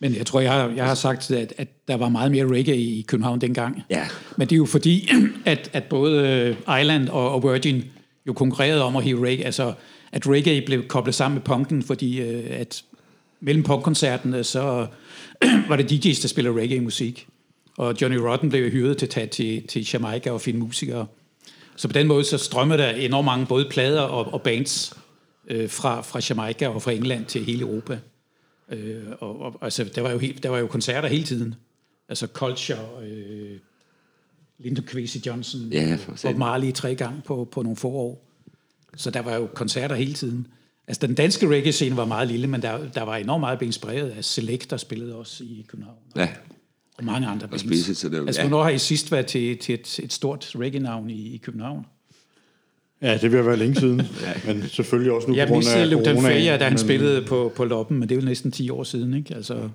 men 0.04 0.14
jeg 0.14 0.26
tror, 0.26 0.40
jeg 0.40 0.52
har, 0.52 0.68
jeg 0.68 0.84
har 0.84 0.94
sagt, 0.94 1.30
at, 1.30 1.54
at 1.58 1.68
der 1.88 1.96
var 1.96 2.08
meget 2.08 2.30
mere 2.30 2.46
reggae 2.46 2.76
i 2.76 3.04
København 3.08 3.40
dengang. 3.40 3.82
Ja. 3.90 4.06
Men 4.36 4.48
det 4.48 4.54
er 4.54 4.56
jo 4.56 4.66
fordi, 4.66 5.10
at, 5.46 5.70
at 5.72 5.84
både 5.84 6.56
Island 6.80 7.08
og, 7.08 7.30
og 7.30 7.42
Virgin 7.42 7.84
jo 8.26 8.32
konkurrerede 8.32 8.82
om 8.82 8.96
at 8.96 9.04
hive 9.04 9.26
reggae. 9.26 9.44
Altså, 9.44 9.72
at 10.12 10.28
reggae 10.28 10.66
blev 10.66 10.88
koblet 10.88 11.14
sammen 11.14 11.34
med 11.34 11.42
punken, 11.42 11.82
fordi 11.82 12.20
øh, 12.20 12.60
at 12.60 12.82
mellem 13.40 13.62
punkkoncerterne, 13.62 14.44
så 14.44 14.86
var 15.68 15.76
det 15.76 15.92
DJ's, 15.92 16.22
der 16.22 16.28
spillede 16.28 16.60
reggae-musik. 16.60 17.26
Og 17.76 17.94
Johnny 18.00 18.16
Rotten 18.16 18.50
blev 18.50 18.70
hyret 18.70 18.98
til 18.98 19.06
at 19.06 19.10
tage 19.10 19.26
til, 19.26 19.66
til 19.66 19.88
Jamaica 19.92 20.30
og 20.30 20.40
finde 20.40 20.60
musikere. 20.60 21.06
Så 21.76 21.88
på 21.88 21.92
den 21.92 22.06
måde, 22.06 22.24
så 22.24 22.38
strømmede 22.38 22.82
der 22.82 22.90
enormt 22.90 23.26
mange 23.26 23.46
både 23.46 23.66
plader 23.70 24.00
og, 24.00 24.34
og 24.34 24.42
bands 24.42 24.92
øh, 25.48 25.70
fra, 25.70 26.00
fra 26.00 26.20
Jamaica 26.30 26.68
og 26.68 26.82
fra 26.82 26.92
England 26.92 27.24
til 27.26 27.44
hele 27.44 27.60
Europa. 27.60 27.98
Øh, 28.68 29.02
og, 29.20 29.40
og, 29.40 29.58
altså, 29.60 29.84
der 29.94 30.00
var, 30.00 30.10
jo 30.10 30.18
helt, 30.18 30.42
der 30.42 30.48
var 30.48 30.58
jo 30.58 30.66
koncerter 30.66 31.08
hele 31.08 31.24
tiden. 31.24 31.54
Altså 32.08 32.26
Culture, 32.26 33.06
øh, 33.06 33.58
Lyndon 34.58 34.84
Kwesi 34.84 35.22
Johnson, 35.26 35.60
ja, 35.60 35.98
Bob 36.22 36.36
Marley 36.36 36.72
tre 36.72 36.94
gange 36.94 37.22
på, 37.24 37.48
på 37.52 37.62
nogle 37.62 37.76
få 37.76 37.88
år. 37.88 38.26
Så 38.96 39.10
der 39.10 39.20
var 39.20 39.34
jo 39.34 39.46
koncerter 39.54 39.94
hele 39.96 40.14
tiden. 40.14 40.46
Altså 40.86 41.06
den 41.06 41.14
danske 41.14 41.48
reggae-scene 41.48 41.96
var 41.96 42.04
meget 42.04 42.28
lille, 42.28 42.46
men 42.46 42.62
der, 42.62 42.90
der 42.90 43.02
var 43.02 43.16
enormt 43.16 43.40
meget 43.40 43.62
inspireret 43.62 44.10
af 44.10 44.24
Select, 44.24 44.70
der 44.70 44.76
spillede 44.76 45.14
også 45.14 45.44
i 45.44 45.66
København. 45.68 45.98
Ja. 46.16 46.28
Og 46.98 47.04
mange 47.04 47.26
andre 47.26 47.48
bands. 47.48 47.90
Og 47.90 47.96
til 47.96 48.12
dem. 48.12 48.26
Altså, 48.26 48.42
ja. 48.42 48.48
hvornår 48.48 48.64
har 48.64 48.70
I 48.70 48.78
sidst 48.78 49.12
været 49.12 49.26
til, 49.26 49.58
til 49.58 49.74
et, 49.74 49.98
et 49.98 50.12
stort 50.12 50.56
reggae-navn 50.56 51.10
i, 51.10 51.34
i 51.34 51.36
København? 51.36 51.86
Ja, 53.02 53.16
det 53.16 53.32
vil 53.32 53.46
være 53.46 53.56
længe 53.56 53.74
siden, 53.74 54.00
ja. 54.46 54.52
men 54.52 54.68
selvfølgelig 54.68 55.12
også 55.12 55.28
nu 55.28 55.34
ja, 55.34 55.44
på 55.44 55.52
grund 55.52 55.66
af 55.66 55.72
corona. 55.72 55.88
Jeg 55.88 56.24
mistede 56.26 56.58
da 56.58 56.64
han 56.64 56.72
men... 56.72 56.78
spillede 56.78 57.22
på, 57.22 57.52
på 57.56 57.64
Loppen, 57.64 57.98
men 57.98 58.08
det 58.08 58.14
er 58.14 58.20
jo 58.20 58.26
næsten 58.26 58.50
10 58.50 58.70
år 58.70 58.84
siden, 58.84 59.14
ikke? 59.14 59.34
Altså... 59.34 59.68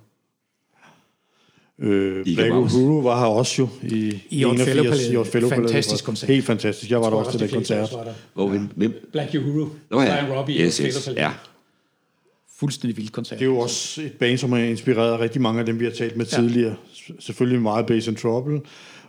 Øh, 1.81 2.23
Black 2.23 2.53
Uhuru 2.53 3.01
var 3.01 3.19
her 3.19 3.25
også 3.25 3.61
jo 3.61 3.69
i, 3.83 4.21
I 4.29 4.43
81. 4.43 5.07
I 5.07 5.31
Fellow 5.31 5.49
Fantastisk 5.49 6.05
koncert. 6.05 6.29
Helt 6.29 6.45
fantastisk. 6.45 6.91
Jeg 6.91 7.01
var 7.01 7.09
der 7.09 7.17
også 7.17 7.31
til 7.31 7.39
den 7.39 7.49
koncert. 7.49 7.89
Hvor 8.33 8.47
hvem? 8.47 8.69
Black 9.11 9.35
Uhuru. 9.35 9.67
Nå 9.91 10.01
ja. 10.01 10.07
Brian 10.07 10.37
Robbie 10.37 10.65
yes, 10.65 10.77
yes. 10.77 11.09
Ja. 11.15 11.31
Fuldstændig 12.57 12.97
vild 12.97 13.09
koncert. 13.09 13.39
Det 13.39 13.45
er 13.45 13.49
jo 13.49 13.57
også 13.57 14.01
et 14.01 14.11
band, 14.11 14.37
som 14.37 14.51
har 14.51 14.59
inspireret 14.59 15.19
rigtig 15.19 15.41
mange 15.41 15.59
af 15.59 15.65
dem, 15.65 15.79
vi 15.79 15.85
har 15.85 15.91
talt 15.91 16.17
med 16.17 16.25
ja. 16.25 16.37
tidligere. 16.37 16.75
Selvfølgelig 17.19 17.61
meget 17.61 17.85
Bass 17.85 18.07
and 18.07 18.15
Trouble. 18.15 18.61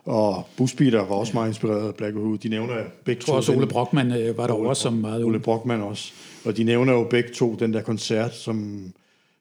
Og 0.04 0.48
Busbeater 0.56 0.98
var 0.98 1.14
også 1.14 1.32
meget 1.34 1.48
inspireret 1.48 1.88
af 1.88 1.94
Black 1.94 2.16
Uhuru. 2.16 2.36
De 2.36 2.48
nævner 2.48 2.74
begge 3.04 3.20
to... 3.20 3.24
Jeg 3.24 3.26
tror 3.26 3.36
også, 3.36 3.52
Ole 3.52 3.66
Brockmann 3.66 4.12
øh, 4.12 4.38
var 4.38 4.46
der 4.46 4.54
også 4.54 4.82
som 4.82 4.92
meget... 4.92 5.24
Ole 5.24 5.40
Brockmann 5.40 5.82
også. 5.82 6.12
Og 6.44 6.56
de 6.56 6.64
nævner 6.64 6.92
jo 6.92 7.06
begge 7.10 7.30
to 7.34 7.56
den 7.60 7.72
der 7.72 7.82
koncert, 7.82 8.34
som 8.34 8.84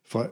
fra, 0.10 0.26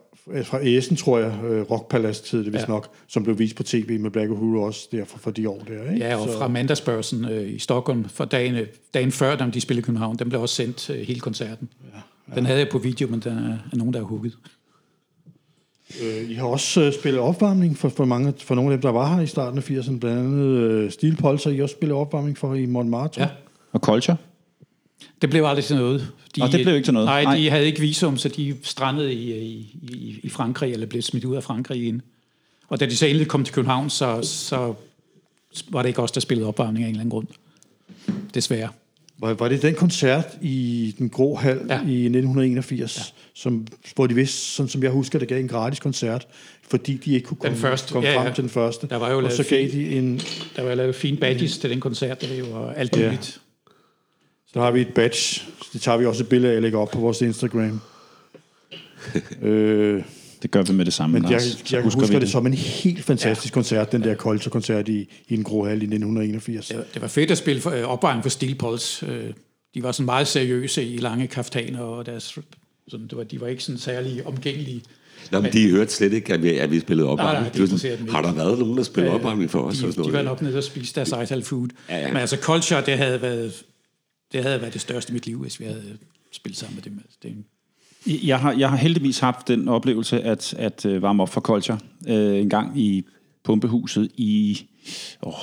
fra 0.43 0.59
Essen, 0.63 0.97
tror 0.97 1.19
jeg, 1.19 1.43
øh, 1.43 1.61
Rockpalast 1.71 2.31
hed 2.31 2.43
det 2.43 2.53
vist 2.53 2.67
ja. 2.67 2.67
nok, 2.67 2.89
som 3.07 3.23
blev 3.23 3.39
vist 3.39 3.55
på 3.55 3.63
tv 3.63 3.99
med 3.99 4.11
Black 4.11 4.31
Uhuru 4.31 4.65
også 4.65 4.87
der 4.91 5.05
for, 5.05 5.17
for 5.17 5.31
de 5.31 5.49
år 5.49 5.61
der. 5.67 5.91
Ikke? 5.91 6.05
Ja, 6.05 6.15
og 6.15 6.29
Så. 6.29 6.37
fra 6.37 6.47
Mandagsbørsen 6.47 7.25
øh, 7.25 7.53
i 7.53 7.59
Stockholm 7.59 8.09
for 8.09 8.25
dagen, 8.25 8.55
øh, 8.55 8.67
dagen 8.93 9.11
før, 9.11 9.35
da 9.35 9.49
de 9.53 9.61
spillede 9.61 9.83
i 9.83 9.85
København, 9.85 10.15
den 10.15 10.29
blev 10.29 10.41
også 10.41 10.55
sendt 10.55 10.89
øh, 10.89 10.99
hele 10.99 11.19
koncerten. 11.19 11.69
Ja, 11.93 11.99
ja. 12.29 12.35
Den 12.35 12.45
havde 12.45 12.59
jeg 12.59 12.69
på 12.71 12.77
video, 12.77 13.07
men 13.07 13.19
den 13.19 13.37
er, 13.37 13.57
er 13.71 13.77
nogen, 13.77 13.93
der 13.93 13.99
er 13.99 14.03
hugget. 14.03 14.37
Øh, 16.03 16.29
I 16.29 16.33
har 16.33 16.45
også 16.45 16.81
øh, 16.81 16.93
spillet 16.93 17.21
opvarmning 17.21 17.77
for, 17.77 17.89
for, 17.89 18.05
mange, 18.05 18.33
for 18.39 18.55
nogle 18.55 18.73
af 18.73 18.77
dem, 18.77 18.81
der 18.81 18.89
var 18.89 19.15
her 19.15 19.21
i 19.21 19.27
starten 19.27 19.57
af 19.57 19.71
80'erne, 19.71 19.99
blandt 19.99 20.19
andet 20.19 20.45
øh, 20.45 20.91
Steel 20.91 21.15
Pulse, 21.15 21.55
I 21.55 21.61
også 21.61 21.75
spillet 21.75 21.97
opvarmning 21.97 22.37
for 22.37 22.53
i 22.53 22.65
Montmartre. 22.65 23.21
Ja. 23.21 23.29
Og 23.71 23.79
Culture? 23.79 24.17
Det 25.21 25.29
blev 25.29 25.43
aldrig 25.45 25.65
til 25.65 25.75
noget. 25.75 26.07
De, 26.35 26.41
og 26.41 26.51
det 26.51 26.63
blev 26.63 26.75
ikke 26.75 26.85
til 26.85 26.93
noget? 26.93 27.05
Nej, 27.05 27.23
nej, 27.23 27.35
de 27.35 27.49
havde 27.49 27.65
ikke 27.65 27.79
visum, 27.79 28.17
så 28.17 28.29
de 28.29 28.55
strandede 28.63 29.13
i, 29.13 29.37
i, 29.37 29.77
i, 29.81 30.19
i 30.23 30.29
Frankrig, 30.29 30.73
eller 30.73 30.85
blev 30.85 31.01
smidt 31.01 31.25
ud 31.25 31.35
af 31.35 31.43
Frankrig 31.43 31.81
igen. 31.81 32.01
Og 32.67 32.79
da 32.79 32.85
de 32.85 32.97
så 32.97 33.05
endelig 33.05 33.27
kom 33.27 33.43
til 33.43 33.53
København, 33.53 33.89
så, 33.89 34.19
så 34.23 34.73
var 35.69 35.81
det 35.81 35.89
ikke 35.89 36.01
os, 36.01 36.11
der 36.11 36.21
spillede 36.21 36.47
opvarmning 36.47 36.85
af 36.85 36.89
en 36.89 36.95
eller 36.95 37.01
anden 37.01 37.11
grund. 37.11 37.27
Desværre. 38.33 38.69
Var, 39.19 39.33
var 39.33 39.47
det 39.47 39.61
den 39.61 39.75
koncert 39.75 40.37
i 40.41 40.95
den 40.97 41.09
grå 41.09 41.35
hal 41.35 41.61
ja. 41.69 41.73
i 41.73 42.05
1981, 42.05 42.97
ja. 42.97 43.03
som, 43.33 43.67
hvor 43.95 44.07
de 44.07 44.15
vidste, 44.15 44.37
sådan 44.37 44.69
som 44.69 44.83
jeg 44.83 44.91
husker, 44.91 45.19
det 45.19 45.27
gav 45.27 45.39
en 45.39 45.47
gratis 45.47 45.79
koncert, 45.79 46.27
fordi 46.69 46.93
de 46.93 47.13
ikke 47.13 47.25
kunne 47.25 47.37
komme, 47.37 47.57
første, 47.57 47.93
komme 47.93 48.09
ja, 48.09 48.17
frem 48.17 48.27
ja. 48.27 48.33
til 48.33 48.41
den 48.41 48.49
første. 48.49 48.87
Der 48.87 48.97
var 48.97 49.11
jo 49.11 49.25
og 49.25 49.31
så 49.31 49.43
gav 49.49 49.67
de 49.71 49.89
en... 49.89 50.21
Der 50.55 50.63
var 50.63 50.75
lavet 50.75 50.95
fine 50.95 51.17
badges 51.17 51.57
ja. 51.57 51.61
til 51.61 51.69
den 51.69 51.79
koncert, 51.79 52.21
det 52.21 52.53
var 52.53 52.71
alt 52.71 52.97
ja. 52.97 53.05
muligt. 53.05 53.41
Så 54.53 54.61
har 54.61 54.71
vi 54.71 54.81
et 54.81 54.93
badge. 54.93 55.41
Det 55.73 55.81
tager 55.81 55.97
vi 55.97 56.05
også 56.05 56.23
et 56.23 56.29
billede 56.29 56.51
af 56.51 56.55
og 56.55 56.61
lægger 56.61 56.79
op 56.79 56.91
på 56.91 56.99
vores 56.99 57.21
Instagram. 57.21 57.81
øh, 59.41 60.03
det 60.41 60.51
gør 60.51 60.61
vi 60.61 60.73
med 60.73 60.85
det 60.85 60.93
samme, 60.93 61.19
Men 61.19 61.31
jeg, 61.31 61.31
jeg, 61.31 61.71
jeg 61.71 61.81
husker, 61.81 62.01
husker 62.01 62.19
det 62.19 62.29
som 62.29 62.45
en 62.45 62.53
helt 62.53 63.03
fantastisk 63.03 63.53
ja. 63.53 63.53
koncert, 63.53 63.91
den 63.91 64.03
der 64.03 64.15
Colter-koncert 64.15 64.89
i, 64.89 65.09
i 65.27 65.33
en 65.33 65.43
grå 65.43 65.65
hal 65.65 65.81
i 65.81 65.85
1981. 65.85 66.67
Det 66.67 66.77
var, 66.77 66.83
det 66.93 67.01
var 67.01 67.07
fedt 67.07 67.31
at 67.31 67.37
spille 67.37 67.61
for, 67.61 67.71
øh, 67.71 67.83
opvejen 67.83 68.21
for 68.21 68.29
Steel 68.29 68.55
Pulse. 68.55 69.05
Øh, 69.05 69.33
de 69.75 69.83
var 69.83 69.91
sådan 69.91 70.05
meget 70.05 70.27
seriøse 70.27 70.85
i 70.85 70.97
lange 70.97 71.27
kaftaner, 71.27 71.79
og 71.79 72.05
deres, 72.05 72.37
sådan, 72.87 73.07
det 73.07 73.17
var, 73.17 73.23
de 73.23 73.41
var 73.41 73.47
ikke 73.47 73.63
sådan 73.63 73.79
særlig 73.79 74.27
omgængelige. 74.27 74.81
Nå, 75.31 75.41
men 75.41 75.53
de 75.53 75.71
hørte 75.71 75.93
slet 75.93 76.13
ikke, 76.13 76.33
at 76.33 76.43
vi, 76.43 76.49
at 76.49 76.71
vi 76.71 76.79
spillede 76.79 77.09
opvarmning. 77.09 77.33
Nej, 77.33 77.65
nej, 77.65 77.67
det 77.67 78.07
var 78.07 78.11
har 78.11 78.21
der 78.21 78.33
været 78.33 78.59
nogen, 78.59 78.77
der 78.77 78.83
spillede 78.83 79.11
ja, 79.11 79.17
opvarmning 79.17 79.51
for 79.51 79.59
os? 79.59 79.73
De, 79.73 79.79
sådan 79.79 80.03
de 80.03 80.13
var 80.13 80.21
nok 80.21 80.41
nede 80.41 80.57
og 80.57 80.63
spiste 80.63 80.95
deres 80.95 81.23
Ital 81.23 81.43
Food. 81.43 81.67
Ja, 81.89 81.97
ja. 81.97 82.07
Men 82.07 82.17
altså, 82.17 82.37
Culture, 82.41 82.85
det 82.85 82.97
havde 82.97 83.21
været 83.21 83.63
det 84.31 84.43
havde 84.43 84.61
været 84.61 84.73
det 84.73 84.81
største 84.81 85.11
i 85.11 85.13
mit 85.13 85.25
liv, 85.25 85.41
hvis 85.41 85.59
vi 85.59 85.65
havde 85.65 85.97
spillet 86.31 86.57
sammen 86.57 86.75
med 86.75 86.83
dem. 86.83 86.99
Altså, 87.03 87.17
det 87.23 87.45
jeg 88.07 88.39
har, 88.39 88.53
jeg 88.53 88.69
har 88.69 88.77
heldigvis 88.77 89.19
haft 89.19 89.47
den 89.47 89.67
oplevelse 89.67 90.21
at, 90.21 90.53
at 90.57 90.85
uh, 90.85 91.01
varme 91.01 91.23
op 91.23 91.29
for 91.29 91.41
Culture 91.41 91.77
uh, 92.09 92.39
en 92.39 92.49
gang 92.49 92.79
i 92.79 93.03
Pumpehuset 93.43 94.11
i 94.15 94.59
oh, 95.21 95.33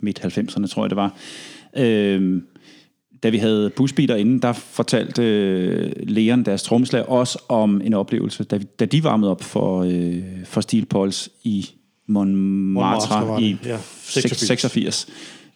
midt-90'erne, 0.00 0.66
tror 0.66 0.84
jeg 0.84 0.90
det 0.90 0.96
var. 0.96 1.14
Uh, 1.78 2.42
da 3.22 3.28
vi 3.28 3.38
havde 3.38 3.70
busbiler 3.70 4.16
inden, 4.16 4.38
der 4.38 4.52
fortalte 4.52 5.22
uh, 5.22 6.08
Leon, 6.08 6.42
deres 6.42 6.62
trommeslager, 6.62 7.04
også 7.04 7.38
om 7.48 7.80
en 7.84 7.94
oplevelse, 7.94 8.44
da, 8.44 8.56
vi, 8.56 8.64
da 8.80 8.84
de 8.84 9.04
varmede 9.04 9.30
op 9.30 9.42
for, 9.42 9.84
uh, 9.84 10.14
for 10.44 10.60
Steel 10.60 10.86
Pulse 10.86 11.30
i 11.42 11.66
Montmartre, 12.06 13.20
Montmartre 13.20 13.42
i 13.42 13.56
ja, 13.64 13.78
86. 14.02 14.40
86, 14.40 15.06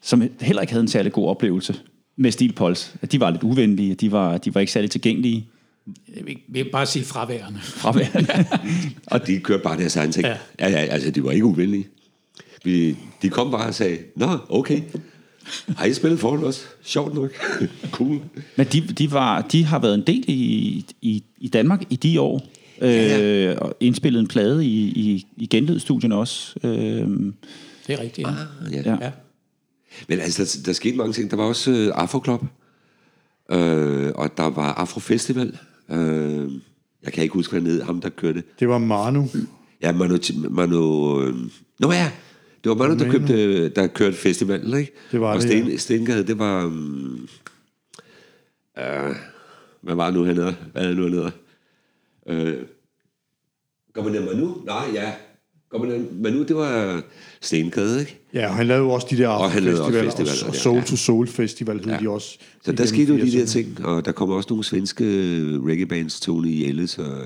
som 0.02 0.22
heller 0.40 0.62
ikke 0.62 0.72
havde 0.72 0.82
en 0.82 0.88
særlig 0.88 1.12
god 1.12 1.28
oplevelse 1.28 1.74
med 2.16 2.30
Steel 2.30 2.52
Pulse. 2.52 2.98
De 3.12 3.20
var 3.20 3.30
lidt 3.30 3.42
uvenlige, 3.42 3.94
de 3.94 4.12
var, 4.12 4.38
de 4.38 4.54
var 4.54 4.60
ikke 4.60 4.72
særlig 4.72 4.90
tilgængelige. 4.90 5.48
Jeg 6.16 6.36
vil 6.48 6.68
bare 6.72 6.86
sige 6.86 7.04
fraværende. 7.04 7.60
Fraværende. 7.62 8.46
og 9.12 9.26
de 9.26 9.40
kørte 9.40 9.62
bare 9.62 9.78
deres 9.78 9.96
egen 9.96 10.12
ting. 10.12 10.26
Ja. 10.26 10.36
ja, 10.60 10.68
ja, 10.68 10.76
altså 10.76 11.10
de 11.10 11.24
var 11.24 11.30
ikke 11.30 11.44
uvenlige. 11.44 11.88
Vi, 12.64 12.96
de 13.22 13.28
kom 13.28 13.50
bare 13.50 13.66
og 13.66 13.74
sagde, 13.74 13.98
nå, 14.16 14.38
okay. 14.48 14.80
Har 15.76 15.86
I 15.86 15.94
spillet 15.94 16.20
foran 16.20 16.44
os? 16.44 16.68
Sjovt 16.82 17.14
nok. 17.14 17.30
cool. 17.90 18.20
Men 18.56 18.66
de, 18.66 18.80
de, 18.80 19.12
var, 19.12 19.40
de 19.40 19.64
har 19.64 19.78
været 19.78 19.94
en 19.94 20.02
del 20.06 20.24
i, 20.28 20.84
i, 21.02 21.24
i 21.38 21.48
Danmark 21.48 21.82
i 21.90 21.96
de 21.96 22.20
år. 22.20 22.42
Øh, 22.80 23.56
og 23.58 23.76
indspillet 23.80 24.20
en 24.20 24.28
plade 24.28 24.66
i, 24.66 24.78
i, 24.86 25.26
i 25.36 25.46
genlydstudien 25.46 26.12
også. 26.12 26.54
Øh, 26.64 26.70
Det 27.86 27.94
er 27.94 28.00
rigtigt, 28.00 28.28
ja. 28.28 28.32
Ah, 28.32 28.72
ja. 28.72 28.82
ja. 28.84 28.96
ja. 29.00 29.10
Men 30.08 30.20
altså, 30.20 30.44
der, 30.44 30.66
der 30.66 30.72
skete 30.72 30.96
mange 30.96 31.12
ting. 31.12 31.30
Der 31.30 31.36
var 31.36 31.44
også 31.44 31.70
øh, 31.70 31.92
Afro 31.94 32.20
Club, 32.24 32.44
øh, 33.50 34.12
og 34.14 34.36
der 34.36 34.50
var 34.50 34.72
Afro 34.72 35.00
Festival. 35.00 35.58
Øh, 35.90 36.52
jeg 37.02 37.12
kan 37.12 37.22
ikke 37.22 37.34
huske, 37.34 37.52
hvad 37.52 37.60
han 37.60 37.70
hed, 37.70 37.82
ham 37.82 38.00
der 38.00 38.08
kørte. 38.08 38.42
Det 38.60 38.68
var 38.68 38.78
Manu. 38.78 39.28
Ja, 39.82 39.92
Manu... 39.92 40.18
Manu 40.50 41.22
øh, 41.22 41.34
Nå 41.78 41.92
ja, 41.92 42.12
det 42.64 42.70
var 42.70 42.74
Manu, 42.74 42.98
der, 42.98 43.10
købte, 43.10 43.68
der 43.68 43.86
kørte 43.86 44.16
festivalen, 44.16 44.78
ikke? 44.78 44.92
Det 45.12 45.20
var 45.20 45.28
og 45.28 45.34
det, 45.34 45.42
Sten, 45.42 45.68
ja. 45.68 45.76
Stengade, 45.76 46.26
det 46.26 46.38
var... 46.38 46.64
Um, 46.64 47.28
uh, 48.78 49.16
hvad 49.80 49.94
var 49.94 50.04
det 50.04 50.14
nu, 50.14 50.24
hedder? 50.24 50.54
Hvad 50.72 50.82
er 50.82 50.88
det 50.88 50.96
nu, 50.96 51.02
hedder? 51.08 51.30
Uh, 52.30 52.66
Kommer 53.94 54.20
Manu? 54.20 54.62
Nej, 54.64 54.84
ja. 54.94 55.12
Kommer 55.70 55.98
Manu, 56.22 56.42
det 56.42 56.56
var 56.56 57.02
Stengade, 57.40 58.00
ikke? 58.00 58.18
Ja, 58.34 58.48
og 58.48 58.54
han 58.54 58.66
lavede 58.66 58.84
jo 58.84 58.90
også 58.90 59.06
de 59.10 59.16
der 59.16 59.28
Og 59.28 59.50
han 59.50 59.62
lavede 59.62 59.80
også 59.84 59.92
festivaler, 59.92 60.10
festivaler, 60.26 60.42
og, 60.44 60.48
og 60.48 60.54
ja, 60.54 60.60
Soul 60.60 60.76
ja. 60.78 60.82
to 60.84 60.96
Soul 60.96 61.28
Festival 61.28 61.76
hed 61.78 61.86
Ja. 61.92 61.98
de 61.98 62.08
også. 62.10 62.38
Så 62.64 62.72
der 62.72 62.86
skete 62.86 63.12
jo 63.14 63.18
de 63.18 63.32
der 63.32 63.44
80'erne. 63.44 63.48
ting, 63.52 63.84
og 63.86 64.04
der 64.04 64.12
kom 64.12 64.30
også 64.30 64.46
nogle 64.50 64.64
svenske 64.64 65.04
reggae-bands, 65.66 66.20
Tony 66.20 66.46
Ellis 66.48 66.98
og... 66.98 67.18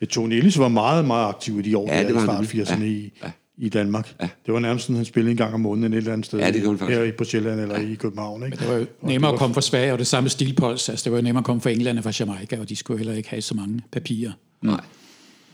Ja, 0.00 0.06
Tony 0.06 0.32
Ellis 0.32 0.58
var 0.58 0.68
meget, 0.68 1.04
meget 1.04 1.28
aktiv 1.28 1.58
i 1.58 1.62
de 1.62 1.76
år, 1.76 1.88
Ja, 1.88 2.00
ja, 2.00 2.06
det 2.06 2.14
var 2.14 2.20
han 2.20 2.44
start 2.46 2.54
nemlig. 2.54 3.02
80'erne 3.02 3.22
Ja, 3.24 3.30
i, 3.58 3.66
i 3.66 3.68
Danmark. 3.68 4.14
Ja. 4.20 4.28
Det 4.46 4.54
var 4.54 4.60
nærmest 4.60 4.84
sådan, 4.84 4.96
han 4.96 5.04
spillede 5.04 5.30
en 5.30 5.36
gang 5.36 5.54
om 5.54 5.60
måneden 5.60 5.92
et 5.92 5.96
eller 5.96 6.12
andet 6.12 6.26
sted. 6.26 6.38
Ja, 6.38 6.50
det 6.50 6.62
han 6.66 6.78
faktisk. 6.78 7.00
Her 7.00 7.12
på 7.12 7.24
Sjælland 7.24 7.60
eller 7.60 7.78
i 7.78 7.94
København. 7.94 8.44
Ikke? 8.44 8.56
Det 8.56 8.68
var 8.68 8.74
jo 8.74 8.86
nemmere 9.02 9.32
at 9.32 9.38
komme 9.38 9.54
fra 9.54 9.60
Sverige, 9.60 9.92
og 9.92 9.98
det 9.98 10.06
samme 10.06 10.28
stilpols. 10.28 10.88
Altså, 10.88 11.04
det 11.04 11.12
var 11.12 11.18
jo 11.18 11.22
nemmere 11.22 11.40
at 11.40 11.44
komme 11.46 11.62
fra 11.62 11.70
England 11.70 11.98
og 11.98 12.04
fra 12.04 12.12
Jamaica, 12.20 12.60
og 12.60 12.68
de 12.68 12.76
skulle 12.76 12.98
heller 12.98 13.14
ikke 13.14 13.28
have 13.28 13.42
så 13.42 13.54
mange 13.54 13.80
papirer. 13.92 14.32
Nej. 14.62 14.80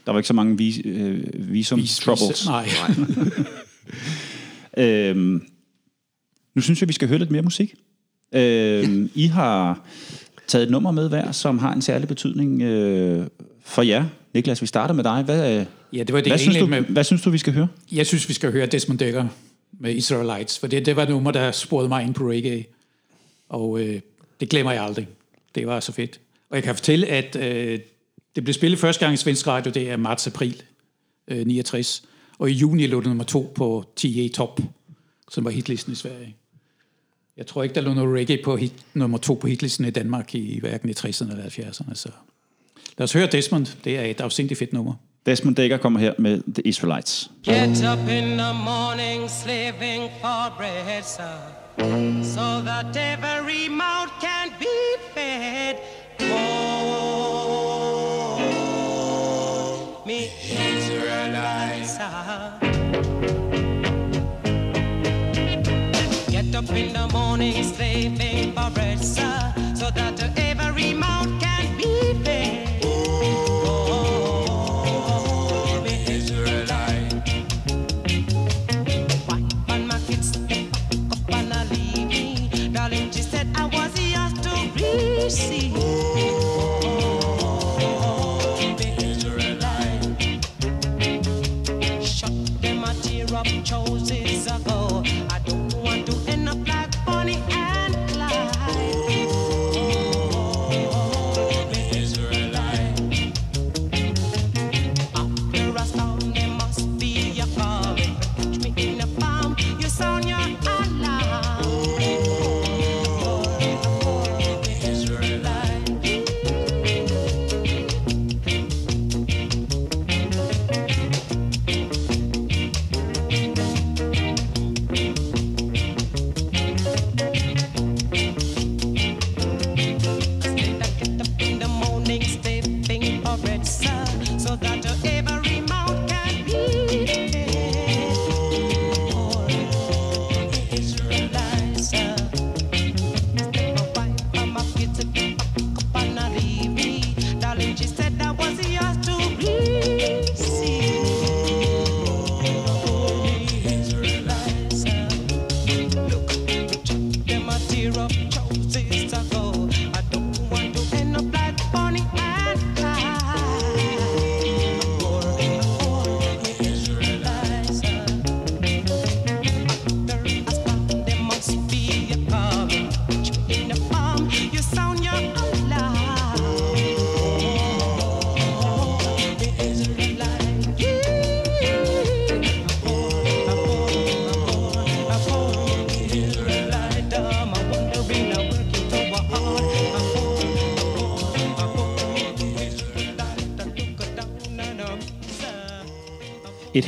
Der 0.07 0.13
var 0.13 0.19
ikke 0.19 0.27
så 0.29 0.35
mange 0.35 0.59
vis, 0.59 0.81
øh, 0.85 1.25
visum 1.53 1.81
troubles. 2.01 2.47
Nej. 2.47 2.69
Øhm, 4.79 5.43
nu 6.55 6.63
synes 6.63 6.81
jeg, 6.81 6.89
vi 6.89 6.93
skal 6.93 7.09
høre 7.09 7.19
lidt 7.19 7.31
mere 7.31 7.43
musik. 7.43 7.75
Øhm, 8.33 9.11
I 9.15 9.27
har 9.27 9.87
taget 10.47 10.63
et 10.65 10.71
nummer 10.71 10.91
med 10.91 11.09
hver, 11.09 11.33
som 11.33 11.59
har 11.59 11.73
en 11.73 11.83
særlig 11.83 12.09
betydning 12.09 12.63
øh, 12.63 13.27
for 13.65 13.83
jer. 13.83 14.05
Niklas, 14.35 14.63
vi 14.63 14.67
starter 14.67 14.95
med 14.95 15.05
dig. 15.05 15.23
Hvad, 15.23 15.61
øh, 15.61 15.67
Ja, 15.93 15.99
det 16.03 16.13
var 16.13 16.21
det 16.21 16.31
hvad, 16.31 16.39
synes 16.39 16.57
du, 16.57 16.67
med- 16.67 16.81
hvad 16.83 17.05
synes 17.05 17.23
du, 17.23 17.31
vi 17.31 17.39
skal 17.39 17.53
høre? 17.53 17.69
Jeg 17.93 18.07
synes, 18.07 18.29
vi 18.29 18.35
skal 18.35 18.53
høre 18.53 18.67
Desmond 18.67 18.99
Dekker 18.99 19.27
med 19.81 19.95
Israelites, 19.95 20.59
for 20.59 20.67
det, 20.67 20.87
det 20.87 20.97
var 20.97 21.03
et 21.03 21.09
nummer, 21.09 21.31
der 21.31 21.51
sporede 21.53 21.89
mig 21.89 22.05
ind 22.05 22.15
på 22.15 22.31
reggae. 22.31 22.65
Og 23.49 23.81
øh, 23.81 24.01
det 24.41 24.49
glemmer 24.49 24.73
jeg 24.73 24.83
aldrig. 24.85 25.09
Det 25.55 25.67
var 25.67 25.81
så 25.81 25.93
fedt. 25.93 26.21
Og 26.51 26.57
jeg 26.57 26.65
kan 26.65 26.75
fortælle, 26.75 27.07
at 27.07 27.37
øh, 27.37 27.79
det 28.37 28.45
blev 28.45 28.55
spillet 28.55 28.81
første 28.81 29.05
gang 29.05 29.15
i 29.15 29.17
svensk 29.17 29.47
radio, 29.47 29.73
det 29.73 29.91
er 29.91 29.97
marts-april 29.97 30.63
øh, 31.29 31.47
69. 31.47 32.03
Og 32.39 32.51
i 32.51 32.53
juni 32.53 32.87
lå 32.87 33.01
det 33.01 33.07
nummer 33.07 33.25
to 33.25 33.53
på 33.55 33.85
TA 33.97 34.29
Top, 34.35 34.61
som 35.31 35.45
var 35.45 35.51
hitlisten 35.51 35.93
i 35.93 35.97
Sverige. 35.97 36.37
Jeg 37.37 37.47
tror 37.47 37.63
ikke, 37.63 37.75
der 37.75 37.81
lå 37.81 37.95
noget 37.95 38.19
reggae 38.19 38.43
på 38.45 38.57
hit, 38.57 38.73
nummer 38.95 39.19
to 39.19 39.35
på 39.35 39.47
hitlisten 39.47 39.85
i 39.85 39.91
Danmark 39.91 40.35
i 40.35 40.61
hverken 40.61 40.89
i 40.89 40.93
60'erne 40.93 41.31
eller 41.31 41.45
70'erne. 41.45 41.95
Så 41.95 42.09
lad 42.99 43.05
os 43.05 43.13
høre 43.13 43.27
Desmond. 43.27 43.67
Det 43.85 43.99
er 43.99 44.03
et 44.03 44.21
afsindigt 44.21 44.59
fedt 44.59 44.73
nummer. 44.73 44.95
Desmond 45.27 45.57
Dekker 45.57 45.77
kommer 45.77 46.01
her 46.01 46.13
med 46.19 46.41
The 46.55 46.63
Israelites. 46.67 47.31
Get 47.45 47.85
up 47.93 48.09
in 48.09 48.39
the 48.39 48.53
morning, 48.65 49.31
slaving 49.31 50.03
for 50.21 50.55
bread, 50.59 51.03
sir, 51.03 51.37
so 52.23 52.47
that 52.69 52.97
every 52.97 53.69
mouth 53.69 54.13
can 54.21 54.49
be 54.59 54.77
fed. 55.15 55.75
Oh, 56.21 57.34
me 60.07 60.31
Israelites. 60.51 61.97
Get 66.31 66.55
up 66.55 66.71
in 66.71 66.93
the 66.93 67.09
morning, 67.13 67.65
slaving 67.65 68.53
for 68.53 68.71
bread, 68.71 68.99
sir, 69.03 69.44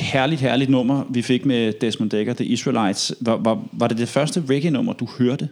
herligt, 0.06 0.40
herligt 0.40 0.70
nummer, 0.70 1.04
vi 1.10 1.22
fik 1.22 1.44
med 1.44 1.72
Desmond 1.72 2.10
Dekker, 2.10 2.34
The 2.34 2.44
Israelites. 2.44 3.14
Var, 3.20 3.36
var, 3.36 3.64
var 3.72 3.88
det 3.88 3.98
det 3.98 4.08
første 4.08 4.42
reggae-nummer, 4.50 4.92
du 4.92 5.08
hørte 5.18 5.48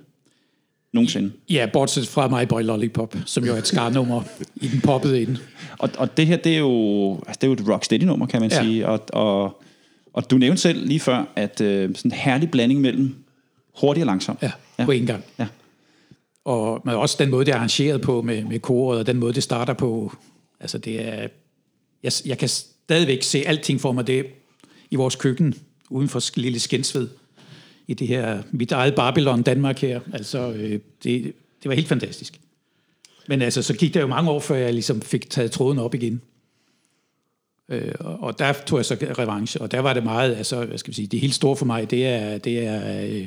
nogensinde? 0.92 1.32
Ja, 1.50 1.66
bortset 1.72 2.08
fra 2.08 2.28
My 2.28 2.46
Boy 2.48 2.62
Lollipop, 2.62 3.16
som 3.26 3.44
jo 3.44 3.52
er 3.54 3.58
et 3.58 3.66
skarnummer 3.66 4.22
i 4.56 4.68
den 4.68 4.80
poppede 4.80 5.22
ind. 5.22 5.36
Og, 5.78 5.90
og 5.98 6.16
det 6.16 6.26
her, 6.26 6.36
det 6.36 6.54
er 6.54 6.58
jo, 6.58 7.14
altså, 7.26 7.38
det 7.40 7.44
er 7.44 7.46
jo 7.46 7.52
et 7.52 7.68
rocksteady-nummer, 7.68 8.26
kan 8.26 8.40
man 8.40 8.50
Ja. 8.50 8.62
sige. 8.62 8.88
Og, 8.88 9.00
og, 9.12 9.62
og 10.12 10.30
du 10.30 10.38
nævnte 10.38 10.62
selv 10.62 10.86
lige 10.86 11.00
før, 11.00 11.24
at 11.36 11.60
øh, 11.60 11.94
sådan 11.94 12.10
en 12.10 12.16
herlig 12.16 12.50
blanding 12.50 12.80
mellem 12.80 13.14
hurtigt 13.80 14.02
og 14.02 14.06
langsomt. 14.06 14.42
Ja, 14.42 14.50
ja. 14.78 14.84
på 14.84 14.90
en 14.90 15.06
gang. 15.06 15.24
Ja. 15.38 15.46
Og 16.44 16.82
men 16.84 16.94
også 16.94 17.16
den 17.18 17.30
måde, 17.30 17.44
det 17.44 17.52
er 17.52 17.56
arrangeret 17.56 18.00
på 18.00 18.22
med, 18.22 18.44
med 18.44 18.58
koret, 18.58 18.98
og 18.98 19.06
den 19.06 19.16
måde, 19.16 19.32
det 19.32 19.42
starter 19.42 19.72
på. 19.72 20.12
Altså, 20.60 20.78
det 20.78 21.08
er... 21.08 21.28
Jeg, 22.02 22.12
jeg 22.26 22.38
kan 22.38 22.48
stadigvæk 22.48 23.22
se 23.22 23.42
alting 23.46 23.80
for 23.80 23.92
mig, 23.92 24.06
det 24.06 24.26
i 24.90 24.96
vores 24.96 25.16
køkken, 25.16 25.54
uden 25.90 26.08
for 26.08 26.40
lille 26.40 26.58
Skensved, 26.58 27.08
i 27.86 27.94
det 27.94 28.08
her, 28.08 28.42
mit 28.52 28.72
eget 28.72 28.94
Babylon, 28.94 29.42
Danmark 29.42 29.78
her. 29.78 30.00
Altså, 30.12 30.52
øh, 30.52 30.80
det, 31.04 31.32
det 31.62 31.68
var 31.68 31.74
helt 31.74 31.88
fantastisk. 31.88 32.40
Men 33.28 33.42
altså, 33.42 33.62
så 33.62 33.74
gik 33.74 33.94
der 33.94 34.00
jo 34.00 34.06
mange 34.06 34.30
år, 34.30 34.40
før 34.40 34.56
jeg 34.56 34.72
ligesom 34.72 35.02
fik 35.02 35.30
taget 35.30 35.50
tråden 35.50 35.78
op 35.78 35.94
igen. 35.94 36.20
Øh, 37.68 37.92
og 38.00 38.20
og 38.20 38.38
der 38.38 38.52
tog 38.52 38.78
jeg 38.78 38.84
så 38.84 38.96
revanche, 39.18 39.60
og 39.60 39.70
der 39.70 39.80
var 39.80 39.94
det 39.94 40.02
meget, 40.02 40.34
altså, 40.34 40.64
hvad 40.64 40.78
skal 40.78 40.90
vi 40.90 40.94
sige, 40.94 41.06
det 41.06 41.20
helt 41.20 41.34
store 41.34 41.56
for 41.56 41.66
mig, 41.66 41.90
det 41.90 42.06
er, 42.06 42.38
det 42.38 42.66
er 42.66 43.04
øh, 43.04 43.26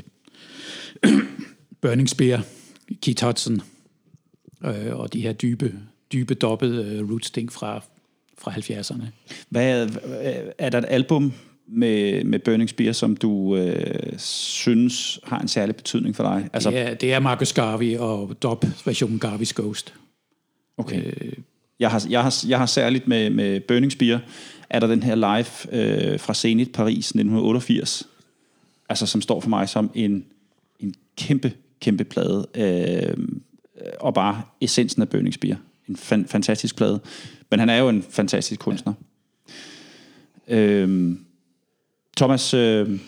Burning 1.82 2.10
Spear, 2.10 2.44
Keith 3.02 3.26
Hudson, 3.26 3.62
øh, 4.66 4.96
og 4.96 5.14
de 5.14 5.22
her 5.22 5.34
dybe, 5.34 5.74
dybe 6.14 6.34
dobbede 6.34 6.86
øh, 6.86 7.10
rootsting 7.10 7.52
fra, 7.52 7.84
fra 8.38 8.52
70'erne. 8.52 9.04
Hvad, 9.50 9.90
er 10.58 10.70
der 10.70 10.78
et 10.78 10.86
album 10.88 11.34
med, 11.68 12.24
med 12.24 12.40
Burning 12.40 12.70
Spear, 12.70 12.92
som 12.92 13.16
du 13.16 13.56
øh, 13.56 14.20
synes 14.20 15.20
har 15.24 15.40
en 15.40 15.48
særlig 15.48 15.76
betydning 15.76 16.16
for 16.16 16.24
dig? 16.24 16.50
Altså, 16.54 16.72
det, 16.72 16.80
er, 16.80 16.94
det 16.94 17.14
er 17.14 17.20
Marcus 17.20 17.54
Garvey 17.54 17.98
og 17.98 18.36
dub-versionen 18.42 19.22
Garvey's 19.26 19.52
Ghost. 19.56 19.94
Okay. 20.78 21.04
Øh, 21.06 21.34
jeg, 21.80 21.92
har, 21.92 22.06
jeg, 22.10 22.24
har, 22.24 22.44
jeg 22.48 22.58
har 22.58 22.66
særligt 22.66 23.08
med, 23.08 23.30
med 23.30 23.60
Burning 23.60 23.92
Spear, 23.92 24.22
er 24.70 24.80
der 24.80 24.88
den 24.88 25.04
her 25.04 25.16
live 25.16 25.82
øh, 25.82 26.20
fra 26.20 26.34
Zenit 26.34 26.72
Paris 26.72 27.06
1988, 27.06 28.08
altså 28.90 29.06
som 29.06 29.22
står 29.22 29.40
for 29.40 29.50
mig 29.50 29.70
som 29.70 29.92
en, 29.96 30.26
en 30.80 30.94
kæmpe, 31.18 31.54
kæmpe 31.82 32.04
plade, 32.04 32.48
øh, 32.56 33.18
og 34.00 34.14
bare 34.14 34.42
essensen 34.62 35.02
af 35.02 35.10
Burning 35.10 35.34
Spear. 35.34 35.58
En 35.90 35.96
fan, 35.96 36.26
fantastisk 36.26 36.76
plade. 36.76 37.00
Men 37.52 37.60
han 37.60 37.70
er 37.70 37.78
jo 37.78 37.90
en 37.90 38.04
fantastisk 38.10 38.62
kunstner. 38.62 38.94
Ja. 40.50 40.56
Øhm, 40.56 41.20
Thomas, 42.18 42.54
øh, 42.54 43.00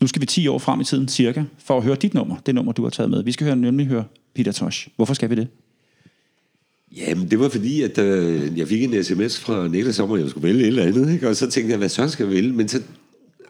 nu 0.00 0.06
skal 0.06 0.20
vi 0.20 0.26
10 0.26 0.48
år 0.48 0.58
frem 0.58 0.80
i 0.80 0.84
tiden, 0.84 1.08
cirka, 1.08 1.44
for 1.58 1.76
at 1.76 1.84
høre 1.84 1.96
dit 1.96 2.14
nummer, 2.14 2.36
det 2.46 2.54
nummer, 2.54 2.72
du 2.72 2.82
har 2.82 2.90
taget 2.90 3.10
med. 3.10 3.22
Vi 3.24 3.32
skal 3.32 3.44
høre, 3.44 3.56
nemlig 3.56 3.86
høre 3.86 4.04
Peter 4.34 4.52
Tosh. 4.52 4.88
Hvorfor 4.96 5.14
skal 5.14 5.30
vi 5.30 5.34
det? 5.34 5.48
Jamen, 6.96 7.30
det 7.30 7.38
var 7.38 7.48
fordi, 7.48 7.82
at 7.82 7.98
øh, 7.98 8.58
jeg 8.58 8.68
fik 8.68 8.82
en 8.82 9.04
sms 9.04 9.40
fra 9.40 9.68
Niklas 9.68 9.98
om, 9.98 10.12
at 10.12 10.20
jeg 10.20 10.30
skulle 10.30 10.48
vælge 10.48 10.60
et 10.60 10.66
eller 10.66 10.82
andet, 10.82 11.12
ikke? 11.12 11.28
og 11.28 11.36
så 11.36 11.50
tænkte 11.50 11.70
jeg, 11.70 11.78
hvad 11.78 11.88
så 11.88 12.08
skal 12.08 12.24
jeg 12.24 12.34
vælge? 12.34 12.52
Men 12.52 12.68
så 12.68 12.82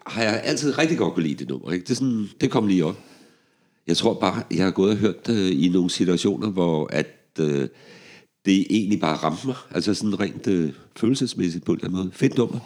har 0.05 0.23
jeg 0.23 0.41
altid 0.43 0.77
rigtig 0.77 0.97
godt 0.97 1.13
kunne 1.13 1.23
lide 1.23 1.35
det 1.35 1.49
nummer. 1.49 1.71
Ikke? 1.71 1.85
Det, 1.85 1.97
sådan, 1.97 2.29
det 2.41 2.51
kom 2.51 2.67
lige 2.67 2.85
op. 2.85 2.99
Jeg 3.87 3.97
tror 3.97 4.13
bare, 4.13 4.43
jeg 4.51 4.63
har 4.63 4.71
gået 4.71 4.91
og 4.91 4.97
hørt 4.97 5.29
øh, 5.29 5.63
i 5.65 5.69
nogle 5.73 5.89
situationer, 5.89 6.49
hvor 6.49 6.87
at, 6.91 7.07
øh, 7.39 7.67
det 8.45 8.65
egentlig 8.69 8.99
bare 8.99 9.15
ramte 9.15 9.47
mig. 9.47 9.55
Altså 9.71 9.93
sådan 9.93 10.19
rent 10.19 10.47
øh, 10.47 10.73
følelsesmæssigt 10.95 11.65
på 11.65 11.71
en 11.71 11.77
eller 11.77 11.87
anden 11.87 12.03
måde. 12.03 12.11
Fedt 12.13 12.37
nummer. 12.37 12.59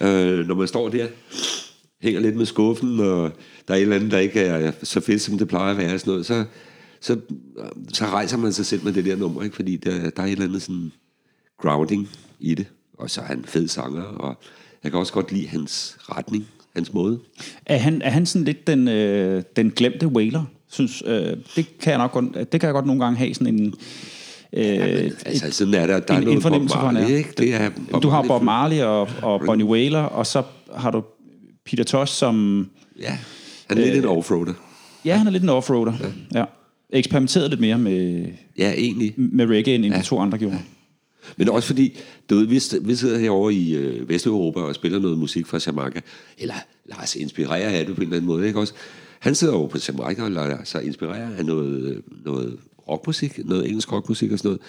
Øh, 0.00 0.46
når 0.46 0.54
man 0.54 0.68
står 0.68 0.88
der, 0.88 1.06
hænger 2.02 2.20
lidt 2.20 2.36
med 2.36 2.46
skuffen, 2.46 3.00
og 3.00 3.32
der 3.68 3.74
er 3.74 3.78
et 3.78 3.82
eller 3.82 3.96
andet, 3.96 4.10
der 4.10 4.18
ikke 4.18 4.40
er 4.40 4.72
så 4.82 5.00
fedt, 5.00 5.22
som 5.22 5.38
det 5.38 5.48
plejer 5.48 5.70
at 5.70 5.78
være, 5.78 5.98
sådan 5.98 6.10
noget, 6.10 6.26
så, 6.26 6.44
så, 7.00 7.20
så 7.92 8.06
rejser 8.06 8.36
man 8.36 8.52
sig 8.52 8.66
selv 8.66 8.84
med 8.84 8.92
det 8.92 9.04
der 9.04 9.16
nummer, 9.16 9.42
ikke? 9.42 9.56
fordi 9.56 9.76
der, 9.76 10.10
der 10.10 10.22
er 10.22 10.26
et 10.26 10.32
eller 10.32 10.44
andet 10.44 10.62
sådan 10.62 10.92
grounding 11.60 12.08
i 12.40 12.54
det. 12.54 12.66
Og 12.98 13.10
så 13.10 13.20
er 13.20 13.24
han 13.24 13.44
fed 13.44 13.68
sanger, 13.68 14.02
og 14.02 14.42
jeg 14.84 14.90
kan 14.90 15.00
også 15.00 15.12
godt 15.12 15.32
lide 15.32 15.48
hans 15.48 15.96
retning, 16.00 16.46
hans 16.74 16.92
måde. 16.92 17.20
Er 17.66 17.78
han, 17.78 18.02
er 18.02 18.10
han 18.10 18.26
sådan 18.26 18.44
lidt 18.44 18.66
den, 18.66 18.88
øh, 18.88 19.42
den 19.56 19.70
glemte 19.70 20.06
whaler? 20.06 20.44
Synes, 20.70 21.02
øh, 21.06 21.36
det, 21.56 21.78
kan 21.78 21.90
jeg 21.90 21.98
nok 21.98 22.12
godt, 22.12 22.52
det 22.52 22.60
kan 22.60 22.66
jeg 22.66 22.72
godt 22.72 22.86
nogle 22.86 23.04
gange 23.04 23.18
have 23.18 23.34
sådan 23.34 23.54
en... 23.54 23.74
Øh, 24.52 24.64
ja, 24.64 25.10
altså, 25.26 25.50
sådan 25.50 25.74
er 25.74 25.86
der, 25.86 26.00
der 26.00 26.14
en, 26.14 26.20
er 26.20 26.24
noget 26.24 26.36
en 26.36 26.42
fornemmelse 26.42 26.74
Bob 26.74 26.82
for. 26.82 26.90
Marley, 26.90 27.16
ikke? 27.16 27.30
Det 27.38 27.54
er 27.54 27.70
Bob 27.90 28.02
du 28.02 28.08
har 28.08 28.22
Bob 28.22 28.42
Marley 28.42 28.80
og, 28.80 29.08
og 29.22 29.40
Bonnie 29.46 29.66
Whaler, 29.66 30.02
og 30.02 30.26
så 30.26 30.42
har 30.76 30.90
du 30.90 31.02
Peter 31.64 31.84
Tosh, 31.84 32.14
som... 32.14 32.66
Ja, 33.00 33.18
han 33.68 33.78
er 33.78 33.84
lidt 33.84 33.96
en 33.96 34.04
offroader. 34.04 34.52
Ja, 35.04 35.16
han 35.16 35.26
er 35.26 35.30
lidt 35.30 35.42
en 35.42 35.48
offroader. 35.48 35.92
Ja. 36.34 36.38
ja. 36.38 36.44
Eksperimenteret 36.90 37.50
lidt 37.50 37.60
mere 37.60 37.78
med, 37.78 38.26
Ja, 38.58 38.72
egentlig. 38.72 39.14
med 39.16 39.46
reggae, 39.46 39.74
end 39.74 39.84
ja. 39.84 39.98
de 39.98 40.02
to 40.02 40.18
andre 40.18 40.38
gjorde. 40.38 40.58
Men 41.36 41.48
også 41.48 41.66
fordi, 41.66 41.98
du 42.30 42.34
ved, 42.36 42.46
vi, 42.46 42.60
vi 42.80 42.94
sidder 42.94 43.18
herovre 43.18 43.54
i 43.54 43.74
øh, 43.74 44.08
Vesteuropa 44.08 44.60
og 44.60 44.74
spiller 44.74 44.98
noget 44.98 45.18
musik 45.18 45.46
fra 45.46 45.58
Jamaica, 45.66 46.00
eller 46.38 46.54
lader 46.86 47.06
sig 47.06 47.22
inspirere 47.22 47.72
af 47.72 47.86
det 47.86 47.94
på 47.94 48.00
en 48.00 48.06
eller 48.06 48.16
anden 48.16 48.26
måde, 48.26 48.46
ikke 48.46 48.60
også? 48.60 48.74
Han 49.18 49.34
sidder 49.34 49.54
over 49.54 49.68
på 49.68 49.78
Jamaica 49.88 50.22
og 50.22 50.30
lader 50.30 50.56
sig 50.64 50.84
inspirere 50.84 51.36
af 51.38 51.44
noget, 51.44 51.82
øh, 51.82 51.96
noget 52.24 52.56
rockmusik, 52.88 53.44
noget 53.44 53.68
engelsk 53.68 53.92
rockmusik 53.92 54.32
og 54.32 54.38
sådan 54.38 54.48
noget. 54.48 54.60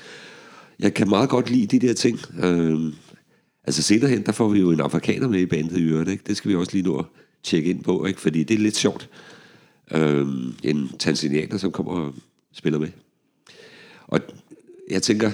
Jeg 0.79 0.93
kan 0.93 1.09
meget 1.09 1.29
godt 1.29 1.49
lide 1.49 1.79
de 1.79 1.87
der 1.87 1.93
ting. 1.93 2.19
Øh, 2.43 2.93
altså 3.63 3.81
senere 3.81 4.09
hen, 4.09 4.25
der 4.25 4.31
får 4.31 4.47
vi 4.47 4.59
jo 4.59 4.71
en 4.71 4.79
afrikaner 4.79 5.27
med 5.27 5.39
i 5.39 5.45
bandet 5.45 5.77
i 5.77 5.83
øvrigt, 5.83 6.09
ikke? 6.09 6.23
Det 6.27 6.37
skal 6.37 6.49
vi 6.49 6.55
også 6.55 6.71
lige 6.73 6.83
nå 6.83 6.97
at 6.97 7.05
tjekke 7.43 7.69
ind 7.69 7.83
på, 7.83 8.05
ikke? 8.05 8.21
Fordi 8.21 8.43
det 8.43 8.55
er 8.55 8.59
lidt 8.59 8.77
sjovt. 8.77 9.09
Øh, 9.91 10.27
en 10.63 10.91
tanzanianer, 10.99 11.57
som 11.57 11.71
kommer 11.71 11.91
og 11.91 12.13
spiller 12.53 12.79
med. 12.79 12.89
Og 14.07 14.19
jeg 14.89 15.03
tænker, 15.03 15.31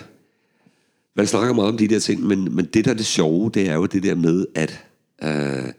man 1.16 1.28
snakker 1.28 1.54
meget 1.54 1.72
om 1.72 1.78
de 1.78 1.88
der 1.88 2.00
ting, 2.00 2.24
men, 2.28 2.56
men 2.56 2.66
det 2.66 2.86
der 2.86 2.92
er 2.92 2.96
det 2.96 3.06
sjove, 3.06 3.52
det 3.54 3.70
er 3.70 3.74
jo 3.74 3.86
det 3.86 4.04
der 4.04 4.16
med, 4.16 4.46
at 4.56 4.86
øh, 5.24 5.72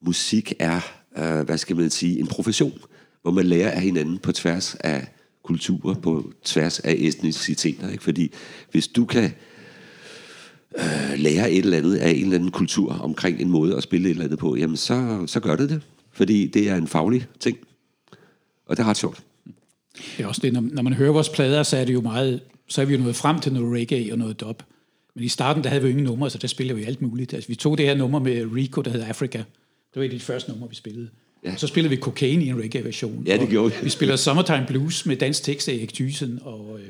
musik 0.00 0.52
er, 0.58 0.80
øh, 1.18 1.46
hvad 1.46 1.58
skal 1.58 1.76
man 1.76 1.90
sige, 1.90 2.18
en 2.18 2.26
profession, 2.26 2.78
hvor 3.22 3.30
man 3.30 3.46
lærer 3.46 3.70
af 3.70 3.80
hinanden 3.80 4.18
på 4.18 4.32
tværs 4.32 4.74
af 4.74 5.06
kulturer, 5.46 5.94
på 5.94 6.32
tværs 6.44 6.80
af 6.80 6.94
etniciteter. 6.98 7.90
Ikke? 7.90 8.04
Fordi 8.04 8.32
hvis 8.70 8.88
du 8.88 9.04
kan 9.04 9.30
øh, 10.78 11.18
lære 11.18 11.50
et 11.50 11.64
eller 11.64 11.78
andet 11.78 11.96
af 11.96 12.10
en 12.10 12.22
eller 12.22 12.34
anden 12.34 12.50
kultur 12.50 12.92
omkring 12.92 13.40
en 13.40 13.50
måde 13.50 13.76
at 13.76 13.82
spille 13.82 14.08
et 14.08 14.10
eller 14.10 14.24
andet 14.24 14.38
på, 14.38 14.56
jamen 14.56 14.76
så, 14.76 15.24
så 15.26 15.40
gør 15.40 15.56
det 15.56 15.70
det. 15.70 15.82
Fordi 16.12 16.46
det 16.46 16.68
er 16.68 16.76
en 16.76 16.86
faglig 16.86 17.26
ting. 17.40 17.58
Og 18.66 18.76
det 18.76 18.82
er 18.82 18.86
ret 18.88 18.96
sjovt. 18.96 19.22
Det 20.16 20.24
er 20.24 20.26
også 20.26 20.40
det, 20.40 20.52
når, 20.52 20.60
når 20.60 20.82
man 20.82 20.92
hører 20.92 21.12
vores 21.12 21.28
plader, 21.28 21.62
så 21.62 21.76
er 21.76 21.84
det 21.84 21.92
jo 21.92 22.00
meget, 22.00 22.40
så 22.68 22.80
er 22.80 22.84
vi 22.84 22.94
jo 22.94 23.00
nået 23.00 23.16
frem 23.16 23.40
til 23.40 23.52
noget 23.52 23.80
reggae 23.80 24.12
og 24.12 24.18
noget 24.18 24.40
dub. 24.40 24.62
Men 25.14 25.24
i 25.24 25.28
starten, 25.28 25.64
der 25.64 25.68
havde 25.68 25.82
vi 25.82 25.88
jo 25.88 25.90
ingen 25.90 26.04
numre, 26.04 26.30
så 26.30 26.38
der 26.38 26.48
spillede 26.48 26.78
vi 26.78 26.84
alt 26.84 27.02
muligt. 27.02 27.34
Altså, 27.34 27.48
vi 27.48 27.54
tog 27.54 27.78
det 27.78 27.86
her 27.86 27.94
nummer 27.94 28.18
med 28.18 28.46
Rico, 28.54 28.82
der 28.82 28.90
hedder 28.90 29.06
Africa. 29.06 29.38
Det 29.38 30.00
var 30.00 30.02
et 30.02 30.12
af 30.12 30.18
de 30.18 30.20
første 30.20 30.50
numre, 30.50 30.68
vi 30.68 30.74
spillede. 30.74 31.08
Ja. 31.44 31.56
Så 31.56 31.66
spillede 31.66 31.90
vi 31.90 32.00
Cocaine 32.00 32.44
i 32.44 32.48
en 32.48 32.60
reggae-version. 32.60 33.24
Ja, 33.26 33.36
det 33.36 33.48
gjorde 33.48 33.74
vi. 33.74 33.76
Vi 33.82 33.90
spiller 33.90 34.16
Summertime 34.16 34.64
Blues 34.66 35.06
med 35.06 35.16
dansk 35.16 35.42
tekst 35.42 35.68
af 35.68 35.72
Erik 35.72 35.94
Thyssen, 35.94 36.38
og 36.42 36.78
øh, 36.80 36.86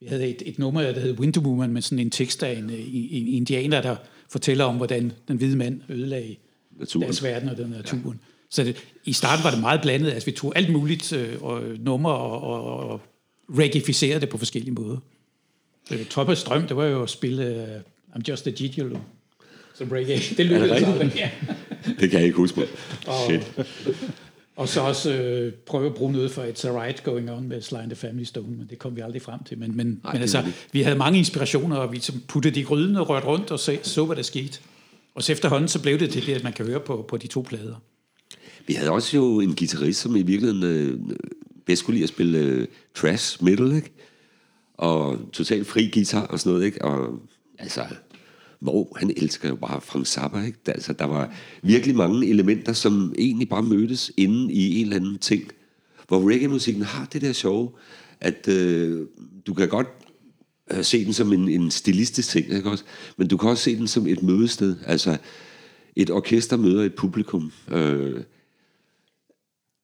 vi 0.00 0.06
havde 0.06 0.28
et, 0.28 0.42
et 0.46 0.58
nummer, 0.58 0.82
der 0.82 1.00
hed 1.00 1.18
Winter 1.18 1.40
Woman, 1.40 1.72
med 1.72 1.82
sådan 1.82 1.98
en 1.98 2.10
tekst 2.10 2.42
af 2.42 2.58
en, 2.58 2.70
øh, 2.70 2.80
en, 2.80 3.08
en 3.10 3.28
indianer, 3.28 3.82
der 3.82 3.96
fortæller 4.30 4.64
om, 4.64 4.76
hvordan 4.76 5.12
den 5.28 5.36
hvide 5.36 5.56
mand 5.56 5.80
ødelagde 5.88 6.36
Naturen. 6.78 7.04
deres 7.04 7.22
verden 7.22 7.48
og 7.48 7.56
den 7.56 7.70
naturen. 7.70 8.04
Ja. 8.04 8.24
Så 8.50 8.64
det, 8.64 8.76
i 9.04 9.12
starten 9.12 9.44
var 9.44 9.50
det 9.50 9.60
meget 9.60 9.80
blandet. 9.82 10.10
Altså, 10.10 10.26
vi 10.26 10.32
tog 10.32 10.52
alt 10.56 10.72
muligt 10.72 11.12
øh, 11.12 11.42
og 11.42 11.62
nummer 11.78 12.10
og, 12.10 12.40
og, 12.40 12.90
og 12.90 13.00
reggaeificerede 13.58 14.20
det 14.20 14.28
på 14.28 14.38
forskellige 14.38 14.74
måder. 14.74 14.96
Øh, 15.92 16.04
Toppers 16.04 16.44
drøm, 16.44 16.66
det 16.66 16.76
var 16.76 16.84
jo 16.84 17.02
at 17.02 17.10
spille 17.10 17.44
øh, 17.44 17.80
I'm 18.16 18.22
Just 18.28 18.46
a 18.46 18.50
Gigolo 18.50 18.98
som 19.74 19.88
reggae. 19.88 20.18
Det 20.36 20.46
lykkedes 20.46 20.70
aldrig. 20.70 21.12
Ja. 21.16 21.30
Det 22.00 22.10
kan 22.10 22.18
jeg 22.18 22.26
ikke 22.26 22.36
huske 22.36 22.60
mig. 22.60 22.68
Shit. 23.26 23.66
Og 24.56 24.68
så 24.68 24.80
også 24.80 25.12
øh, 25.12 25.52
prøve 25.52 25.86
at 25.86 25.94
bruge 25.94 26.12
noget 26.12 26.30
for 26.30 26.42
It's 26.42 26.68
a 26.68 26.82
Right 26.82 27.04
Going 27.04 27.30
On 27.30 27.48
med 27.48 27.62
Sly 27.62 27.76
and 27.76 27.90
the 27.90 27.96
Family 27.96 28.24
Stone, 28.24 28.56
men 28.56 28.66
det 28.70 28.78
kom 28.78 28.96
vi 28.96 29.00
aldrig 29.00 29.22
frem 29.22 29.44
til. 29.44 29.58
Men, 29.58 29.76
men, 29.76 29.86
det 29.90 30.12
men 30.12 30.22
altså, 30.22 30.44
vi 30.72 30.82
havde 30.82 30.98
mange 30.98 31.18
inspirationer, 31.18 31.76
og 31.76 31.92
vi 31.92 32.00
så 32.00 32.12
puttede 32.28 32.54
de 32.54 32.64
gryden 32.64 32.96
og 32.96 33.08
rørte 33.08 33.26
rundt 33.26 33.50
og 33.50 33.58
så, 33.58 33.78
så, 33.82 34.04
hvad 34.04 34.16
der 34.16 34.22
skete. 34.22 34.60
Og 35.14 35.22
så 35.22 35.32
efterhånden, 35.32 35.68
så 35.68 35.82
blev 35.82 35.98
det 35.98 36.10
til 36.10 36.26
det, 36.26 36.34
at 36.34 36.44
man 36.44 36.52
kan 36.52 36.66
høre 36.66 36.80
på, 36.80 37.04
på 37.08 37.16
de 37.16 37.26
to 37.26 37.40
plader. 37.48 37.74
Vi 38.66 38.74
havde 38.74 38.90
også 38.90 39.16
jo 39.16 39.40
en 39.40 39.54
guitarist, 39.56 40.00
som 40.00 40.16
i 40.16 40.22
virkeligheden 40.22 40.62
øh, 40.62 41.16
bedst 41.66 41.84
kunne 41.84 41.94
lide 41.94 42.04
at 42.04 42.08
spille 42.08 42.38
øh, 42.38 42.66
trash 42.94 43.44
metal, 43.44 43.72
ikke? 43.72 43.90
Og 44.74 45.18
totalt 45.32 45.66
fri 45.66 45.90
guitar 45.94 46.26
og 46.26 46.40
sådan 46.40 46.52
noget, 46.52 46.66
ikke? 46.66 46.84
Og 46.84 47.18
altså, 47.58 47.80
hvor 48.60 48.96
han 48.96 49.12
elsker 49.16 49.48
jo 49.48 49.56
bare 49.56 49.80
Frank 49.80 50.06
Zappa, 50.06 50.42
ikke? 50.42 50.58
Der, 50.66 50.72
altså, 50.72 50.92
der 50.92 51.04
var 51.04 51.34
virkelig 51.62 51.96
mange 51.96 52.26
elementer, 52.26 52.72
som 52.72 53.14
egentlig 53.18 53.48
bare 53.48 53.62
mødtes 53.62 54.12
inde 54.16 54.52
i 54.52 54.80
en 54.80 54.84
eller 54.84 54.96
anden 54.96 55.18
ting. 55.18 55.42
Hvor 56.08 56.30
reggae-musikken 56.30 56.82
har 56.82 57.04
det 57.12 57.22
der 57.22 57.32
sjove, 57.32 57.70
at 58.20 58.48
øh, 58.48 59.06
du 59.46 59.54
kan 59.54 59.68
godt 59.68 59.88
øh, 60.70 60.84
se 60.84 61.04
den 61.04 61.12
som 61.12 61.32
en, 61.32 61.48
en 61.48 61.70
stilistisk 61.70 62.28
ting, 62.28 62.52
ikke 62.52 62.70
også? 62.70 62.84
Men 63.16 63.28
du 63.28 63.36
kan 63.36 63.50
også 63.50 63.64
se 63.64 63.76
den 63.76 63.88
som 63.88 64.06
et 64.06 64.22
mødested. 64.22 64.76
Altså, 64.86 65.16
et 65.96 66.10
orkester 66.10 66.56
møder 66.56 66.82
et 66.82 66.94
publikum. 66.94 67.52
Øh, 67.70 68.20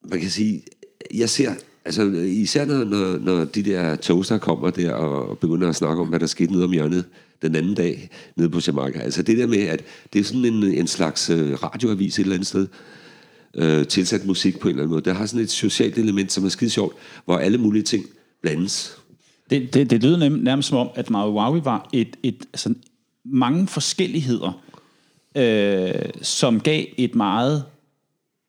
man 0.04 0.20
kan 0.20 0.30
sige, 0.30 0.62
jeg 1.14 1.30
ser, 1.30 1.54
altså 1.84 2.02
især 2.26 2.64
når, 2.64 2.84
når, 2.84 3.18
når 3.18 3.44
de 3.44 3.62
der 3.62 3.96
toaster 3.96 4.38
kommer 4.38 4.70
der 4.70 4.92
og 4.92 5.38
begynder 5.38 5.68
at 5.68 5.76
snakke 5.76 6.02
om, 6.02 6.08
hvad 6.08 6.20
der 6.20 6.26
skete 6.26 6.52
nede 6.52 6.64
om 6.64 6.72
hjørnet 6.72 7.04
den 7.42 7.54
anden 7.56 7.74
dag 7.74 8.08
nede 8.36 8.50
på 8.50 8.60
Jamaica. 8.66 8.98
Altså 8.98 9.22
det 9.22 9.38
der 9.38 9.46
med, 9.46 9.58
at 9.62 9.82
det 10.12 10.18
er 10.18 10.24
sådan 10.24 10.44
en, 10.44 10.64
en 10.64 10.86
slags 10.86 11.30
øh, 11.30 11.52
radioavis 11.62 12.18
et 12.18 12.22
eller 12.22 12.34
andet 12.34 12.46
sted, 12.46 12.66
øh, 13.54 13.86
tilsat 13.86 14.24
musik 14.26 14.58
på 14.58 14.68
en 14.68 14.70
eller 14.70 14.82
anden 14.82 14.90
måde. 14.94 15.04
Der 15.04 15.12
har 15.12 15.26
sådan 15.26 15.44
et 15.44 15.50
socialt 15.50 15.98
element, 15.98 16.32
som 16.32 16.44
er 16.44 16.48
skide 16.48 16.70
sjovt, 16.70 16.96
hvor 17.24 17.38
alle 17.38 17.58
mulige 17.58 17.82
ting 17.82 18.04
blandes. 18.42 18.96
Det, 19.50 19.74
det, 19.74 19.90
det 19.90 20.02
lyder 20.02 20.16
nem, 20.16 20.32
nærmest 20.32 20.68
som 20.68 20.78
om, 20.78 20.88
at 20.94 21.10
Maui 21.10 21.32
Wawi 21.32 21.60
var 21.64 21.88
et, 21.92 22.16
et 22.22 22.46
altså, 22.52 22.74
mange 23.24 23.66
forskelligheder, 23.66 24.62
øh, 25.36 25.92
som 26.22 26.60
gav 26.60 26.84
et 26.96 27.14
meget 27.14 27.64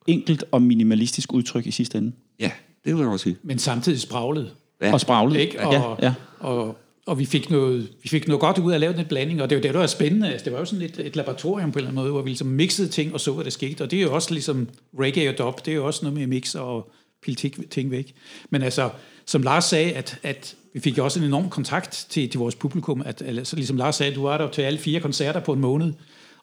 enkelt 0.08 0.44
og 0.52 0.62
minimalistisk 0.62 1.34
udtryk 1.34 1.68
i 1.68 1.72
sidste 1.72 1.98
ende. 1.98 2.12
Ja, 2.40 2.52
det 2.86 2.96
vil 2.96 3.02
jeg 3.02 3.10
også 3.10 3.24
sige. 3.24 3.38
Men 3.44 3.60
samtidig 3.60 4.00
spraglet. 4.00 4.52
Ja. 4.82 4.94
Og 4.94 5.02
spraglet. 5.02 5.40
Ikke? 5.40 5.68
Og, 5.68 5.74
Ja, 5.74 6.08
ja. 6.08 6.14
og 6.40 6.78
og 7.06 7.20
vi 7.20 7.26
fik, 7.26 7.50
noget, 7.50 7.90
vi 8.04 8.10
fik 8.10 8.28
noget 8.28 8.42
godt 8.42 8.58
ud 8.58 8.72
af 8.72 8.76
at 8.76 8.82
lave 8.82 8.94
den 8.94 9.06
blanding, 9.06 9.42
og 9.42 9.50
det 9.50 9.56
var 9.56 9.62
det, 9.62 9.74
der 9.74 9.80
var 9.80 9.88
spændende. 9.88 10.32
Altså, 10.32 10.46
det 10.46 10.54
var 10.54 10.60
jo 10.60 10.66
sådan 10.66 10.86
et, 10.86 11.00
et 11.00 11.16
laboratorium 11.16 11.72
på 11.72 11.80
en 11.80 11.82
eller 11.82 11.90
anden 11.90 12.02
måde, 12.02 12.12
hvor 12.12 12.22
vi 12.22 12.30
ligesom 12.30 12.48
mixede 12.48 12.88
ting 12.88 13.14
og 13.14 13.20
så, 13.20 13.32
hvad 13.34 13.44
der 13.44 13.50
skete. 13.52 13.82
Og 13.82 13.92
det 13.92 14.00
er 14.00 14.04
jo 14.04 14.14
også 14.14 14.32
ligesom 14.34 14.70
reggae 15.00 15.30
og 15.30 15.38
dub, 15.38 15.66
det 15.66 15.72
er 15.72 15.76
jo 15.76 15.86
også 15.86 16.06
noget 16.06 16.20
med 16.20 16.28
mixe 16.28 16.62
og 16.62 16.92
pille 17.24 17.50
ting- 17.70 17.92
væk. 17.92 18.14
Men 18.50 18.62
altså, 18.62 18.90
som 19.26 19.42
Lars 19.44 19.66
sagde, 19.66 19.94
at, 19.94 20.20
at 20.24 20.56
vi 20.74 20.80
fik 20.80 20.98
også 20.98 21.20
en 21.20 21.26
enorm 21.26 21.50
kontakt 21.50 22.06
til, 22.10 22.30
til 22.30 22.40
vores 22.40 22.56
publikum. 22.56 23.02
At, 23.06 23.22
altså, 23.22 23.56
ligesom 23.56 23.78
Lars 23.78 23.96
sagde, 23.96 24.16
du 24.16 24.22
var 24.22 24.38
der 24.38 24.50
til 24.52 24.62
alle 24.62 24.80
fire 24.80 25.00
koncerter 25.00 25.40
på 25.40 25.54
en 25.54 25.60
måned. 25.60 25.94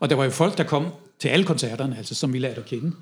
Og 0.00 0.10
der 0.10 0.16
var 0.16 0.24
jo 0.24 0.30
folk, 0.30 0.58
der 0.58 0.64
kom 0.64 0.86
til 1.18 1.28
alle 1.28 1.44
koncerterne, 1.44 1.98
altså, 1.98 2.14
som 2.14 2.32
vi 2.32 2.38
lærte 2.38 2.60
at 2.60 2.66
kende. 2.66 2.92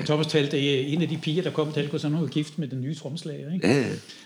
Og 0.00 0.06
Thomas 0.06 0.26
talte, 0.26 0.56
det 0.56 0.80
er 0.80 0.86
en 0.86 1.02
af 1.02 1.08
de 1.08 1.18
piger, 1.22 1.42
der 1.42 1.50
kom 1.50 1.72
til 1.72 1.80
alle 1.80 1.90
koncerterne, 1.90 2.16
hun 2.16 2.26
var 2.26 2.32
gift 2.32 2.58
med 2.58 2.68
den 2.68 2.80
nye 2.80 2.94
tromslager. 2.94 3.52
Ikke? 3.54 3.68
Ja. 3.68 3.84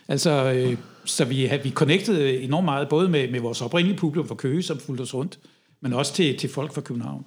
Altså, 0.09 0.53
øh, 0.53 0.77
så 1.05 1.25
vi, 1.25 1.51
vi 1.63 1.71
connectede 1.71 2.41
enormt 2.41 2.65
meget, 2.65 2.89
både 2.89 3.09
med, 3.09 3.31
med 3.31 3.41
vores 3.41 3.63
oprindelige 3.63 3.99
publikum 3.99 4.29
fra 4.29 4.35
Køge, 4.35 4.63
som 4.63 4.79
fulgte 4.79 5.03
os 5.03 5.15
rundt, 5.15 5.39
men 5.81 5.93
også 5.93 6.15
til, 6.15 6.37
til 6.39 6.51
folk 6.51 6.75
fra 6.75 6.81
København. 6.81 7.25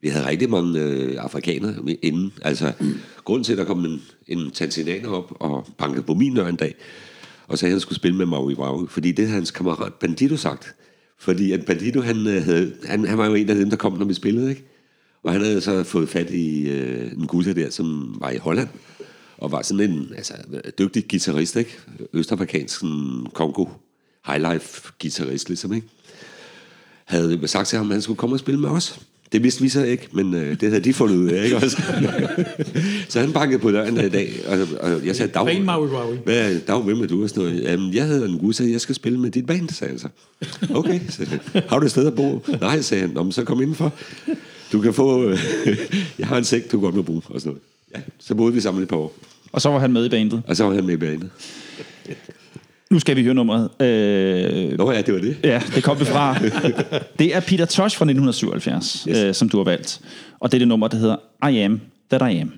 Vi 0.00 0.08
havde 0.08 0.26
rigtig 0.26 0.50
mange 0.50 0.80
øh, 0.80 1.16
afrikanere 1.18 1.74
inden. 2.02 2.32
Altså, 2.42 2.72
grunden 3.24 3.44
til, 3.44 3.52
at 3.52 3.58
der 3.58 3.64
kom 3.64 3.84
en, 3.84 4.02
en 4.28 4.50
tanzanianer 4.50 5.08
op 5.08 5.32
og 5.40 5.66
bankede 5.78 6.02
på 6.02 6.14
min 6.14 6.34
dør 6.34 6.48
en 6.48 6.56
dag, 6.56 6.74
og 7.48 7.58
sagde, 7.58 7.70
at 7.70 7.74
han 7.74 7.80
skulle 7.80 7.96
spille 7.96 8.16
med 8.16 8.26
Maui 8.26 8.54
Maui, 8.54 8.86
fordi 8.88 9.12
det 9.12 9.24
havde 9.24 9.34
hans 9.34 9.50
kammerat 9.50 9.94
Bandito 9.94 10.36
sagt. 10.36 10.74
Fordi 11.18 11.52
at 11.52 11.64
Bandito, 11.64 12.00
han, 12.00 12.26
øh, 12.26 12.44
havde, 12.44 12.74
han, 12.84 13.04
han 13.04 13.18
var 13.18 13.26
jo 13.26 13.34
en 13.34 13.48
af 13.48 13.54
dem, 13.56 13.70
der 13.70 13.76
kom, 13.76 13.92
når 13.92 14.04
vi 14.04 14.14
spillede, 14.14 14.50
ikke? 14.50 14.64
Og 15.22 15.32
han 15.32 15.40
havde 15.40 15.60
så 15.60 15.84
fået 15.84 16.08
fat 16.08 16.30
i 16.30 16.68
øh, 16.68 17.12
en 17.12 17.26
gutter 17.26 17.54
der, 17.54 17.70
som 17.70 18.16
var 18.20 18.30
i 18.30 18.36
Holland, 18.36 18.68
og 19.38 19.52
var 19.52 19.62
sådan 19.62 19.90
en 19.90 20.12
altså, 20.16 20.34
dygtig 20.78 21.08
guitarist, 21.10 21.56
ikke? 21.56 21.78
Østafrikansk 22.12 22.78
sådan, 22.78 23.26
Kongo 23.34 23.66
highlife 24.26 24.92
guitarist, 25.00 25.48
ligesom, 25.48 25.72
ikke? 25.72 25.88
havde 27.04 27.48
sagt 27.48 27.68
til 27.68 27.78
ham, 27.78 27.86
at 27.86 27.94
han 27.94 28.02
skulle 28.02 28.16
komme 28.16 28.36
og 28.36 28.40
spille 28.40 28.60
med 28.60 28.68
os. 28.68 29.00
Det 29.32 29.42
vidste 29.42 29.62
vi 29.62 29.68
så 29.68 29.84
ikke, 29.84 30.08
men 30.12 30.34
øh, 30.34 30.60
det 30.60 30.68
havde 30.68 30.84
de 30.84 30.92
fundet 30.92 31.16
ud 31.16 31.28
af, 31.28 31.44
ikke 31.44 31.56
også? 31.56 31.82
så 33.08 33.20
han 33.20 33.32
bankede 33.32 33.58
på 33.58 33.70
døren 33.70 33.96
her 33.96 34.06
i 34.06 34.08
dag, 34.08 34.32
og, 34.46 34.58
og 34.80 35.06
jeg 35.06 35.16
sagde, 35.16 35.32
Dag, 35.32 35.44
hvad, 36.24 36.60
Dag, 36.60 36.82
hvem 36.82 37.00
er 37.00 37.06
du? 37.06 37.22
Og 37.22 37.28
sådan 37.28 37.44
noget. 37.44 37.62
Jamen, 37.62 37.94
jeg 37.94 38.06
hedder 38.06 38.28
Ngusa, 38.28 38.64
jeg 38.64 38.80
skal 38.80 38.94
spille 38.94 39.20
med 39.20 39.30
dit 39.30 39.46
band, 39.46 39.68
sagde 39.68 39.90
han 39.90 39.98
så. 39.98 40.08
Okay, 40.74 41.00
så, 41.08 41.26
har 41.68 41.78
du 41.78 41.84
et 41.84 41.90
sted 41.90 42.06
at 42.06 42.14
bo? 42.14 42.44
Nej, 42.60 42.80
sagde 42.80 43.00
han. 43.00 43.10
Nå, 43.10 43.22
men 43.22 43.32
så 43.32 43.44
kom 43.44 43.60
indenfor. 43.60 43.92
Du 44.72 44.80
kan 44.80 44.94
få, 44.94 45.22
øh, 45.24 45.38
jeg 46.18 46.26
har 46.26 46.36
en 46.36 46.44
sæk, 46.44 46.72
du 46.72 46.80
godt 46.80 46.94
må 46.94 47.02
bruge, 47.02 47.22
og 47.28 47.40
sådan 47.40 47.50
noget. 47.50 47.62
Ja, 47.94 48.00
så 48.20 48.34
boede 48.34 48.54
vi 48.54 48.60
sammen 48.60 48.82
et 48.82 48.88
par 48.88 48.96
år, 48.96 49.12
Og 49.52 49.60
så 49.60 49.68
var 49.70 49.78
han 49.78 49.92
med 49.92 50.04
i 50.04 50.08
bandet. 50.08 50.42
og 50.46 50.56
så 50.56 50.64
var 50.64 50.74
han 50.74 50.84
med 50.86 50.94
i 50.94 50.96
bandet. 50.96 51.30
Nu 52.90 52.98
skal 52.98 53.16
vi 53.16 53.22
høre 53.22 53.34
nummeret. 53.34 53.68
Øh, 53.80 54.78
Nå 54.78 54.92
ja, 54.92 55.02
det 55.02 55.14
var 55.14 55.20
det. 55.20 55.36
Ja, 55.44 55.62
det 55.74 55.82
kom 55.84 55.96
det 55.96 56.06
fra. 56.06 56.36
Det 57.18 57.36
er 57.36 57.40
Peter 57.40 57.64
Tosh 57.64 57.98
fra 57.98 58.04
1977, 58.04 58.84
yes. 58.84 59.06
Yes. 59.08 59.18
øh, 59.24 59.34
som 59.34 59.48
du 59.48 59.56
har 59.56 59.64
valgt. 59.64 60.00
Og 60.40 60.52
det 60.52 60.56
er 60.56 60.58
det 60.58 60.68
nummer, 60.68 60.88
der 60.88 60.96
hedder 60.96 61.16
I 61.50 61.58
Am 61.58 61.80
That 62.10 62.32
I 62.32 62.38
Am. 62.38 62.52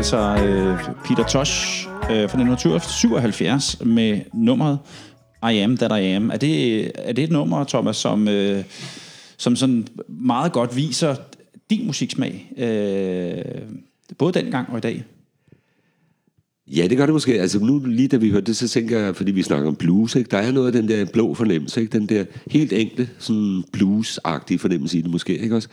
Altså 0.00 0.44
øh, 0.44 0.94
Peter 1.04 1.24
Tosh 1.28 1.86
øh, 1.86 2.08
fra 2.08 2.22
1977 2.22 3.84
med 3.84 4.20
nummeret 4.34 4.78
I 5.52 5.58
Am 5.58 5.76
That 5.76 6.02
I 6.02 6.04
Am. 6.06 6.30
Er 6.30 6.36
det, 6.36 6.84
er 6.94 7.12
det 7.12 7.24
et 7.24 7.30
nummer, 7.30 7.64
Thomas, 7.64 7.96
som, 7.96 8.28
øh, 8.28 8.64
som 9.36 9.56
sådan 9.56 9.88
meget 10.08 10.52
godt 10.52 10.76
viser 10.76 11.16
din 11.70 11.86
musiksmag? 11.86 12.52
Øh, 12.56 13.62
både 14.18 14.32
dengang 14.32 14.70
og 14.70 14.78
i 14.78 14.80
dag. 14.80 15.04
Ja, 16.66 16.86
det 16.86 16.96
gør 16.96 17.06
det 17.06 17.12
måske. 17.12 17.40
Altså 17.40 17.58
nu 17.58 17.78
lige 17.78 18.08
da 18.08 18.16
vi 18.16 18.30
hørte 18.30 18.46
det, 18.46 18.56
så 18.56 18.68
tænker 18.68 18.98
jeg, 18.98 19.16
fordi 19.16 19.32
vi 19.32 19.42
snakker 19.42 19.68
om 19.68 19.76
blues, 19.76 20.14
ikke? 20.14 20.30
der 20.30 20.38
er 20.38 20.52
noget 20.52 20.66
af 20.66 20.72
den 20.72 20.88
der 20.88 21.04
blå 21.04 21.34
fornemmelse, 21.34 21.80
ikke? 21.80 21.98
den 21.98 22.06
der 22.06 22.24
helt 22.50 22.72
enkle, 22.72 23.08
sådan 23.18 23.64
blues-agtige 23.72 24.58
fornemmelse 24.58 24.98
i 24.98 25.02
det 25.02 25.10
måske, 25.10 25.38
ikke 25.38 25.56
også? 25.56 25.68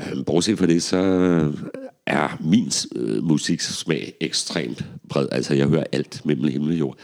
Øh, 0.00 0.24
bortset 0.24 0.58
fra 0.58 0.66
det, 0.66 0.82
så 0.82 0.96
øh, 0.96 1.54
er 2.06 2.38
min 2.40 2.70
øh, 2.96 3.24
musiksmag 3.24 4.12
ekstremt 4.20 4.84
bred. 5.08 5.26
Altså, 5.32 5.54
jeg 5.54 5.66
hører 5.66 5.84
alt 5.92 6.20
mellem 6.24 6.48
himmel 6.48 6.72
og 6.72 6.78
jord. 6.78 6.96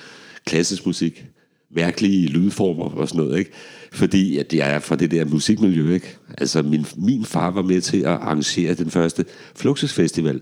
Klassisk 0.44 0.86
musik, 0.86 1.26
mærkelige 1.70 2.28
lydformer 2.28 2.84
og 2.84 3.08
sådan 3.08 3.24
noget, 3.24 3.38
ikke? 3.38 3.50
Fordi 3.92 4.38
at 4.38 4.54
jeg 4.54 4.74
er 4.74 4.78
fra 4.78 4.96
det 4.96 5.10
der 5.10 5.24
musikmiljø, 5.24 5.94
ikke? 5.94 6.16
Altså, 6.38 6.62
min, 6.62 6.86
min 6.96 7.24
far 7.24 7.50
var 7.50 7.62
med 7.62 7.80
til 7.80 8.00
at 8.00 8.06
arrangere 8.06 8.74
den 8.74 8.90
første 8.90 9.24
Fluxus 9.56 9.92
Festival 9.92 10.40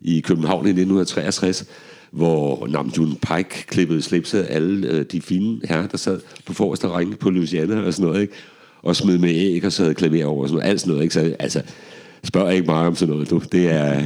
i 0.00 0.20
København 0.20 0.66
i 0.66 0.70
1963, 0.70 1.64
hvor 2.10 2.66
Namjoon 2.66 3.16
Pike 3.16 3.66
klippede 3.66 4.02
slipset 4.02 4.42
af 4.42 4.56
alle 4.56 4.88
øh, 4.88 5.04
de 5.12 5.20
fine 5.20 5.60
herrer, 5.64 5.86
der 5.86 5.96
sad 5.96 6.20
på 6.46 6.52
forreste 6.52 6.88
række 6.88 7.16
på 7.16 7.30
Louisiana 7.30 7.80
og 7.80 7.94
sådan 7.94 8.06
noget, 8.06 8.22
ikke? 8.22 8.34
Og 8.82 8.96
smed 8.96 9.18
med 9.18 9.30
æg 9.30 9.64
og 9.64 9.72
sad 9.72 9.94
klaver 9.94 10.26
over 10.26 10.42
og 10.42 10.48
sådan 10.48 10.58
noget, 10.58 10.70
alt 10.70 10.80
sådan 10.80 10.90
noget, 10.90 11.02
ikke? 11.02 11.14
Så, 11.14 11.36
altså, 11.38 11.62
spørg 12.26 12.54
ikke 12.54 12.66
meget 12.66 12.86
om 12.86 12.96
sådan 12.96 13.14
noget, 13.14 13.30
du. 13.30 13.42
Det 13.52 13.72
er... 13.72 14.02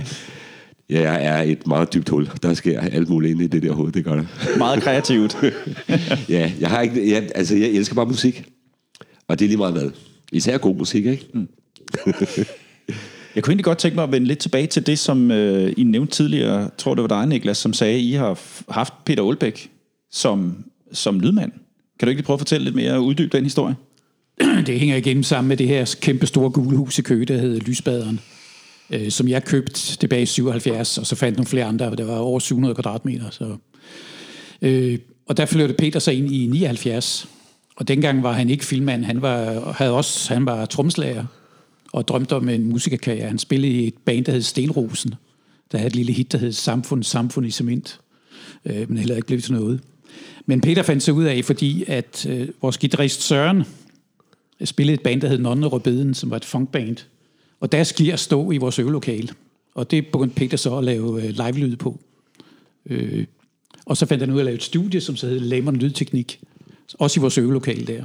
Jeg 0.88 1.24
er 1.24 1.42
et 1.42 1.66
meget 1.66 1.94
dybt 1.94 2.09
hul. 2.09 2.30
Der 2.42 2.55
sker 2.55 2.80
alt 2.80 3.09
muligt 3.09 3.30
inde 3.30 3.44
i 3.44 3.47
det 3.47 3.62
der 3.62 3.72
hoved, 3.72 3.92
det 3.92 4.05
gør 4.05 4.14
der. 4.14 4.24
Meget 4.59 4.82
kreativt. 4.82 5.36
ja, 6.28 6.52
jeg 6.60 6.70
har 6.70 6.80
ikke... 6.80 7.10
Jeg, 7.10 7.30
altså, 7.34 7.56
jeg 7.56 7.68
elsker 7.68 7.94
bare 7.94 8.06
musik. 8.06 8.44
Og 9.28 9.38
det 9.38 9.44
er 9.44 9.48
lige 9.48 9.59
meget 9.59 9.72
hvad. 9.72 9.90
Især 10.32 10.59
god 10.59 10.76
musik, 10.76 11.06
ikke? 11.06 11.26
Mm. 11.34 11.48
Jeg 13.34 13.42
kunne 13.42 13.52
egentlig 13.52 13.64
godt 13.64 13.78
tænke 13.78 13.94
mig 13.94 14.05
at 14.05 14.12
vende 14.12 14.26
lidt 14.26 14.38
tilbage 14.38 14.66
til 14.66 14.86
det, 14.86 14.98
som 14.98 15.30
øh, 15.30 15.72
I 15.76 15.82
nævnte 15.82 16.12
tidligere. 16.12 16.59
Jeg 16.59 16.68
tror, 16.78 16.94
det 16.94 17.02
var 17.02 17.09
dig, 17.09 17.26
Niklas, 17.26 17.59
som 17.59 17.72
sagde, 17.72 17.94
at 17.94 18.01
I 18.01 18.12
har 18.12 18.40
haft 18.72 18.92
Peter 19.05 19.22
Olbæk 19.22 19.70
som, 20.10 20.64
som 20.92 21.20
lydmand. 21.20 21.52
Kan 21.98 22.06
du 22.06 22.09
ikke 22.09 22.18
lige 22.18 22.26
prøve 22.26 22.34
at 22.34 22.40
fortælle 22.40 22.64
lidt 22.64 22.76
mere 22.76 22.92
og 22.92 23.05
uddybe 23.05 23.36
den 23.36 23.44
historie? 23.44 23.74
Det 24.66 24.80
hænger 24.80 24.96
igennem 24.96 25.22
sammen 25.22 25.48
med 25.48 25.56
det 25.56 25.68
her 25.68 25.94
kæmpe 26.00 26.26
store 26.26 26.50
gule 26.50 26.76
hus 26.76 26.98
i 26.98 27.02
Køge, 27.02 27.26
der 27.26 27.38
hedder 27.38 27.60
Lysbaderen, 27.60 28.20
øh, 28.90 29.10
som 29.10 29.28
jeg 29.28 29.44
købte 29.44 29.96
tilbage 29.96 30.22
i 30.22 30.26
77, 30.26 30.98
og 30.98 31.06
så 31.06 31.16
fandt 31.16 31.38
nogle 31.38 31.46
flere 31.46 31.64
andre, 31.64 31.86
og 31.86 31.98
der 31.98 32.04
var 32.04 32.18
over 32.18 32.38
700 32.38 32.74
kvadratmeter. 32.74 33.30
Så. 33.30 33.56
Øh, 34.62 34.98
og 35.26 35.36
der 35.36 35.46
flyttede 35.46 35.74
Peter 35.78 35.98
sig 35.98 36.14
ind 36.14 36.32
i 36.32 36.46
79, 36.46 37.28
og 37.76 37.88
dengang 37.88 38.22
var 38.22 38.32
han 38.32 38.50
ikke 38.50 38.64
filmmand, 38.64 39.04
han 39.04 39.22
var, 39.22 39.72
havde 39.72 39.92
også, 39.92 40.34
han 40.34 40.46
var 40.46 40.66
tromslager 40.66 41.24
og 41.92 42.08
drømte 42.08 42.36
om 42.36 42.48
en 42.48 42.64
musikerkarriere. 42.64 43.28
Han 43.28 43.38
spillede 43.38 43.72
i 43.72 43.86
et 43.86 43.94
band, 44.04 44.24
der 44.24 44.32
hed 44.32 44.42
Stenrosen, 44.42 45.14
der 45.72 45.78
havde 45.78 45.86
et 45.86 45.96
lille 45.96 46.12
hit, 46.12 46.32
der 46.32 46.38
hed 46.38 46.52
Samfund, 46.52 47.02
Samfund 47.02 47.46
i 47.46 47.50
Cement, 47.50 48.00
øh, 48.64 48.88
men 48.88 48.98
heller 48.98 49.16
ikke 49.16 49.26
blev 49.26 49.40
til 49.40 49.52
noget. 49.52 49.80
Men 50.46 50.60
Peter 50.60 50.82
fandt 50.82 51.02
sig 51.02 51.14
ud 51.14 51.24
af, 51.24 51.44
fordi 51.44 51.84
at 51.86 52.26
øh, 52.28 52.48
vores 52.62 52.78
guitarist 52.78 53.22
Søren, 53.22 53.64
spillede 54.65 54.95
et 54.95 55.03
band, 55.03 55.20
der 55.20 55.28
hed 55.28 55.39
Nonne 55.39 55.66
Rødbeden, 55.66 56.15
som 56.15 56.31
var 56.31 56.37
et 56.37 56.45
funkband. 56.45 56.97
Og 57.61 57.73
der 57.73 57.85
sker 57.85 58.16
stå 58.16 58.51
i 58.51 58.57
vores 58.57 58.78
øvelokale. 58.78 59.28
Og 59.74 59.91
det 59.91 60.07
begyndte 60.07 60.35
Peter 60.35 60.57
så 60.57 60.78
at 60.78 60.85
lave 60.85 61.23
øh, 61.23 61.28
live-lyd 61.28 61.77
på. 61.77 62.01
Øh, 62.87 63.27
og 63.87 63.97
så 63.97 64.07
fandt 64.07 64.23
han 64.23 64.32
ud 64.32 64.37
af 64.37 64.41
at 64.41 64.45
lave 64.45 64.55
et 64.55 64.62
studie, 64.62 65.01
som 65.01 65.16
så 65.16 65.27
hed 65.27 65.41
Lemon 65.41 65.77
Lydteknik. 65.77 66.41
Også 66.99 67.20
i 67.20 67.23
vores 67.23 67.39
øvelokale 67.39 67.87
der. 67.87 68.05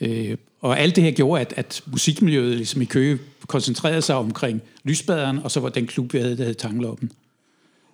Øh, 0.00 0.36
og 0.60 0.80
alt 0.80 0.96
det 0.96 1.04
her 1.04 1.10
gjorde, 1.10 1.40
at, 1.40 1.54
at 1.56 1.82
musikmiljøet 1.86 2.56
ligesom 2.56 2.82
i 2.82 2.84
Køge 2.84 3.18
koncentrerede 3.46 4.02
sig 4.02 4.16
omkring 4.16 4.62
Lysbaderen, 4.84 5.38
og 5.38 5.50
så 5.50 5.60
var 5.60 5.68
den 5.68 5.86
klub, 5.86 6.12
vi 6.12 6.18
havde, 6.18 6.38
der 6.38 6.44
hed 6.44 6.54
Tangloppen. 6.54 7.12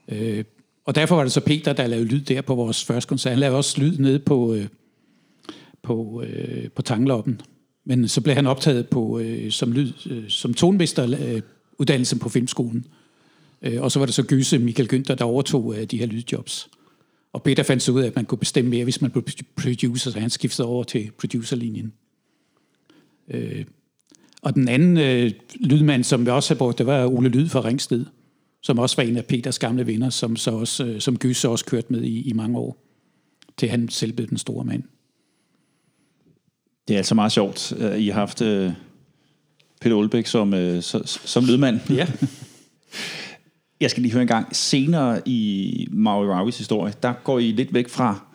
Øh, 0.08 0.44
og 0.84 0.94
derfor 0.94 1.16
var 1.16 1.22
det 1.22 1.32
så 1.32 1.40
Peter, 1.40 1.72
der 1.72 1.86
lavede 1.86 2.06
lyd 2.06 2.20
der 2.20 2.40
på 2.40 2.54
vores 2.54 2.84
første 2.84 3.08
koncert. 3.08 3.30
Han 3.30 3.38
lavede 3.38 3.56
også 3.56 3.80
lyd 3.80 3.98
nede 3.98 4.18
på, 4.18 4.54
øh, 4.54 4.66
på, 5.82 6.22
øh, 6.26 6.70
på 6.70 6.82
Tangloppen. 6.82 7.40
Men 7.84 8.08
så 8.08 8.20
blev 8.20 8.34
han 8.34 8.46
optaget 8.46 8.88
på, 8.88 9.18
øh, 9.18 9.50
som, 9.50 9.72
lyd, 9.72 9.92
øh, 10.10 10.28
som 10.28 10.54
tonmester 10.54 11.16
øh, 11.34 11.42
uddannelsen 11.78 12.18
på 12.18 12.28
filmskolen. 12.28 12.86
Øh, 13.62 13.82
og 13.82 13.92
så 13.92 13.98
var 13.98 14.06
det 14.06 14.14
så 14.14 14.22
Gyse 14.22 14.58
Michael 14.58 14.88
Günther, 14.92 15.14
der 15.14 15.24
overtog 15.24 15.74
øh, 15.76 15.84
de 15.84 15.98
her 15.98 16.06
lydjobs. 16.06 16.68
Og 17.32 17.42
Peter 17.42 17.62
fandt 17.62 17.82
så 17.82 17.92
ud 17.92 18.00
af, 18.00 18.06
at 18.06 18.16
man 18.16 18.24
kunne 18.24 18.38
bestemme 18.38 18.70
mere, 18.70 18.84
hvis 18.84 19.00
man 19.00 19.10
blev 19.10 19.24
producer, 19.56 20.10
så 20.10 20.20
han 20.20 20.30
skiftede 20.30 20.68
over 20.68 20.84
til 20.84 21.10
producerlinjen. 21.18 21.92
Øh, 23.30 23.64
og 24.42 24.54
den 24.54 24.68
anden 24.68 24.96
øh, 24.96 25.30
lydmand, 25.60 26.04
som 26.04 26.26
vi 26.26 26.30
også 26.30 26.54
har 26.54 26.58
brugt, 26.58 26.78
det 26.78 26.86
var 26.86 27.06
Ole 27.06 27.28
Lyd 27.28 27.48
fra 27.48 27.64
Ringsted, 27.64 28.04
som 28.62 28.78
også 28.78 28.96
var 28.96 29.02
en 29.02 29.16
af 29.16 29.24
Peters 29.24 29.58
gamle 29.58 29.86
venner, 29.86 30.10
som, 30.10 30.36
så 30.36 30.50
også, 30.50 30.84
øh, 30.84 31.00
som 31.00 31.18
Gyse 31.18 31.48
også 31.48 31.64
kørt 31.64 31.90
med 31.90 32.02
i, 32.02 32.28
i 32.28 32.32
mange 32.32 32.58
år, 32.58 32.76
til 33.56 33.68
han 33.68 33.88
selv 33.88 34.12
blev 34.12 34.28
den 34.28 34.38
store 34.38 34.64
mand. 34.64 34.82
Det 36.88 36.94
er 36.94 36.98
altså 36.98 37.14
meget 37.14 37.32
sjovt, 37.32 37.72
I 37.98 38.08
har 38.08 38.20
haft 38.20 38.42
øh, 38.42 38.72
Peter 39.80 39.96
Olbæk 39.96 40.26
som, 40.26 40.54
øh, 40.54 40.82
som, 41.06 41.44
lydmand. 41.44 41.80
Ja. 41.90 42.06
Jeg 43.80 43.90
skal 43.90 44.02
lige 44.02 44.12
høre 44.12 44.22
en 44.22 44.28
gang. 44.28 44.56
Senere 44.56 45.20
i 45.26 45.88
Maui 45.90 46.26
Rowis 46.26 46.58
historie, 46.58 46.92
der 47.02 47.12
går 47.24 47.38
I 47.38 47.50
lidt 47.50 47.74
væk 47.74 47.88
fra 47.88 48.26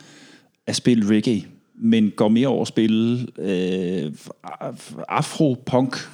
at 0.68 0.76
spille 0.76 1.16
reggae, 1.16 1.44
men 1.76 2.12
går 2.16 2.28
mere 2.28 2.48
over 2.48 2.62
at 2.62 2.68
spille 2.68 3.28
øh, 3.38 4.12
afro-punk. 5.08 6.10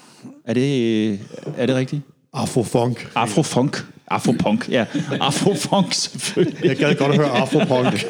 Er 0.45 0.53
det, 0.53 1.13
er 1.57 1.65
det 1.65 1.75
rigtigt? 1.75 2.01
Afrofunk. 2.35 3.11
Afro-funk. 3.15 3.85
Afro-punk, 4.07 4.69
ja. 4.69 4.85
Afro-funk, 5.21 5.93
selvfølgelig. 5.93 6.65
Jeg 6.65 6.75
gad 6.75 6.95
godt 6.95 7.11
at 7.11 7.17
høre 7.17 7.29
afropunk. 7.29 8.05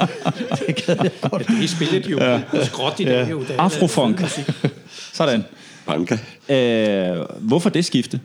Det 1.61 1.69
spillede 1.69 2.09
jo 2.09 2.17
ja. 2.17 2.41
skråt 2.65 2.99
i 2.99 3.03
dag. 3.03 3.31
Jo, 3.31 3.43
Afrofunk. 3.57 4.21
Sådan. 5.13 5.43
Banka. 5.85 6.17
Øh, 6.49 7.25
hvorfor 7.39 7.69
det 7.69 7.85
skifte? 7.85 8.19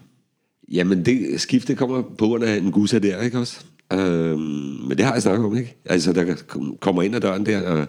Jamen, 0.73 1.05
det 1.05 1.41
skifte 1.41 1.75
kommer 1.75 2.03
på 2.03 2.27
grund 2.27 2.45
af 2.45 2.57
en 2.57 2.73
gusa 2.73 2.99
der, 2.99 3.21
ikke 3.21 3.39
også? 3.39 3.61
Øhm, 3.93 4.39
men 4.89 4.99
det 4.99 5.05
har 5.05 5.13
jeg 5.13 5.23
snakket 5.23 5.47
om, 5.47 5.57
ikke? 5.57 5.77
Altså, 5.85 6.13
der 6.13 6.35
kommer 6.81 7.03
ind 7.03 7.15
ad 7.15 7.21
døren 7.21 7.47
der 7.47 7.63
og, 7.63 7.87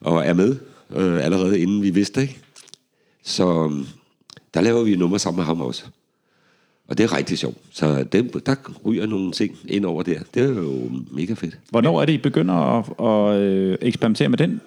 og 0.00 0.26
er 0.26 0.32
med 0.32 0.56
øh, 0.96 1.24
allerede 1.24 1.60
inden 1.60 1.82
vi 1.82 1.90
vidste, 1.90 2.22
ikke? 2.22 2.38
Så 3.24 3.64
øhm, 3.64 3.86
der 4.54 4.60
laver 4.60 4.82
vi 4.82 4.92
et 4.92 4.98
nummer 4.98 5.18
sammen 5.18 5.38
med 5.38 5.44
ham 5.44 5.60
også. 5.60 5.84
Og 6.88 6.98
det 6.98 7.04
er 7.04 7.16
rigtig 7.16 7.38
sjovt. 7.38 7.56
Så 7.72 8.04
det, 8.12 8.46
der 8.46 8.54
ryger 8.86 9.06
nogle 9.06 9.32
ting 9.32 9.58
ind 9.68 9.86
over 9.86 10.02
der. 10.02 10.20
Det 10.34 10.42
er 10.42 10.48
jo 10.48 10.90
mega 11.10 11.34
fedt. 11.34 11.58
Hvornår 11.70 12.00
er 12.00 12.06
det, 12.06 12.12
I 12.12 12.18
begynder 12.18 12.54
at, 12.54 12.84
at 13.34 13.40
øh, 13.40 13.78
eksperimentere 13.80 14.28
med 14.28 14.38
den 14.38 14.60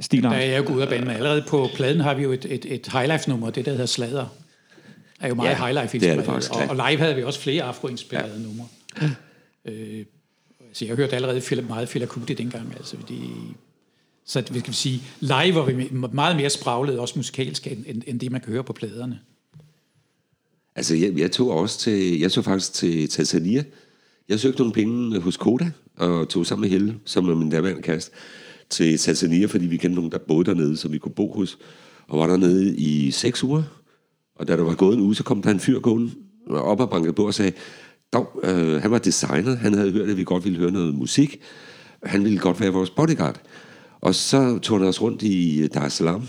stil? 0.00 0.22
Der 0.22 0.30
er 0.30 0.44
jeg 0.44 0.58
jo 0.58 0.64
gået 0.66 0.76
ud 0.76 0.82
af 0.82 0.88
banen. 0.88 1.10
Allerede 1.10 1.44
på 1.48 1.68
pladen 1.74 2.00
har 2.00 2.14
vi 2.14 2.22
jo 2.22 2.32
et, 2.32 2.46
et, 2.48 2.64
et 2.74 2.88
highlife-nummer, 2.92 3.50
det 3.50 3.64
der 3.64 3.70
hedder 3.70 3.86
Slader. 3.86 4.26
er 5.20 5.28
jo 5.28 5.34
meget 5.34 5.48
Ja, 5.48 5.64
ja, 5.64 5.66
highlife 5.66 5.98
det 5.98 6.08
er 6.08 6.16
det 6.16 6.24
faktisk, 6.24 6.52
og, 6.52 6.62
og 6.68 6.76
live 6.90 6.98
havde 6.98 7.16
vi 7.16 7.22
også 7.22 7.40
flere 7.40 7.62
afroinspirerede 7.62 8.40
ja. 8.40 8.46
numre. 8.46 8.66
Øh, 9.64 10.04
så 10.72 10.84
jeg 10.84 10.96
hørte 10.96 11.16
allerede 11.16 11.62
meget 11.62 11.88
Fela 11.88 12.06
Kuti 12.06 12.34
dengang. 12.34 12.74
Altså, 12.76 12.96
det, 13.08 13.18
så 14.26 14.44
vi 14.50 14.58
skal 14.58 14.74
sige, 14.74 15.02
live 15.20 15.54
var 15.54 15.64
vi 15.64 15.88
meget 16.12 16.36
mere 16.36 16.50
spraglet, 16.50 16.98
også 16.98 17.14
musikalsk, 17.16 17.66
end, 17.66 18.02
end 18.06 18.20
det, 18.20 18.32
man 18.32 18.40
kan 18.40 18.52
høre 18.52 18.64
på 18.64 18.72
pladerne. 18.72 19.18
Altså, 20.76 20.96
jeg, 20.96 21.18
jeg 21.18 21.32
tog 21.32 21.50
også 21.50 21.78
til, 21.78 22.18
jeg 22.18 22.32
tog 22.32 22.44
faktisk 22.44 22.72
til 22.72 23.08
Tanzania. 23.08 23.64
Jeg 24.28 24.40
søgte 24.40 24.58
nogle 24.58 24.72
penge 24.72 25.16
øh, 25.16 25.22
hos 25.22 25.36
Koda, 25.36 25.70
og 25.96 26.28
tog 26.28 26.46
sammen 26.46 26.62
med 26.62 26.70
Helle, 26.70 26.94
som 27.04 27.28
er 27.28 27.34
min 27.34 27.50
daværende 27.50 27.82
kæreste, 27.82 28.10
til 28.70 28.98
Tanzania, 28.98 29.46
fordi 29.46 29.66
vi 29.66 29.76
kendte 29.76 29.94
nogen, 29.94 30.12
der 30.12 30.18
boede 30.18 30.44
dernede, 30.44 30.76
som 30.76 30.92
vi 30.92 30.98
kunne 30.98 31.14
bo 31.14 31.32
hos. 31.32 31.58
Og 32.08 32.18
var 32.18 32.26
dernede 32.26 32.76
i 32.76 33.10
seks 33.10 33.44
uger. 33.44 33.62
Og 34.36 34.48
da 34.48 34.56
der 34.56 34.62
var 34.62 34.74
gået 34.74 34.96
en 34.96 35.02
uge, 35.02 35.14
så 35.14 35.24
kom 35.24 35.42
der 35.42 35.50
en 35.50 35.60
fyr 35.60 35.80
gående 35.80 36.12
op 36.48 36.80
og 36.80 36.90
bankede 36.90 37.12
på 37.12 37.26
og 37.26 37.34
sagde, 37.34 37.52
dog, 38.12 38.40
øh, 38.44 38.82
han 38.82 38.90
var 38.90 38.98
designer, 38.98 39.56
han 39.56 39.74
havde 39.74 39.90
hørt, 39.90 40.10
at 40.10 40.16
vi 40.16 40.24
godt 40.24 40.44
ville 40.44 40.58
høre 40.58 40.70
noget 40.70 40.94
musik. 40.94 41.40
Han 42.02 42.24
ville 42.24 42.38
godt 42.38 42.60
være 42.60 42.72
vores 42.72 42.90
bodyguard. 42.90 43.40
Og 44.00 44.14
så 44.14 44.58
tog 44.58 44.78
han 44.78 44.88
os 44.88 45.02
rundt 45.02 45.22
i 45.22 45.66
Dar 45.66 45.86
es 45.86 45.92
Salaam, 45.92 46.22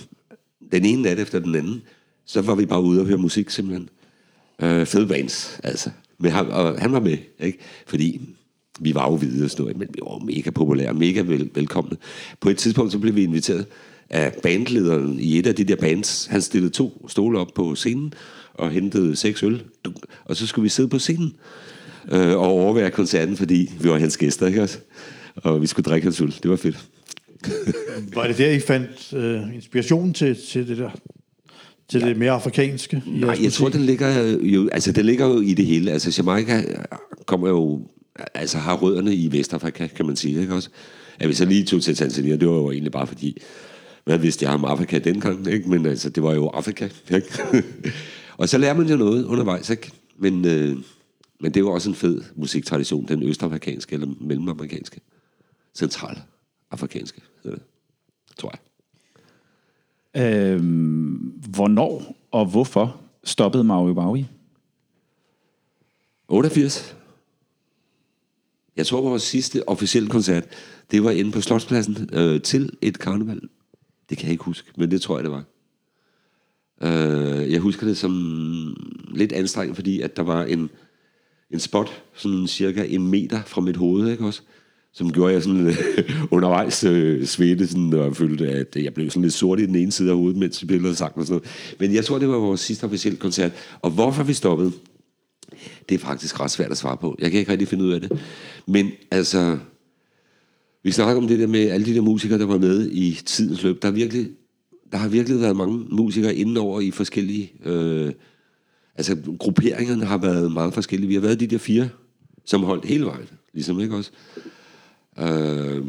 den 0.72 0.86
ene 0.86 1.02
nat 1.02 1.20
efter 1.20 1.40
den 1.40 1.56
anden. 1.56 1.82
Så 2.26 2.42
var 2.42 2.56
vi 2.56 2.66
bare 2.66 2.82
ude 2.82 3.02
og 3.02 3.08
høre 3.08 3.18
musik 3.18 3.50
simpelthen. 3.50 3.90
Øh, 4.62 4.86
fede 4.86 5.08
bands, 5.08 5.60
altså. 5.64 5.90
Men 6.20 6.32
han, 6.32 6.48
og 6.48 6.82
han 6.82 6.92
var 6.92 7.00
med, 7.00 7.18
ikke? 7.40 7.58
Fordi 7.88 8.22
vi 8.80 8.96
var 8.96 9.12
jo 9.12 9.18
hvide 9.18 9.46
og 9.46 9.50
sådan 9.50 9.64
noget, 9.64 9.78
men 9.78 9.88
vi 9.94 10.00
var 10.02 10.26
mega 10.26 10.50
populære, 10.50 10.94
mega 10.94 11.22
vel, 11.22 11.50
velkomne. 11.56 11.98
På 12.40 12.50
et 12.50 12.58
tidspunkt, 12.58 12.92
så 12.92 13.00
blev 13.00 13.16
vi 13.16 13.24
inviteret 13.24 13.66
af 14.10 14.34
bandlederen 14.44 15.20
i 15.20 15.40
et 15.40 15.48
af 15.48 15.56
de 15.56 15.64
der 15.64 15.76
bands. 15.76 16.26
Han 16.26 16.42
stillede 16.42 16.74
to 16.74 17.06
stole 17.10 17.40
op 17.40 17.48
på 17.56 17.76
scenen 17.76 18.14
og 18.54 18.72
hentede 18.72 19.16
seks 19.16 19.44
øl, 19.44 19.64
og 20.26 20.36
så 20.36 20.48
skulle 20.48 20.64
vi 20.64 20.70
sidde 20.70 20.90
på 20.90 21.00
scenen. 21.00 21.34
øh, 22.12 22.30
og 22.30 22.48
overvære 22.48 22.92
koncerten, 22.92 23.38
fordi 23.38 23.74
vi 23.80 23.90
var 23.90 23.98
hans 23.98 24.18
gæster, 24.18 24.48
ikke 24.48 24.62
også? 24.62 24.78
Og 25.36 25.62
vi 25.62 25.68
skulle 25.68 25.84
drikke 25.84 26.06
hans 26.06 26.22
øl. 26.22 26.36
Det 26.44 26.52
var 26.52 26.56
fedt. 26.56 26.88
Var 28.14 28.28
det 28.28 28.38
der, 28.38 28.52
I 28.52 28.60
fandt 28.60 29.14
øh, 29.14 29.56
inspiration 29.56 30.14
til, 30.14 30.38
til 30.50 30.68
det 30.68 30.78
der? 30.78 30.90
Til 31.90 32.02
ja. 32.02 32.08
det 32.10 32.18
mere 32.18 32.32
afrikanske? 32.32 33.04
i 33.06 33.10
Nej, 33.10 33.38
jeg 33.44 33.54
tror, 33.54 33.66
musik? 33.66 33.78
den 33.80 33.86
ligger 33.86 34.38
jo, 34.42 34.70
altså, 34.72 34.92
den 34.92 35.06
ligger 35.06 35.26
jo 35.26 35.42
i 35.42 35.54
det 35.54 35.66
hele. 35.66 35.92
Altså, 35.92 36.14
Jamaica 36.18 36.64
kommer 37.26 37.50
jo, 37.50 37.82
altså 38.34 38.58
har 38.58 38.78
rødderne 38.78 39.16
i 39.16 39.32
Vestafrika, 39.32 39.88
kan 39.88 40.06
man 40.06 40.16
sige, 40.16 40.42
ikke 40.42 40.54
også? 40.54 40.70
At 41.20 41.30
vi 41.30 41.34
så 41.34 41.46
lige 41.46 41.66
tog 41.66 41.82
til 41.82 41.96
Tanzania, 41.96 42.36
det 42.36 42.48
var 42.48 42.56
jo 42.56 42.72
egentlig 42.72 42.92
bare 42.92 43.08
fordi, 43.08 43.42
hvad 44.06 44.18
vidste 44.18 44.46
jeg 44.46 44.54
om 44.54 44.66
Afrika 44.66 45.00
dengang, 45.00 45.48
ikke? 45.48 45.70
Men 45.70 45.86
altså, 45.86 46.10
det 46.10 46.24
var 46.24 46.34
jo 46.34 46.48
Afrika, 46.48 46.90
ikke? 47.12 47.44
og 48.38 48.50
så 48.50 48.58
lærer 48.58 48.74
man 48.74 48.88
jo 48.88 48.96
noget 48.96 49.26
undervejs, 49.26 49.70
ikke? 49.70 49.92
Men, 50.18 50.46
øh, 50.46 50.78
men 51.40 51.52
det 51.52 51.58
er 51.58 51.62
jo 51.62 51.72
også 51.72 51.90
en 51.90 51.96
fed 51.96 52.22
musiktradition, 52.36 53.08
den 53.08 53.24
østafrikanske 53.24 53.94
eller 53.94 54.08
mellemamerikanske. 54.22 55.02
Centralafrikanske, 55.76 57.22
hedder 57.44 57.58
det, 57.58 57.66
tror 58.38 58.50
jeg. 58.54 58.60
Øhm, 60.18 61.16
hvornår 61.54 62.16
og 62.32 62.46
hvorfor 62.46 63.02
stoppede 63.24 63.64
Maui 63.64 63.94
Maui? 63.94 64.26
88. 66.28 66.96
Jeg 68.76 68.86
tror, 68.86 69.02
vores 69.02 69.24
sidste 69.24 69.70
officielle 69.70 70.10
koncert, 70.10 70.44
det 70.92 71.04
var 71.04 71.12
inde 71.12 71.32
på 71.32 71.42
Slotspladsen 71.42 72.10
øh, 72.14 72.42
til 72.42 72.70
et 72.82 73.00
karneval. 73.00 73.42
Det 74.10 74.18
kan 74.18 74.26
jeg 74.26 74.32
ikke 74.32 74.44
huske, 74.44 74.72
men 74.78 74.92
det 74.92 75.02
tror 75.02 75.18
jeg, 75.18 75.24
det 75.24 75.32
var. 75.32 75.44
Øh, 76.82 77.52
jeg 77.52 77.60
husker 77.60 77.88
det 77.88 77.98
som 77.98 78.14
lidt 79.16 79.32
anstrengt, 79.32 79.76
fordi 79.76 80.02
at 80.02 80.18
der 80.18 80.24
var 80.24 80.44
en, 80.44 80.70
en 81.52 81.60
spot, 81.60 82.04
sådan 82.14 82.48
cirka 82.48 82.86
en 82.86 83.08
meter 83.08 83.42
fra 83.44 83.62
mit 83.62 83.78
hoved, 83.78 84.12
ikke 84.12 84.26
også? 84.26 84.42
Som 84.98 85.12
gjorde, 85.12 85.30
at 85.30 85.34
jeg 85.34 85.44
sådan 85.44 85.68
øh, 85.68 85.78
undervejs 86.36 86.84
øh, 86.84 87.26
svedte, 87.26 87.68
sådan, 87.68 87.94
og 87.94 88.16
følte, 88.16 88.50
at 88.50 88.76
øh, 88.78 88.84
jeg 88.84 88.94
blev 88.94 89.10
sådan 89.10 89.22
lidt 89.22 89.34
sort 89.34 89.60
i 89.60 89.66
den 89.66 89.76
ene 89.76 89.92
side 89.92 90.10
af 90.10 90.16
hovedet, 90.16 90.38
mens 90.38 90.62
vi 90.62 90.68
spillede 90.68 90.96
sang 90.96 91.18
og 91.18 91.26
sådan 91.26 91.34
noget. 91.34 91.76
Men 91.80 91.96
jeg 91.96 92.06
tror, 92.06 92.20
det 92.20 92.30
var 92.30 92.38
vores 92.38 92.62
sidste 92.62 92.84
officielle 92.84 93.20
koncert. 93.20 93.52
Og 93.82 93.92
hvorfor 93.92 94.24
vi 94.24 94.34
stoppede, 94.34 94.72
det 95.90 95.96
er 95.96 96.00
faktisk 96.00 96.40
ret 96.40 96.52
svært 96.52 96.72
at 96.72 96.78
svare 96.78 96.98
på. 96.98 97.16
Jeg 97.20 97.32
kan 97.32 97.40
ikke 97.40 97.52
rigtig 97.52 97.68
finde 97.68 97.84
ud 97.84 97.92
af 97.92 98.02
det. 98.02 98.20
Men 98.68 98.92
altså, 99.12 99.58
vi 100.84 100.92
snakker 100.92 101.22
om 101.22 101.28
det 101.28 101.40
der 101.40 101.48
med 101.48 101.70
alle 101.70 101.86
de 101.86 101.96
der 101.96 102.02
musikere, 102.02 102.40
der 102.40 102.46
var 102.46 102.58
med 102.58 102.90
i 102.92 103.20
tidens 103.26 103.64
løb. 103.64 103.82
Der, 103.82 103.88
er 103.88 103.92
virkelig, 103.92 104.30
der 104.92 104.98
har 104.98 105.08
virkelig 105.08 105.42
været 105.42 105.56
mange 105.56 105.86
musikere 105.90 106.36
indenover 106.36 106.82
i 106.82 106.92
forskellige... 106.92 107.52
Øh, 107.66 108.12
altså, 108.96 109.18
grupperingerne 109.40 110.06
har 110.06 110.18
været 110.18 110.52
meget 110.52 110.74
forskellige. 110.74 111.08
Vi 111.08 111.14
har 111.14 111.22
været 111.22 111.40
de 111.40 111.48
der 111.48 111.58
fire, 111.58 111.90
som 112.46 112.64
holdt 112.64 112.86
hele 112.86 113.06
vejen. 113.06 113.28
Ligesom, 113.54 113.80
ikke 113.80 113.96
også? 113.96 114.12
Øh, 115.20 115.86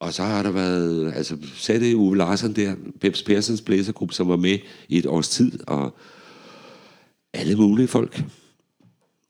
og 0.00 0.14
så 0.14 0.22
har 0.22 0.42
der 0.42 0.50
været, 0.50 1.12
altså, 1.16 1.36
sagde 1.54 1.80
det 1.80 1.94
Uwe 1.94 2.16
Larsen 2.16 2.56
der, 2.56 2.74
Peps 3.00 3.22
Persens 3.22 3.62
blæsergruppe, 3.62 4.14
som 4.14 4.28
var 4.28 4.36
med 4.36 4.58
i 4.88 4.98
et 4.98 5.06
års 5.06 5.28
tid, 5.28 5.52
og 5.66 5.96
alle 7.32 7.56
mulige 7.56 7.88
folk. 7.88 8.24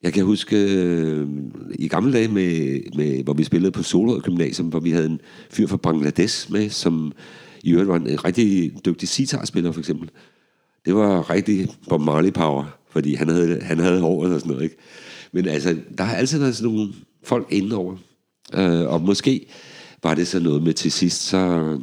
Jeg 0.02 0.12
kan 0.12 0.24
huske 0.24 0.56
øh, 0.56 1.28
i 1.74 1.88
gamle 1.88 2.12
dage, 2.12 2.28
med, 2.28 2.80
med, 2.96 3.24
hvor 3.24 3.32
vi 3.32 3.44
spillede 3.44 3.72
på 3.72 3.82
Solrød 3.82 4.20
Gymnasium, 4.20 4.68
hvor 4.68 4.80
vi 4.80 4.90
havde 4.90 5.06
en 5.06 5.20
fyr 5.50 5.66
fra 5.66 5.76
Bangladesh 5.76 6.52
med, 6.52 6.70
som 6.70 7.12
i 7.62 7.70
øvrigt 7.72 7.88
var 7.88 7.96
en 7.96 8.24
rigtig 8.24 8.72
dygtig 8.84 9.08
sitarspiller 9.08 9.72
for 9.72 9.80
eksempel. 9.80 10.10
Det 10.84 10.94
var 10.94 11.30
rigtig 11.30 11.68
Bob 11.88 12.00
Marley 12.00 12.32
power, 12.32 12.78
fordi 12.90 13.14
han 13.14 13.28
havde, 13.28 13.60
han 13.60 13.78
havde 13.78 14.00
håret 14.00 14.34
og 14.34 14.40
sådan 14.40 14.52
noget. 14.52 14.64
Ikke? 14.64 14.76
Men 15.32 15.48
altså, 15.48 15.76
der 15.98 16.04
har 16.04 16.16
altid 16.16 16.38
været 16.38 16.56
sådan 16.56 16.74
nogle 16.74 16.92
folk 17.22 17.46
indenover. 17.50 17.96
Øh, 18.56 18.92
og 18.92 19.00
måske 19.00 19.46
var 20.02 20.14
det 20.14 20.28
så 20.28 20.40
noget 20.40 20.62
med 20.62 20.72
til 20.72 20.92
sidst, 20.92 21.22
så 21.22 21.76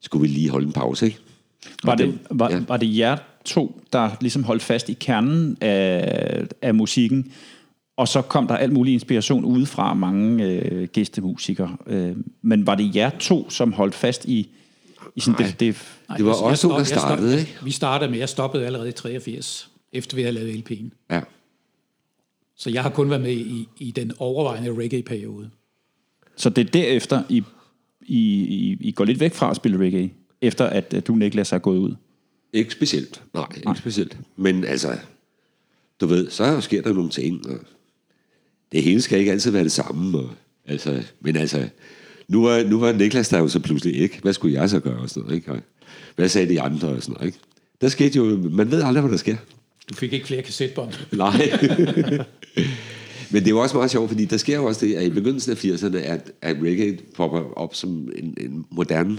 skulle 0.00 0.22
vi 0.22 0.28
lige 0.28 0.50
holde 0.50 0.66
en 0.66 0.72
pause, 0.72 1.06
ikke? 1.06 1.18
Var 1.84 1.92
Og 1.92 1.98
det, 1.98 2.18
var, 2.30 2.50
ja. 2.50 2.60
var 2.68 2.76
det 2.76 2.98
jer 2.98 3.16
to, 3.44 3.80
der 3.92 4.10
ligesom 4.20 4.44
holdt 4.44 4.62
fast 4.62 4.88
i 4.88 4.92
kernen 4.92 5.56
af, 5.60 6.46
af 6.62 6.74
musikken, 6.74 7.32
og 7.96 8.08
så 8.08 8.22
kom 8.22 8.46
der 8.46 8.56
alt 8.56 8.72
mulig 8.72 8.94
inspiration 8.94 9.44
udefra 9.44 9.94
mange 9.94 10.44
øh, 10.44 10.88
gæstemusikere. 10.88 11.76
Øh, 11.86 12.16
men 12.42 12.66
var 12.66 12.74
det 12.74 12.96
jer 12.96 13.10
to, 13.10 13.50
som 13.50 13.72
holdt 13.72 13.94
fast 13.94 14.24
i, 14.24 14.48
i 15.16 15.20
sådan 15.20 15.40
Nej. 15.40 15.48
det, 15.48 15.60
det, 15.60 15.76
Det 16.16 16.24
var 16.24 16.42
os 16.42 16.60
to, 16.60 16.68
der 16.68 16.84
startede, 16.84 17.40
ikke? 17.40 17.58
Vi 17.64 17.70
startede 17.70 18.10
med, 18.10 18.18
jeg 18.18 18.28
stoppede 18.28 18.66
allerede 18.66 18.88
i 18.88 18.92
83, 18.92 19.70
efter 19.92 20.16
vi 20.16 20.22
havde 20.22 20.34
lavet 20.34 20.70
LP'en. 20.70 21.06
Ja. 21.10 21.20
Så 22.56 22.70
jeg 22.70 22.82
har 22.82 22.90
kun 22.90 23.10
været 23.10 23.22
med 23.22 23.32
i, 23.32 23.68
i 23.78 23.90
den 23.90 24.12
overvejende 24.18 24.74
reggae-periode. 24.74 25.50
Så 26.36 26.50
det 26.50 26.66
er 26.66 26.70
derefter, 26.70 27.22
I, 27.28 27.42
I, 28.02 28.20
I, 28.42 28.76
I 28.80 28.92
går 28.92 29.04
lidt 29.04 29.20
væk 29.20 29.34
fra 29.34 29.50
at 29.50 29.56
spille 29.56 29.78
reggae, 29.78 30.10
efter 30.40 30.64
at, 30.66 30.94
at 30.94 31.06
du, 31.06 31.14
Niklas, 31.14 31.52
er 31.52 31.58
gået 31.58 31.78
ud. 31.78 31.94
Ikke 32.52 32.72
specielt. 32.72 33.22
Nej, 33.34 33.46
ikke 33.54 33.66
Nej. 33.66 33.76
specielt. 33.76 34.18
Men 34.36 34.64
altså, 34.64 34.98
du 36.00 36.06
ved, 36.06 36.30
så 36.30 36.60
sker 36.60 36.82
der 36.82 36.92
nogle 36.92 37.10
ting, 37.10 37.48
og 37.48 37.58
det 38.72 38.82
hele 38.82 39.02
skal 39.02 39.18
ikke 39.18 39.32
altid 39.32 39.50
være 39.50 39.64
det 39.64 39.72
samme. 39.72 40.18
Og, 40.18 40.30
altså, 40.66 41.02
men 41.20 41.36
altså, 41.36 41.68
nu 42.28 42.42
var, 42.42 42.62
nu 42.62 42.80
var 42.80 42.92
Niklas 42.92 43.28
der 43.28 43.38
jo 43.38 43.48
så 43.48 43.60
pludselig 43.60 43.96
ikke. 43.96 44.18
Hvad 44.22 44.32
skulle 44.32 44.60
jeg 44.60 44.70
så 44.70 44.80
gøre 44.80 44.98
og 44.98 45.10
sådan 45.10 45.22
noget, 45.22 45.36
ikke? 45.36 45.52
Og 45.52 45.58
hvad 46.16 46.28
sagde 46.28 46.48
de 46.48 46.60
andre 46.60 46.88
og 46.88 47.02
sådan 47.02 47.12
noget, 47.12 47.26
ikke? 47.26 47.38
Der 47.80 47.88
skete 47.88 48.16
jo, 48.16 48.24
man 48.50 48.70
ved 48.70 48.82
aldrig, 48.82 49.00
hvad 49.02 49.12
der 49.12 49.18
sker. 49.18 49.36
Du 49.90 49.94
fik 49.94 50.12
ikke 50.12 50.26
flere 50.26 50.42
kassetbånd. 50.42 50.92
Nej. 51.12 51.50
Men 53.34 53.42
det 53.42 53.48
er 53.48 53.54
jo 53.54 53.62
også 53.62 53.76
meget 53.76 53.90
sjovt, 53.90 54.10
fordi 54.10 54.24
der 54.24 54.36
sker 54.36 54.56
jo 54.56 54.64
også 54.64 54.86
det, 54.86 54.94
at 54.94 55.04
i 55.04 55.10
begyndelsen 55.10 55.52
af 55.52 55.64
80'erne, 55.64 55.96
at, 55.96 56.32
at 56.42 56.56
reggae 56.62 56.98
popper 57.14 57.58
op 57.58 57.74
som 57.74 58.08
en, 58.16 58.34
en 58.40 58.64
moderne, 58.70 59.18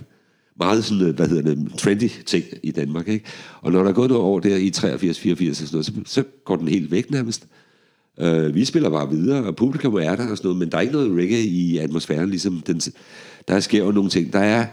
meget 0.60 0.86
sådan, 0.86 1.08
øh, 1.08 1.16
hvad 1.16 1.28
hedder 1.28 1.42
det, 1.42 1.74
trendy 1.78 2.10
ting 2.26 2.46
i 2.64 2.72
Danmark, 2.72 3.08
ikke? 3.08 3.26
Og 3.62 3.72
når 3.72 3.84
der 3.84 3.90
er 3.90 3.94
gået 3.94 4.10
nogle 4.10 4.24
år 4.24 4.40
der 4.40 4.56
i 4.56 4.70
83, 4.70 5.20
84 5.20 5.62
og 5.62 5.68
sådan 5.68 5.76
noget, 5.76 5.86
så, 5.86 5.92
så 6.06 6.24
går 6.46 6.56
den 6.56 6.68
helt 6.68 6.92
væk 6.92 7.12
nærmest. 7.12 7.48
Uh, 8.22 8.56
vi 8.56 8.66
spiller 8.66 8.90
bare 8.90 9.10
videre, 9.10 9.44
og 9.44 9.56
publikum 9.56 9.96
er 9.96 10.16
der 10.16 10.30
og 10.30 10.38
sådan 10.38 10.48
noget, 10.48 10.60
men 10.60 10.72
der 10.72 10.78
er 10.78 10.82
ikke 10.82 10.94
noget 10.94 11.18
reggae 11.18 11.44
i 11.44 11.78
atmosfæren, 11.78 12.30
ligesom 12.30 12.64
den, 12.68 12.82
der 13.48 13.60
sker 13.60 13.86
jo 13.86 13.92
nogle 13.92 14.10
ting. 14.10 14.34
Der 14.34 14.40
er 14.40 14.66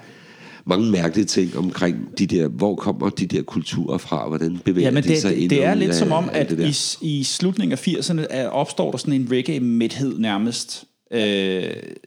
mange 0.64 0.90
mærkelige 0.90 1.24
ting 1.24 1.56
omkring 1.56 2.18
de 2.18 2.26
der, 2.26 2.48
hvor 2.48 2.74
kommer 2.74 3.08
de 3.08 3.26
der 3.26 3.42
kulturer 3.42 3.98
fra, 3.98 4.28
hvordan 4.28 4.58
bevæger 4.64 4.86
Ja, 4.86 4.90
men 4.90 5.02
de 5.02 5.08
det, 5.08 5.18
sig 5.18 5.36
ind 5.36 5.50
det 5.50 5.64
er 5.64 5.74
lidt 5.74 5.90
af 5.90 5.96
som 5.96 6.12
om, 6.12 6.30
at 6.32 6.50
det 6.50 6.98
i, 7.02 7.18
i 7.18 7.24
slutningen 7.24 7.72
af 7.72 7.88
80'erne 7.88 8.26
er, 8.30 8.48
opstår 8.48 8.90
der 8.90 8.98
sådan 8.98 9.14
en 9.14 9.28
reggae-mæthed 9.30 10.18
nærmest, 10.18 10.84
øh, 11.10 11.64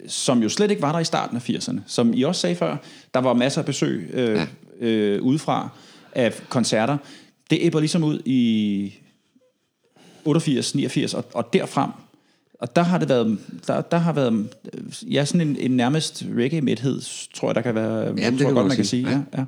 som 0.08 0.44
jo 0.44 0.50
slet 0.50 0.72
ikke 0.72 0.82
var 0.82 0.92
der 0.92 1.00
i 1.00 1.06
starten 1.06 1.38
af 1.38 1.50
80'erne. 1.50 1.80
Som 1.88 2.14
I 2.14 2.24
også 2.24 2.42
sagde 2.42 2.56
før, 2.56 2.78
der 3.14 3.20
var 3.20 3.34
masser 3.34 3.62
af 3.62 3.66
besøg 3.66 4.10
øh, 4.14 4.40
ja. 4.82 4.88
øh, 4.88 5.22
udefra 5.22 5.70
af 6.12 6.34
koncerter. 6.50 6.98
Det 7.50 7.58
æbber 7.62 7.80
ligesom 7.80 8.04
ud 8.04 8.22
i 8.26 8.94
88, 10.26 10.76
89 10.76 11.14
og, 11.14 11.26
og 11.34 11.54
derfrem. 11.54 11.90
Og 12.60 12.76
der 12.76 12.82
har 12.82 12.98
det 12.98 13.10
været, 13.10 13.38
der, 13.68 13.82
der 13.82 13.98
har 13.98 14.14
været, 14.14 14.48
ja, 15.12 15.26
sådan 15.26 15.48
en, 15.48 15.58
en 15.60 15.72
nærmest 15.72 16.26
reggae-mæthed, 16.38 17.02
tror 17.34 17.48
jeg, 17.48 17.56
der 17.56 17.62
kan 17.62 17.76
være, 17.76 18.16
det 18.16 18.24
tror 18.24 18.38
kan 18.38 18.40
jeg 18.40 18.54
godt, 18.54 18.68
man 18.68 18.76
kan 18.76 18.86
sige. 18.86 19.10
Ja. 19.10 19.22
Ja. 19.38 19.46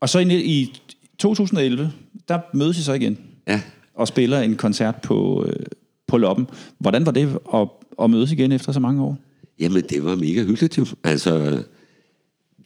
Og 0.00 0.08
så 0.08 0.18
i, 0.18 0.34
i 0.34 0.82
2011, 1.18 1.92
der 2.28 2.40
mødes 2.54 2.78
I 2.78 2.82
så 2.82 2.92
igen 2.92 3.18
Ja, 3.46 3.60
og 3.94 4.08
spiller 4.08 4.40
en 4.40 4.56
koncert 4.56 4.94
på, 5.02 5.46
øh, 5.48 5.66
på 6.06 6.18
Loppen. 6.18 6.46
Hvordan 6.78 7.06
var 7.06 7.12
det 7.12 7.38
at, 7.54 7.68
at 8.02 8.10
mødes 8.10 8.32
igen 8.32 8.52
efter 8.52 8.72
så 8.72 8.80
mange 8.80 9.02
år? 9.02 9.18
Jamen, 9.60 9.82
det 9.82 10.04
var 10.04 10.16
mega 10.16 10.44
hyggeligt 10.44 10.78
jo. 10.78 10.86
Altså, 11.04 11.62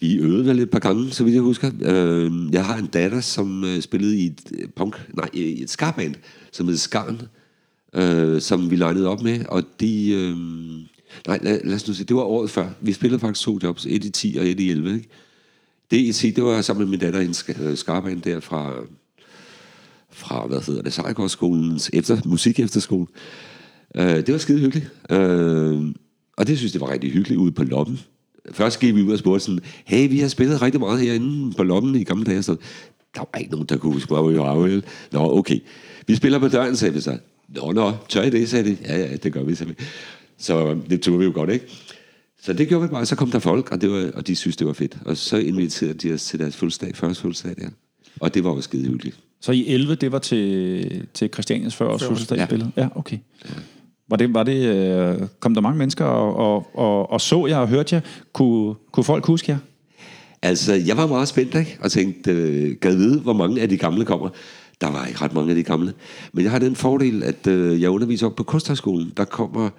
vi 0.00 0.16
øvede 0.16 0.46
vel 0.46 0.58
et 0.58 0.70
par 0.70 0.78
gange, 0.78 1.10
så 1.10 1.24
vidt 1.24 1.34
jeg 1.34 1.42
husker. 1.42 1.70
Øh, 1.82 2.32
jeg 2.52 2.64
har 2.64 2.76
en 2.76 2.86
datter, 2.86 3.20
som 3.20 3.64
øh, 3.64 3.80
spillede 3.80 4.18
i 4.18 4.26
et 4.26 4.52
øh, 4.58 4.68
punk, 4.76 5.08
nej, 5.14 5.28
i 5.32 5.62
et 5.62 5.70
skarband, 5.70 6.14
som 6.52 6.68
hed 6.68 6.76
Skarn, 6.76 7.20
øh, 7.94 8.40
som 8.40 8.70
vi 8.70 8.76
legnede 8.76 9.08
op 9.08 9.22
med, 9.22 9.44
og 9.48 9.62
de... 9.80 10.10
Øh, 10.10 10.36
nej, 11.26 11.38
lad, 11.42 11.60
lad 11.64 11.74
os 11.74 11.88
nu 11.88 11.94
se, 11.94 12.04
det 12.04 12.16
var 12.16 12.22
året 12.22 12.50
før. 12.50 12.68
Vi 12.80 12.92
spillede 12.92 13.20
faktisk 13.20 13.44
to 13.44 13.58
jobs, 13.62 13.86
et 13.86 14.04
i 14.04 14.10
10 14.10 14.36
og 14.40 14.46
et 14.46 14.60
i 14.60 14.70
11, 14.70 14.94
ikke? 14.94 15.08
Det 15.90 15.96
i 15.96 16.12
10, 16.12 16.30
det 16.30 16.44
var 16.44 16.60
sammen 16.60 16.84
med 16.84 16.90
min 16.90 17.00
datter 17.00 17.20
i 17.20 17.24
en 17.24 17.30
sk- 17.30 17.62
øh, 17.62 18.24
der 18.24 18.40
fra, 18.40 18.72
fra, 20.10 20.46
hvad 20.46 20.60
hedder 20.66 20.82
det, 20.82 20.92
Sejgårdsskolens 20.92 21.90
efter, 21.92 22.20
musik 22.24 22.60
efterskole. 22.60 23.06
Øh, 23.94 24.16
det 24.16 24.32
var 24.32 24.38
skide 24.38 24.58
hyggeligt. 24.58 24.90
Øh, 25.10 25.82
og 26.36 26.46
det 26.46 26.58
synes 26.58 26.72
jeg 26.74 26.80
var 26.80 26.92
rigtig 26.92 27.10
hyggeligt 27.12 27.38
ude 27.38 27.52
på 27.52 27.64
loppen. 27.64 28.00
Først 28.52 28.80
gik 28.80 28.94
vi 28.94 29.02
ud 29.02 29.12
og 29.12 29.18
spurgte 29.18 29.44
sådan, 29.44 29.60
hey, 29.84 30.08
vi 30.08 30.20
har 30.20 30.28
spillet 30.28 30.62
rigtig 30.62 30.80
meget 30.80 31.00
herinde 31.00 31.52
på 31.56 31.62
loppen 31.62 31.94
i 31.94 32.04
gamle 32.04 32.24
dage. 32.24 32.42
Så 32.42 32.56
der 33.14 33.20
var 33.32 33.38
ikke 33.38 33.50
nogen, 33.50 33.66
der 33.66 33.76
kunne 33.76 33.92
huske, 33.92 34.08
hvor 34.08 34.28
vi 34.28 34.38
var. 34.38 34.82
Nå, 35.12 35.38
okay. 35.38 35.58
Vi 36.06 36.14
spiller 36.14 36.38
på 36.38 36.48
døren, 36.48 36.76
sagde 36.76 36.94
vi 36.94 37.00
så. 37.00 37.18
Nå, 37.54 37.72
nå, 37.72 37.92
tør 38.08 38.22
I 38.22 38.30
det, 38.30 38.48
sagde 38.48 38.70
de. 38.70 38.76
Ja, 38.82 38.98
ja, 38.98 39.16
det 39.16 39.32
gør 39.32 39.42
vi, 39.42 39.56
vi. 39.66 39.74
Så 40.38 40.76
det 40.90 41.00
tog 41.00 41.20
vi 41.20 41.24
jo 41.24 41.32
godt, 41.34 41.50
ikke? 41.50 41.66
Så 42.42 42.52
det 42.52 42.68
gjorde 42.68 42.82
vi 42.82 42.88
bare. 42.88 43.06
Så 43.06 43.16
kom 43.16 43.30
der 43.30 43.38
folk, 43.38 43.72
og, 43.72 43.80
det 43.80 43.90
var, 43.90 44.10
og 44.14 44.26
de 44.26 44.36
synes, 44.36 44.56
det 44.56 44.66
var 44.66 44.72
fedt. 44.72 44.98
Og 45.04 45.16
så 45.16 45.36
inviterede 45.36 45.94
de 45.94 46.12
os 46.12 46.24
til 46.24 46.38
deres 46.38 46.56
fødselsdag, 46.56 46.96
første 46.96 47.22
fødselsdag 47.22 47.54
der. 47.64 47.70
Og 48.20 48.34
det 48.34 48.44
var 48.44 48.50
jo 48.50 48.60
skide 48.60 48.88
hyggeligt. 48.88 49.18
Så 49.40 49.52
i 49.52 49.68
11, 49.68 49.94
det 49.94 50.12
var 50.12 50.18
til, 50.18 51.06
til 51.14 51.28
Christianias 51.32 51.76
40 51.76 51.88
års 51.88 52.04
fødselsdagsspillet? 52.04 52.72
Ja. 52.76 52.82
ja, 52.82 52.88
okay. 52.94 53.18
Var 54.08 54.16
det, 54.16 54.34
var 54.34 54.42
det, 54.42 54.66
øh, 54.66 55.28
kom 55.40 55.54
der 55.54 55.60
mange 55.60 55.78
mennesker 55.78 56.04
og, 56.04 56.36
og, 56.36 56.66
og, 56.74 57.10
og 57.10 57.20
så 57.20 57.46
jer 57.46 57.58
og 57.58 57.68
hørte 57.68 57.94
jer? 57.94 58.00
Kunne, 58.32 58.74
kunne 58.92 59.04
folk 59.04 59.26
huske 59.26 59.52
jer? 59.52 59.58
Altså, 60.42 60.74
jeg 60.74 60.96
var 60.96 61.06
meget 61.06 61.28
spændt, 61.28 61.54
ikke? 61.54 61.78
Og 61.80 61.90
tænkte, 61.90 62.30
øh, 62.30 62.76
gad 62.80 62.96
vide, 62.96 63.20
hvor 63.20 63.32
mange 63.32 63.60
af 63.60 63.68
de 63.68 63.76
gamle 63.76 64.04
kommer. 64.04 64.28
Der 64.84 64.90
var 64.90 65.06
ikke 65.06 65.20
ret 65.20 65.34
mange 65.34 65.50
af 65.50 65.56
de 65.56 65.62
gamle. 65.62 65.92
Men 66.32 66.44
jeg 66.44 66.52
har 66.52 66.58
den 66.58 66.76
fordel, 66.76 67.22
at 67.22 67.46
øh, 67.46 67.82
jeg 67.82 67.90
underviser 67.90 68.26
op 68.26 68.36
på 68.36 68.42
Kunsthøjskolen. 68.42 69.12
Der 69.16 69.24
kommer 69.24 69.70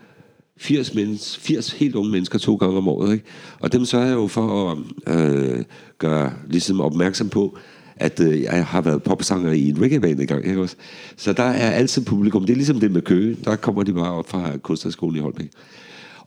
80, 0.57 0.94
mennesker, 0.94 1.41
80 1.41 1.72
helt 1.72 1.95
unge 1.95 2.11
mennesker 2.11 2.40
to 2.40 2.56
gange 2.56 2.77
om 2.77 2.88
året. 2.88 3.14
Ikke? 3.14 3.26
Og 3.60 3.73
dem 3.73 3.86
sørger 3.86 4.06
jeg 4.06 4.14
jo 4.14 4.27
for 4.27 4.72
at 4.72 4.77
øh, 5.15 5.64
gøre 5.98 6.34
ligesom 6.49 6.82
opmærksom 6.82 7.30
på, 7.30 7.57
at 7.95 8.19
øh, 8.19 8.41
jeg 8.41 8.65
har 8.65 8.82
været 8.82 9.03
popsanger 9.03 9.52
i 9.52 9.69
en 9.69 9.82
reggae-band 9.82 10.22
i 10.22 10.26
gang. 10.26 10.45
Ikke 10.45 10.61
også? 10.61 10.76
Så 11.18 11.34
der 11.34 11.44
er 11.44 11.72
altid 11.72 12.06
publikum. 12.06 12.45
Det 12.45 12.53
er 12.53 12.57
ligesom 12.57 12.80
det 12.80 12.91
med 12.91 13.02
Køge. 13.02 13.38
Der 13.45 13.56
kommer 13.56 13.84
de 13.84 13.94
bare 13.94 14.11
op 14.11 14.30
fra 14.30 14.57
Kunsthøjskolen 14.57 15.15
i 15.15 15.19
Holbæk. 15.19 15.49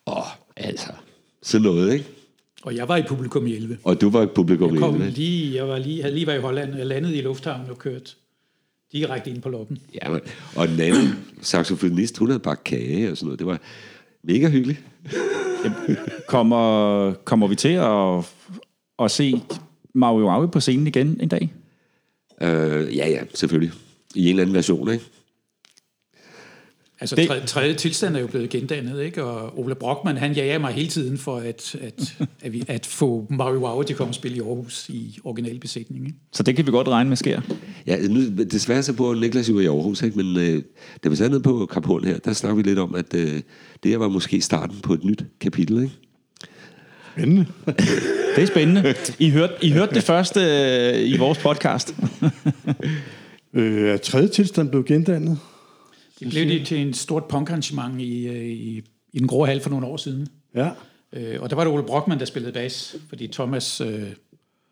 Og 0.05 0.25
altså, 0.57 0.91
sådan 1.43 1.63
noget, 1.65 1.93
ikke? 1.93 2.05
Og 2.63 2.77
jeg 2.77 2.89
var 2.89 2.97
i 2.97 3.03
publikum 3.09 3.47
i 3.47 3.57
11. 3.57 3.79
Og 3.85 4.01
du 4.01 4.11
var 4.11 4.23
et 4.23 4.31
publikum 4.31 4.73
Jeg, 4.73 4.81
kom 4.81 4.95
i 4.95 4.99
det, 4.99 5.07
ikke? 5.07 5.19
lige, 5.19 5.57
jeg 5.57 5.69
var 5.69 5.79
lige, 5.79 6.03
havde 6.03 6.15
lige 6.15 6.27
været 6.27 6.39
i 6.39 6.43
Holland. 6.43 6.77
Jeg 6.77 6.87
landede 6.87 7.17
i 7.17 7.21
lufthavnen 7.21 7.71
og 7.71 7.79
kørte 7.79 8.11
direkte 8.93 9.31
ind 9.31 9.43
på 9.43 9.49
loppen. 9.49 9.79
Ja, 9.95 10.09
men, 10.11 10.21
og 10.57 10.69
den 10.69 10.81
anden 10.81 11.25
saxofonist, 11.41 12.19
hun 12.19 12.29
havde 12.29 12.41
bare 12.41 12.57
kage 12.57 13.11
og 13.11 13.17
sådan 13.17 13.27
noget. 13.27 13.39
Det 13.39 13.47
var 13.47 13.61
mega 14.23 14.49
hyggeligt. 14.49 14.85
Kommer, 16.29 17.13
kommer 17.13 17.47
vi 17.47 17.55
til 17.55 17.69
at, 17.69 18.25
at 19.05 19.11
se 19.11 19.43
Maui 19.95 20.23
Waui 20.23 20.47
på 20.47 20.61
scenen 20.61 20.87
igen 20.87 21.19
en 21.21 21.29
dag? 21.29 21.53
Øh, 22.43 22.97
ja, 22.97 23.09
ja, 23.09 23.21
selvfølgelig. 23.35 23.73
I 24.15 24.23
en 24.23 24.29
eller 24.29 24.43
anden 24.43 24.55
version, 24.55 24.91
ikke? 24.93 25.05
Altså, 27.01 27.17
Det- 27.17 27.29
tredje, 27.29 27.47
tredje 27.47 27.75
tilstand 27.75 28.17
er 28.17 28.21
jo 28.21 28.27
blevet 28.27 28.49
gendannet, 28.51 29.03
ikke? 29.03 29.25
Og 29.25 29.59
Ole 29.59 29.75
Brockmann, 29.75 30.19
han 30.19 30.33
jager 30.33 30.59
mig 30.59 30.73
hele 30.73 30.89
tiden 30.89 31.19
for 31.19 31.37
at, 31.37 31.77
at, 31.81 32.17
at, 32.45 32.53
vi, 32.53 32.63
at 32.69 32.87
få 32.87 33.27
Mario 33.31 33.59
Wow 33.67 33.83
til 33.83 33.95
at 33.95 33.99
komme 33.99 34.11
og 34.11 34.15
spille 34.15 34.37
i 34.37 34.41
Aarhus 34.41 34.89
i 34.89 35.19
original 35.25 35.59
besætning, 35.59 36.07
ikke? 36.07 36.19
Så 36.33 36.43
det 36.43 36.57
kan 36.57 36.67
vi 36.67 36.71
godt 36.71 36.89
regne 36.89 37.09
med 37.09 37.17
sker. 37.17 37.41
Ja, 37.87 37.97
nu, 38.09 38.21
desværre 38.45 38.83
så 38.83 38.93
bor 38.93 39.15
Niklas 39.15 39.49
jo 39.49 39.59
i 39.61 39.67
Aarhus, 39.67 40.03
ikke? 40.03 40.23
men 40.23 40.37
øh, 40.37 40.63
da 41.05 41.09
vi 41.09 41.17
sad 41.17 41.29
nede 41.29 41.41
på 41.41 41.67
Kap 41.73 41.87
Horn 41.87 42.05
her, 42.05 42.19
der 42.19 42.33
snakker 42.33 42.57
vi 42.57 42.63
lidt 42.63 42.79
om, 42.79 42.95
at 42.95 43.15
øh, 43.15 43.33
det 43.83 43.91
her 43.91 43.99
var 43.99 44.09
måske 44.09 44.41
starten 44.41 44.77
på 44.83 44.93
et 44.95 45.05
nyt 45.05 45.25
kapitel. 45.41 45.83
Ikke? 45.83 45.95
Spændende. 47.17 47.47
Det 48.37 48.43
er 48.43 48.47
spændende. 48.47 48.95
I 49.19 49.31
hørte, 49.31 49.53
I 49.63 49.71
hørte 49.71 49.95
det 49.95 50.03
første 50.03 50.41
øh, 50.41 51.09
i 51.11 51.17
vores 51.17 51.39
podcast. 51.39 51.95
Øh, 53.55 53.89
er 53.89 53.97
tredje 53.97 54.29
tilstand 54.29 54.71
blev 54.71 54.85
gendannet? 54.85 55.39
Det 56.21 56.29
blev 56.29 56.47
det 56.49 56.67
til 56.67 56.79
en 56.79 56.95
stort 56.95 57.25
punkarrangement 57.25 58.01
i, 58.01 58.27
øh, 58.27 58.45
i, 58.47 58.83
i 59.13 59.19
den 59.19 59.27
grå 59.27 59.45
hal 59.45 59.61
for 59.61 59.71
nogle 59.71 59.87
år 59.87 59.97
siden. 59.97 60.29
Ja. 60.55 60.71
Øh, 61.13 61.43
og 61.43 61.51
der 61.51 61.57
var 61.57 61.65
det 61.65 61.73
Ole 61.73 61.83
Brockmann, 61.83 62.21
der 62.21 62.27
spillede 62.27 62.53
bas, 62.53 62.97
fordi 63.09 63.27
Thomas 63.27 63.81
øh, 63.81 64.03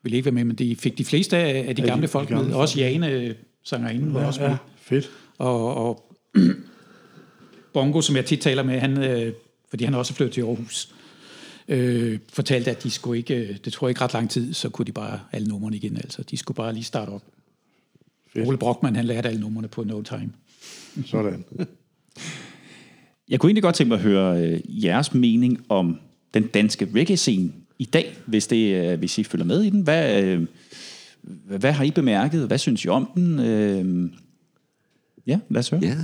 ville 0.02 0.16
ikke 0.16 0.24
være 0.24 0.32
med, 0.34 0.44
men 0.44 0.56
de 0.56 0.76
fik 0.76 0.98
de 0.98 1.04
fleste 1.04 1.36
af, 1.36 1.64
af 1.68 1.76
de 1.76 1.82
de- 1.82 1.86
gamle 1.86 2.02
de 2.02 2.08
folk 2.08 2.28
gamle 2.28 2.44
med. 2.44 2.52
folk. 2.52 2.60
Også 2.62 2.78
Jane, 2.80 3.34
sangerinden, 3.64 4.14
var 4.14 4.26
også 4.26 4.42
ja, 4.42 4.48
med. 4.48 4.56
ja, 4.56 4.96
fedt. 4.96 5.10
Og, 5.38 5.74
og 5.74 6.12
Bongo, 7.74 8.00
som 8.00 8.16
jeg 8.16 8.26
tit 8.26 8.40
taler 8.40 8.62
med, 8.62 8.78
han, 8.80 8.98
øh, 9.04 9.32
fordi 9.70 9.84
han 9.84 9.94
også 9.94 10.12
er 10.12 10.14
flyttet 10.14 10.34
til 10.34 10.40
Aarhus, 10.40 10.88
øh, 11.68 12.18
fortalte, 12.32 12.70
at 12.70 12.82
de 12.82 12.90
skulle 12.90 13.18
ikke, 13.18 13.34
øh, 13.34 13.56
det 13.64 13.72
tror 13.72 13.86
jeg 13.86 13.90
ikke 13.90 14.00
ret 14.00 14.12
lang 14.12 14.30
tid, 14.30 14.54
så 14.54 14.68
kunne 14.68 14.84
de 14.86 14.92
bare 14.92 15.20
alle 15.32 15.48
numrene 15.48 15.76
igen. 15.76 15.96
Altså, 15.96 16.22
de 16.22 16.36
skulle 16.36 16.56
bare 16.56 16.72
lige 16.72 16.84
starte 16.84 17.10
op. 17.10 17.22
Fedt. 18.32 18.48
Ole 18.48 18.58
Brockmann, 18.58 18.96
han 18.96 19.04
lærte 19.04 19.28
alle 19.28 19.40
numrene 19.40 19.68
på 19.68 19.84
no 19.84 20.02
time. 20.02 20.30
Sådan. 21.06 21.44
Jeg 23.28 23.40
kunne 23.40 23.48
egentlig 23.48 23.62
godt 23.62 23.74
tænke 23.74 23.88
mig 23.88 23.96
at 23.96 24.02
høre 24.02 24.42
øh, 24.46 24.84
jeres 24.84 25.14
mening 25.14 25.64
om 25.68 25.98
den 26.34 26.46
danske 26.46 26.88
reggae-scene 26.94 27.52
i 27.78 27.84
dag, 27.84 28.16
hvis, 28.26 28.46
det, 28.46 28.74
øh, 28.92 28.98
hvis 28.98 29.18
I 29.18 29.24
følger 29.24 29.44
med 29.46 29.62
i 29.62 29.70
den. 29.70 29.80
Hvad, 29.80 30.22
øh, 30.24 30.46
hvad 31.58 31.72
har 31.72 31.84
I 31.84 31.90
bemærket? 31.90 32.46
Hvad 32.46 32.58
synes 32.58 32.84
I 32.84 32.88
om 32.88 33.10
den? 33.14 33.38
Øh, 33.40 34.10
ja, 35.26 35.38
lad 35.48 35.58
os 35.58 35.68
høre. 35.68 35.80
Ja, 35.82 35.96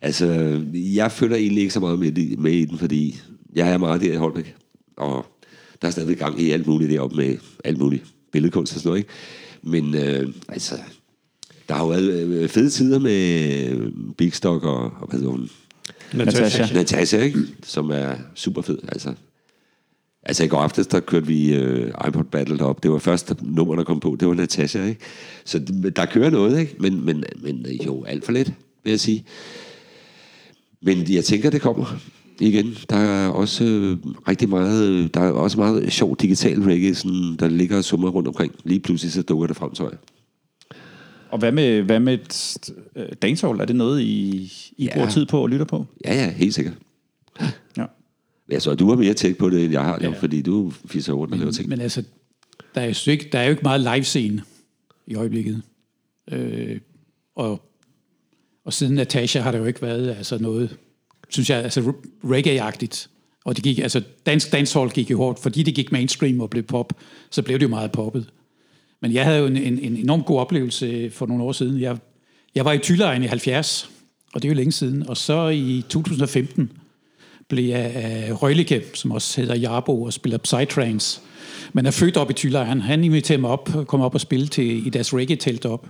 altså, 0.00 0.26
jeg 0.74 1.12
følger 1.12 1.36
egentlig 1.36 1.60
ikke 1.60 1.74
så 1.74 1.80
meget 1.80 1.98
med, 1.98 2.18
i- 2.18 2.36
med 2.36 2.52
i 2.52 2.64
den, 2.64 2.78
fordi 2.78 3.20
jeg 3.54 3.72
er 3.72 3.78
meget 3.78 4.00
der 4.00 4.12
i 4.12 4.16
Holbæk, 4.16 4.54
og 4.96 5.26
der 5.82 5.88
er 5.88 5.92
stadigvæk 5.92 6.18
gang 6.18 6.40
i 6.40 6.50
alt 6.50 6.66
muligt 6.66 6.90
deroppe 6.90 7.16
med 7.16 7.36
alt 7.64 7.78
muligt 7.78 8.04
billedkunst 8.32 8.74
og 8.74 8.80
sådan 8.80 8.88
noget, 8.88 8.98
ikke? 8.98 9.10
Men 9.62 9.94
øh, 9.94 10.32
altså, 10.48 10.74
der 11.72 11.78
har 11.78 11.84
jo 11.84 11.90
været 11.90 12.24
øh, 12.24 12.48
fede 12.48 12.70
tider 12.70 12.98
med 12.98 13.92
Big 14.18 14.34
Stock 14.34 14.64
og, 14.64 14.84
og 14.84 15.08
hvad 15.08 15.20
hedder 15.20 15.32
hun? 15.32 15.50
Natasha. 16.14 16.74
Natasha, 16.74 17.18
ikke? 17.18 17.38
Som 17.62 17.90
er 17.90 18.14
super 18.34 18.62
fed, 18.62 18.78
altså. 18.88 19.14
Altså 20.22 20.44
i 20.44 20.48
går 20.48 20.58
aftes, 20.58 20.86
der 20.86 21.00
kørte 21.00 21.26
vi 21.26 21.54
øh, 21.54 21.92
iPod 22.08 22.24
Battle 22.24 22.64
op. 22.64 22.82
Det 22.82 22.90
var 22.90 22.98
første 22.98 23.36
nummer, 23.42 23.76
der 23.76 23.84
kom 23.84 24.00
på. 24.00 24.16
Det 24.20 24.28
var 24.28 24.34
Natasha, 24.34 24.84
ikke? 24.84 25.00
Så 25.44 25.58
der 25.96 26.06
kører 26.06 26.30
noget, 26.30 26.60
ikke? 26.60 26.76
Men, 26.78 27.04
men, 27.04 27.24
men 27.42 27.66
jo, 27.86 28.04
alt 28.04 28.24
for 28.24 28.32
lidt, 28.32 28.52
vil 28.84 28.90
jeg 28.90 29.00
sige. 29.00 29.24
Men 30.82 31.12
jeg 31.12 31.24
tænker, 31.24 31.50
det 31.50 31.60
kommer 31.60 31.96
igen. 32.40 32.76
Der 32.90 32.96
er 32.96 33.28
også 33.28 33.64
øh, 33.64 33.96
rigtig 34.28 34.48
meget, 34.48 35.14
der 35.14 35.20
er 35.20 35.30
også 35.30 35.58
meget 35.58 35.92
sjov 35.92 36.16
digital 36.16 36.62
reggae, 36.62 36.94
sådan, 36.94 37.36
der 37.40 37.48
ligger 37.48 37.76
og 37.76 37.84
summer 37.84 38.08
rundt 38.08 38.28
omkring. 38.28 38.54
Lige 38.64 38.80
pludselig 38.80 39.12
så 39.12 39.22
dukker 39.22 39.46
det 39.46 39.56
frem, 39.56 39.70
tror 39.70 39.88
jeg. 39.90 39.98
Og 41.32 41.38
hvad 41.38 41.52
med, 41.52 41.82
hvad 41.82 42.00
med 42.00 42.14
et, 42.14 42.70
øh, 42.96 43.08
dancehall? 43.22 43.60
Er 43.60 43.64
det 43.64 43.76
noget, 43.76 44.00
I, 44.00 44.52
I 44.76 44.84
Ja. 44.84 44.94
bruger 44.94 45.10
tid 45.10 45.26
på 45.26 45.42
og 45.42 45.48
lytter 45.48 45.66
på? 45.66 45.86
Ja, 46.04 46.14
ja, 46.14 46.30
helt 46.32 46.54
sikkert. 46.54 46.74
Ja. 47.76 47.84
Altså, 48.50 48.74
du 48.74 48.88
har 48.88 48.96
mere 48.96 49.14
tjek 49.14 49.38
på 49.38 49.50
det, 49.50 49.64
end 49.64 49.72
jeg 49.72 49.82
har, 49.82 50.00
jo, 50.04 50.12
fordi 50.20 50.42
du 50.42 50.72
fisser 50.86 51.12
rundt 51.12 51.32
og 51.32 51.38
laver 51.38 51.52
ting. 51.52 51.68
Men 51.68 51.80
altså, 51.80 52.02
der 52.74 52.80
er, 52.80 53.02
jo 53.06 53.10
ikke, 53.12 53.28
der 53.32 53.38
er 53.38 53.44
jo 53.44 53.50
ikke 53.50 53.62
meget 53.62 53.80
live-scene 53.80 54.42
i 55.06 55.14
øjeblikket. 55.14 55.62
Øh, 56.32 56.80
og, 57.36 57.62
og 58.64 58.72
siden 58.72 58.94
Natasha 58.94 59.40
har 59.40 59.52
der 59.52 59.58
jo 59.58 59.64
ikke 59.64 59.82
været 59.82 60.10
altså 60.10 60.38
noget, 60.38 60.76
synes 61.28 61.50
jeg, 61.50 61.62
altså 61.62 61.92
reggae-agtigt. 62.24 63.08
Og 63.44 63.56
det 63.56 63.64
gik, 63.64 63.78
altså 63.78 64.02
dansk 64.26 64.52
dancehall 64.52 64.90
gik 64.90 65.10
jo 65.10 65.16
hårdt, 65.16 65.38
fordi 65.38 65.62
det 65.62 65.74
gik 65.74 65.92
mainstream 65.92 66.40
og 66.40 66.50
blev 66.50 66.62
pop, 66.62 66.92
så 67.30 67.42
blev 67.42 67.58
det 67.58 67.62
jo 67.64 67.68
meget 67.68 67.92
poppet. 67.92 68.30
Men 69.02 69.12
jeg 69.12 69.24
havde 69.24 69.38
jo 69.38 69.46
en, 69.46 69.56
en, 69.56 69.78
en 69.78 69.96
enorm 69.96 70.22
god 70.22 70.38
oplevelse 70.38 71.10
for 71.10 71.26
nogle 71.26 71.44
år 71.44 71.52
siden. 71.52 71.80
Jeg, 71.80 71.96
jeg 72.54 72.64
var 72.64 72.72
i 72.72 72.78
Tylejren 72.78 73.22
i 73.22 73.26
70, 73.26 73.90
og 74.34 74.42
det 74.42 74.48
er 74.48 74.52
jo 74.52 74.56
længe 74.56 74.72
siden. 74.72 75.08
Og 75.08 75.16
så 75.16 75.48
i 75.48 75.84
2015 75.88 76.72
blev 77.48 77.64
jeg 77.64 77.80
af 77.80 78.42
Røllike, 78.42 78.82
som 78.94 79.10
også 79.10 79.40
hedder 79.40 79.56
Jarbo 79.56 80.02
og 80.02 80.12
spiller 80.12 80.38
Psytrance. 80.38 81.20
Men 81.72 81.86
er 81.86 81.90
født 81.90 82.16
op 82.16 82.30
i 82.30 82.32
Tylejren. 82.32 82.80
Han 82.80 83.04
inviterede 83.04 83.40
mig 83.40 83.50
op, 83.50 83.70
kom 83.86 84.00
op 84.00 84.14
og 84.14 84.20
spille 84.20 84.46
til, 84.46 84.86
i 84.86 84.90
deres 84.90 85.14
reggae-telt 85.14 85.66
op. 85.66 85.88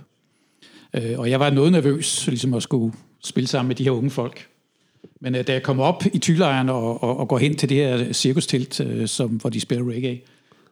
Øh, 0.93 1.19
og 1.19 1.29
jeg 1.29 1.39
var 1.39 1.49
noget 1.49 1.71
nervøs, 1.71 2.27
ligesom 2.27 2.53
at 2.53 2.63
skulle 2.63 2.93
spille 3.23 3.47
sammen 3.47 3.67
med 3.67 3.75
de 3.75 3.83
her 3.83 3.91
unge 3.91 4.09
folk. 4.09 4.47
Men 5.21 5.35
øh, 5.35 5.47
da 5.47 5.53
jeg 5.53 5.63
kom 5.63 5.79
op 5.79 6.03
i 6.13 6.17
Tylejren 6.17 6.69
og, 6.69 7.03
og, 7.03 7.17
og 7.17 7.27
går 7.27 7.37
hen 7.37 7.55
til 7.55 7.69
det 7.69 7.77
her 7.77 8.13
cirkustelt, 8.13 8.79
øh, 8.79 9.07
som, 9.07 9.29
hvor 9.29 9.49
de 9.49 9.59
spiller 9.59 9.91
reggae, 9.91 10.21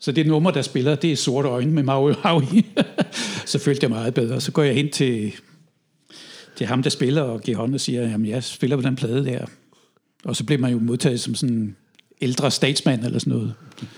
så 0.01 0.11
det 0.11 0.27
nummer, 0.27 0.51
der 0.51 0.61
spiller, 0.61 0.95
det 0.95 1.11
er 1.11 1.15
Sorte 1.15 1.49
Øjne 1.49 1.71
med 1.71 1.83
Maui 1.83 2.13
Haui. 2.19 2.65
så 3.45 3.59
følte 3.59 3.83
jeg 3.83 3.89
meget 3.89 4.13
bedre. 4.13 4.41
Så 4.41 4.51
går 4.51 4.63
jeg 4.63 4.75
hen 4.75 4.91
til, 4.91 5.33
til 6.55 6.67
ham, 6.67 6.83
der 6.83 6.89
spiller, 6.89 7.21
og 7.21 7.41
giver 7.41 7.57
hånd 7.57 7.73
og 7.73 7.79
siger, 7.79 8.01
jamen 8.01 8.27
jeg 8.27 8.43
spiller 8.43 8.75
på 8.75 8.81
den 8.81 8.95
plade 8.95 9.25
der. 9.25 9.45
Og 10.23 10.35
så 10.35 10.43
blev 10.43 10.59
man 10.59 10.71
jo 10.71 10.79
modtaget 10.79 11.19
som 11.19 11.35
sådan 11.35 11.55
en 11.55 11.75
ældre 12.21 12.51
statsmand 12.51 13.05
eller 13.05 13.19
sådan 13.19 13.33
noget. 13.33 13.53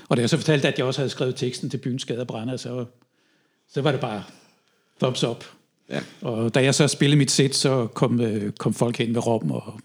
Og 0.09 0.17
da 0.17 0.21
jeg 0.21 0.29
så 0.29 0.37
fortalte, 0.37 0.67
at 0.67 0.77
jeg 0.77 0.85
også 0.85 1.01
havde 1.01 1.09
skrevet 1.09 1.35
teksten 1.35 1.69
til 1.69 1.77
Byens 1.77 2.05
Gader 2.05 2.23
Brænder, 2.23 2.57
så, 2.57 2.85
så 3.73 3.81
var 3.81 3.91
det 3.91 3.99
bare 3.99 4.23
thumbs 5.01 5.23
up. 5.23 5.45
Ja. 5.89 5.99
Og 6.21 6.55
da 6.55 6.63
jeg 6.63 6.75
så 6.75 6.87
spillede 6.87 7.17
mit 7.17 7.31
sæt, 7.31 7.55
så 7.55 7.87
kom, 7.87 8.21
øh, 8.21 8.51
kom 8.51 8.73
folk 8.73 8.97
hen 8.97 9.13
med 9.13 9.27
rom 9.27 9.51
og 9.51 9.79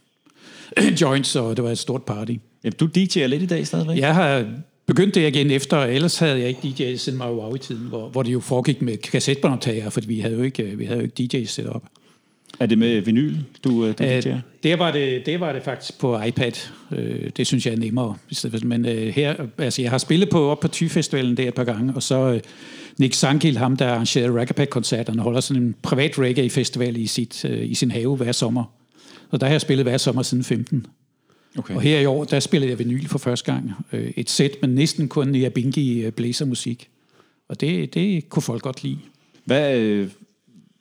joints, 1.01 1.37
og 1.37 1.57
det 1.57 1.65
var 1.65 1.71
et 1.71 1.79
stort 1.79 2.03
party. 2.03 2.35
Ja, 2.65 2.71
du 2.71 2.87
DJ'er 2.99 3.27
lidt 3.27 3.43
i 3.43 3.47
dag 3.47 3.67
stadigvæk? 3.67 3.99
Jeg 3.99 4.15
har 4.15 4.55
begyndt 4.89 5.15
det 5.15 5.29
igen 5.29 5.51
efter, 5.51 5.79
ellers 5.79 6.19
havde 6.19 6.41
jeg 6.41 6.49
ikke 6.49 6.61
DJ'et 6.61 6.97
siden 6.97 7.19
Mario 7.19 7.55
i 7.55 7.59
tiden, 7.59 7.87
hvor, 7.89 8.09
hvor 8.09 8.23
det 8.23 8.33
jo 8.33 8.41
foregik 8.41 8.83
med 8.83 8.97
kassetbåndoptager, 8.97 9.91
fordi 9.91 10.07
vi 10.07 10.21
havde 10.21 10.35
jo 10.35 10.43
ikke, 10.43 10.63
vi 10.63 10.85
havde 10.85 11.01
jo 11.01 11.05
ikke 11.05 11.37
DJ 11.37 11.45
set 11.45 11.67
op. 11.67 11.83
Er 12.61 12.67
det 12.67 12.79
med 12.79 13.01
vinyl, 13.01 13.37
du, 13.65 13.87
øh, 13.87 13.95
du 13.99 14.05
Øh, 14.05 14.19
DJ'er? 14.19 14.37
det, 14.63 14.79
var 14.79 14.93
det, 14.93 15.27
det 15.27 15.41
var 15.41 15.53
det 15.53 15.63
faktisk 15.63 15.99
på 15.99 16.23
iPad. 16.23 16.53
Øh, 16.93 17.31
det 17.37 17.47
synes 17.47 17.67
jeg 17.67 17.75
er 17.75 17.79
nemmere. 17.79 18.17
Men 18.63 18.87
øh, 18.87 19.09
her, 19.09 19.35
altså 19.59 19.83
jeg 19.83 19.91
har 19.91 19.99
spillet 19.99 20.29
på 20.29 20.51
op 20.51 20.61
på 20.61 20.69
Ty-festivalen 20.69 21.37
der 21.37 21.49
et 21.49 21.55
par 21.55 21.65
gange, 21.65 21.93
og 21.95 22.03
så 22.03 22.33
øh, 22.33 22.41
Nick 22.99 23.15
Sankil, 23.15 23.59
ham 23.59 23.77
der 23.77 23.89
arrangerede 23.89 24.41
Ragapack-koncerterne, 24.41 25.23
holder 25.23 25.41
sådan 25.41 25.63
en 25.63 25.75
privat 25.83 26.19
reggae-festival 26.19 26.97
i, 26.97 27.07
sit, 27.07 27.45
øh, 27.45 27.71
i 27.71 27.75
sin 27.75 27.91
have 27.91 28.17
hver 28.17 28.33
sommer. 28.33 28.65
Og 29.31 29.41
der 29.41 29.47
har 29.47 29.55
jeg 29.55 29.61
spillet 29.61 29.85
hver 29.85 29.97
sommer 29.97 30.23
siden 30.23 30.45
15. 30.45 30.87
Okay. 31.57 31.75
Og 31.75 31.81
her 31.81 32.01
i 32.01 32.07
år, 32.07 32.25
der 32.25 32.41
spillede 32.41 32.71
jeg 32.71 32.79
vinyl 32.79 33.09
for 33.09 33.19
første 33.19 33.53
gang. 33.53 33.73
Øh, 33.93 34.13
et 34.17 34.31
sæt, 34.31 34.51
men 34.63 34.71
næsten 34.71 35.09
kun 35.09 35.35
i 35.35 35.45
Abingi 35.45 36.11
blæsermusik. 36.11 36.89
Og 37.49 37.61
det, 37.61 37.95
det 37.95 38.29
kunne 38.29 38.43
folk 38.43 38.63
godt 38.63 38.83
lide. 38.83 38.99
Hvad, 39.45 39.79
øh, 39.79 40.09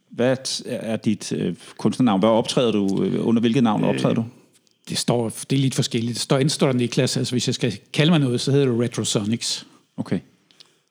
hvad 0.10 0.38
er 0.66 0.96
dit 0.96 1.32
øh, 1.32 1.56
kunstnernavn? 1.78 2.20
Hvad 2.20 2.30
optræder 2.30 2.72
du? 2.72 3.04
øh, 3.04 3.28
Under 3.28 3.40
hvilket 3.40 3.64
navn 3.64 3.84
optræder 3.84 4.16
du? 4.16 4.26
Det, 4.90 4.98
står, 4.98 5.30
det 5.50 5.56
er 5.56 5.62
lidt 5.62 5.76
forskelligt. 5.76 6.14
Det 6.14 6.22
står, 6.22 6.48
står 6.48 6.68
der 6.68 6.74
Niklas, 6.74 7.18
altså 7.18 7.34
hvis 7.34 7.48
jeg 7.48 7.56
skal 7.56 7.80
kalde 7.94 8.12
mig 8.12 8.20
noget, 8.20 8.42
så 8.42 8.52
hedder 8.52 8.66
det 8.66 8.80
Retrosonics. 8.80 9.68
Okay. 9.98 10.20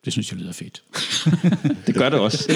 Det 0.05 0.13
synes 0.13 0.31
jeg 0.31 0.39
lyder 0.39 0.51
fedt. 0.51 0.83
Det 1.87 1.95
gør 1.95 2.09
det 2.09 2.19
også. 2.19 2.51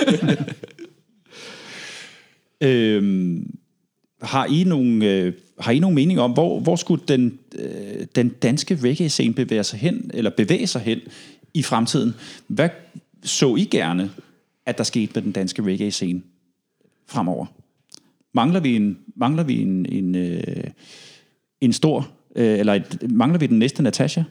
øhm, 2.61 3.55
har 4.21 4.45
I 4.45 4.63
nogle 4.63 5.05
øh, 5.05 5.33
har 5.61 5.71
I 5.71 5.79
nogen 5.79 5.95
mening 5.95 6.19
om 6.19 6.31
hvor 6.31 6.59
hvor 6.59 6.75
skulle 6.75 7.03
den 7.07 7.39
øh, 7.59 8.05
den 8.15 8.29
danske 8.29 8.79
reggae 8.83 9.09
scene 9.09 9.33
bevæge 9.33 9.63
sig 9.63 9.79
hen 9.79 10.11
eller 10.13 10.31
bevæge 10.37 10.67
sig 10.67 10.81
hen 10.81 10.99
i 11.53 11.63
fremtiden? 11.63 12.13
Hvad 12.47 12.69
så 13.23 13.55
I 13.55 13.63
gerne 13.63 14.11
at 14.65 14.77
der 14.77 14.83
skete 14.83 15.11
med 15.15 15.21
den 15.23 15.31
danske 15.31 15.63
reggae 15.63 15.91
scene 15.91 16.21
fremover? 17.07 17.45
Mangler 18.33 18.59
vi 18.59 18.75
en 18.75 18.97
mangler 19.15 19.43
vi 19.43 19.61
en 19.61 19.85
en, 19.85 20.15
øh, 20.15 20.63
en 21.61 21.73
stor 21.73 22.09
øh, 22.35 22.59
eller 22.59 22.73
et, 22.73 23.11
mangler 23.11 23.39
vi 23.39 23.47
den 23.47 23.59
næste 23.59 23.83
Natasha? 23.83 24.23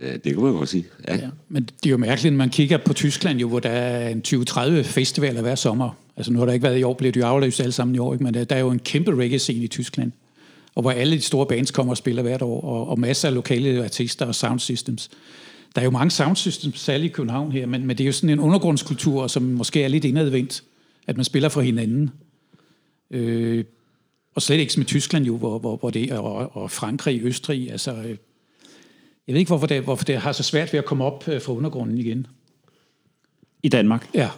Ja, 0.00 0.12
det 0.12 0.22
kan 0.22 0.42
man 0.42 0.52
godt 0.52 0.68
sige. 0.68 0.86
Ja. 1.08 1.16
Ja. 1.16 1.28
Men 1.48 1.64
det 1.64 1.86
er 1.86 1.90
jo 1.90 1.96
mærkeligt, 1.96 2.32
når 2.32 2.38
man 2.38 2.50
kigger 2.50 2.78
på 2.78 2.92
Tyskland, 2.92 3.38
jo, 3.38 3.48
hvor 3.48 3.60
der 3.60 3.70
er 3.70 4.08
en 4.08 4.22
20-30 4.26 4.82
festivaler 4.82 5.40
hver 5.42 5.54
sommer. 5.54 6.03
Altså 6.16 6.32
nu 6.32 6.38
har 6.38 6.46
der 6.46 6.52
ikke 6.52 6.62
været 6.62 6.78
i 6.78 6.82
år, 6.82 6.94
bliver 6.94 7.12
det 7.12 7.20
jo 7.20 7.26
afløst 7.26 7.60
alle 7.60 7.72
sammen 7.72 7.94
i 7.94 7.98
år, 7.98 8.12
ikke? 8.12 8.24
men 8.24 8.34
der, 8.34 8.44
der 8.44 8.56
er 8.56 8.60
jo 8.60 8.70
en 8.70 8.78
kæmpe 8.78 9.16
reggae-scene 9.16 9.64
i 9.64 9.68
Tyskland, 9.68 10.12
og 10.74 10.82
hvor 10.82 10.90
alle 10.90 11.16
de 11.16 11.20
store 11.20 11.46
bands 11.46 11.70
kommer 11.70 11.92
og 11.92 11.96
spiller 11.96 12.22
hvert 12.22 12.42
år, 12.42 12.60
og, 12.60 12.88
og 12.88 13.00
masser 13.00 13.28
af 13.28 13.34
lokale 13.34 13.84
artister 13.84 14.26
og 14.26 14.34
sound 14.34 14.60
systems. 14.60 15.10
Der 15.74 15.80
er 15.80 15.84
jo 15.84 15.90
mange 15.90 16.10
sound 16.10 16.36
systems, 16.36 16.80
særligt 16.80 17.10
i 17.10 17.12
København 17.12 17.52
her, 17.52 17.66
men, 17.66 17.86
men 17.86 17.98
det 17.98 18.04
er 18.04 18.06
jo 18.06 18.12
sådan 18.12 18.30
en 18.30 18.40
undergrundskultur, 18.40 19.26
som 19.26 19.42
måske 19.42 19.82
er 19.82 19.88
lidt 19.88 20.04
indadvendt, 20.04 20.64
at 21.06 21.16
man 21.16 21.24
spiller 21.24 21.48
for 21.48 21.60
hinanden. 21.60 22.10
Øh, 23.10 23.64
og 24.34 24.42
slet 24.42 24.58
ikke 24.58 24.72
som 24.72 24.82
i 24.82 24.84
Tyskland 24.84 25.24
jo, 25.24 25.36
hvor, 25.36 25.58
hvor, 25.58 25.76
hvor 25.76 25.90
det 25.90 26.12
og, 26.12 26.56
og 26.56 26.70
Frankrig, 26.70 27.20
Østrig, 27.22 27.70
altså... 27.70 27.92
Øh, 27.92 28.16
jeg 29.26 29.34
ved 29.34 29.40
ikke, 29.40 29.48
hvorfor 29.48 29.66
det, 29.66 29.82
hvorfor 29.82 30.04
det 30.04 30.16
har 30.16 30.32
så 30.32 30.42
svært 30.42 30.72
ved 30.72 30.78
at 30.78 30.84
komme 30.84 31.04
op 31.04 31.28
øh, 31.28 31.42
fra 31.42 31.52
undergrunden 31.52 31.98
igen. 31.98 32.26
I 33.62 33.68
Danmark? 33.68 34.08
Ja. 34.14 34.30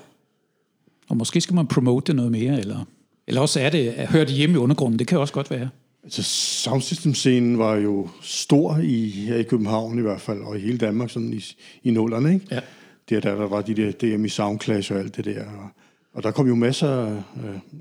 Og 1.08 1.16
måske 1.16 1.40
skal 1.40 1.54
man 1.54 1.66
promote 1.66 2.06
det 2.06 2.16
noget 2.16 2.32
mere, 2.32 2.60
eller, 2.60 2.84
eller 3.26 3.40
også 3.40 3.60
er 3.60 3.70
det, 3.70 3.88
at 3.88 4.08
høre 4.08 4.24
det 4.24 4.34
hjemme 4.34 4.54
i 4.54 4.58
undergrunden, 4.58 4.98
det 4.98 5.06
kan 5.06 5.18
også 5.18 5.34
godt 5.34 5.50
være. 5.50 5.68
Altså, 6.04 6.22
soundsystem-scenen 6.22 7.58
var 7.58 7.74
jo 7.76 8.08
stor 8.22 8.78
i, 8.82 9.08
her 9.08 9.36
i 9.36 9.42
København 9.42 9.98
i 9.98 10.02
hvert 10.02 10.20
fald, 10.20 10.40
og 10.40 10.56
i 10.58 10.60
hele 10.60 10.78
Danmark 10.78 11.10
sådan 11.10 11.32
i, 11.32 11.44
i 11.82 11.90
nullerne, 11.90 12.34
ikke? 12.34 12.46
Ja. 12.50 12.60
Der, 13.10 13.20
der, 13.20 13.34
der 13.34 13.48
var 13.48 13.62
de 13.62 13.74
der 13.74 13.92
DMI 13.92 14.28
Soundclash 14.28 14.92
og 14.92 14.98
alt 14.98 15.16
det 15.16 15.24
der. 15.24 15.44
Og, 15.44 15.68
og 16.12 16.22
der 16.22 16.30
kom 16.30 16.48
jo 16.48 16.54
masser 16.54 16.88
af, 16.88 17.22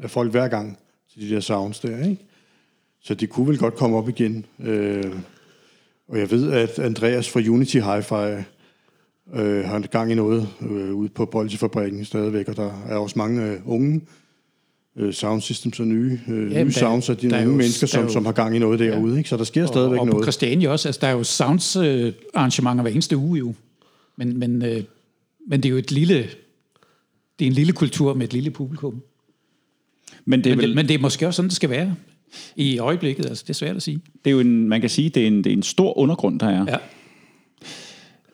af 0.04 0.12
folk 0.12 0.32
hver 0.32 0.48
gang 0.48 0.78
til 1.14 1.30
de 1.30 1.36
der 1.36 1.40
sounds 1.40 1.80
der, 1.80 2.04
ikke? 2.04 2.22
Så 3.04 3.14
det 3.14 3.30
kunne 3.30 3.48
vel 3.48 3.58
godt 3.58 3.76
komme 3.76 3.98
op 3.98 4.10
igen. 4.10 4.46
Øh, 4.60 5.14
og 6.08 6.20
jeg 6.20 6.32
ved, 6.32 6.52
at 6.52 6.80
Andreas 6.80 7.30
fra 7.30 7.40
Unity 7.40 7.78
Hi-Fi 7.78 8.44
øh, 9.34 9.64
har 9.66 9.80
gang 9.80 10.12
i 10.12 10.16
noget 10.16 10.48
øh, 10.62 10.94
ude 10.94 11.10
på 11.10 11.26
Bolsjefabrikken 11.26 12.06
stadigvæk, 12.06 12.48
og 12.50 12.56
der 12.58 12.72
er 12.90 12.96
også 12.96 13.14
mange 13.20 13.44
øh, 13.52 13.60
unge 13.66 14.02
øh, 14.98 15.14
sound 15.14 15.42
systems 15.42 15.80
og 15.80 15.88
nye, 15.88 16.20
øh, 16.28 16.38
Jamen, 16.38 16.50
nye 16.52 16.66
der- 16.66 16.70
sounds 16.72 17.10
af 17.10 17.18
de 17.18 17.30
der 17.30 17.36
er 17.36 17.40
unge 17.42 17.52
jo- 17.52 17.58
mennesker, 17.58 17.86
er 17.88 17.90
som, 17.90 18.04
jo- 18.04 18.10
som 18.10 18.26
har 18.26 18.32
gang 18.32 18.56
i 18.56 18.60
noget 18.60 18.80
derude. 18.80 19.18
Ikke? 19.18 19.30
Så 19.30 19.38
der 19.38 19.44
sker 19.44 19.66
stadigvæk 19.66 19.98
og, 19.98 20.02
og 20.02 20.08
på 20.08 20.12
noget. 20.12 20.26
Christiania 20.26 20.70
også, 20.70 20.88
altså 20.88 21.02
der 21.02 21.08
er 21.08 21.12
jo 21.12 21.24
sounds 21.24 21.76
øh, 21.76 22.14
arrangementer 22.34 22.82
hver 22.82 22.92
eneste 22.92 23.18
uge 23.18 23.40
jo. 23.40 23.54
Men, 24.18 24.40
men, 24.40 24.62
øh, 24.66 24.84
men 25.48 25.64
det 25.64 25.66
er 25.66 25.72
jo 25.72 25.78
et 25.78 25.92
lille, 25.92 26.18
det 27.40 27.46
er 27.46 27.48
en 27.48 27.54
lille 27.54 27.74
kultur 27.74 28.14
med 28.14 28.28
et 28.28 28.34
lille 28.34 28.52
publikum. 28.52 29.02
Men 30.26 30.44
det 30.44 30.52
er 30.52 30.56
Men, 30.56 30.62
vel, 30.62 30.70
det, 30.70 30.76
men 30.76 30.88
det 30.88 30.94
er 30.94 31.00
måske 31.00 31.28
også 31.28 31.36
sådan, 31.36 31.50
det 31.50 31.56
skal 31.56 31.70
være 31.70 31.96
i 32.56 32.78
øjeblikket. 32.80 33.26
Altså, 33.26 33.44
det 33.44 33.50
er 33.50 33.54
svært 33.54 33.76
at 33.76 33.82
sige. 33.82 34.00
det 34.26 34.30
er 34.30 34.32
jo 34.32 34.40
en, 34.40 34.70
man 34.70 34.82
kan 34.82 34.90
sige, 34.90 35.10
det 35.10 35.24
er 35.24 35.28
en, 35.28 35.38
det 35.38 35.48
er 35.48 35.54
en 35.54 35.64
stor 35.64 35.98
undergrund, 35.98 36.40
der 36.40 36.48
er. 36.48 36.66
Ja. 36.68 36.78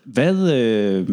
Hvad, 0.06 0.54
øh, 0.54 1.10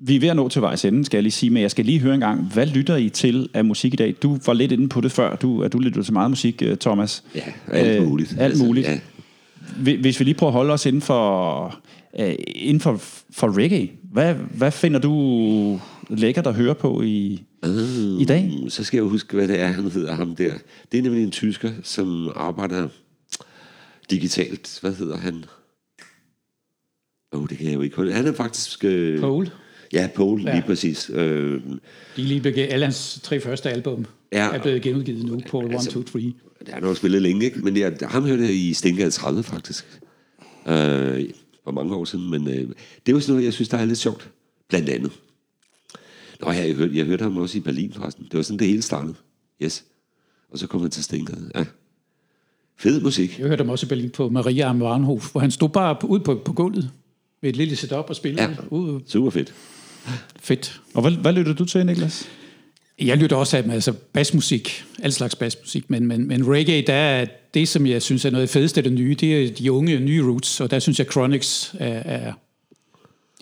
vi 0.00 0.16
er 0.16 0.20
ved 0.20 0.28
at 0.28 0.36
nå 0.36 0.48
til 0.48 0.62
vejs 0.62 0.84
ende, 0.84 1.04
skal 1.04 1.16
jeg 1.18 1.22
lige 1.22 1.32
sige, 1.32 1.50
men 1.50 1.62
jeg 1.62 1.70
skal 1.70 1.84
lige 1.84 1.98
høre 1.98 2.14
en 2.14 2.20
gang, 2.20 2.44
hvad 2.52 2.66
lytter 2.66 2.96
I 2.96 3.08
til 3.08 3.48
af 3.54 3.64
musik 3.64 3.92
i 3.92 3.96
dag? 3.96 4.14
Du 4.22 4.38
var 4.46 4.52
lidt 4.52 4.72
inde 4.72 4.88
på 4.88 5.00
det 5.00 5.12
før, 5.12 5.36
du, 5.36 5.62
at 5.62 5.72
du 5.72 5.78
lytter 5.78 6.02
til 6.02 6.12
meget 6.12 6.30
musik, 6.30 6.62
øh, 6.62 6.76
Thomas. 6.76 7.24
Ja, 7.34 7.42
alt 7.72 8.00
Øh, 8.02 8.08
muligt. 8.08 8.36
alt 8.38 8.58
muligt. 8.58 8.86
Ja. 8.86 8.98
Hvi- 9.76 10.00
Hvis 10.00 10.20
vi 10.20 10.24
lige 10.24 10.34
prøver 10.34 10.50
at 10.50 10.56
holde 10.56 10.72
os 10.72 10.86
inden 10.86 11.02
for, 11.02 11.78
øh, 12.20 12.34
inden 12.54 12.80
for, 12.80 12.96
for 13.30 13.56
reggae, 13.58 13.90
hvad, 14.12 14.34
hvad 14.34 14.70
finder 14.70 14.98
du 15.00 15.80
lækkert 16.10 16.46
at 16.46 16.54
høre 16.54 16.74
på 16.74 17.02
i, 17.02 17.42
Øh, 17.64 18.20
i 18.20 18.24
dag? 18.24 18.52
Så 18.68 18.84
skal 18.84 18.96
jeg 18.98 19.04
huske, 19.04 19.36
hvad 19.36 19.48
det 19.48 19.60
er, 19.60 19.66
han 19.66 19.90
hedder 19.90 20.14
ham 20.14 20.36
der. 20.36 20.52
Det 20.92 20.98
er 20.98 21.02
nemlig 21.02 21.22
en 21.24 21.30
tysker, 21.30 21.70
som 21.82 22.30
arbejder 22.36 22.88
digitalt. 24.10 24.78
Hvad 24.80 24.94
hedder 24.94 25.16
han? 25.16 25.44
Åh, 27.32 27.40
oh, 27.42 27.48
det 27.48 27.58
kan 27.58 27.66
jeg 27.66 27.74
jo 27.74 27.80
ikke 27.82 27.96
holde. 27.96 28.12
Han 28.12 28.26
er 28.26 28.32
faktisk... 28.32 28.84
Øh, 28.84 29.20
Paul, 29.20 29.50
Ja, 29.92 30.08
Paul, 30.16 30.42
ja. 30.42 30.52
Lige 30.54 30.62
præcis. 30.66 31.10
Øh, 31.14 31.60
de 32.16 32.22
lige 32.22 32.40
blevet, 32.40 32.58
alle 32.58 32.84
hans 32.86 33.20
tre 33.22 33.40
første 33.40 33.70
album 33.70 34.06
Ja. 34.32 34.48
er 34.54 34.62
blevet 34.62 34.82
genudgivet 34.82 35.24
nu, 35.24 35.40
Paul 35.50 35.64
1, 35.66 35.72
Altså- 35.72 35.90
2, 35.90 36.02
3. 36.02 36.18
det 36.58 36.68
har 36.74 36.80
nok 36.80 36.96
spillet 36.96 37.22
længe, 37.22 37.44
ikke? 37.44 37.58
Men 37.58 37.76
jeg, 37.76 37.96
ham 38.02 38.24
hørte 38.24 38.42
jeg 38.42 38.54
i 38.54 38.72
Stengade 38.74 39.10
30, 39.10 39.42
faktisk. 39.42 40.00
Øh, 40.68 41.24
for 41.64 41.70
mange 41.70 41.94
år 41.94 42.04
siden. 42.04 42.30
Men 42.30 42.48
øh, 42.48 42.54
det 42.54 42.68
er 43.06 43.12
jo 43.12 43.20
sådan 43.20 43.32
noget, 43.32 43.44
jeg 43.44 43.52
synes, 43.52 43.68
der 43.68 43.78
er 43.78 43.84
lidt 43.84 43.98
sjovt. 43.98 44.30
Blandt 44.68 44.88
andet. 44.88 45.12
Nå 46.40 46.50
ja, 46.52 46.66
jeg 46.66 46.74
hørte, 46.74 46.96
jeg 46.96 47.04
hørte 47.04 47.22
ham 47.22 47.36
også 47.36 47.58
i 47.58 47.60
Berlin, 47.60 47.92
forresten. 47.92 48.24
Det 48.24 48.36
var 48.36 48.42
sådan, 48.42 48.58
det 48.58 48.66
hele 48.66 48.82
startede. 48.82 49.14
Yes. 49.62 49.84
Og 50.50 50.58
så 50.58 50.66
kom 50.66 50.80
han 50.80 50.90
til 50.90 51.04
Stengade. 51.04 51.50
Ja. 51.54 51.64
Fed 52.78 53.00
musik. 53.00 53.38
Jeg 53.38 53.46
hørte 53.48 53.60
ham 53.64 53.70
også 53.70 53.86
i 53.86 53.88
Berlin 53.88 54.10
på 54.10 54.28
Maria 54.28 54.68
am 54.68 54.82
Warnhof, 54.82 55.32
hvor 55.32 55.40
han 55.40 55.50
stod 55.50 55.68
bare 55.68 55.96
ude 56.08 56.20
på, 56.20 56.40
på 56.44 56.52
gulvet 56.52 56.90
med 57.42 57.50
et 57.50 57.56
lille 57.56 57.76
setup 57.76 58.04
og 58.08 58.16
spillede. 58.16 58.42
Ja. 58.42 58.56
Ude. 58.70 59.00
Super 59.06 59.30
fedt. 59.30 59.54
Fedt. 60.40 60.80
Og 60.94 61.02
hvad, 61.02 61.12
hvad 61.12 61.32
lytter 61.32 61.52
du 61.52 61.64
til, 61.64 61.86
Niklas? 61.86 62.28
Jeg 63.00 63.16
lytter 63.16 63.36
også 63.36 63.56
af 63.56 63.64
altså 63.70 63.92
basmusik, 63.92 64.84
al 65.02 65.12
slags 65.12 65.36
basmusik, 65.36 65.90
men, 65.90 66.06
men, 66.06 66.28
men 66.28 66.48
reggae, 66.48 66.82
der 66.82 66.94
er 66.94 67.26
det, 67.54 67.68
som 67.68 67.86
jeg 67.86 68.02
synes 68.02 68.24
er 68.24 68.30
noget 68.30 68.42
af 68.42 68.48
det 68.48 68.52
fedeste 68.52 68.78
af 68.78 68.84
det 68.84 68.92
nye, 68.92 69.16
det 69.20 69.44
er 69.44 69.50
de 69.50 69.72
unge, 69.72 70.00
nye 70.00 70.24
roots, 70.24 70.60
og 70.60 70.70
der 70.70 70.78
synes 70.78 70.98
jeg, 70.98 71.06
Chronix 71.06 71.74
er, 71.78 71.86
er, 71.88 72.32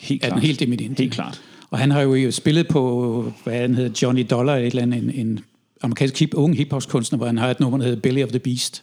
Helt 0.00 0.24
er 0.24 0.30
den 0.30 0.38
helt 0.38 0.62
eminente. 0.62 1.02
Helt 1.02 1.14
klart. 1.14 1.42
Og 1.70 1.78
han 1.78 1.90
har 1.90 2.00
jo 2.00 2.30
spillet 2.30 2.68
på, 2.68 3.32
hvad 3.44 3.54
han 3.54 3.74
hedder, 3.74 3.90
Johnny 4.02 4.26
Dollar, 4.30 4.56
et 4.56 4.66
eller 4.66 4.82
andet, 4.82 5.02
en, 5.02 5.10
en 5.10 5.40
amerikansk 5.82 6.18
hip, 6.18 6.34
unge 6.34 6.56
hiphop-kunstner, 6.56 7.16
hvor 7.16 7.26
han 7.26 7.38
har 7.38 7.50
et 7.50 7.60
nummer, 7.60 7.78
der 7.78 7.84
hedder 7.84 8.00
Belly 8.00 8.22
of 8.22 8.28
the 8.28 8.38
Beast, 8.38 8.82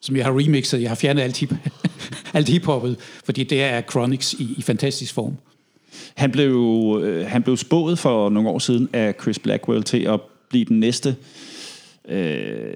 som 0.00 0.16
jeg 0.16 0.24
har 0.24 0.38
remixet. 0.38 0.82
Jeg 0.82 0.90
har 0.90 0.94
fjernet 0.94 1.22
alt, 1.22 1.36
hip, 1.36 1.54
alt 2.34 2.48
hiphoppet, 2.48 2.96
fordi 3.24 3.44
det 3.44 3.62
er 3.62 3.80
Chronix 3.80 4.32
i, 4.32 4.54
i 4.58 4.62
fantastisk 4.62 5.14
form. 5.14 5.36
Han 6.14 6.30
blev, 6.30 6.54
øh, 7.04 7.26
han 7.26 7.42
blev 7.42 7.56
spået 7.56 7.98
for 7.98 8.28
nogle 8.28 8.48
år 8.48 8.58
siden 8.58 8.88
af 8.92 9.14
Chris 9.22 9.38
Blackwell 9.38 9.82
til 9.82 9.98
at 9.98 10.20
blive 10.48 10.64
den 10.64 10.80
næste 10.80 11.16
øh, 12.08 12.72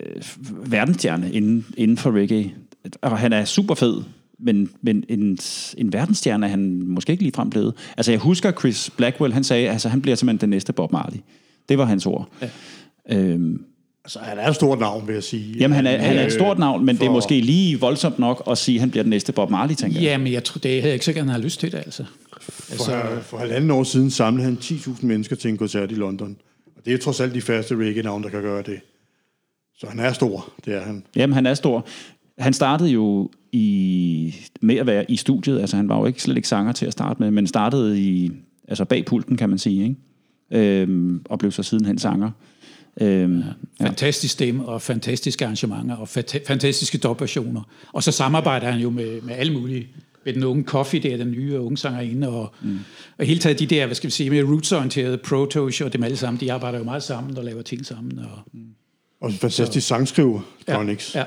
verdensstjerne 0.67 1.33
inden, 1.33 1.67
inden 1.77 1.97
for 1.97 2.11
reggae. 2.11 2.55
Og 3.03 3.19
han 3.19 3.33
er 3.33 3.45
super 3.45 3.75
fed, 3.75 4.03
men, 4.39 4.71
men 4.83 5.05
en, 5.09 5.39
en 5.79 5.93
verdensstjerne 5.93 6.47
er 6.47 6.51
han 6.51 6.83
måske 6.87 7.13
ikke 7.13 7.23
ligefrem 7.23 7.51
blevet. 7.51 7.75
Altså 7.97 8.13
jeg 8.13 8.21
husker 8.21 8.53
Chris 8.53 8.91
Blackwell, 8.97 9.35
han 9.35 9.45
sagde, 9.45 9.71
altså 9.71 9.89
han 9.89 10.03
bliver 10.03 10.17
simpelthen 10.17 10.41
den 10.41 10.51
næste 10.51 10.73
Bob 10.73 10.93
Marley. 10.93 11.19
Det 11.69 11.79
var 11.79 11.85
hans 11.85 12.07
ord. 12.07 12.29
Ja. 12.43 12.49
Øhm, 13.11 13.65
Altså, 14.05 14.18
han 14.18 14.39
er 14.39 14.48
et 14.48 14.55
stort 14.55 14.78
navn, 14.81 15.06
vil 15.06 15.14
jeg 15.14 15.22
sige. 15.22 15.56
jamen 15.59 15.76
han 15.76 15.86
er, 15.86 15.98
han 15.98 16.16
er 16.16 16.20
et 16.20 16.24
Øh, 16.26 16.31
stort 16.32 16.59
navn, 16.59 16.85
men 16.86 16.94
det 16.97 17.02
er 17.02 17.06
for- 17.06 17.12
måske 17.12 17.40
lige 17.40 17.81
voldsomt 17.81 18.18
nok 18.18 18.43
at 18.51 18.59
sige, 18.59 18.76
at 18.76 18.81
han 18.81 18.90
bliver 18.90 19.02
den 19.02 19.10
næste 19.10 19.32
Bob 19.32 19.51
Marley, 19.51 19.74
tænker 19.74 20.01
jeg. 20.01 20.02
Ja, 20.05 20.18
men 20.18 20.32
jeg 20.32 20.44
tror, 20.44 20.59
det 20.59 20.70
havde 20.70 20.85
jeg 20.85 20.93
ikke 20.93 21.05
sikkert, 21.05 21.24
han 21.24 21.32
har 21.35 21.39
lyst 21.40 21.60
til 21.60 21.72
det, 21.72 21.78
altså. 21.78 22.05
For, 22.40 23.20
for 23.22 23.39
halvanden 23.39 23.70
år 23.70 23.82
siden 23.85 24.10
samlede 24.10 24.44
han 24.44 24.59
10.000 24.60 25.06
mennesker 25.06 25.36
til 25.36 25.51
en 25.51 25.56
koncert 25.56 25.93
i 25.93 25.94
London. 25.94 26.36
Og 26.76 26.82
det 26.86 26.94
er 26.94 26.98
trods 26.98 27.20
alt 27.20 27.35
de 27.35 27.40
færreste 27.40 27.76
reggae-navn, 27.76 28.22
der 28.22 28.28
kan 28.28 28.43
gøre 28.43 28.62
det. 28.62 28.81
Så 29.78 29.86
han 29.89 29.98
er 29.98 30.12
stor, 30.12 30.52
det 30.64 30.74
er 30.74 30.81
han. 30.81 31.02
Jamen, 31.16 31.35
han 31.35 31.47
er 31.47 31.55
stor. 31.55 31.86
Han 32.39 32.52
startede 32.52 32.90
jo 32.90 33.31
i, 33.52 34.35
med 34.60 34.76
at 34.76 34.86
være 34.86 35.10
i 35.10 35.16
studiet. 35.16 35.60
Altså, 35.60 35.76
han 35.76 35.89
var 35.89 35.98
jo 35.98 36.06
ikke 36.06 36.22
slet 36.22 36.36
ikke 36.36 36.48
sanger 36.48 36.72
til 36.72 36.86
at 36.86 36.93
starte 36.93 37.22
med, 37.22 37.31
men 37.31 37.47
startede 37.47 38.01
i, 38.01 38.31
altså 38.68 38.85
bag 38.85 39.05
pulten, 39.05 39.36
kan 39.36 39.48
man 39.48 39.59
sige. 39.59 39.82
Ikke? 39.82 40.81
Øhm, 40.82 41.22
og 41.24 41.39
blev 41.39 41.52
så 41.52 41.62
sidenhen 41.62 41.98
sanger. 41.98 42.31
Øhm, 43.01 43.43
ja. 43.81 43.87
Fantastisk 43.87 44.33
stemme 44.33 44.66
og 44.66 44.83
fantastiske 44.83 45.45
arrangementer 45.45 45.97
og 45.97 46.09
fata- 46.09 46.47
fantastiske 46.47 46.99
dopversioner. 46.99 47.62
Og 47.93 48.03
så 48.03 48.12
samarbejder 48.12 48.71
han 48.71 48.81
jo 48.81 48.91
med, 48.91 49.21
med 49.21 49.35
alle 49.35 49.53
mulige. 49.53 49.89
Med 50.25 50.33
den 50.33 50.45
unge 50.45 50.65
Coffee, 50.65 51.01
der 51.01 51.12
er 51.12 51.16
den 51.16 51.31
nye 51.31 51.61
unge 51.61 51.77
sangerinde, 51.77 52.29
og, 52.29 52.55
mm. 52.62 52.79
og 53.19 53.27
hele 53.27 53.41
taget 53.41 53.59
de 53.59 53.66
der, 53.66 53.87
hvad 53.87 53.95
skal 53.95 54.07
vi 54.07 54.12
sige, 54.12 54.31
mere 54.31 54.45
rootsorienterede 54.45 55.19
protosh 55.19 55.85
og 55.85 55.93
dem 55.93 56.03
alle 56.03 56.16
sammen, 56.16 56.41
de 56.41 56.53
arbejder 56.53 56.79
jo 56.79 56.85
meget 56.85 57.03
sammen 57.03 57.39
og 57.39 57.45
laver 57.45 57.62
ting 57.62 57.87
sammen. 57.87 58.19
Og, 58.19 58.61
Og 59.21 59.31
en 59.31 59.37
fantastisk 59.37 59.87
sangskriver, 59.87 60.41
Chronix. 60.71 61.15
Ja, 61.15 61.19
ja, 61.21 61.25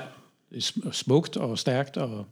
det 0.54 0.72
er 0.86 0.90
smukt 0.92 1.36
og 1.36 1.58
stærkt. 1.58 1.96
Og, 1.96 2.26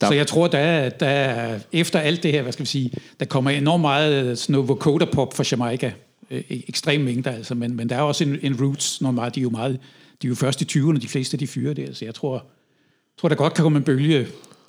der, 0.00 0.06
så 0.06 0.14
jeg 0.14 0.26
tror, 0.26 0.48
der 0.48 0.58
er, 0.58 0.88
der 0.88 1.06
er, 1.06 1.58
efter 1.72 1.98
alt 1.98 2.22
det 2.22 2.32
her, 2.32 2.42
hvad 2.42 2.52
skal 2.52 2.62
vi 2.62 2.68
sige, 2.68 2.90
der 3.20 3.26
kommer 3.26 3.50
enormt 3.50 3.80
meget 3.80 4.38
sådan 4.38 4.52
noget 4.52 4.68
vocoder 4.68 5.06
pop 5.12 5.34
fra 5.36 5.44
Jamaica. 5.50 5.92
Øh, 6.30 6.42
ekstrem 6.48 7.00
mængder, 7.00 7.30
altså, 7.30 7.54
men, 7.54 7.76
men 7.76 7.88
der 7.88 7.96
er 7.96 8.02
også 8.02 8.24
en, 8.24 8.38
en 8.42 8.60
roots, 8.60 9.00
når 9.00 9.10
meget, 9.10 9.34
de 9.34 9.40
er 9.40 9.42
jo 9.42 9.50
meget, 9.50 9.78
de 10.22 10.26
er 10.26 10.28
jo 10.28 10.34
først 10.34 10.62
i 10.62 10.78
20'erne, 10.78 10.98
de 10.98 11.08
fleste 11.08 11.34
af 11.34 11.38
de 11.38 11.46
fyre 11.46 11.74
der, 11.74 11.92
så 11.92 12.04
jeg 12.04 12.14
tror, 12.14 12.46
tror 13.18 13.28
der 13.28 13.36
godt 13.36 13.54
kan 13.54 13.62
komme 13.62 13.78
en 13.78 13.84
bølge, 13.84 14.18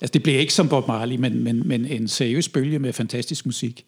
altså 0.00 0.12
det 0.12 0.22
bliver 0.22 0.38
ikke 0.38 0.54
som 0.54 0.68
Bob 0.68 0.88
Marley, 0.88 1.16
men, 1.16 1.44
men, 1.44 1.68
men 1.68 1.86
en 1.86 2.08
seriøs 2.08 2.48
bølge 2.48 2.78
med 2.78 2.92
fantastisk 2.92 3.46
musik. 3.46 3.84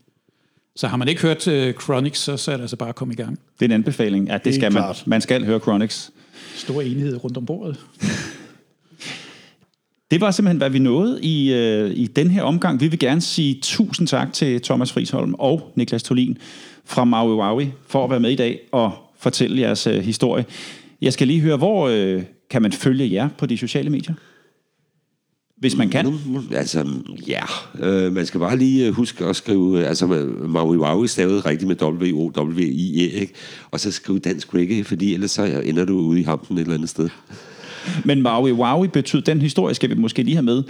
Så 0.77 0.87
har 0.87 0.97
man 0.97 1.09
ikke 1.09 1.23
hørt 1.23 1.47
uh, 1.47 1.83
Chronics, 1.83 2.21
så, 2.21 2.37
så 2.37 2.53
er 2.53 2.57
det 2.57 2.63
altså 2.63 2.77
bare 2.77 2.89
at 2.89 2.95
komme 2.95 3.15
i 3.15 3.17
gang. 3.17 3.39
Det 3.59 3.65
er 3.65 3.65
en 3.65 3.73
anbefaling. 3.73 4.27
Ja, 4.27 4.35
det, 4.35 4.43
Helt 4.45 4.55
skal 4.55 4.73
man. 4.73 4.83
klart. 4.83 5.03
Man 5.07 5.21
skal 5.21 5.45
høre 5.45 5.61
Chronics. 5.61 6.11
Stor 6.55 6.83
enighed 6.83 7.25
rundt 7.25 7.37
om 7.37 7.47
bordet. 7.47 7.81
Det 10.11 10.21
var 10.21 10.31
simpelthen, 10.31 10.57
hvad 10.57 10.71
vi 10.71 10.79
nåede 10.79 11.23
i, 11.23 11.53
øh, 11.53 11.91
i 11.91 12.07
den 12.07 12.31
her 12.31 12.43
omgang. 12.43 12.81
Vi 12.81 12.89
vil 12.89 12.99
gerne 12.99 13.21
sige 13.21 13.59
tusind 13.63 14.09
tak 14.09 14.33
til 14.33 14.63
Thomas 14.63 14.93
Frisholm 14.93 15.35
og 15.39 15.73
Niklas 15.77 16.03
Tolin 16.03 16.39
fra 16.85 17.05
Maui 17.05 17.35
Waui 17.35 17.73
for 17.87 18.05
at 18.05 18.11
være 18.11 18.21
med 18.21 18.31
i 18.31 18.37
dag 18.37 18.61
og 18.73 18.93
fortælle 19.19 19.61
jeres 19.61 19.87
øh, 19.87 20.03
historie. 20.03 20.45
Jeg 21.01 21.13
skal 21.13 21.27
lige 21.27 21.41
høre, 21.41 21.57
hvor 21.57 21.89
øh, 21.89 22.23
kan 22.51 22.63
man 22.63 22.73
følge 22.73 23.13
jer 23.13 23.29
på 23.39 23.47
de 23.47 23.59
sociale 23.59 23.91
medier? 23.91 24.15
Hvis 25.57 25.77
man 25.77 25.89
kan. 25.89 26.05
Nu, 26.05 26.43
altså, 26.53 26.87
ja. 27.29 27.43
Øh, 27.81 28.13
man 28.13 28.27
skal 28.27 28.41
bare 28.41 28.59
lige 28.59 28.87
øh, 28.87 28.93
huske 28.93 29.25
at 29.25 29.37
skrive, 29.37 29.81
øh, 29.81 29.89
altså 29.89 30.07
Maui 30.47 30.77
Waui 30.77 31.09
stavet 31.09 31.47
rigtigt 31.47 31.69
med 31.69 31.83
W-O-W-I-E, 31.83 33.09
ikke? 33.09 33.33
Og 33.71 33.81
så 33.81 33.93
skrive 33.93 34.19
dansk 34.19 34.55
reggae, 34.55 34.85
fordi 34.85 35.15
ellers 35.15 35.31
så 35.31 35.63
ender 35.65 35.85
du 35.85 35.99
ude 35.99 36.21
i 36.21 36.23
hampen 36.23 36.59
et 36.59 36.61
eller 36.61 36.75
andet 36.75 36.89
sted. 36.89 37.09
Men 38.05 38.23
Maui 38.23 38.53
Waui 38.53 38.89
betyder, 38.89 39.23
den 39.23 39.41
historie 39.41 39.75
skal 39.75 39.91
vi 39.91 39.95
måske 39.95 40.23
lige 40.23 40.35
have 40.35 40.43
med. 40.43 40.63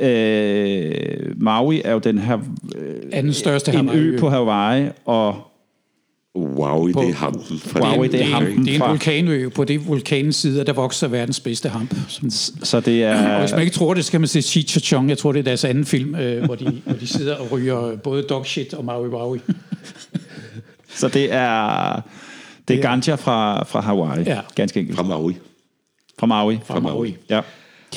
Øh, 0.00 1.40
Maui 1.42 1.82
er 1.84 1.92
jo 1.92 1.98
den 1.98 2.18
her 2.18 2.38
øh, 2.76 2.94
Anden 3.12 3.32
største 3.32 3.72
en 3.72 3.88
ø 3.94 4.18
på 4.18 4.28
Hawaii, 4.28 4.88
og 5.04 5.48
Wow, 6.36 6.86
det 6.86 6.96
er 6.96 7.12
hampen. 7.14 7.58
fra 7.58 7.80
Waui, 7.80 8.06
den 8.08 8.12
det 8.12 8.20
er 8.20 8.24
hampen. 8.24 8.64
Det 8.64 8.70
er 8.70 8.74
en 8.74 8.80
fra- 8.80 8.88
vulkanø. 8.88 9.48
På 9.48 9.64
det 9.64 9.86
vulkanens 9.88 10.36
side, 10.36 10.64
der 10.64 10.72
vokser 10.72 11.08
verdens 11.08 11.40
bedste 11.40 11.68
hamp. 11.68 11.94
Så 12.62 12.80
det 12.80 13.02
er... 13.04 13.34
og 13.34 13.40
hvis 13.40 13.50
man 13.52 13.60
ikke 13.60 13.72
tror 13.74 13.94
det, 13.94 14.04
så 14.04 14.10
kan 14.10 14.20
man 14.20 14.28
se 14.28 14.42
Cheech 14.42 14.76
og 14.76 14.82
Chong. 14.82 15.08
Jeg 15.08 15.18
tror, 15.18 15.32
det 15.32 15.38
er 15.38 15.42
deres 15.44 15.64
anden 15.64 15.84
film, 15.84 16.14
øh, 16.14 16.44
hvor, 16.44 16.54
de, 16.54 16.82
hvor 16.86 16.94
de 16.94 17.06
sidder 17.06 17.36
og 17.36 17.52
ryger 17.52 17.96
både 17.96 18.22
dog 18.22 18.46
shit 18.46 18.74
og 18.74 18.84
Maui 18.84 19.08
Waui. 19.08 19.38
Så 20.94 21.08
det 21.08 21.32
er, 21.32 22.00
det 22.68 22.76
er 22.78 22.82
ganja 22.82 23.14
fra, 23.14 23.64
fra 23.64 23.80
Hawaii, 23.80 24.22
Ja. 24.24 24.40
ganske 24.54 24.80
enkelt. 24.80 24.96
Fra 24.96 25.04
Maui. 25.04 25.34
Fra 26.18 26.26
Maui. 26.26 26.58
Fra 26.66 26.80
Maui. 26.80 27.16
Ja. 27.30 27.38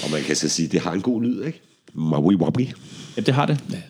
Og 0.04 0.12
man 0.12 0.22
kan 0.28 0.36
så 0.36 0.50
sige, 0.50 0.66
at 0.66 0.72
det 0.72 0.80
har 0.82 0.92
en 0.92 1.02
god 1.02 1.24
lyd, 1.24 1.44
ikke? 1.44 1.62
Maui 1.96 2.36
Wabi. 2.36 2.74
ja, 3.18 3.22
det 3.22 3.34
har 3.34 3.46
det. 3.46 3.84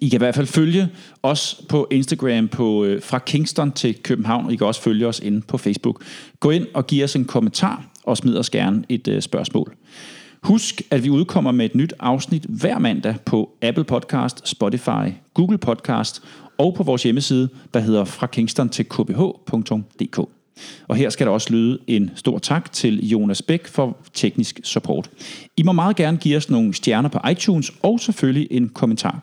I 0.00 0.08
kan 0.08 0.16
i 0.16 0.22
hvert 0.22 0.34
fald 0.34 0.46
følge 0.46 0.88
os 1.22 1.62
på 1.68 1.88
Instagram 1.90 2.48
på 2.48 2.84
øh, 2.84 3.02
fra 3.02 3.18
Kingston 3.18 3.72
til 3.72 4.02
København. 4.02 4.50
I 4.50 4.56
kan 4.56 4.66
også 4.66 4.82
følge 4.82 5.06
os 5.06 5.20
inde 5.20 5.40
på 5.40 5.58
Facebook. 5.58 6.02
Gå 6.40 6.50
ind 6.50 6.66
og 6.74 6.86
giv 6.86 7.04
os 7.04 7.16
en 7.16 7.24
kommentar 7.24 7.84
og 8.04 8.16
smid 8.16 8.36
os 8.36 8.50
gerne 8.50 8.84
et 8.88 9.08
øh, 9.08 9.22
spørgsmål. 9.22 9.74
Husk, 10.42 10.82
at 10.90 11.04
vi 11.04 11.10
udkommer 11.10 11.52
med 11.52 11.64
et 11.64 11.74
nyt 11.74 11.94
afsnit 11.98 12.44
hver 12.48 12.78
mandag 12.78 13.16
på 13.24 13.50
Apple 13.62 13.84
Podcast, 13.84 14.48
Spotify, 14.48 15.12
Google 15.34 15.58
Podcast 15.58 16.22
og 16.58 16.74
på 16.74 16.82
vores 16.82 17.02
hjemmeside, 17.02 17.48
der 17.74 17.80
hedder 17.80 18.04
fra 18.04 18.26
Kingston 18.26 18.68
til 18.68 18.84
kbh.dk. 18.84 20.39
Og 20.88 20.96
her 20.96 21.10
skal 21.10 21.26
der 21.26 21.32
også 21.32 21.52
lyde 21.52 21.78
en 21.86 22.10
stor 22.14 22.38
tak 22.38 22.72
til 22.72 23.08
Jonas 23.08 23.42
Bæk 23.42 23.66
for 23.66 23.96
teknisk 24.14 24.60
support. 24.64 25.10
I 25.56 25.62
må 25.62 25.72
meget 25.72 25.96
gerne 25.96 26.16
give 26.16 26.36
os 26.36 26.50
nogle 26.50 26.74
stjerner 26.74 27.08
på 27.08 27.18
iTunes 27.30 27.72
og 27.82 28.00
selvfølgelig 28.00 28.48
en 28.50 28.68
kommentar. 28.68 29.22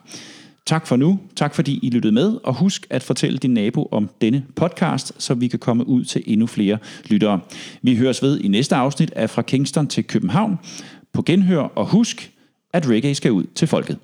Tak 0.66 0.86
for 0.86 0.96
nu. 0.96 1.18
Tak 1.36 1.54
fordi 1.54 1.78
I 1.82 1.90
lyttede 1.90 2.12
med. 2.12 2.38
Og 2.44 2.54
husk 2.54 2.86
at 2.90 3.02
fortælle 3.02 3.38
din 3.38 3.54
nabo 3.54 3.88
om 3.90 4.10
denne 4.20 4.44
podcast, 4.56 5.12
så 5.18 5.34
vi 5.34 5.48
kan 5.48 5.58
komme 5.58 5.88
ud 5.88 6.04
til 6.04 6.22
endnu 6.26 6.46
flere 6.46 6.78
lyttere. 7.08 7.40
Vi 7.82 7.96
høres 7.96 8.22
ved 8.22 8.40
i 8.40 8.48
næste 8.48 8.76
afsnit 8.76 9.10
af 9.10 9.30
Fra 9.30 9.42
Kingston 9.42 9.86
til 9.86 10.04
København. 10.04 10.58
På 11.12 11.22
genhør 11.22 11.60
og 11.60 11.86
husk, 11.86 12.32
at 12.72 12.88
reggae 12.88 13.14
skal 13.14 13.32
ud 13.32 13.44
til 13.54 13.68
folket. 13.68 13.98